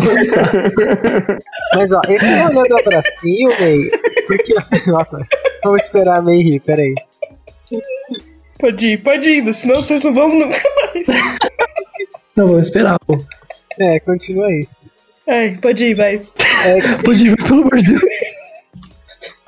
Mas 1.74 1.92
ó, 1.92 2.00
esse 2.08 2.26
rolê 2.36 2.68
do 2.68 2.78
abracinho, 2.78 3.48
véi. 3.50 3.90
Porque. 4.26 4.54
Nossa, 4.90 5.18
vamos 5.64 5.84
esperar 5.84 6.18
a 6.18 6.22
May 6.22 6.38
rir, 6.38 6.60
peraí. 6.60 6.94
Pode 8.58 8.86
ir, 8.86 9.02
pode 9.02 9.30
ir, 9.30 9.54
senão 9.54 9.82
vocês 9.82 10.02
não 10.02 10.14
vão 10.14 10.28
nunca 10.28 10.62
mais. 10.76 11.06
Não, 12.36 12.46
vou 12.48 12.60
esperar, 12.60 12.98
pô. 13.00 13.18
É, 13.78 13.98
continua 14.00 14.46
aí. 14.46 14.66
Ai, 15.26 15.58
pode 15.60 15.84
ir, 15.84 15.94
vai. 15.94 16.20
Pode 17.04 17.26
ir, 17.26 17.36
pelo 17.36 17.62
amor 17.62 17.78
de 17.78 17.90
Deus. 17.90 18.02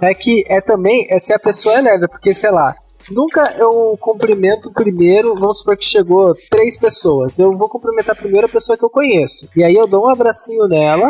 É 0.00 0.14
que 0.14 0.44
é 0.48 0.60
também, 0.60 1.06
é 1.10 1.18
se 1.18 1.32
a 1.32 1.38
pessoa 1.38 1.76
é 1.76 1.80
lerda, 1.80 2.08
porque 2.08 2.34
sei 2.34 2.50
lá, 2.50 2.74
nunca 3.10 3.54
eu 3.58 3.96
cumprimento 4.00 4.70
primeiro, 4.72 5.34
vamos 5.34 5.58
supor 5.58 5.76
que 5.76 5.84
chegou 5.84 6.36
três 6.50 6.76
pessoas, 6.76 7.38
eu 7.38 7.56
vou 7.56 7.68
cumprimentar 7.68 8.16
primeiro 8.16 8.46
a 8.46 8.50
pessoa 8.50 8.76
que 8.76 8.84
eu 8.84 8.90
conheço. 8.90 9.48
E 9.56 9.64
aí 9.64 9.74
eu 9.74 9.86
dou 9.86 10.04
um 10.04 10.10
abracinho 10.10 10.66
nela, 10.68 11.06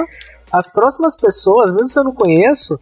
as 0.53 0.71
próximas 0.73 1.17
pessoas, 1.17 1.73
mesmo 1.73 1.89
se 1.89 1.99
eu 1.99 2.05
não 2.05 2.15
conheço, 2.15 2.79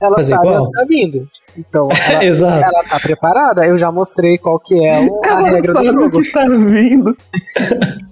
ela 0.00 0.16
Fazer 0.16 0.34
sabe 0.34 0.46
igual? 0.46 0.62
onde 0.64 0.72
tá 0.72 0.84
vindo. 0.88 1.28
Então, 1.56 1.88
ela, 2.08 2.24
Exato. 2.24 2.64
ela 2.64 2.84
tá 2.84 3.00
preparada, 3.00 3.66
eu 3.66 3.76
já 3.78 3.90
mostrei 3.90 4.38
qual 4.38 4.58
que 4.60 4.74
é 4.84 5.00
o- 5.00 5.20
a 5.24 5.28
Ela 5.28 5.40
regra 5.50 5.60
do 5.60 5.66
sabe 5.66 5.88
o 5.88 5.92
jogo. 6.02 6.22
que 6.22 6.30
tá 6.32 6.44
vindo. 6.46 7.16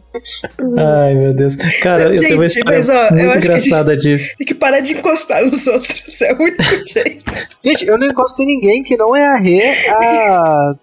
Ai, 0.79 1.15
meu 1.15 1.35
Deus. 1.35 1.57
Cara, 1.83 2.05
eu 2.05 2.11
tenho 2.19 2.37
uma 2.39 2.49
Gente, 2.49 2.59
história 2.59 2.79
mas, 2.79 2.89
ó, 2.89 2.93
eu 3.09 3.11
muito 3.13 3.31
a 3.31 3.35
gente- 3.35 3.45
engraçada 3.69 3.97
disso. 3.97 4.35
Tem 4.39 4.47
que 4.47 4.55
parar 4.55 4.81
de 4.81 4.93
encostar 4.95 5.45
nos 5.45 5.67
outros. 5.67 6.23
É 6.23 6.33
o 6.33 6.43
único 6.43 6.63
jeito. 6.91 7.23
Gente, 7.63 7.87
eu 7.87 7.99
não 7.99 8.07
encosto 8.09 8.43
em 8.43 8.47
ninguém 8.47 8.83
que 8.83 8.97
não 8.97 9.15
é 9.15 9.27
a 9.27 9.37
Rê 9.37 9.61
há 9.91 10.75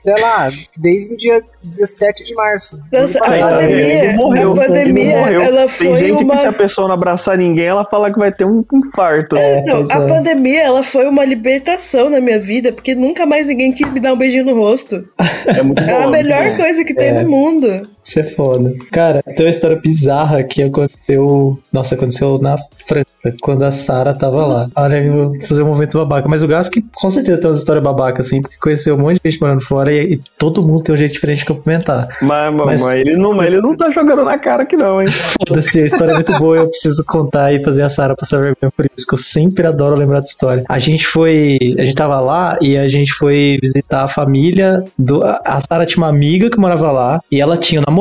sei 0.00 0.18
lá, 0.18 0.46
desde 0.78 1.14
o 1.14 1.16
dia 1.16 1.42
17 1.62 2.24
de 2.24 2.34
março. 2.34 2.80
Nossa, 2.90 3.18
a 3.18 3.28
pandemia, 3.28 4.14
morreu, 4.14 4.52
a 4.52 4.54
pandemia, 4.54 5.16
ela 5.16 5.66
Tem 5.66 5.68
foi 5.68 5.98
gente 5.98 6.24
uma... 6.24 6.34
que 6.34 6.40
se 6.40 6.46
a 6.46 6.52
pessoa 6.52 6.88
não 6.88 6.94
abraçar 6.94 7.36
ninguém, 7.36 7.66
ela 7.66 7.84
fala 7.84 8.10
que 8.10 8.18
vai 8.18 8.32
ter 8.32 8.46
um 8.46 8.64
infarto. 8.72 9.36
Então, 9.36 9.78
pois 9.84 9.90
a 9.90 10.02
é. 10.02 10.06
pandemia, 10.06 10.62
ela 10.62 10.82
foi 10.82 11.06
uma 11.06 11.24
libertação 11.24 12.08
na 12.08 12.18
minha 12.18 12.38
vida, 12.38 12.72
porque 12.72 12.94
nunca 12.94 13.26
mais 13.26 13.46
ninguém 13.46 13.72
quis 13.72 13.90
me 13.90 14.00
dar 14.00 14.14
um 14.14 14.16
beijinho 14.16 14.46
no 14.46 14.54
rosto. 14.54 15.06
É 15.46 15.62
muito 15.62 15.82
É 15.82 15.94
a 15.94 16.02
bom, 16.04 16.10
melhor 16.10 16.50
bom. 16.50 16.56
coisa 16.56 16.82
que 16.84 16.94
tem 16.94 17.08
É. 17.08 17.22
no 17.22 17.28
mundo. 17.30 17.88
Isso 18.10 18.18
é 18.18 18.24
foda. 18.24 18.74
Cara, 18.90 19.22
tem 19.22 19.46
uma 19.46 19.50
história 19.50 19.76
bizarra 19.80 20.42
que 20.42 20.64
aconteceu. 20.64 21.56
Nossa, 21.72 21.94
aconteceu 21.94 22.38
na 22.40 22.56
França, 22.88 23.36
quando 23.40 23.62
a 23.62 23.70
Sarah 23.70 24.12
tava 24.12 24.44
lá. 24.44 24.68
Olha, 24.74 24.96
eu 24.96 25.12
vou 25.12 25.40
fazer 25.46 25.62
um 25.62 25.66
momento 25.68 25.96
babaca. 25.96 26.28
Mas 26.28 26.42
o 26.42 26.48
Gas 26.48 26.68
que 26.68 26.84
com 26.92 27.08
certeza 27.08 27.40
tem 27.40 27.48
uma 27.48 27.56
história 27.56 27.80
babaca, 27.80 28.20
assim, 28.20 28.42
porque 28.42 28.56
conheceu 28.60 28.96
um 28.96 28.98
monte 28.98 29.20
de 29.22 29.30
gente 29.30 29.40
morando 29.40 29.60
fora 29.60 29.92
e, 29.92 30.14
e 30.14 30.20
todo 30.36 30.60
mundo 30.60 30.82
tem 30.82 30.92
um 30.92 30.98
jeito 30.98 31.12
diferente 31.12 31.38
de 31.40 31.44
cumprimentar. 31.44 32.08
Mas, 32.20 32.52
mas, 32.52 32.82
Mas- 32.82 32.96
ele 32.96 33.16
não, 33.16 33.32
mas 33.32 33.46
ele 33.46 33.60
não 33.60 33.76
tá 33.76 33.92
jogando 33.92 34.24
na 34.24 34.36
cara 34.36 34.64
aqui 34.64 34.76
não, 34.76 35.00
hein? 35.00 35.06
Foda-se, 35.46 35.80
a 35.80 35.86
história 35.86 36.10
é 36.10 36.14
muito 36.14 36.36
boa, 36.36 36.56
eu 36.56 36.68
preciso 36.68 37.04
contar 37.06 37.52
e 37.54 37.62
fazer 37.62 37.82
a 37.84 37.88
Sarah 37.88 38.16
passar 38.16 38.38
vergonha 38.38 38.72
por 38.76 38.86
isso, 38.86 39.06
que 39.06 39.14
eu 39.14 39.18
sempre 39.18 39.64
adoro 39.68 39.94
lembrar 39.94 40.18
dessa 40.18 40.32
história. 40.32 40.64
A 40.68 40.80
gente 40.80 41.06
foi. 41.06 41.58
A 41.78 41.84
gente 41.84 41.94
tava 41.94 42.18
lá 42.18 42.58
e 42.60 42.76
a 42.76 42.88
gente 42.88 43.12
foi 43.12 43.56
visitar 43.62 44.02
a 44.02 44.08
família 44.08 44.82
do. 44.98 45.22
A 45.22 45.40
a 45.44 45.60
Sarah 45.60 45.86
tinha 45.86 45.98
uma 46.02 46.08
amiga 46.08 46.50
que 46.50 46.58
morava 46.58 46.90
lá 46.90 47.20
e 47.30 47.40
ela 47.40 47.56
tinha 47.56 47.80
um 47.80 47.84
namorado. 47.86 47.99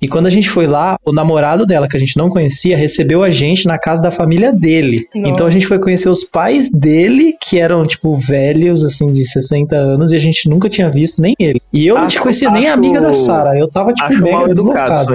E 0.00 0.08
quando 0.08 0.26
a 0.26 0.30
gente 0.30 0.48
foi 0.48 0.66
lá, 0.66 0.96
o 1.04 1.12
namorado 1.12 1.66
dela, 1.66 1.88
que 1.88 1.96
a 1.96 2.00
gente 2.00 2.16
não 2.16 2.28
conhecia, 2.28 2.76
recebeu 2.76 3.22
a 3.22 3.30
gente 3.30 3.66
na 3.66 3.78
casa 3.78 4.00
da 4.02 4.10
família 4.10 4.52
dele. 4.52 5.06
Nossa. 5.14 5.28
Então 5.28 5.46
a 5.46 5.50
gente 5.50 5.66
foi 5.66 5.78
conhecer 5.78 6.08
os 6.08 6.24
pais 6.24 6.70
dele, 6.70 7.34
que 7.42 7.58
eram, 7.58 7.84
tipo, 7.86 8.14
velhos, 8.14 8.84
assim, 8.84 9.10
de 9.10 9.24
60 9.24 9.76
anos, 9.76 10.12
e 10.12 10.16
a 10.16 10.18
gente 10.18 10.48
nunca 10.48 10.68
tinha 10.68 10.88
visto 10.88 11.20
nem 11.20 11.34
ele. 11.38 11.60
E 11.72 11.86
eu 11.86 11.94
não 11.96 12.02
Acho- 12.02 12.10
tinha 12.12 12.22
conhecia 12.22 12.50
nem 12.50 12.64
a 12.66 12.70
acho- 12.70 12.78
amiga 12.78 13.00
da 13.00 13.12
Sarah. 13.12 13.58
Eu 13.58 13.68
tava, 13.68 13.92
tipo, 13.92 14.06
Acho 14.12 14.22
mega 14.22 14.50
educado 14.50 15.14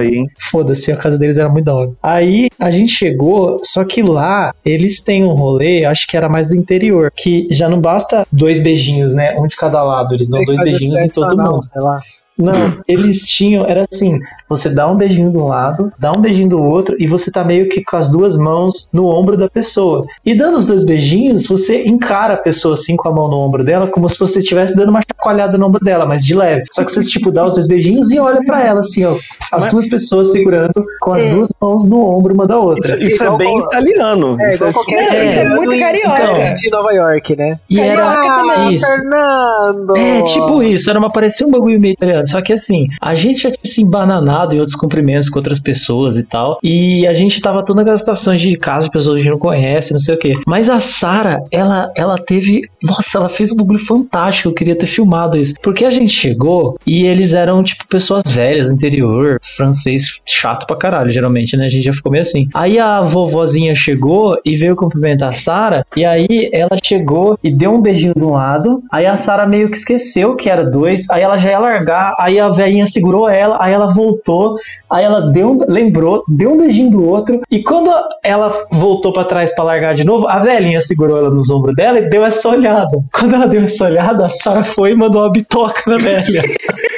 Foda-se, 0.50 0.92
a 0.92 0.96
casa 0.96 1.18
deles 1.18 1.38
era 1.38 1.48
muito 1.48 1.64
da 1.64 1.74
hora. 1.74 1.90
Aí 2.02 2.48
a 2.58 2.70
gente 2.70 2.92
chegou, 2.92 3.60
só 3.64 3.84
que 3.84 4.02
lá 4.02 4.54
eles 4.64 5.02
têm 5.02 5.24
um 5.24 5.32
rolê, 5.34 5.84
acho 5.84 6.06
que 6.06 6.16
era 6.16 6.28
mais 6.28 6.48
do 6.48 6.54
interior, 6.56 7.10
que 7.14 7.46
já 7.50 7.68
não 7.68 7.80
basta 7.80 8.26
dois 8.30 8.60
beijinhos, 8.60 9.14
né? 9.14 9.34
Um 9.38 9.46
de 9.46 9.56
cada 9.56 9.82
lado, 9.82 10.14
eles 10.14 10.28
dão 10.28 10.44
dois 10.44 10.58
beijinhos 10.60 11.00
em 11.00 11.08
todo 11.08 11.30
anal, 11.32 11.52
mundo. 11.52 11.64
Sei 11.64 11.80
lá. 11.80 12.00
Não, 12.38 12.54
eles 12.88 13.26
tinham, 13.28 13.64
era 13.66 13.84
assim, 13.92 14.18
você 14.48 14.70
dá 14.70 14.88
um 14.88 14.96
beijinho 14.96 15.30
de 15.30 15.36
um 15.36 15.46
lado, 15.46 15.92
dá 15.98 16.12
um 16.12 16.20
beijinho 16.20 16.48
do 16.48 16.62
outro 16.62 16.96
e 16.98 17.06
você 17.06 17.30
tá 17.30 17.44
meio 17.44 17.68
que 17.68 17.82
com 17.84 17.96
as 17.96 18.10
duas 18.10 18.36
mãos 18.38 18.90
no 18.92 19.06
ombro 19.06 19.36
da 19.36 19.48
pessoa. 19.48 20.04
E 20.24 20.34
dando 20.34 20.56
os 20.56 20.66
dois 20.66 20.84
beijinhos, 20.84 21.46
você 21.46 21.82
encara 21.84 22.34
a 22.34 22.36
pessoa 22.38 22.74
assim 22.74 22.96
com 22.96 23.08
a 23.08 23.12
mão 23.12 23.28
no 23.28 23.36
ombro 23.36 23.62
dela, 23.62 23.86
como 23.86 24.08
se 24.08 24.18
você 24.18 24.38
estivesse 24.40 24.74
dando 24.74 24.88
uma 24.90 25.00
chacoalhada 25.02 25.58
no 25.58 25.66
ombro 25.66 25.84
dela, 25.84 26.06
mas 26.06 26.24
de 26.24 26.34
leve. 26.34 26.64
Só 26.72 26.84
que 26.84 26.92
você 26.92 27.02
tipo 27.02 27.30
dá 27.30 27.46
os 27.46 27.54
dois 27.54 27.68
beijinhos 27.68 28.10
e 28.10 28.18
olha 28.18 28.40
pra 28.46 28.62
ela 28.62 28.80
assim, 28.80 29.04
ó, 29.04 29.12
as 29.52 29.62
Mas- 29.64 29.70
duas 29.70 29.88
pessoas 29.88 30.32
segurando 30.32 30.84
com 31.00 31.12
as 31.12 31.26
duas 31.26 31.48
mãos 31.60 31.88
no 31.88 32.00
ombro 32.00 32.32
uma 32.34 32.46
da 32.46 32.58
outra. 32.58 32.96
Isso, 32.96 33.14
isso 33.14 33.24
é 33.24 33.36
bem 33.36 33.52
qual- 33.54 33.66
italiano. 33.66 34.40
É, 34.40 34.54
Isso 34.54 34.64
é 34.64 34.72
qualquer 34.72 35.10
Não, 35.12 35.24
isso 35.24 35.38
é 35.38 35.48
muito 35.48 35.74
em- 35.74 35.80
carioca. 35.80 36.54
de 36.54 36.70
Nova 36.70 36.92
York, 36.92 37.36
né? 37.36 37.52
E 37.68 37.78
era 37.80 38.02
Carioca 38.14 38.34
também. 38.36 38.74
isso. 38.74 38.86
Fernando! 38.86 39.96
É, 39.96 40.22
tipo 40.22 40.62
isso, 40.62 40.90
era 40.90 40.98
uma 40.98 41.10
parecia 41.10 41.46
um 41.46 41.50
bagulho 41.50 41.78
meio 41.80 41.92
italiano. 41.92 42.21
Só 42.26 42.40
que 42.40 42.52
assim, 42.52 42.86
a 43.00 43.14
gente 43.14 43.42
já 43.42 43.50
tinha 43.50 43.72
se 43.72 43.82
embananado 43.82 44.54
em 44.54 44.58
outros 44.58 44.76
cumprimentos 44.76 45.28
com 45.28 45.38
outras 45.38 45.58
pessoas 45.58 46.16
e 46.16 46.24
tal. 46.24 46.58
E 46.62 47.06
a 47.06 47.14
gente 47.14 47.40
tava 47.40 47.64
toda 47.64 47.80
naquela 47.80 47.98
situação 47.98 48.36
de 48.36 48.56
casa 48.56 48.86
de 48.86 48.92
pessoas 48.92 49.14
que 49.14 49.20
a 49.20 49.22
gente 49.24 49.32
não 49.32 49.38
conhece, 49.38 49.92
não 49.92 50.00
sei 50.00 50.14
o 50.14 50.18
quê. 50.18 50.32
Mas 50.46 50.68
a 50.68 50.80
Sara, 50.80 51.42
ela, 51.50 51.90
ela 51.96 52.18
teve. 52.18 52.62
Nossa, 52.82 53.18
ela 53.18 53.28
fez 53.28 53.52
um 53.52 53.56
bagulho 53.56 53.84
fantástico. 53.84 54.48
Eu 54.48 54.54
queria 54.54 54.76
ter 54.76 54.86
filmado 54.86 55.36
isso. 55.36 55.54
Porque 55.62 55.84
a 55.84 55.90
gente 55.90 56.12
chegou 56.12 56.78
e 56.86 57.04
eles 57.04 57.32
eram, 57.32 57.62
tipo, 57.62 57.86
pessoas 57.86 58.22
velhas, 58.26 58.68
do 58.68 58.74
interior, 58.74 59.38
francês 59.56 60.20
chato 60.26 60.66
pra 60.66 60.76
caralho, 60.76 61.10
geralmente, 61.10 61.56
né? 61.56 61.66
A 61.66 61.68
gente 61.68 61.84
já 61.84 61.92
ficou 61.92 62.10
meio 62.12 62.22
assim. 62.22 62.48
Aí 62.54 62.78
a 62.78 63.00
vovozinha 63.02 63.74
chegou 63.74 64.38
e 64.44 64.56
veio 64.56 64.76
cumprimentar 64.76 65.28
a 65.28 65.32
Sara. 65.32 65.86
E 65.96 66.04
aí 66.04 66.50
ela 66.52 66.76
chegou 66.82 67.38
e 67.42 67.50
deu 67.50 67.72
um 67.72 67.80
beijinho 67.80 68.14
de 68.14 68.24
um 68.24 68.32
lado. 68.32 68.82
Aí 68.90 69.06
a 69.06 69.16
Sara 69.16 69.46
meio 69.46 69.68
que 69.68 69.76
esqueceu 69.76 70.34
que 70.36 70.48
era 70.48 70.64
dois. 70.64 71.08
Aí 71.10 71.22
ela 71.22 71.38
já 71.38 71.50
ia 71.50 71.58
largar. 71.58 72.11
Aí 72.18 72.38
a 72.38 72.48
velhinha 72.48 72.86
segurou 72.86 73.28
ela. 73.28 73.58
Aí 73.60 73.72
ela 73.72 73.92
voltou. 73.92 74.56
Aí 74.88 75.04
ela 75.04 75.32
deu 75.32 75.58
lembrou, 75.68 76.24
deu 76.28 76.52
um 76.52 76.56
beijinho 76.56 76.90
do 76.90 77.06
outro. 77.06 77.40
E 77.50 77.62
quando 77.62 77.90
ela 78.22 78.66
voltou 78.70 79.12
pra 79.12 79.24
trás 79.24 79.54
pra 79.54 79.64
largar 79.64 79.94
de 79.94 80.04
novo, 80.04 80.28
a 80.28 80.38
velhinha 80.38 80.80
segurou 80.80 81.18
ela 81.18 81.30
nos 81.30 81.50
ombros 81.50 81.74
dela 81.74 81.98
e 81.98 82.08
deu 82.08 82.24
essa 82.24 82.48
olhada. 82.48 82.98
Quando 83.12 83.34
ela 83.34 83.46
deu 83.46 83.62
essa 83.62 83.84
olhada, 83.84 84.26
a 84.26 84.28
Sara 84.28 84.62
foi 84.62 84.92
e 84.92 84.96
mandou 84.96 85.22
uma 85.22 85.30
bitoca 85.30 85.82
na 85.86 85.96
velha. 85.96 86.42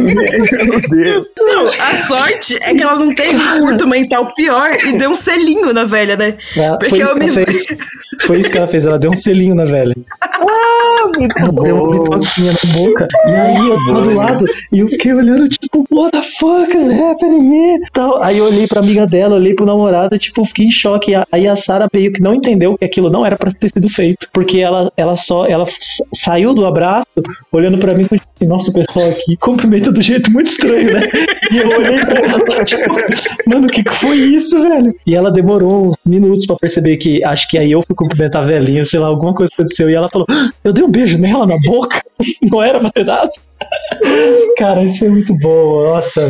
Meu 0.00 0.80
Deus. 0.88 1.26
Não, 1.38 1.68
a 1.68 1.96
sorte 2.06 2.56
é 2.62 2.74
que 2.74 2.82
ela 2.82 2.96
não 2.96 3.12
teve 3.14 3.36
um 3.36 3.60
curto 3.60 3.86
mental 3.88 4.32
pior 4.34 4.70
e 4.86 4.92
deu 4.98 5.10
um 5.10 5.14
selinho 5.14 5.72
na 5.72 5.84
velha, 5.84 6.16
né? 6.16 6.36
Ela- 6.56 6.78
Porque 6.78 6.90
Foi 6.90 6.98
isso, 7.00 7.12
eu 7.12 7.16
que 7.18 7.22
ela 7.24 7.34
me- 7.36 7.44
fez. 7.46 7.66
Foi 8.26 8.40
isso 8.40 8.50
que 8.50 8.58
ela 8.58 8.68
fez. 8.68 8.86
Ela 8.86 8.98
deu 8.98 9.10
um 9.10 9.16
selinho 9.16 9.54
na 9.54 9.64
velha. 9.64 9.94
Ela 11.36 11.52
deu 11.62 11.76
uma 11.84 11.90
bitoquinha 12.04 12.52
na 12.52 12.72
boca. 12.78 13.08
E 13.26 13.30
aí 13.30 13.56
eu 13.68 13.76
tava 13.86 14.02
do 14.02 14.14
lado 14.14 14.44
e 14.72 14.78
eu 14.80 14.88
fiquei 14.88 15.12
olhando, 15.14 15.48
tipo, 15.48 15.84
what 15.90 16.12
the 16.12 16.22
fuck 16.38 16.76
is 16.76 16.88
happening 17.00 17.54
here? 17.54 17.80
Então, 17.90 18.22
aí 18.22 18.38
eu 18.38 18.44
olhei 18.44 18.66
pra 18.66 18.80
amiga 18.80 19.06
dela, 19.06 19.36
olhei 19.36 19.54
pro 19.54 19.66
namorado, 19.66 20.18
tipo, 20.18 20.44
fiquei 20.44 20.66
em 20.66 20.70
choque. 20.70 21.12
Aí 21.32 21.46
a 21.48 21.56
Sarah 21.56 21.88
meio 21.92 22.12
que 22.12 22.20
não 22.22 22.34
entendeu 22.34 22.76
que 22.76 22.84
aquilo 22.84 23.10
não 23.10 23.24
era 23.24 23.36
pra 23.36 23.52
ter 23.52 23.70
sido 23.72 23.88
feito. 23.88 24.28
Porque 24.32 24.58
ela, 24.58 24.92
ela 24.96 25.16
só, 25.16 25.44
ela 25.46 25.66
saiu 26.14 26.54
do 26.54 26.66
abraço, 26.66 27.06
olhando 27.52 27.78
pra 27.78 27.94
mim 27.94 28.06
com 28.06 28.14
assim, 28.14 28.46
nossa, 28.48 28.70
o 28.70 28.74
pessoal 28.74 29.08
aqui 29.08 29.36
do 29.92 30.02
jeito 30.02 30.30
muito 30.30 30.50
estranho, 30.50 30.92
né? 30.94 31.00
E 31.50 31.56
eu 31.58 31.68
olhei 31.68 31.98
pra 32.04 32.20
ela, 32.20 32.64
tipo, 32.64 32.94
mano, 33.46 33.66
o 33.66 33.70
que, 33.70 33.82
que 33.82 33.94
foi 33.94 34.16
isso, 34.16 34.62
velho? 34.62 34.94
E 35.06 35.14
ela 35.14 35.30
demorou 35.30 35.88
uns 35.88 35.96
minutos 36.06 36.46
pra 36.46 36.56
perceber 36.56 36.96
que 36.96 37.22
acho 37.24 37.48
que 37.48 37.58
aí 37.58 37.72
eu 37.72 37.82
fui 37.86 37.94
cumprimentar 37.96 38.42
a 38.42 38.46
velhinha, 38.46 38.84
sei 38.84 39.00
lá, 39.00 39.08
alguma 39.08 39.34
coisa 39.34 39.50
aconteceu. 39.52 39.88
E 39.90 39.94
ela 39.94 40.08
falou: 40.08 40.26
"Ah, 40.30 40.48
Eu 40.62 40.72
dei 40.72 40.84
um 40.84 40.90
beijo 40.90 41.18
nela 41.18 41.46
na 41.46 41.56
boca, 41.58 42.02
não 42.50 42.62
era 42.62 42.78
pra 42.80 42.90
ter 42.90 43.04
dado. 43.04 43.30
Cara, 44.56 44.84
isso 44.84 45.00
foi 45.00 45.08
muito 45.08 45.32
bom. 45.40 45.84
Nossa, 45.84 46.28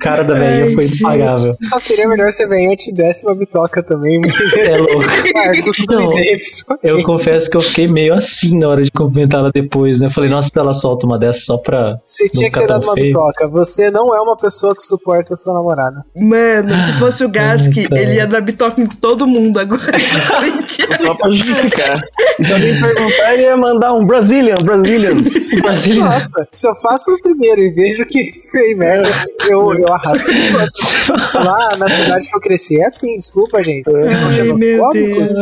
cara 0.00 0.22
da 0.22 0.34
velhinha 0.34 0.74
foi 0.74 0.84
impagável. 0.84 1.52
Só 1.64 1.78
seria 1.78 2.08
melhor 2.08 2.32
se 2.32 2.42
a 2.42 2.46
venha 2.46 2.76
te 2.76 2.92
desse 2.92 3.26
uma 3.26 3.34
bitoca 3.34 3.82
também. 3.82 4.20
É 4.56 4.76
louco. 4.76 5.04
Ah, 5.36 5.52
Não. 5.90 6.78
Eu 6.82 7.02
confesso 7.02 7.50
que 7.50 7.56
eu 7.56 7.60
fiquei 7.60 7.88
meio 7.88 8.14
assim 8.14 8.56
na 8.58 8.68
hora 8.68 8.82
de 8.82 8.90
cumprimentar 8.90 9.40
ela 9.40 9.50
depois, 9.52 10.00
né? 10.00 10.06
Eu 10.06 10.10
falei, 10.10 10.30
nossa, 10.30 10.50
ela 10.54 10.72
solta 10.74 11.06
uma 11.06 11.18
dessa 11.18 11.40
só 11.40 11.58
pra. 11.58 11.98
Você 12.04 12.28
tinha 12.28 12.50
que 12.50 12.58
ter 12.58 12.66
dado 12.66 12.84
uma 12.84 12.94
bitoca. 12.94 13.48
Você 13.48 13.90
não 13.90 14.14
é 14.14 14.20
uma 14.20 14.36
pessoa 14.36 14.74
que 14.74 14.82
suporta 14.82 15.34
a 15.34 15.36
sua 15.36 15.54
namorada. 15.54 16.04
Mano, 16.16 16.82
se 16.82 16.92
fosse 16.92 17.24
o 17.24 17.28
Gask, 17.28 17.72
Puta. 17.74 17.98
ele 17.98 18.14
ia 18.14 18.26
dar 18.26 18.40
bitoca 18.40 18.80
em 18.80 18.86
todo 18.86 19.26
mundo 19.26 19.58
agora. 19.58 19.82
Só 21.04 21.14
pra 21.14 21.30
justificar. 21.30 22.00
Se 22.44 22.52
alguém 22.52 22.80
perguntar, 22.80 23.34
ele 23.34 23.42
ia 23.42 23.56
mandar 23.56 23.92
um 23.94 24.04
Brazilian, 24.04 24.56
Brazilian. 24.64 25.14
Brasília. 25.62 26.04
Nossa, 26.04 26.30
se 26.64 26.68
eu 26.70 26.74
faço 26.76 27.10
o 27.12 27.20
primeiro 27.20 27.60
e 27.60 27.70
vejo 27.70 28.06
que 28.06 28.30
foi 28.50 28.74
merda, 28.74 29.08
eu, 29.48 29.74
eu 29.74 29.92
arrasto. 29.92 30.30
Lá 31.36 31.68
na 31.76 31.88
cidade 31.90 32.28
que 32.28 32.34
eu 32.36 32.40
cresci 32.40 32.80
é 32.80 32.86
assim, 32.86 33.14
desculpa, 33.16 33.62
gente. 33.62 33.86
Eles 33.88 34.18
são 34.18 34.32
xenofóbicos. 34.32 35.32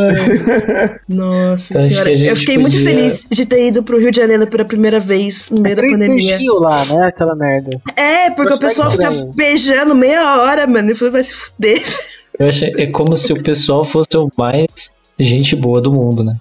Nossa 1.08 1.72
Então, 1.74 1.88
senhora. 1.88 2.10
Eu 2.12 2.36
fiquei 2.36 2.58
muito 2.58 2.72
podia- 2.76 2.88
feliz 2.90 3.26
de 3.30 3.46
ter 3.46 3.68
ido 3.68 3.82
pro 3.82 3.98
Rio 3.98 4.10
de 4.10 4.16
Janeiro 4.16 4.46
pela 4.46 4.64
primeira 4.64 4.98
vez 4.98 5.50
no 5.50 5.60
meio 5.60 5.76
da 5.76 5.82
Três 5.82 5.98
pandemia. 5.98 6.38
lá, 6.54 6.84
né? 6.86 7.06
Aquela 7.06 7.34
merda. 7.34 7.70
É, 7.96 8.30
porque 8.30 8.54
o 8.54 8.58
pessoal 8.58 8.90
fica 8.90 9.08
beijando 9.34 9.94
meia 9.94 10.40
hora, 10.42 10.66
mano. 10.66 10.90
Eu 10.90 10.96
falei, 10.96 11.12
vai 11.12 11.24
se 11.24 11.34
fuder. 11.34 11.82
Eu 12.38 12.48
achei, 12.48 12.72
é 12.78 12.86
como 12.90 13.16
se 13.16 13.32
o 13.32 13.42
pessoal 13.42 13.84
fosse 13.84 14.16
o 14.16 14.28
mais 14.36 14.66
gente 15.18 15.54
boa 15.54 15.80
do 15.80 15.92
mundo, 15.92 16.24
né? 16.24 16.34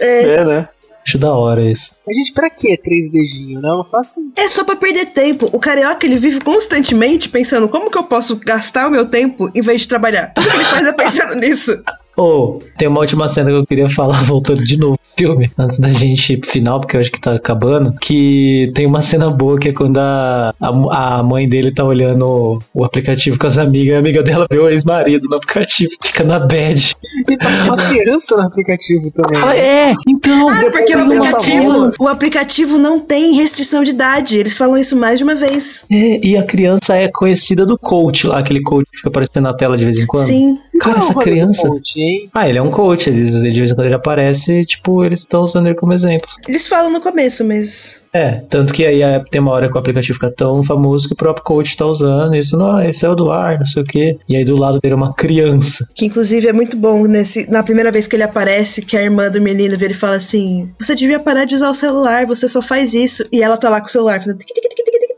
É, 0.00 0.44
né? 0.44 0.68
Acho 1.06 1.18
da 1.18 1.32
hora 1.32 1.70
isso. 1.70 1.94
Mas, 2.06 2.16
gente, 2.16 2.32
pra 2.32 2.48
que 2.48 2.76
três 2.78 3.10
beijinhos? 3.10 3.62
Não, 3.62 3.78
não 3.78 3.84
faço. 3.84 4.20
É 4.36 4.48
só 4.48 4.64
pra 4.64 4.74
perder 4.76 5.06
tempo. 5.06 5.46
O 5.52 5.60
carioca, 5.60 6.06
ele 6.06 6.16
vive 6.16 6.40
constantemente 6.40 7.28
pensando 7.28 7.68
como 7.68 7.90
que 7.90 7.98
eu 7.98 8.04
posso 8.04 8.36
gastar 8.36 8.88
o 8.88 8.90
meu 8.90 9.06
tempo 9.06 9.50
em 9.54 9.60
vez 9.60 9.82
de 9.82 9.88
trabalhar. 9.88 10.32
Tudo 10.32 10.48
que 10.48 10.56
ele 10.56 10.64
faz 10.64 10.86
é 10.86 10.92
pensando 10.92 11.34
nisso. 11.40 11.82
Ou, 12.16 12.60
tem 12.78 12.88
uma 12.88 13.00
última 13.00 13.28
cena 13.28 13.50
que 13.50 13.56
eu 13.56 13.66
queria 13.66 13.90
falar, 13.90 14.22
voltando 14.24 14.64
de 14.64 14.76
novo 14.76 14.98
pro 14.98 15.26
filme, 15.26 15.50
antes 15.58 15.78
da 15.78 15.92
gente 15.92 16.32
ir 16.32 16.36
pro 16.38 16.50
final, 16.50 16.80
porque 16.80 16.96
eu 16.96 17.00
acho 17.00 17.10
que 17.10 17.20
tá 17.20 17.34
acabando, 17.34 17.92
que 18.00 18.70
tem 18.74 18.86
uma 18.86 19.02
cena 19.02 19.30
boa 19.30 19.58
que 19.58 19.68
é 19.68 19.72
quando 19.72 19.98
a, 19.98 20.54
a, 20.60 21.18
a 21.18 21.22
mãe 21.22 21.48
dele 21.48 21.72
tá 21.72 21.84
olhando 21.84 22.26
o, 22.26 22.58
o 22.72 22.84
aplicativo 22.84 23.38
com 23.38 23.46
as 23.46 23.58
amigas, 23.58 23.92
e 23.92 23.96
a 23.96 23.98
amiga 23.98 24.22
dela 24.22 24.46
vê 24.50 24.58
o 24.58 24.68
ex-marido 24.68 25.28
no 25.28 25.36
aplicativo, 25.36 25.92
fica 26.02 26.24
na 26.24 26.38
bad. 26.38 26.96
E 27.28 27.36
passa 27.38 27.64
uma 27.64 27.76
criança 27.76 28.36
no 28.36 28.42
aplicativo 28.42 29.10
também. 29.10 29.40
Ela, 29.40 29.56
é, 29.56 29.94
então... 30.08 30.48
Ah, 30.48 30.70
porque 30.70 30.94
o 30.94 30.98
tá 30.98 31.04
aplicativo, 31.04 31.92
o 31.98 32.08
aplicativo 32.08 32.78
não 32.78 32.98
tem 32.98 33.34
restrição 33.34 33.84
de 33.84 33.90
idade. 33.90 34.38
Eles 34.38 34.56
falam 34.56 34.76
isso 34.76 34.96
mais 34.96 35.18
de 35.18 35.24
uma 35.24 35.34
vez. 35.34 35.84
É, 35.90 36.26
e 36.26 36.36
a 36.36 36.44
criança 36.44 36.96
é 36.96 37.08
conhecida 37.08 37.64
do 37.64 37.78
coach 37.78 38.26
lá, 38.26 38.38
aquele 38.38 38.62
coach 38.62 38.86
que 38.90 38.98
fica 38.98 39.08
aparecendo 39.08 39.44
na 39.44 39.54
tela 39.54 39.76
de 39.76 39.84
vez 39.84 39.98
em 39.98 40.06
quando. 40.06 40.26
Sim. 40.26 40.58
Cara, 40.80 40.98
essa 40.98 41.14
criança. 41.14 41.68
coach? 41.68 42.28
Ah, 42.32 42.48
ele 42.48 42.58
é 42.58 42.62
um 42.62 42.70
coach. 42.70 43.08
Eles, 43.08 43.32
de 43.32 43.52
vez 43.52 43.70
em 43.70 43.74
quando 43.74 43.86
ele 43.86 43.94
aparece, 43.94 44.64
tipo, 44.64 45.04
eles 45.04 45.20
estão 45.20 45.42
usando 45.42 45.66
ele 45.66 45.74
como 45.74 45.92
exemplo. 45.92 46.28
Eles 46.48 46.66
falam 46.66 46.90
no 46.90 47.00
começo, 47.00 47.44
mas. 47.44 48.02
É, 48.12 48.42
tanto 48.48 48.72
que 48.72 48.86
aí 48.86 49.02
é, 49.02 49.22
tem 49.28 49.40
uma 49.40 49.50
hora 49.50 49.68
que 49.68 49.74
o 49.74 49.78
aplicativo 49.78 50.14
fica 50.14 50.30
tão 50.30 50.62
famoso 50.62 51.08
que 51.08 51.14
o 51.14 51.16
próprio 51.16 51.44
coach 51.44 51.76
tá 51.76 51.84
usando 51.84 52.34
isso. 52.36 52.56
Não, 52.56 52.80
esse 52.80 53.04
é 53.04 53.08
o 53.08 53.14
do 53.14 53.30
ar, 53.30 53.58
não 53.58 53.66
sei 53.66 53.82
o 53.82 53.84
quê. 53.84 54.16
E 54.28 54.36
aí 54.36 54.44
do 54.44 54.56
lado 54.56 54.78
é 54.80 54.94
uma 54.94 55.12
criança. 55.12 55.88
Que 55.94 56.06
inclusive 56.06 56.46
é 56.46 56.52
muito 56.52 56.76
bom 56.76 57.04
nesse. 57.06 57.50
Na 57.50 57.62
primeira 57.62 57.90
vez 57.90 58.06
que 58.06 58.14
ele 58.14 58.22
aparece, 58.22 58.82
que 58.82 58.96
a 58.96 59.02
irmã 59.02 59.28
do 59.28 59.40
menino 59.40 59.76
vê 59.76 59.86
ele 59.86 59.94
fala 59.94 60.16
assim: 60.16 60.70
Você 60.78 60.94
devia 60.94 61.18
parar 61.18 61.44
de 61.44 61.54
usar 61.54 61.70
o 61.70 61.74
celular, 61.74 62.24
você 62.24 62.46
só 62.46 62.62
faz 62.62 62.94
isso. 62.94 63.26
E 63.32 63.42
ela 63.42 63.56
tá 63.56 63.68
lá 63.68 63.80
com 63.80 63.88
o 63.88 63.90
celular 63.90 64.20
fazendo 64.20 64.38
tic, 64.38 64.46
tic, 64.46 64.62
tic, 64.62 64.74
tic, 64.76 64.84
tic, 64.84 64.94
tic, 64.94 65.00
tic, 65.00 65.08
tic. 65.08 65.13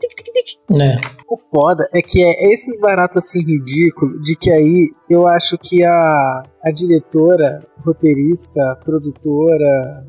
Né? 0.69 0.95
O 1.29 1.37
foda 1.37 1.89
é 1.93 2.01
que 2.01 2.23
é 2.23 2.53
esses 2.53 2.79
baratos 2.79 3.17
assim 3.17 3.41
ridículos, 3.41 4.21
de 4.23 4.35
que 4.35 4.51
aí 4.51 4.91
eu 5.09 5.27
acho 5.27 5.57
que 5.57 5.83
a, 5.83 6.43
a 6.63 6.71
diretora, 6.71 7.63
roteirista, 7.85 8.77
produtora 8.83 10.05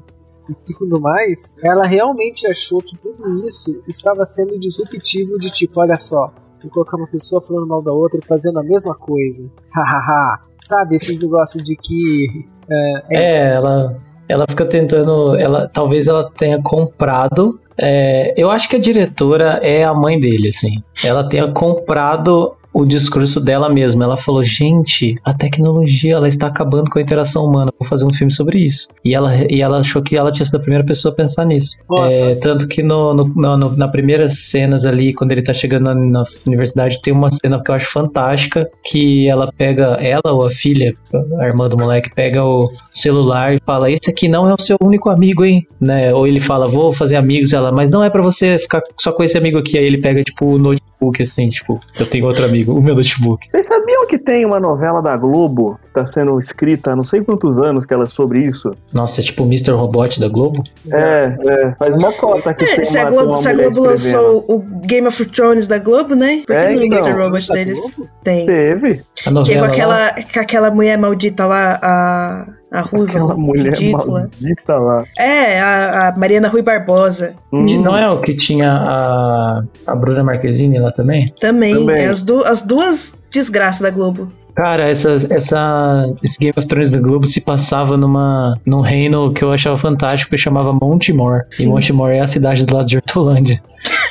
e 0.49 0.75
tudo 0.79 1.01
mais, 1.01 1.55
ela 1.63 1.87
realmente 1.87 2.47
achou 2.47 2.81
que 2.81 2.97
tudo 2.99 3.47
isso 3.47 3.83
estava 3.87 4.25
sendo 4.25 4.59
disruptivo 4.59 5.39
de 5.39 5.51
tipo, 5.51 5.81
olha 5.81 5.97
só, 5.97 6.33
vou 6.63 6.71
colocar 6.71 6.97
uma 6.97 7.07
pessoa 7.07 7.41
falando 7.41 7.67
mal 7.67 7.83
da 7.83 7.93
outra 7.93 8.19
e 8.23 8.27
fazendo 8.27 8.59
a 8.59 8.63
mesma 8.63 8.95
coisa. 8.95 9.45
Hahaha. 9.75 10.49
Sabe, 10.65 10.97
esses 10.97 11.19
negócios 11.19 11.63
de 11.63 11.77
que. 11.77 12.47
É, 12.71 13.17
É, 13.17 13.55
ela, 13.55 13.97
ela 14.29 14.45
fica 14.49 14.67
tentando. 14.67 15.35
Ela, 15.37 15.69
talvez 15.69 16.09
ela 16.09 16.31
tenha 16.31 16.61
comprado. 16.63 17.61
É, 17.81 18.35
eu 18.37 18.51
acho 18.51 18.69
que 18.69 18.77
a 18.77 18.81
diretora 18.81 19.61
é 19.63 19.85
a 19.85 19.95
mãe 19.95 20.19
dele, 20.19 20.49
assim. 20.49 20.83
Ela 21.05 21.29
tenha 21.29 21.49
comprado 21.49 22.57
o 22.73 22.85
discurso 22.85 23.41
dela 23.41 23.69
mesma. 23.69 24.05
Ela 24.05 24.17
falou: 24.17 24.45
gente, 24.45 25.17
a 25.25 25.35
tecnologia 25.35 26.15
ela 26.15 26.29
está 26.29 26.47
acabando 26.47 26.91
com 26.91 26.99
a 26.99 27.03
interação 27.03 27.45
humana. 27.45 27.73
Vou 27.79 27.89
fazer 27.89 28.05
um 28.05 28.11
filme 28.11 28.33
sobre 28.33 28.59
isso. 28.59 28.89
E 29.05 29.15
ela, 29.15 29.35
e 29.51 29.61
ela 29.61 29.79
achou 29.81 30.03
que 30.03 30.17
ela 30.17 30.33
tinha 30.33 30.47
sido 30.47 30.57
a 30.57 30.61
primeira 30.61 30.85
pessoa 30.85 31.13
a 31.13 31.17
pensar 31.17 31.45
nisso. 31.45 31.77
É, 32.11 32.35
tanto 32.37 32.69
que 32.69 32.83
no, 32.83 33.15
no, 33.15 33.25
no, 33.27 33.77
na 33.77 33.89
primeiras 33.89 34.39
cenas 34.39 34.85
ali, 34.85 35.13
quando 35.13 35.33
ele 35.33 35.43
tá 35.43 35.53
chegando 35.53 35.85
na, 35.85 35.95
na 35.95 36.25
universidade, 36.47 37.01
tem 37.03 37.13
uma 37.13 37.31
cena 37.31 37.63
que 37.63 37.71
eu 37.71 37.75
acho 37.75 37.93
fantástica, 37.93 38.69
que 38.85 39.29
ela 39.29 39.53
pega, 39.57 39.99
ela 40.01 40.33
ou 40.33 40.47
a 40.47 40.51
filha, 40.51 40.95
a 41.41 41.47
irmã 41.47 41.69
do 41.69 41.77
moleque, 41.77 42.15
pega 42.15 42.45
o 42.45 42.71
celular 42.93 43.55
e 43.55 43.61
fala, 43.61 43.91
esse 43.91 44.11
aqui 44.11 44.29
não 44.29 44.49
é 44.49 44.55
o 44.55 44.61
seu 44.61 44.77
único 44.81 45.11
amigo, 45.11 45.45
hein? 45.45 45.67
Né? 45.81 46.13
Ou 46.13 46.27
ele 46.27 46.41
fala, 46.41 46.69
vou 46.69 46.93
fazer 46.93 47.17
amigos, 47.17 47.53
ela, 47.53 47.73
mas 47.73 47.91
não 47.91 48.05
é 48.05 48.11
pra 48.11 48.23
você 48.23 48.59
ficar 48.59 48.83
só 48.99 49.13
com 49.13 49.23
esse 49.23 49.37
amigo 49.37 49.59
aqui. 49.59 49.79
Aí 49.79 49.85
ele 49.85 49.99
pega, 49.99 50.23
tipo, 50.23 50.47
o 50.47 50.59
notebook, 51.01 51.23
assim, 51.23 51.49
tipo, 51.49 51.81
eu 51.99 52.07
tenho 52.07 52.27
outro 52.27 52.45
amigo, 52.45 52.73
o 52.73 52.83
meu 52.83 52.95
notebook. 52.95 53.49
Vocês 53.51 53.67
sabiam 53.67 54.07
que 54.07 54.19
tem 54.19 54.45
uma 54.45 54.59
novela 54.61 55.01
da 55.01 55.17
Globo 55.17 55.79
que 55.83 55.91
tá 55.91 56.05
sendo 56.05 56.39
escrita 56.39 56.93
há 56.93 56.97
não 56.97 57.03
sei 57.05 57.23
quantos 57.23 57.57
anos 57.59 57.85
que 57.85 57.95
ela 57.95 58.05
é 58.05 58.07
sobre 58.07 58.41
isso? 58.47 58.71
Nossa, 58.93 59.21
é 59.21 59.25
tipo 59.25 59.43
o 59.45 59.47
Mr. 59.47 59.71
Robot 59.73 60.21
da 60.21 60.29
Globo? 60.29 60.63
É, 60.93 61.35
é. 61.47 61.75
Faz 61.79 61.95
uma 61.95 62.13
cota 62.13 62.53
que 62.55 62.65
É, 62.65 62.77
tem 62.77 62.85
se, 62.85 62.99
uma, 62.99 63.07
a 63.07 63.11
Globo, 63.11 63.29
uma 63.29 63.37
se 63.37 63.49
a 63.49 63.55
Globo 63.55 63.81
lançou 63.85 64.45
o 64.49 64.61
Game 64.87 65.07
of 65.07 65.25
Thrones 65.27 65.67
da 65.67 65.79
Globo, 65.79 66.15
né? 66.15 66.39
Por 66.39 66.47
que 66.47 66.53
É, 66.53 66.71
não 66.75 66.81
o 66.81 66.85
então. 66.85 66.99
Mr. 67.07 67.23
Robot 67.23 67.49
Da 67.49 67.55
deles? 67.55 67.97
Tem. 68.23 68.47
Teve. 68.47 69.03
A 69.21 69.23
Que 69.23 69.29
é 69.29 69.33
novela 69.33 69.61
com 69.61 69.67
lá? 69.67 69.73
aquela, 69.73 70.15
com 70.35 70.41
aquela 70.41 70.71
mulher 70.71 70.99
maldita 70.99 71.47
lá, 71.47 71.79
a, 71.83 72.47
a 72.71 72.81
Ruiva, 72.83 73.11
Aquela 73.13 73.35
mulher 73.37 73.73
ridícula. 73.73 74.21
maldita 74.41 74.77
lá. 74.77 75.05
É, 75.19 75.59
a, 75.61 76.09
a 76.09 76.17
Mariana 76.19 76.49
Rui 76.49 76.63
Barbosa. 76.63 77.35
E 77.53 77.57
Hum, 77.57 77.83
Não 77.83 77.97
é 77.97 78.09
o 78.11 78.21
que 78.21 78.37
tinha 78.37 78.71
a, 78.73 79.63
a 79.87 79.95
Bruna 79.97 80.23
Marquezine 80.23 80.79
lá 80.79 80.93
também? 80.93 81.27
Também. 81.41 81.75
Também. 81.75 81.97
É 82.05 82.07
as, 82.09 82.23
du- 82.23 82.45
as 82.45 82.63
duas 82.63 83.19
desgraças 83.31 83.81
da 83.81 83.91
Globo. 83.91 84.31
Cara, 84.55 84.89
essa, 84.89 85.19
essa, 85.31 86.13
esse 86.23 86.37
Game 86.37 86.53
of 86.57 86.67
Thrones 86.67 86.91
da 86.91 87.01
Globo 87.01 87.27
se 87.29 87.41
passava 87.41 87.97
numa, 87.97 88.59
num 88.67 88.81
reino 88.81 89.33
que 89.33 89.45
eu 89.45 89.53
achava 89.53 89.79
fantástico, 89.79 90.33
que 90.33 90.37
chamava 90.39 90.73
Montemor. 90.73 91.43
E 91.51 91.55
Sim. 91.55 91.69
Montemor 91.69 92.11
é 92.11 92.19
a 92.21 92.27
cidade 92.27 92.67
do 92.67 92.75
lado 92.75 92.89
de 92.89 92.97
Hortolândia. 92.97 93.63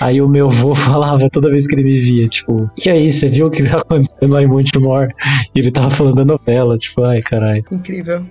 Aí 0.01 0.21
o 0.21 0.27
meu 0.27 0.49
avô 0.49 0.73
falava 0.75 1.29
toda 1.29 1.49
vez 1.49 1.65
que 1.67 1.75
ele 1.75 1.83
me 1.83 1.99
via, 1.99 2.27
tipo, 2.27 2.69
e 2.85 2.89
aí, 2.89 3.11
você 3.11 3.27
viu 3.29 3.47
o 3.47 3.51
que 3.51 3.63
tá 3.63 3.79
acontecendo 3.79 4.33
lá 4.33 4.41
em 4.43 4.47
Montemor? 4.47 5.07
E 5.55 5.59
ele 5.59 5.71
tava 5.71 5.89
falando 5.89 6.15
da 6.15 6.25
novela, 6.25 6.77
tipo, 6.77 7.03
ai, 7.03 7.21
caralho. 7.21 7.63
Incrível. 7.71 8.25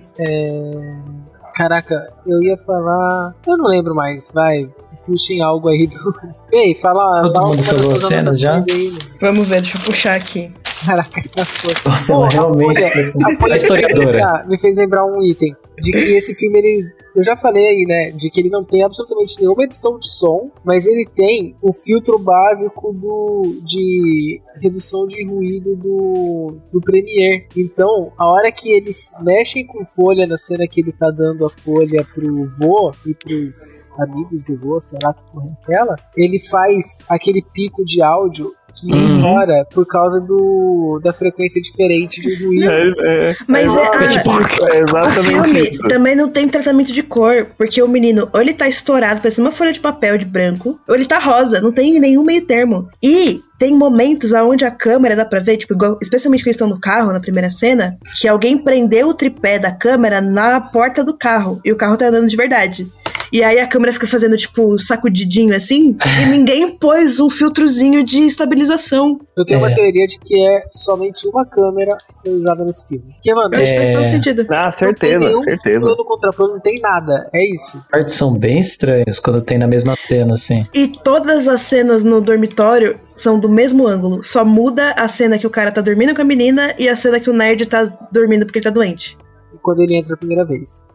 Caraca, 1.55 2.07
eu 2.25 2.41
ia 2.43 2.57
falar. 2.57 3.33
Eu 3.47 3.57
não 3.57 3.65
lembro 3.67 3.95
mais, 3.95 4.31
vai. 4.33 4.69
Puxem 5.05 5.41
algo 5.41 5.69
aí 5.69 5.87
do. 5.87 6.15
Ei, 6.51 6.75
fala. 6.75 7.21
Todo 7.23 7.33
fala 7.33 7.47
mundo 7.47 7.63
falou 7.63 7.95
cenas 7.99 8.39
já? 8.39 8.55
aí, 8.57 8.63
mano. 8.89 8.97
Vamos 9.21 9.47
ver, 9.47 9.61
deixa 9.61 9.77
eu 9.77 9.81
puxar 9.81 10.15
aqui. 10.15 10.51
Caraca. 10.85 11.09
Nossa, 11.87 12.13
Pô, 12.13 12.23
a 12.23 12.27
realmente 12.27 12.81
Folha- 12.81 12.87
é 13.29 13.33
A 13.33 13.37
Folha 13.39 13.53
a 13.53 13.57
historiadora. 13.57 14.25
Ah, 14.25 14.45
me 14.47 14.59
fez 14.59 14.77
lembrar 14.77 15.05
um 15.05 15.23
item. 15.23 15.55
De 15.81 15.91
que 15.91 15.97
esse 15.97 16.35
filme, 16.35 16.59
ele. 16.59 16.91
Eu 17.17 17.23
já 17.23 17.35
falei 17.35 17.67
aí, 17.67 17.83
né? 17.87 18.11
De 18.11 18.29
que 18.29 18.39
ele 18.39 18.49
não 18.51 18.63
tem 18.63 18.83
absolutamente 18.83 19.39
nenhuma 19.39 19.63
edição 19.63 19.97
de 19.97 20.07
som, 20.07 20.51
mas 20.63 20.85
ele 20.85 21.03
tem 21.15 21.55
o 21.63 21.73
filtro 21.73 22.19
básico 22.19 22.93
do 22.93 23.59
de 23.63 24.39
redução 24.61 25.07
de 25.07 25.25
ruído 25.25 25.75
do, 25.75 26.59
do 26.71 26.79
Premiere. 26.79 27.47
Então, 27.57 28.13
a 28.15 28.27
hora 28.27 28.51
que 28.51 28.69
eles 28.69 29.15
mexem 29.23 29.65
com 29.65 29.83
folha 29.83 30.27
na 30.27 30.37
cena 30.37 30.67
que 30.67 30.79
ele 30.79 30.91
tá 30.91 31.09
dando 31.09 31.43
a 31.43 31.49
folha 31.49 32.05
pro 32.13 32.47
vô 32.59 32.91
e 33.03 33.15
pros 33.15 33.79
amigos 33.97 34.45
do 34.45 34.55
vô, 34.55 34.79
sei 34.79 34.99
lá 35.03 35.11
que 35.11 35.23
porra 35.31 35.47
é 35.47 35.63
aquela, 35.63 35.95
ele 36.15 36.39
faz 36.51 36.99
aquele 37.09 37.41
pico 37.41 37.83
de 37.83 37.99
áudio 37.99 38.53
que 38.81 38.87
Uhum. 38.93 39.15
estoura 39.17 39.65
por 39.73 39.85
causa 39.85 40.19
do, 40.19 40.99
da 41.03 41.13
frequência 41.13 41.61
diferente 41.61 42.21
de 42.21 42.35
ruído. 42.43 42.69
É, 42.69 43.29
é, 43.31 43.35
Mas 43.47 43.75
é, 43.75 43.79
Ah, 43.79 43.91
ah, 43.93 44.07
tipo, 44.07 44.31
é 44.31 45.07
o 45.07 45.23
filme 45.23 45.61
isso. 45.61 45.87
também 45.87 46.15
não 46.15 46.29
tem 46.29 46.47
tratamento 46.47 46.91
de 46.91 47.03
cor, 47.03 47.47
porque 47.57 47.81
o 47.81 47.87
menino, 47.87 48.29
ou 48.33 48.41
ele 48.41 48.53
tá 48.53 48.67
estourado, 48.67 49.21
parece 49.21 49.41
uma 49.41 49.51
folha 49.51 49.71
de 49.73 49.79
papel 49.79 50.17
de 50.17 50.25
branco, 50.25 50.79
ou 50.87 50.95
ele 50.95 51.05
tá 51.05 51.19
rosa, 51.19 51.61
não 51.61 51.71
tem 51.71 51.99
nenhum 51.99 52.23
meio 52.23 52.45
termo. 52.45 52.87
E 53.03 53.41
tem 53.59 53.75
momentos 53.75 54.33
aonde 54.33 54.65
a 54.65 54.71
câmera 54.71 55.15
dá 55.15 55.25
pra 55.25 55.39
ver, 55.39 55.57
tipo, 55.57 55.73
igual, 55.73 55.97
especialmente 56.01 56.41
quando 56.41 56.47
eles 56.47 56.55
estão 56.55 56.67
no 56.69 56.79
carro, 56.79 57.11
na 57.11 57.19
primeira 57.19 57.49
cena, 57.49 57.97
que 58.19 58.27
alguém 58.27 58.57
prendeu 58.57 59.09
o 59.09 59.13
tripé 59.13 59.57
da 59.57 59.71
câmera 59.71 60.21
na 60.21 60.61
porta 60.61 61.03
do 61.03 61.17
carro, 61.17 61.59
e 61.65 61.71
o 61.71 61.75
carro 61.75 61.97
tá 61.97 62.07
andando 62.07 62.27
de 62.27 62.35
verdade. 62.35 62.91
E 63.31 63.43
aí 63.43 63.59
a 63.59 63.67
câmera 63.67 63.91
fica 63.93 64.07
fazendo, 64.07 64.35
tipo, 64.37 64.77
sacudidinho 64.79 65.55
assim, 65.55 65.97
e 66.21 66.25
ninguém 66.27 66.77
pôs 66.77 67.19
um 67.19 67.29
filtrozinho 67.29 68.03
de 68.03 68.25
estabilização. 68.25 69.19
Eu 69.35 69.45
tenho 69.45 69.59
É. 69.59 69.63
uma 69.67 69.75
teoria 69.75 70.05
de 70.07 70.17
que 70.19 70.39
é 70.47 70.63
somente 70.71 71.27
uma 71.27 71.45
câmera 71.45 71.97
que 72.23 72.29
usada 72.29 72.63
nesse 72.65 72.87
filme. 72.87 73.13
Porque, 73.13 73.33
mano, 73.33 73.49
que 73.51 73.57
faz 73.57 73.89
É. 73.89 73.93
todo 73.93 74.07
sentido. 74.07 74.45
Ah, 74.49 74.65
não 74.65 74.71
tem 74.71 74.79
certeza, 74.87 75.19
nenhum 75.19 75.43
certeza. 75.43 75.79
plano 75.79 76.05
contra 76.05 76.31
plano, 76.33 76.53
não 76.53 76.59
tem 76.61 76.79
nada. 76.81 77.29
É 77.33 77.53
isso. 77.53 77.83
partes 77.91 78.15
são 78.15 78.33
bem 78.37 78.59
estranhas 78.59 79.19
quando 79.19 79.41
tem 79.41 79.57
na 79.57 79.67
mesma 79.67 79.95
cena, 79.95 80.33
assim. 80.33 80.61
E 80.73 80.87
todas 80.87 81.47
as 81.47 81.61
cenas 81.61 82.03
no 82.03 82.21
dormitório 82.21 82.99
são 83.15 83.39
do 83.39 83.49
mesmo 83.49 83.87
ângulo. 83.87 84.23
Só 84.23 84.43
muda 84.45 84.91
a 84.91 85.07
cena 85.07 85.37
que 85.37 85.47
o 85.47 85.49
cara 85.49 85.71
tá 85.71 85.81
dormindo 85.81 86.15
com 86.15 86.21
a 86.21 86.25
menina 86.25 86.73
e 86.77 86.87
a 86.87 86.95
cena 86.95 87.19
que 87.19 87.29
o 87.29 87.33
nerd 87.33 87.65
tá 87.65 87.85
dormindo 88.11 88.45
porque 88.45 88.59
ele 88.59 88.63
tá 88.65 88.69
doente. 88.71 89.17
Quando 89.61 89.81
ele 89.81 89.95
entra 89.95 90.13
a 90.13 90.17
primeira 90.17 90.45
vez. 90.45 90.85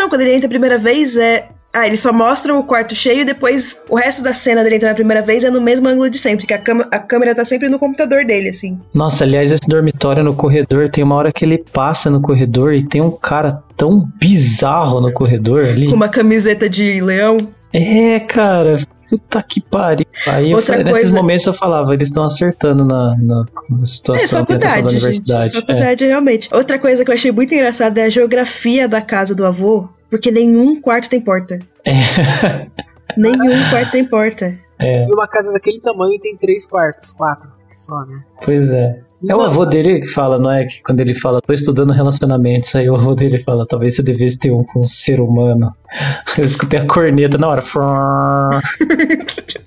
Não, 0.00 0.08
quando 0.08 0.22
ele 0.22 0.34
entra 0.34 0.46
a 0.46 0.50
primeira 0.50 0.78
vez 0.78 1.16
é. 1.18 1.48
Ah, 1.72 1.86
ele 1.86 1.96
só 1.96 2.12
mostra 2.12 2.52
o 2.52 2.64
quarto 2.64 2.96
cheio 2.96 3.20
e 3.20 3.24
depois 3.24 3.82
o 3.88 3.94
resto 3.94 4.24
da 4.24 4.34
cena 4.34 4.64
dele 4.64 4.74
entrar 4.74 4.90
a 4.90 4.94
primeira 4.94 5.22
vez 5.22 5.44
é 5.44 5.50
no 5.50 5.60
mesmo 5.60 5.86
ângulo 5.86 6.10
de 6.10 6.18
sempre, 6.18 6.44
que 6.44 6.52
a, 6.52 6.58
cama- 6.58 6.88
a 6.90 6.98
câmera 6.98 7.32
tá 7.32 7.44
sempre 7.44 7.68
no 7.68 7.78
computador 7.78 8.24
dele, 8.24 8.48
assim. 8.48 8.76
Nossa, 8.92 9.22
aliás, 9.22 9.52
esse 9.52 9.68
dormitório 9.68 10.24
no 10.24 10.34
corredor, 10.34 10.90
tem 10.90 11.04
uma 11.04 11.14
hora 11.14 11.30
que 11.32 11.44
ele 11.44 11.58
passa 11.58 12.10
no 12.10 12.20
corredor 12.20 12.74
e 12.74 12.84
tem 12.84 13.00
um 13.00 13.12
cara 13.12 13.62
tão 13.76 14.04
bizarro 14.18 15.00
no 15.00 15.12
corredor 15.12 15.64
ali. 15.64 15.86
Com 15.86 15.94
uma 15.94 16.08
camiseta 16.08 16.68
de 16.68 17.00
leão. 17.00 17.38
É, 17.72 18.18
cara. 18.18 18.74
Puta 19.10 19.42
que 19.42 19.60
pariu. 19.60 20.06
Aí 20.28 20.50
eu 20.52 20.56
Outra 20.56 20.76
falei, 20.76 20.84
nesses 20.92 21.02
coisa- 21.10 21.16
momentos 21.16 21.46
eu 21.46 21.54
falava, 21.54 21.92
eles 21.92 22.08
estão 22.08 22.24
acertando 22.24 22.84
na, 22.84 23.16
na, 23.18 23.44
na 23.68 23.82
É, 23.82 23.86
situação 23.86 24.40
da 24.40 24.46
faculdade, 24.46 24.88
gente. 24.88 25.02
universidade. 25.02 25.56
É. 25.56 25.60
Faculdade, 25.60 26.04
realmente. 26.06 26.48
Outra 26.54 26.78
coisa 26.78 27.04
que 27.04 27.10
eu 27.10 27.14
achei 27.14 27.32
muito 27.32 27.52
engraçada 27.52 28.00
é 28.00 28.04
a 28.04 28.08
geografia 28.08 28.88
da 28.88 29.02
casa 29.02 29.34
do 29.34 29.44
avô, 29.44 29.88
porque 30.08 30.30
nenhum 30.30 30.80
quarto 30.80 31.10
tem 31.10 31.20
porta. 31.20 31.58
É. 31.84 31.92
Nenhum 33.18 33.68
quarto 33.70 33.90
tem 33.90 34.04
porta. 34.04 34.56
É, 34.78 35.04
E 35.06 35.12
uma 35.12 35.26
casa 35.26 35.52
daquele 35.52 35.80
tamanho 35.80 36.18
tem 36.20 36.36
três 36.36 36.64
quartos, 36.66 37.12
quatro 37.12 37.50
só, 37.74 38.04
né? 38.06 38.20
pois 38.44 38.70
é. 38.70 39.00
É 39.28 39.34
o 39.34 39.42
avô 39.42 39.66
dele 39.66 40.00
que 40.00 40.08
fala, 40.08 40.38
não 40.38 40.50
é? 40.50 40.64
Que 40.64 40.82
quando 40.82 41.00
ele 41.00 41.14
fala, 41.14 41.40
tô 41.42 41.52
estudando 41.52 41.92
relacionamentos, 41.92 42.74
aí 42.74 42.88
o 42.88 42.96
avô 42.96 43.14
dele 43.14 43.42
fala, 43.42 43.66
talvez 43.66 43.96
você 43.96 44.02
devesse 44.02 44.38
ter 44.38 44.50
um 44.50 44.64
com 44.64 44.80
um 44.80 44.84
ser 44.84 45.20
humano. 45.20 45.74
Eu 46.38 46.44
escutei 46.44 46.80
a 46.80 46.86
corneta 46.86 47.36
na 47.36 47.48
hora. 47.48 47.62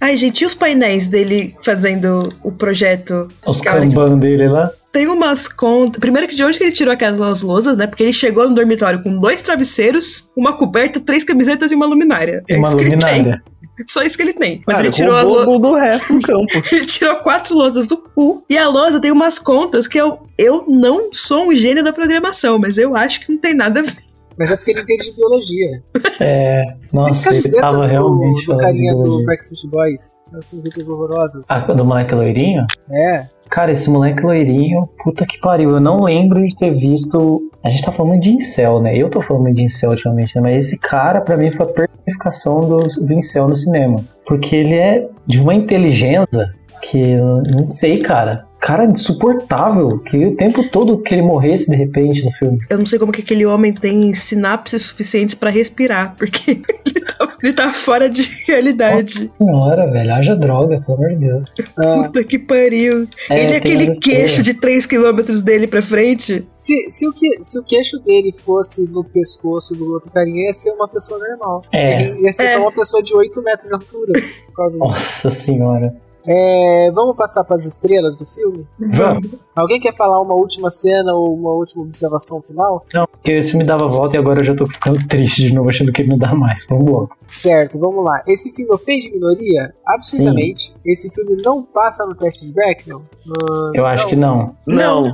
Ai, 0.02 0.18
gente, 0.18 0.42
e 0.42 0.46
os 0.46 0.54
painéis 0.54 1.08
dele 1.08 1.56
fazendo 1.62 2.30
o 2.44 2.52
projeto? 2.52 3.28
Os 3.46 3.62
kanban 3.62 4.18
dele 4.18 4.48
lá. 4.48 4.72
Tem 4.92 5.08
umas 5.08 5.48
contas. 5.48 6.00
Primeiro 6.00 6.28
que 6.28 6.36
de 6.36 6.44
onde 6.44 6.58
que 6.58 6.64
ele 6.64 6.72
tirou 6.72 6.94
aquelas 6.94 7.42
lousas, 7.42 7.78
né? 7.78 7.88
Porque 7.88 8.04
ele 8.04 8.14
chegou 8.14 8.48
no 8.48 8.56
dormitório 8.56 9.02
com 9.02 9.20
dois 9.20 9.42
travesseiros, 9.42 10.32
uma 10.38 10.54
coberta, 10.54 11.00
três 11.00 11.24
camisetas 11.24 11.72
e 11.72 11.76
uma 11.76 11.88
luminária. 11.88 12.44
É 12.48 12.58
uma 12.58 12.70
luminária. 12.70 13.42
Só 13.88 14.04
isso 14.04 14.18
que 14.18 14.24
ele 14.24 14.34
tem. 14.34 14.62
Mas 14.66 14.78
Cara, 14.78 14.88
ele 14.88 14.96
tirou 14.96 15.16
a 15.16 15.22
roubou 15.22 15.58
lo... 15.58 15.60
do 15.60 15.74
resto 15.76 16.14
do 16.14 16.22
campo. 16.26 16.48
Ele 16.72 16.86
tirou 16.86 17.16
quatro 17.18 17.56
lousas 17.56 17.88
do 17.88 17.98
cu. 17.98 18.44
E 18.50 18.58
a 18.58 18.68
lousa 18.68 19.00
tem 19.00 19.12
umas 19.12 19.40
contas 19.40 19.88
que 19.88 20.00
eu, 20.00 20.20
eu 20.38 20.66
não 20.68 21.10
sou 21.14 21.50
um 21.50 21.56
gênio 21.56 21.84
da 21.84 21.94
programação, 21.94 22.60
mas 22.60 22.78
eu 22.78 22.96
acho 22.96 23.22
que 23.22 23.32
não 23.32 23.40
tem 23.40 23.54
nada 23.54 23.80
a 23.80 23.84
ver. 23.84 24.04
Mas 24.38 24.52
é 24.52 24.56
porque 24.56 24.72
ele 24.72 24.82
entende 24.82 25.06
de 25.06 25.16
biologia. 25.16 25.84
É, 26.20 26.64
As 26.64 26.92
nossa, 26.92 27.30
ele 27.30 27.42
camisetas 27.42 27.62
tava 27.62 27.78
do, 27.78 27.92
realmente 27.92 28.46
do 28.46 28.56
de 28.56 28.62
carinha 28.62 28.94
do. 28.94 29.26
Backstreet 29.26 29.68
Boys. 29.70 30.02
As 30.34 30.48
camisetas 30.50 30.88
horrorosas. 30.88 31.44
Ah, 31.48 31.60
do 31.60 31.86
moleque 31.86 32.16
loirinho? 32.16 32.66
É. 32.92 33.28
Cara, 33.54 33.72
esse 33.72 33.88
moleque 33.88 34.24
loirinho, 34.24 34.90
puta 35.04 35.28
que 35.28 35.40
pariu. 35.40 35.70
Eu 35.70 35.80
não 35.80 36.02
lembro 36.02 36.44
de 36.44 36.56
ter 36.56 36.72
visto. 36.72 37.40
A 37.64 37.70
gente 37.70 37.86
tá 37.86 37.92
falando 37.92 38.20
de 38.20 38.32
incel, 38.32 38.82
né? 38.82 38.98
Eu 38.98 39.12
tô 39.12 39.22
falando 39.22 39.54
de 39.54 39.62
incel 39.62 39.92
ultimamente, 39.92 40.36
né? 40.36 40.42
Mas 40.42 40.66
esse 40.66 40.80
cara, 40.80 41.22
pra 41.22 41.38
mim, 41.38 41.52
foi 41.52 41.68
a 41.68 41.70
personificação 41.70 42.68
do, 42.68 42.80
do 42.80 43.14
incel 43.14 43.48
no 43.48 43.56
cinema. 43.56 44.04
Porque 44.26 44.56
ele 44.56 44.74
é 44.74 45.08
de 45.28 45.40
uma 45.40 45.54
inteligência 45.54 46.52
que 46.94 47.12
eu 47.12 47.42
não 47.52 47.66
sei, 47.66 47.98
cara. 48.00 48.46
Cara 48.60 48.86
insuportável. 48.86 50.00
Que 50.00 50.26
o 50.26 50.36
tempo 50.36 50.64
todo 50.70 51.00
que 51.00 51.14
ele 51.14 51.22
morresse 51.24 51.70
de 51.70 51.76
repente 51.76 52.24
no 52.24 52.32
filme. 52.32 52.60
Eu 52.70 52.78
não 52.78 52.86
sei 52.86 52.98
como 53.00 53.12
que 53.12 53.22
aquele 53.22 53.46
homem 53.46 53.74
tem 53.74 54.14
sinapses 54.14 54.84
suficientes 54.84 55.36
pra 55.36 55.50
respirar, 55.50 56.16
porque 56.18 56.62
ele 56.86 57.02
tá, 57.06 57.38
ele 57.44 57.54
tá 57.54 57.74
fora 57.74 58.10
de 58.10 58.22
realidade. 58.48 59.30
Senhora, 59.38 59.92
velho, 59.92 60.14
haja 60.14 60.36
droga, 60.36 60.80
pelo 60.82 60.98
amor 60.98 61.10
de 61.10 61.16
Deus. 61.28 61.54
Ah, 61.78 62.04
Puta 62.08 62.24
que 62.24 62.38
pariu. 62.40 63.08
É, 63.30 63.44
ele 63.44 63.54
é 63.54 63.58
aquele 63.58 64.00
queixo 64.00 64.42
de 64.44 64.54
3 64.54 64.86
km 64.86 65.42
dele 65.44 65.68
pra 65.68 65.82
frente. 65.82 66.48
se, 66.56 66.90
se, 66.90 67.08
o 67.08 67.12
que, 67.12 67.40
se 67.44 67.58
o 67.60 67.64
queixo 67.64 68.00
dele 68.00 68.34
fosse 68.46 68.88
no 68.90 69.04
pescoço 69.04 69.76
do 69.76 69.92
outro 69.92 70.10
carinha, 70.12 70.46
ia 70.48 70.54
ser 70.54 70.72
uma 70.72 70.88
pessoa 70.88 71.20
normal. 71.20 71.64
É. 71.74 72.04
Ele 72.04 72.22
ia 72.22 72.32
ser 72.32 72.44
É. 72.44 72.48
só 72.50 72.60
uma 72.62 72.72
pessoa 72.72 73.04
de 73.04 73.14
8 73.14 73.42
metros 73.42 73.68
de 73.68 73.74
altura. 73.74 74.14
Por 74.46 74.54
causa 74.56 74.72
disso. 74.72 74.86
Nossa 74.86 75.32
senhora. 75.32 75.94
É, 76.28 76.92
vamos 76.92 77.16
passar 77.16 77.44
para 77.44 77.56
as 77.56 77.66
estrelas 77.66 78.18
do 78.18 78.26
filme? 78.26 78.66
Vamos. 78.80 79.30
Alguém 79.56 79.80
quer 79.80 79.96
falar 79.96 80.20
uma 80.22 80.34
última 80.34 80.70
cena 80.70 81.14
ou 81.14 81.34
uma 81.36 81.52
última 81.52 81.84
observação 81.84 82.42
final? 82.42 82.86
Não, 82.94 83.06
porque 83.08 83.32
esse 83.32 83.52
filme 83.52 83.66
dava 83.66 83.88
volta 83.88 84.16
e 84.16 84.20
agora 84.20 84.40
eu 84.42 84.46
já 84.46 84.56
tô 84.56 84.66
ficando 84.66 85.06
triste 85.08 85.44
de 85.48 85.54
novo, 85.54 85.70
achando 85.70 85.92
que 85.92 86.02
ele 86.02 86.10
não 86.10 86.18
dá 86.18 86.34
mais. 86.34 86.66
Vamos 86.70 86.90
logo. 86.92 87.16
Certo, 87.28 87.78
vamos 87.80 88.04
lá. 88.06 88.24
Esse 88.28 88.54
filme 88.56 88.72
ofende 88.72 89.12
minoria? 89.12 89.74
Absolutamente. 89.86 90.74
Esse 90.86 91.10
filme 91.14 91.38
não 91.44 91.62
passa 91.64 92.06
no 92.06 92.16
teste 92.16 92.46
de 92.46 92.54
Bechdel? 92.54 93.02
Hum, 93.28 93.72
Eu 93.74 93.86
acho 93.86 94.08
que 94.08 94.16
não. 94.16 94.56
Não. 94.66 95.04
Não 95.08 95.14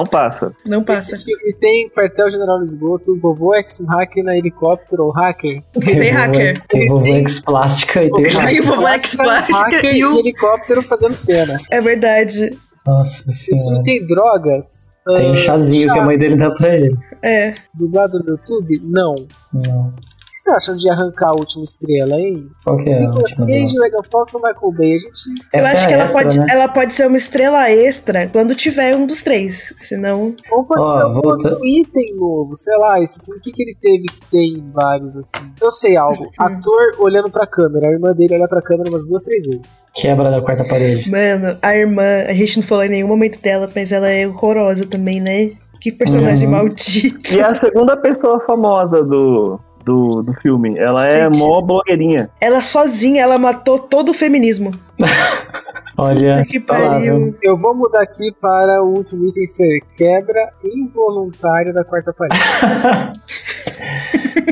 passa. 0.06 0.54
Não 0.66 0.84
passa. 0.84 1.14
Esse 1.14 1.26
filme 1.26 1.54
tem 1.60 1.90
quartel-general 1.90 2.58
no 2.60 2.64
esgoto, 2.64 3.18
vovô 3.20 3.56
ex-máquina, 3.56 4.36
helicóptero 4.38 5.06
ou 5.06 5.12
hacker. 5.12 5.62
Tem 5.80 6.10
hacker. 6.10 6.62
Tem 6.68 6.88
vovô 6.88 7.06
ex-plástica 7.06 8.04
e 8.04 8.12
tem 8.12 8.24
Tem 8.24 8.34
hacker. 8.34 8.62
o 8.62 8.66
vovô 8.66 8.88
ex-plástica 8.90 9.60
hacker 9.60 9.96
e 9.96 10.06
o- 10.06 10.20
helicóptero 10.20 10.82
fazendo 10.84 11.16
cena. 11.16 11.58
É 11.72 11.82
verdade. 11.82 12.58
Nossa 12.86 13.30
Esse 13.30 13.46
filme 13.46 13.60
senhora. 13.62 13.84
tem 13.84 14.08
drogas? 14.08 14.96
Tem 15.06 15.28
Ah, 15.28 15.32
um 15.32 15.38
chazinho 15.38 15.88
chá 15.88 15.94
que 15.94 16.00
a 16.00 16.06
mãe 16.06 16.18
dele 16.18 16.38
dá 16.38 16.50
pra 16.52 16.76
ele. 16.76 16.98
É. 17.22 17.54
Dublado 17.74 18.18
no 18.20 18.30
YouTube? 18.32 18.80
Não. 18.84 19.14
Não. 19.54 19.94
O 20.30 20.32
que 20.32 20.36
vocês 20.44 20.56
acham 20.58 20.76
de 20.76 20.88
arrancar 20.88 21.30
a 21.30 21.34
última 21.34 21.64
estrela, 21.64 22.14
hein? 22.16 22.52
Qual 22.64 22.78
que 22.78 22.88
é 22.88 22.98
a 22.98 23.00
Nicolas 23.00 23.36
Cage? 23.36 23.74
Megan 23.80 24.04
Fox 24.12 24.36
ou 24.36 24.42
Michael 24.42 24.72
Bay? 24.74 24.94
A 24.94 25.00
gente 25.00 25.42
Eu 25.54 25.66
acho 25.66 25.84
é 25.84 25.88
que 25.88 25.94
ela 25.94 26.04
extra, 26.04 26.22
pode, 26.24 26.40
né? 26.40 26.46
ela 26.52 26.68
pode 26.68 26.94
ser 26.94 27.08
uma 27.08 27.18
estrela 27.18 27.72
extra 27.72 28.28
quando 28.28 28.54
tiver 28.54 28.96
um 28.96 29.08
dos 29.08 29.24
três. 29.24 29.74
Senão. 29.80 30.36
Ou 30.52 30.64
pode 30.66 30.82
Ó, 30.82 30.92
ser 30.92 31.04
outro 31.06 31.66
item 31.66 32.16
novo, 32.16 32.56
sei 32.56 32.78
lá, 32.78 33.02
esse 33.02 33.20
filme, 33.26 33.40
o 33.40 33.42
que, 33.42 33.52
que 33.52 33.64
ele 33.64 33.76
teve 33.82 34.04
que 34.04 34.22
tem 34.30 34.72
vários, 34.72 35.18
assim. 35.18 35.52
Eu 35.60 35.72
sei 35.72 35.98
algo, 35.98 36.30
ator 36.38 36.96
olhando 37.00 37.32
pra 37.32 37.48
câmera, 37.48 37.88
a 37.88 37.92
irmã 37.92 38.12
dele 38.12 38.36
olha 38.36 38.48
pra 38.48 38.62
câmera 38.62 38.88
umas 38.92 39.08
duas, 39.08 39.24
três 39.24 39.44
vezes. 39.48 39.72
Quebra 39.96 40.30
da 40.30 40.42
quarta 40.44 40.64
parede. 40.64 41.10
Mano, 41.10 41.58
a 41.60 41.76
irmã, 41.76 42.04
a 42.28 42.34
gente 42.34 42.58
não 42.58 42.64
falou 42.64 42.84
em 42.84 42.90
nenhum 42.90 43.08
momento 43.08 43.42
dela, 43.42 43.68
mas 43.76 43.92
ela 43.92 44.08
é 44.08 44.28
horrorosa 44.28 44.86
também, 44.88 45.20
né? 45.20 45.54
Que 45.82 45.92
personagem 45.92 46.46
Uhum. 46.46 46.54
maldito. 46.54 47.34
E 47.34 47.40
é 47.40 47.44
a 47.44 47.56
segunda 47.56 47.96
pessoa 47.98 48.40
famosa 48.46 49.02
do, 49.02 49.58
do, 49.90 50.22
do 50.22 50.34
filme. 50.34 50.78
Ela 50.78 51.08
é 51.08 51.24
Gente. 51.24 51.40
mó 51.40 51.60
blogueirinha. 51.62 52.30
Ela 52.40 52.62
sozinha, 52.62 53.24
ela 53.24 53.40
matou 53.40 53.80
todo 53.80 54.10
o 54.10 54.14
feminismo. 54.14 54.72
Olha, 55.98 56.46
que 56.46 56.62
tá 56.62 56.76
pariu. 56.76 57.36
Eu 57.42 57.58
vou 57.58 57.76
mudar 57.76 58.04
aqui 58.04 58.32
para 58.40 58.82
o 58.82 58.88
último 58.88 59.28
item 59.28 59.48
ser 59.48 59.82
quebra 59.98 60.54
involuntária 60.64 61.74
da 61.74 61.84
quarta 61.84 62.14
parede. 62.14 62.40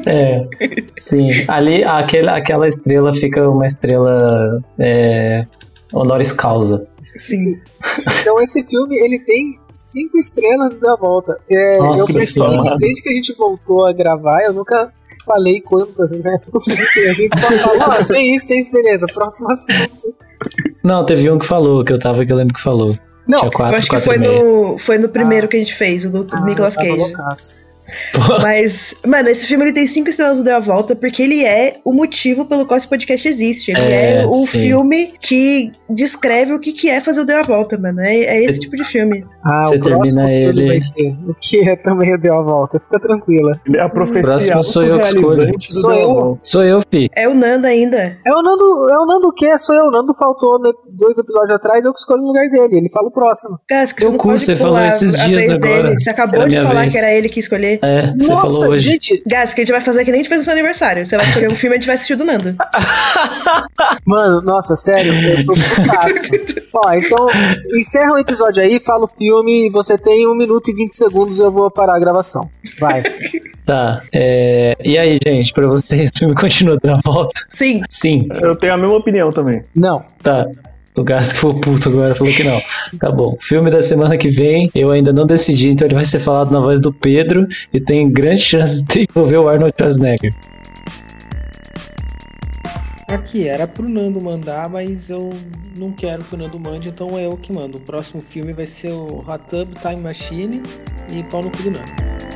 É, 0.09 0.47
sim. 1.01 1.27
Ali, 1.49 1.83
aquele, 1.83 2.29
aquela 2.29 2.65
estrela 2.65 3.13
fica 3.13 3.49
uma 3.49 3.65
estrela 3.65 4.63
é, 4.79 5.45
honoris 5.91 6.31
causa. 6.31 6.87
Sim. 7.05 7.59
Então 8.21 8.41
esse 8.41 8.63
filme, 8.63 8.95
ele 8.95 9.19
tem 9.19 9.59
cinco 9.69 10.17
estrelas 10.17 10.79
da 10.79 10.95
volta. 10.95 11.37
É, 11.49 11.77
Nossa 11.77 12.03
eu 12.03 12.15
percebi 12.15 12.61
que 12.61 12.77
desde 12.77 13.03
que 13.03 13.09
a 13.09 13.13
gente 13.13 13.33
voltou 13.33 13.85
a 13.85 13.91
gravar, 13.91 14.43
eu 14.43 14.53
nunca 14.53 14.93
falei 15.27 15.61
quantas, 15.61 16.11
né? 16.19 16.39
A 17.09 17.13
gente 17.13 17.39
só 17.39 17.51
fala, 17.51 17.99
ó, 17.99 18.05
tem 18.05 18.35
isso, 18.35 18.47
tem 18.47 18.59
isso, 18.59 18.71
beleza, 18.71 19.05
próximo 19.13 19.51
assunto. 19.51 20.15
Não, 20.83 21.05
teve 21.05 21.29
um 21.29 21.37
que 21.37 21.45
falou, 21.45 21.83
que 21.83 21.93
eu 21.93 21.99
tava 21.99 22.25
que 22.25 22.31
eu 22.31 22.37
lembro 22.37 22.53
que 22.55 22.61
falou. 22.61 22.95
Não, 23.27 23.41
quatro, 23.49 23.75
Eu 23.75 23.79
acho 23.79 23.89
que 23.89 23.97
foi 23.97 24.17
no, 24.17 24.77
foi 24.77 24.97
no 24.97 25.09
primeiro 25.09 25.47
que 25.47 25.57
a 25.57 25.59
gente 25.59 25.75
fez, 25.75 26.05
o 26.05 26.09
do 26.09 26.25
Ah, 26.31 26.41
Nicolas 26.41 26.75
Cage. 26.75 27.13
Mas, 28.41 28.95
mano, 29.05 29.29
esse 29.29 29.45
filme 29.45 29.65
ele 29.65 29.73
tem 29.73 29.87
cinco 29.87 30.09
estrelas 30.09 30.39
do 30.39 30.43
Deu 30.43 30.55
a 30.55 30.59
Volta 30.59 30.95
porque 30.95 31.21
ele 31.21 31.43
é 31.45 31.77
o 31.83 31.91
motivo 31.93 32.45
pelo 32.45 32.65
qual 32.65 32.77
esse 32.77 32.87
podcast 32.87 33.27
existe. 33.27 33.71
Ele 33.71 33.83
é, 33.83 34.21
É, 34.21 34.25
o 34.25 34.33
sim. 34.45 34.61
filme 34.61 35.13
que 35.21 35.71
descreve 35.89 36.53
o 36.53 36.59
que, 36.59 36.71
que 36.71 36.89
é 36.89 36.99
fazer 37.01 37.21
o 37.21 37.25
Deu 37.25 37.39
a 37.39 37.41
Volta, 37.43 37.77
mano. 37.77 38.01
É, 38.01 38.15
é 38.15 38.43
esse 38.43 38.59
tipo 38.59 38.75
de 38.75 38.83
filme. 38.83 39.25
Ah, 39.43 39.65
Você 39.67 39.75
o 39.75 39.79
próximo 39.79 40.25
termina 40.25 40.27
filme 40.27 40.61
ele- 40.61 40.67
vai 40.67 40.79
ser 40.79 41.15
o 41.29 41.33
que 41.39 41.69
é 41.69 41.75
também 41.75 42.13
o 42.13 42.17
Deu 42.17 42.33
a 42.35 42.41
Volta. 42.41 42.79
Fica 42.79 42.99
tranquila. 42.99 43.51
É 43.75 43.81
a 43.81 43.89
profecia 43.89 44.21
Próximo 44.23 44.63
sou 44.63 44.83
eu 44.83 44.99
que 44.99 45.07
escolho. 45.07 45.53
Sou 45.69 45.93
eu. 45.93 46.39
Sou 46.41 46.63
eu, 46.63 46.79
fi. 46.91 47.09
É 47.15 47.27
o 47.27 47.33
Nando 47.33 47.65
ainda. 47.67 48.17
É 48.25 48.31
o 48.33 48.41
Nando, 48.41 48.89
é 48.89 48.97
o 48.99 49.05
Nando 49.05 49.27
o 49.27 49.33
quê? 49.33 49.57
Sou 49.57 49.75
eu. 49.75 49.85
O 49.85 49.91
Nando 49.91 50.13
faltou 50.13 50.59
né, 50.61 50.71
dois 50.91 51.17
episódios 51.17 51.51
atrás, 51.55 51.83
eu 51.85 51.93
que 51.93 51.99
escolho 51.99 52.23
o 52.23 52.27
lugar 52.27 52.49
dele. 52.49 52.77
Ele 52.77 52.89
fala 52.89 53.07
o 53.07 53.11
próximo. 53.11 53.57
Cara, 53.67 53.85
que 53.87 54.01
você 54.01 54.05
não 54.05 54.17
cu, 54.17 54.27
pode 54.29 54.41
você 54.41 54.55
falou 54.55 54.79
esses 54.85 55.13
dias 55.25 55.49
agora, 55.49 55.83
dele. 55.83 55.97
Você 55.99 56.09
acabou 56.09 56.41
era 56.41 56.49
de 56.49 56.57
falar 56.57 56.81
vez. 56.81 56.93
que 56.93 56.99
era 56.99 57.11
ele 57.13 57.29
que 57.29 57.39
ia 57.39 57.76
escolher. 57.77 58.09
É, 58.09 58.13
você 58.17 58.33
Nossa, 58.33 58.47
falou 58.53 58.69
hoje. 58.73 58.89
gente, 58.89 59.23
Gás, 59.25 59.53
que 59.53 59.61
a 59.61 59.63
gente 59.63 59.71
vai 59.71 59.81
fazer 59.81 60.03
que 60.05 60.11
nem 60.11 60.19
a 60.19 60.23
gente 60.23 60.29
fez 60.29 60.41
no 60.41 60.45
seu 60.45 60.53
aniversário. 60.53 61.05
Você 61.05 61.17
vai 61.17 61.25
escolher 61.25 61.49
um 61.49 61.55
filme 61.55 61.75
e 61.75 61.77
a 61.77 61.79
gente 61.79 61.87
vai 61.87 61.95
assistir 61.95 62.15
do 62.15 62.25
Nando. 62.25 62.55
Mano, 64.05 64.41
nossa, 64.41 64.75
sério, 64.75 65.13
eu 65.13 65.45
tô 65.45 65.53
putaço. 65.53 66.67
Ó, 66.73 66.93
então, 66.93 67.27
encerra 67.77 68.13
o 68.13 68.17
episódio 68.17 68.61
aí, 68.63 68.79
fala 68.79 69.05
o 69.05 69.07
filme, 69.07 69.67
e 69.67 69.69
você 69.69 69.97
tem 69.97 70.27
1 70.27 70.35
minuto 70.35 70.69
e 70.69 70.73
20 70.73 70.91
segundos, 70.95 71.39
eu 71.39 71.51
vou 71.51 71.69
parar 71.71 71.95
a 71.95 71.99
gravação. 71.99 72.49
Vai. 72.79 73.03
Tá. 73.67 74.01
é, 74.13 74.77
E 74.81 74.97
aí, 74.97 75.17
gente, 75.21 75.51
pra 75.51 75.67
vocês, 75.67 76.09
o 76.15 76.17
filme 76.19 76.33
continua 76.33 76.77
dando 76.81 77.01
a 77.05 77.11
volta? 77.11 77.41
Sim. 77.49 77.81
Sim, 77.89 78.25
Eu 78.41 78.55
tenho 78.55 78.73
a 78.73 78.77
mesma 78.77 78.95
opinião 78.95 79.29
também. 79.29 79.61
Não. 79.75 80.05
tá. 80.23 80.45
O 80.97 81.03
Gas 81.03 81.31
que 81.31 81.37
foi 81.37 81.53
puto 81.61 81.89
agora 81.89 82.15
falou 82.15 82.33
que 82.33 82.43
não. 82.43 82.59
Tá 82.99 83.11
bom. 83.11 83.37
Filme 83.39 83.69
da 83.69 83.83
semana 83.83 84.17
que 84.17 84.29
vem, 84.29 84.71
eu 84.73 84.89
ainda 84.89 85.13
não 85.13 85.27
decidi, 85.27 85.69
então 85.69 85.85
ele 85.85 85.93
vai 85.93 86.03
ser 86.03 86.19
falado 86.19 86.51
na 86.51 86.59
voz 86.59 86.81
do 86.81 86.91
Pedro 86.91 87.45
e 87.71 87.79
tem 87.79 88.09
grande 88.09 88.41
chance 88.41 88.83
de 88.83 89.07
envolver 89.07 89.37
o 89.37 89.47
Arnold 89.47 89.75
Schwarzenegger. 89.77 90.33
Aqui 93.07 93.47
era 93.47 93.67
pro 93.67 93.87
Nando 93.87 94.19
mandar, 94.19 94.67
mas 94.69 95.09
eu 95.09 95.29
não 95.77 95.91
quero 95.91 96.23
que 96.23 96.33
o 96.33 96.37
Nando 96.37 96.59
mande, 96.59 96.89
então 96.89 97.17
é 97.17 97.27
eu 97.27 97.37
que 97.37 97.53
mando. 97.53 97.77
O 97.77 97.81
próximo 97.81 98.21
filme 98.21 98.51
vai 98.51 98.65
ser 98.65 98.91
o 98.91 99.23
Hot 99.27 99.43
Tub 99.47 99.69
Time 99.79 100.01
Machine 100.01 100.63
e 101.11 101.23
pau 101.23 101.43
no 101.43 101.51
Nando. 101.51 102.26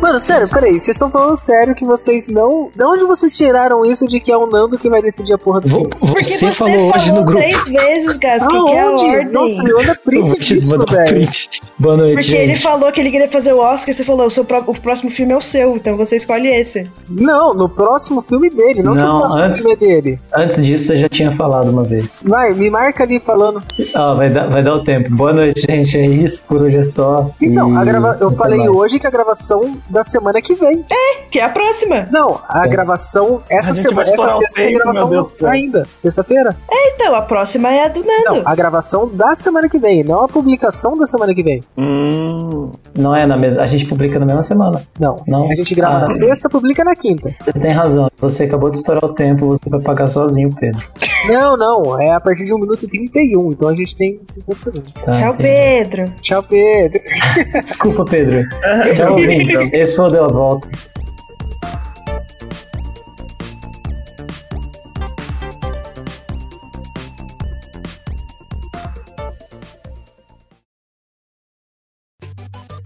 Mano, 0.00 0.20
sério, 0.20 0.48
peraí, 0.48 0.74
vocês 0.74 0.90
estão 0.90 1.10
falando 1.10 1.36
sério 1.36 1.74
que 1.74 1.84
vocês 1.84 2.28
não. 2.28 2.70
De 2.74 2.84
onde 2.84 3.02
vocês 3.04 3.36
tiraram 3.36 3.84
isso 3.84 4.06
de 4.06 4.20
que 4.20 4.30
é 4.30 4.36
o 4.36 4.46
Nando 4.46 4.78
que 4.78 4.88
vai 4.88 5.02
decidir 5.02 5.34
a 5.34 5.38
porra 5.38 5.60
do 5.60 5.68
filme? 5.68 5.88
Porque 5.98 6.22
Você, 6.22 6.52
falou 6.52 6.92
hoje 6.94 7.12
no 7.12 7.24
grupo. 7.24 7.40
três 7.42 7.66
vezes, 7.66 8.16
Gás, 8.16 8.46
que 8.46 8.52
que 8.64 8.70
é 8.72 8.80
a 8.80 8.90
ordem. 8.92 9.24
Nossa, 9.32 9.62
me 9.62 9.72
manda 9.72 9.96
print 10.04 10.38
disso, 10.38 10.78
velho. 10.78 11.04
print. 11.08 11.60
Boa 11.76 11.96
noite, 11.96 12.12
Porque 12.14 12.22
gente. 12.28 12.40
ele 12.42 12.54
falou 12.56 12.92
que 12.92 13.00
ele 13.00 13.10
queria 13.10 13.28
fazer 13.28 13.52
o 13.52 13.58
Oscar 13.58 13.90
e 13.90 13.92
você 13.92 14.04
falou, 14.04 14.28
o, 14.28 14.30
seu 14.30 14.44
pró- 14.44 14.62
o 14.68 14.74
próximo 14.80 15.10
filme 15.10 15.32
é 15.32 15.36
o 15.36 15.42
seu, 15.42 15.74
então 15.76 15.96
você 15.96 16.14
escolhe 16.14 16.46
esse. 16.48 16.88
Não, 17.10 17.52
no 17.52 17.68
próximo 17.68 18.22
filme 18.22 18.48
dele, 18.50 18.82
não, 18.84 18.92
que 18.94 18.98
Não, 19.00 19.16
o 19.16 19.18
próximo 19.20 19.42
antes- 19.42 19.58
filme 19.62 19.72
é 19.74 19.76
dele. 19.76 20.20
Antes 20.32 20.64
disso, 20.64 20.86
você 20.86 20.96
já 20.96 21.08
tinha 21.08 21.32
falado 21.32 21.70
uma 21.70 21.82
vez. 21.82 22.20
Vai, 22.24 22.54
me 22.54 22.70
marca 22.70 23.02
ali 23.02 23.18
falando. 23.18 23.60
Ó, 23.96 24.14
vai 24.14 24.30
dar, 24.30 24.46
vai 24.48 24.62
dar 24.62 24.74
o 24.76 24.84
tempo. 24.84 25.10
Boa 25.10 25.32
noite, 25.32 25.60
gente. 25.68 25.98
É 25.98 26.06
isso, 26.06 26.46
por 26.46 26.62
hoje 26.62 26.78
é 26.78 26.82
só. 26.84 27.30
Então, 27.42 27.74
E 27.74 27.76
a 27.76 27.84
grava... 27.84 28.16
eu 28.20 28.30
falei 28.30 28.58
mais. 28.58 28.70
hoje 28.70 29.00
que 29.00 29.06
a 29.06 29.10
gravação 29.10 29.76
da 29.88 30.04
semana 30.04 30.40
que 30.40 30.54
vem. 30.54 30.84
Que 31.30 31.38
é 31.40 31.44
a 31.44 31.48
próxima. 31.48 32.06
Não, 32.10 32.40
a 32.48 32.64
É. 32.64 32.68
gravação, 32.68 33.42
essa 33.50 33.72
A 33.72 33.74
semana, 33.74 34.10
essa 34.10 34.30
sexta 34.30 34.54
tem 34.56 34.64
peito, 34.66 34.78
gravação 34.78 35.08
Deus 35.10 35.32
ainda, 35.44 35.86
sexta-feira. 35.96 36.56
Então, 36.70 37.14
a 37.14 37.22
próxima 37.22 37.70
é 37.72 37.84
a 37.84 37.88
do 37.88 38.00
Nando. 38.00 38.40
Não, 38.40 38.42
a 38.44 38.54
gravação 38.54 39.06
da 39.08 39.34
semana 39.36 39.68
que 39.68 39.78
vem, 39.78 40.02
não 40.04 40.24
a 40.24 40.28
publicação 40.28 40.96
da 40.96 41.06
semana 41.06 41.34
que 41.34 41.42
vem. 41.42 41.62
Hum. 41.76 42.72
Não 42.96 43.14
é 43.14 43.26
na 43.26 43.36
mesma. 43.36 43.62
A 43.62 43.66
gente 43.66 43.84
publica 43.86 44.18
na 44.18 44.26
mesma 44.26 44.42
semana. 44.42 44.82
Não, 44.98 45.16
Não. 45.26 45.50
a 45.50 45.54
gente 45.54 45.74
grava 45.74 45.96
Ah. 45.96 46.00
na 46.00 46.10
sexta, 46.10 46.48
publica 46.48 46.82
na 46.84 46.94
quinta. 46.96 47.30
Você 47.44 47.52
tem 47.52 47.72
razão. 47.72 48.08
Você 48.20 48.44
acabou 48.44 48.70
de 48.70 48.78
estourar 48.78 49.04
o 49.04 49.12
tempo, 49.14 49.46
você 49.46 49.68
vai 49.70 49.80
pagar 49.80 50.06
sozinho, 50.08 50.50
Pedro. 50.58 50.82
Não, 51.26 51.56
não, 51.56 52.00
é 52.00 52.12
a 52.12 52.20
partir 52.20 52.44
de 52.44 52.54
1 52.54 52.58
minuto 52.58 52.84
e 52.84 52.88
31, 52.88 53.52
então 53.52 53.68
a 53.68 53.76
gente 53.76 53.96
tem 53.96 54.20
50 54.24 54.60
segundos. 54.60 54.92
Tá, 54.92 55.12
Tchau, 55.12 55.34
entendi. 55.34 55.42
Pedro. 55.42 56.14
Tchau, 56.20 56.42
Pedro. 56.42 57.00
Desculpa, 57.60 58.04
Pedro. 58.04 58.48
Tchau, 58.94 59.12
ouvintes. 59.12 59.72
Esse 59.72 59.96
foi 59.96 60.06
o 60.06 60.10
Deu 60.10 60.24
a 60.24 60.28
Volta. 60.28 60.68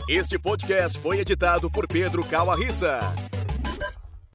Este 0.09 0.39
podcast 0.39 0.99
foi 0.99 1.21
editado 1.21 1.71
por 1.71 1.87
Pedro 1.89 2.23
Calarissa. 2.25 3.01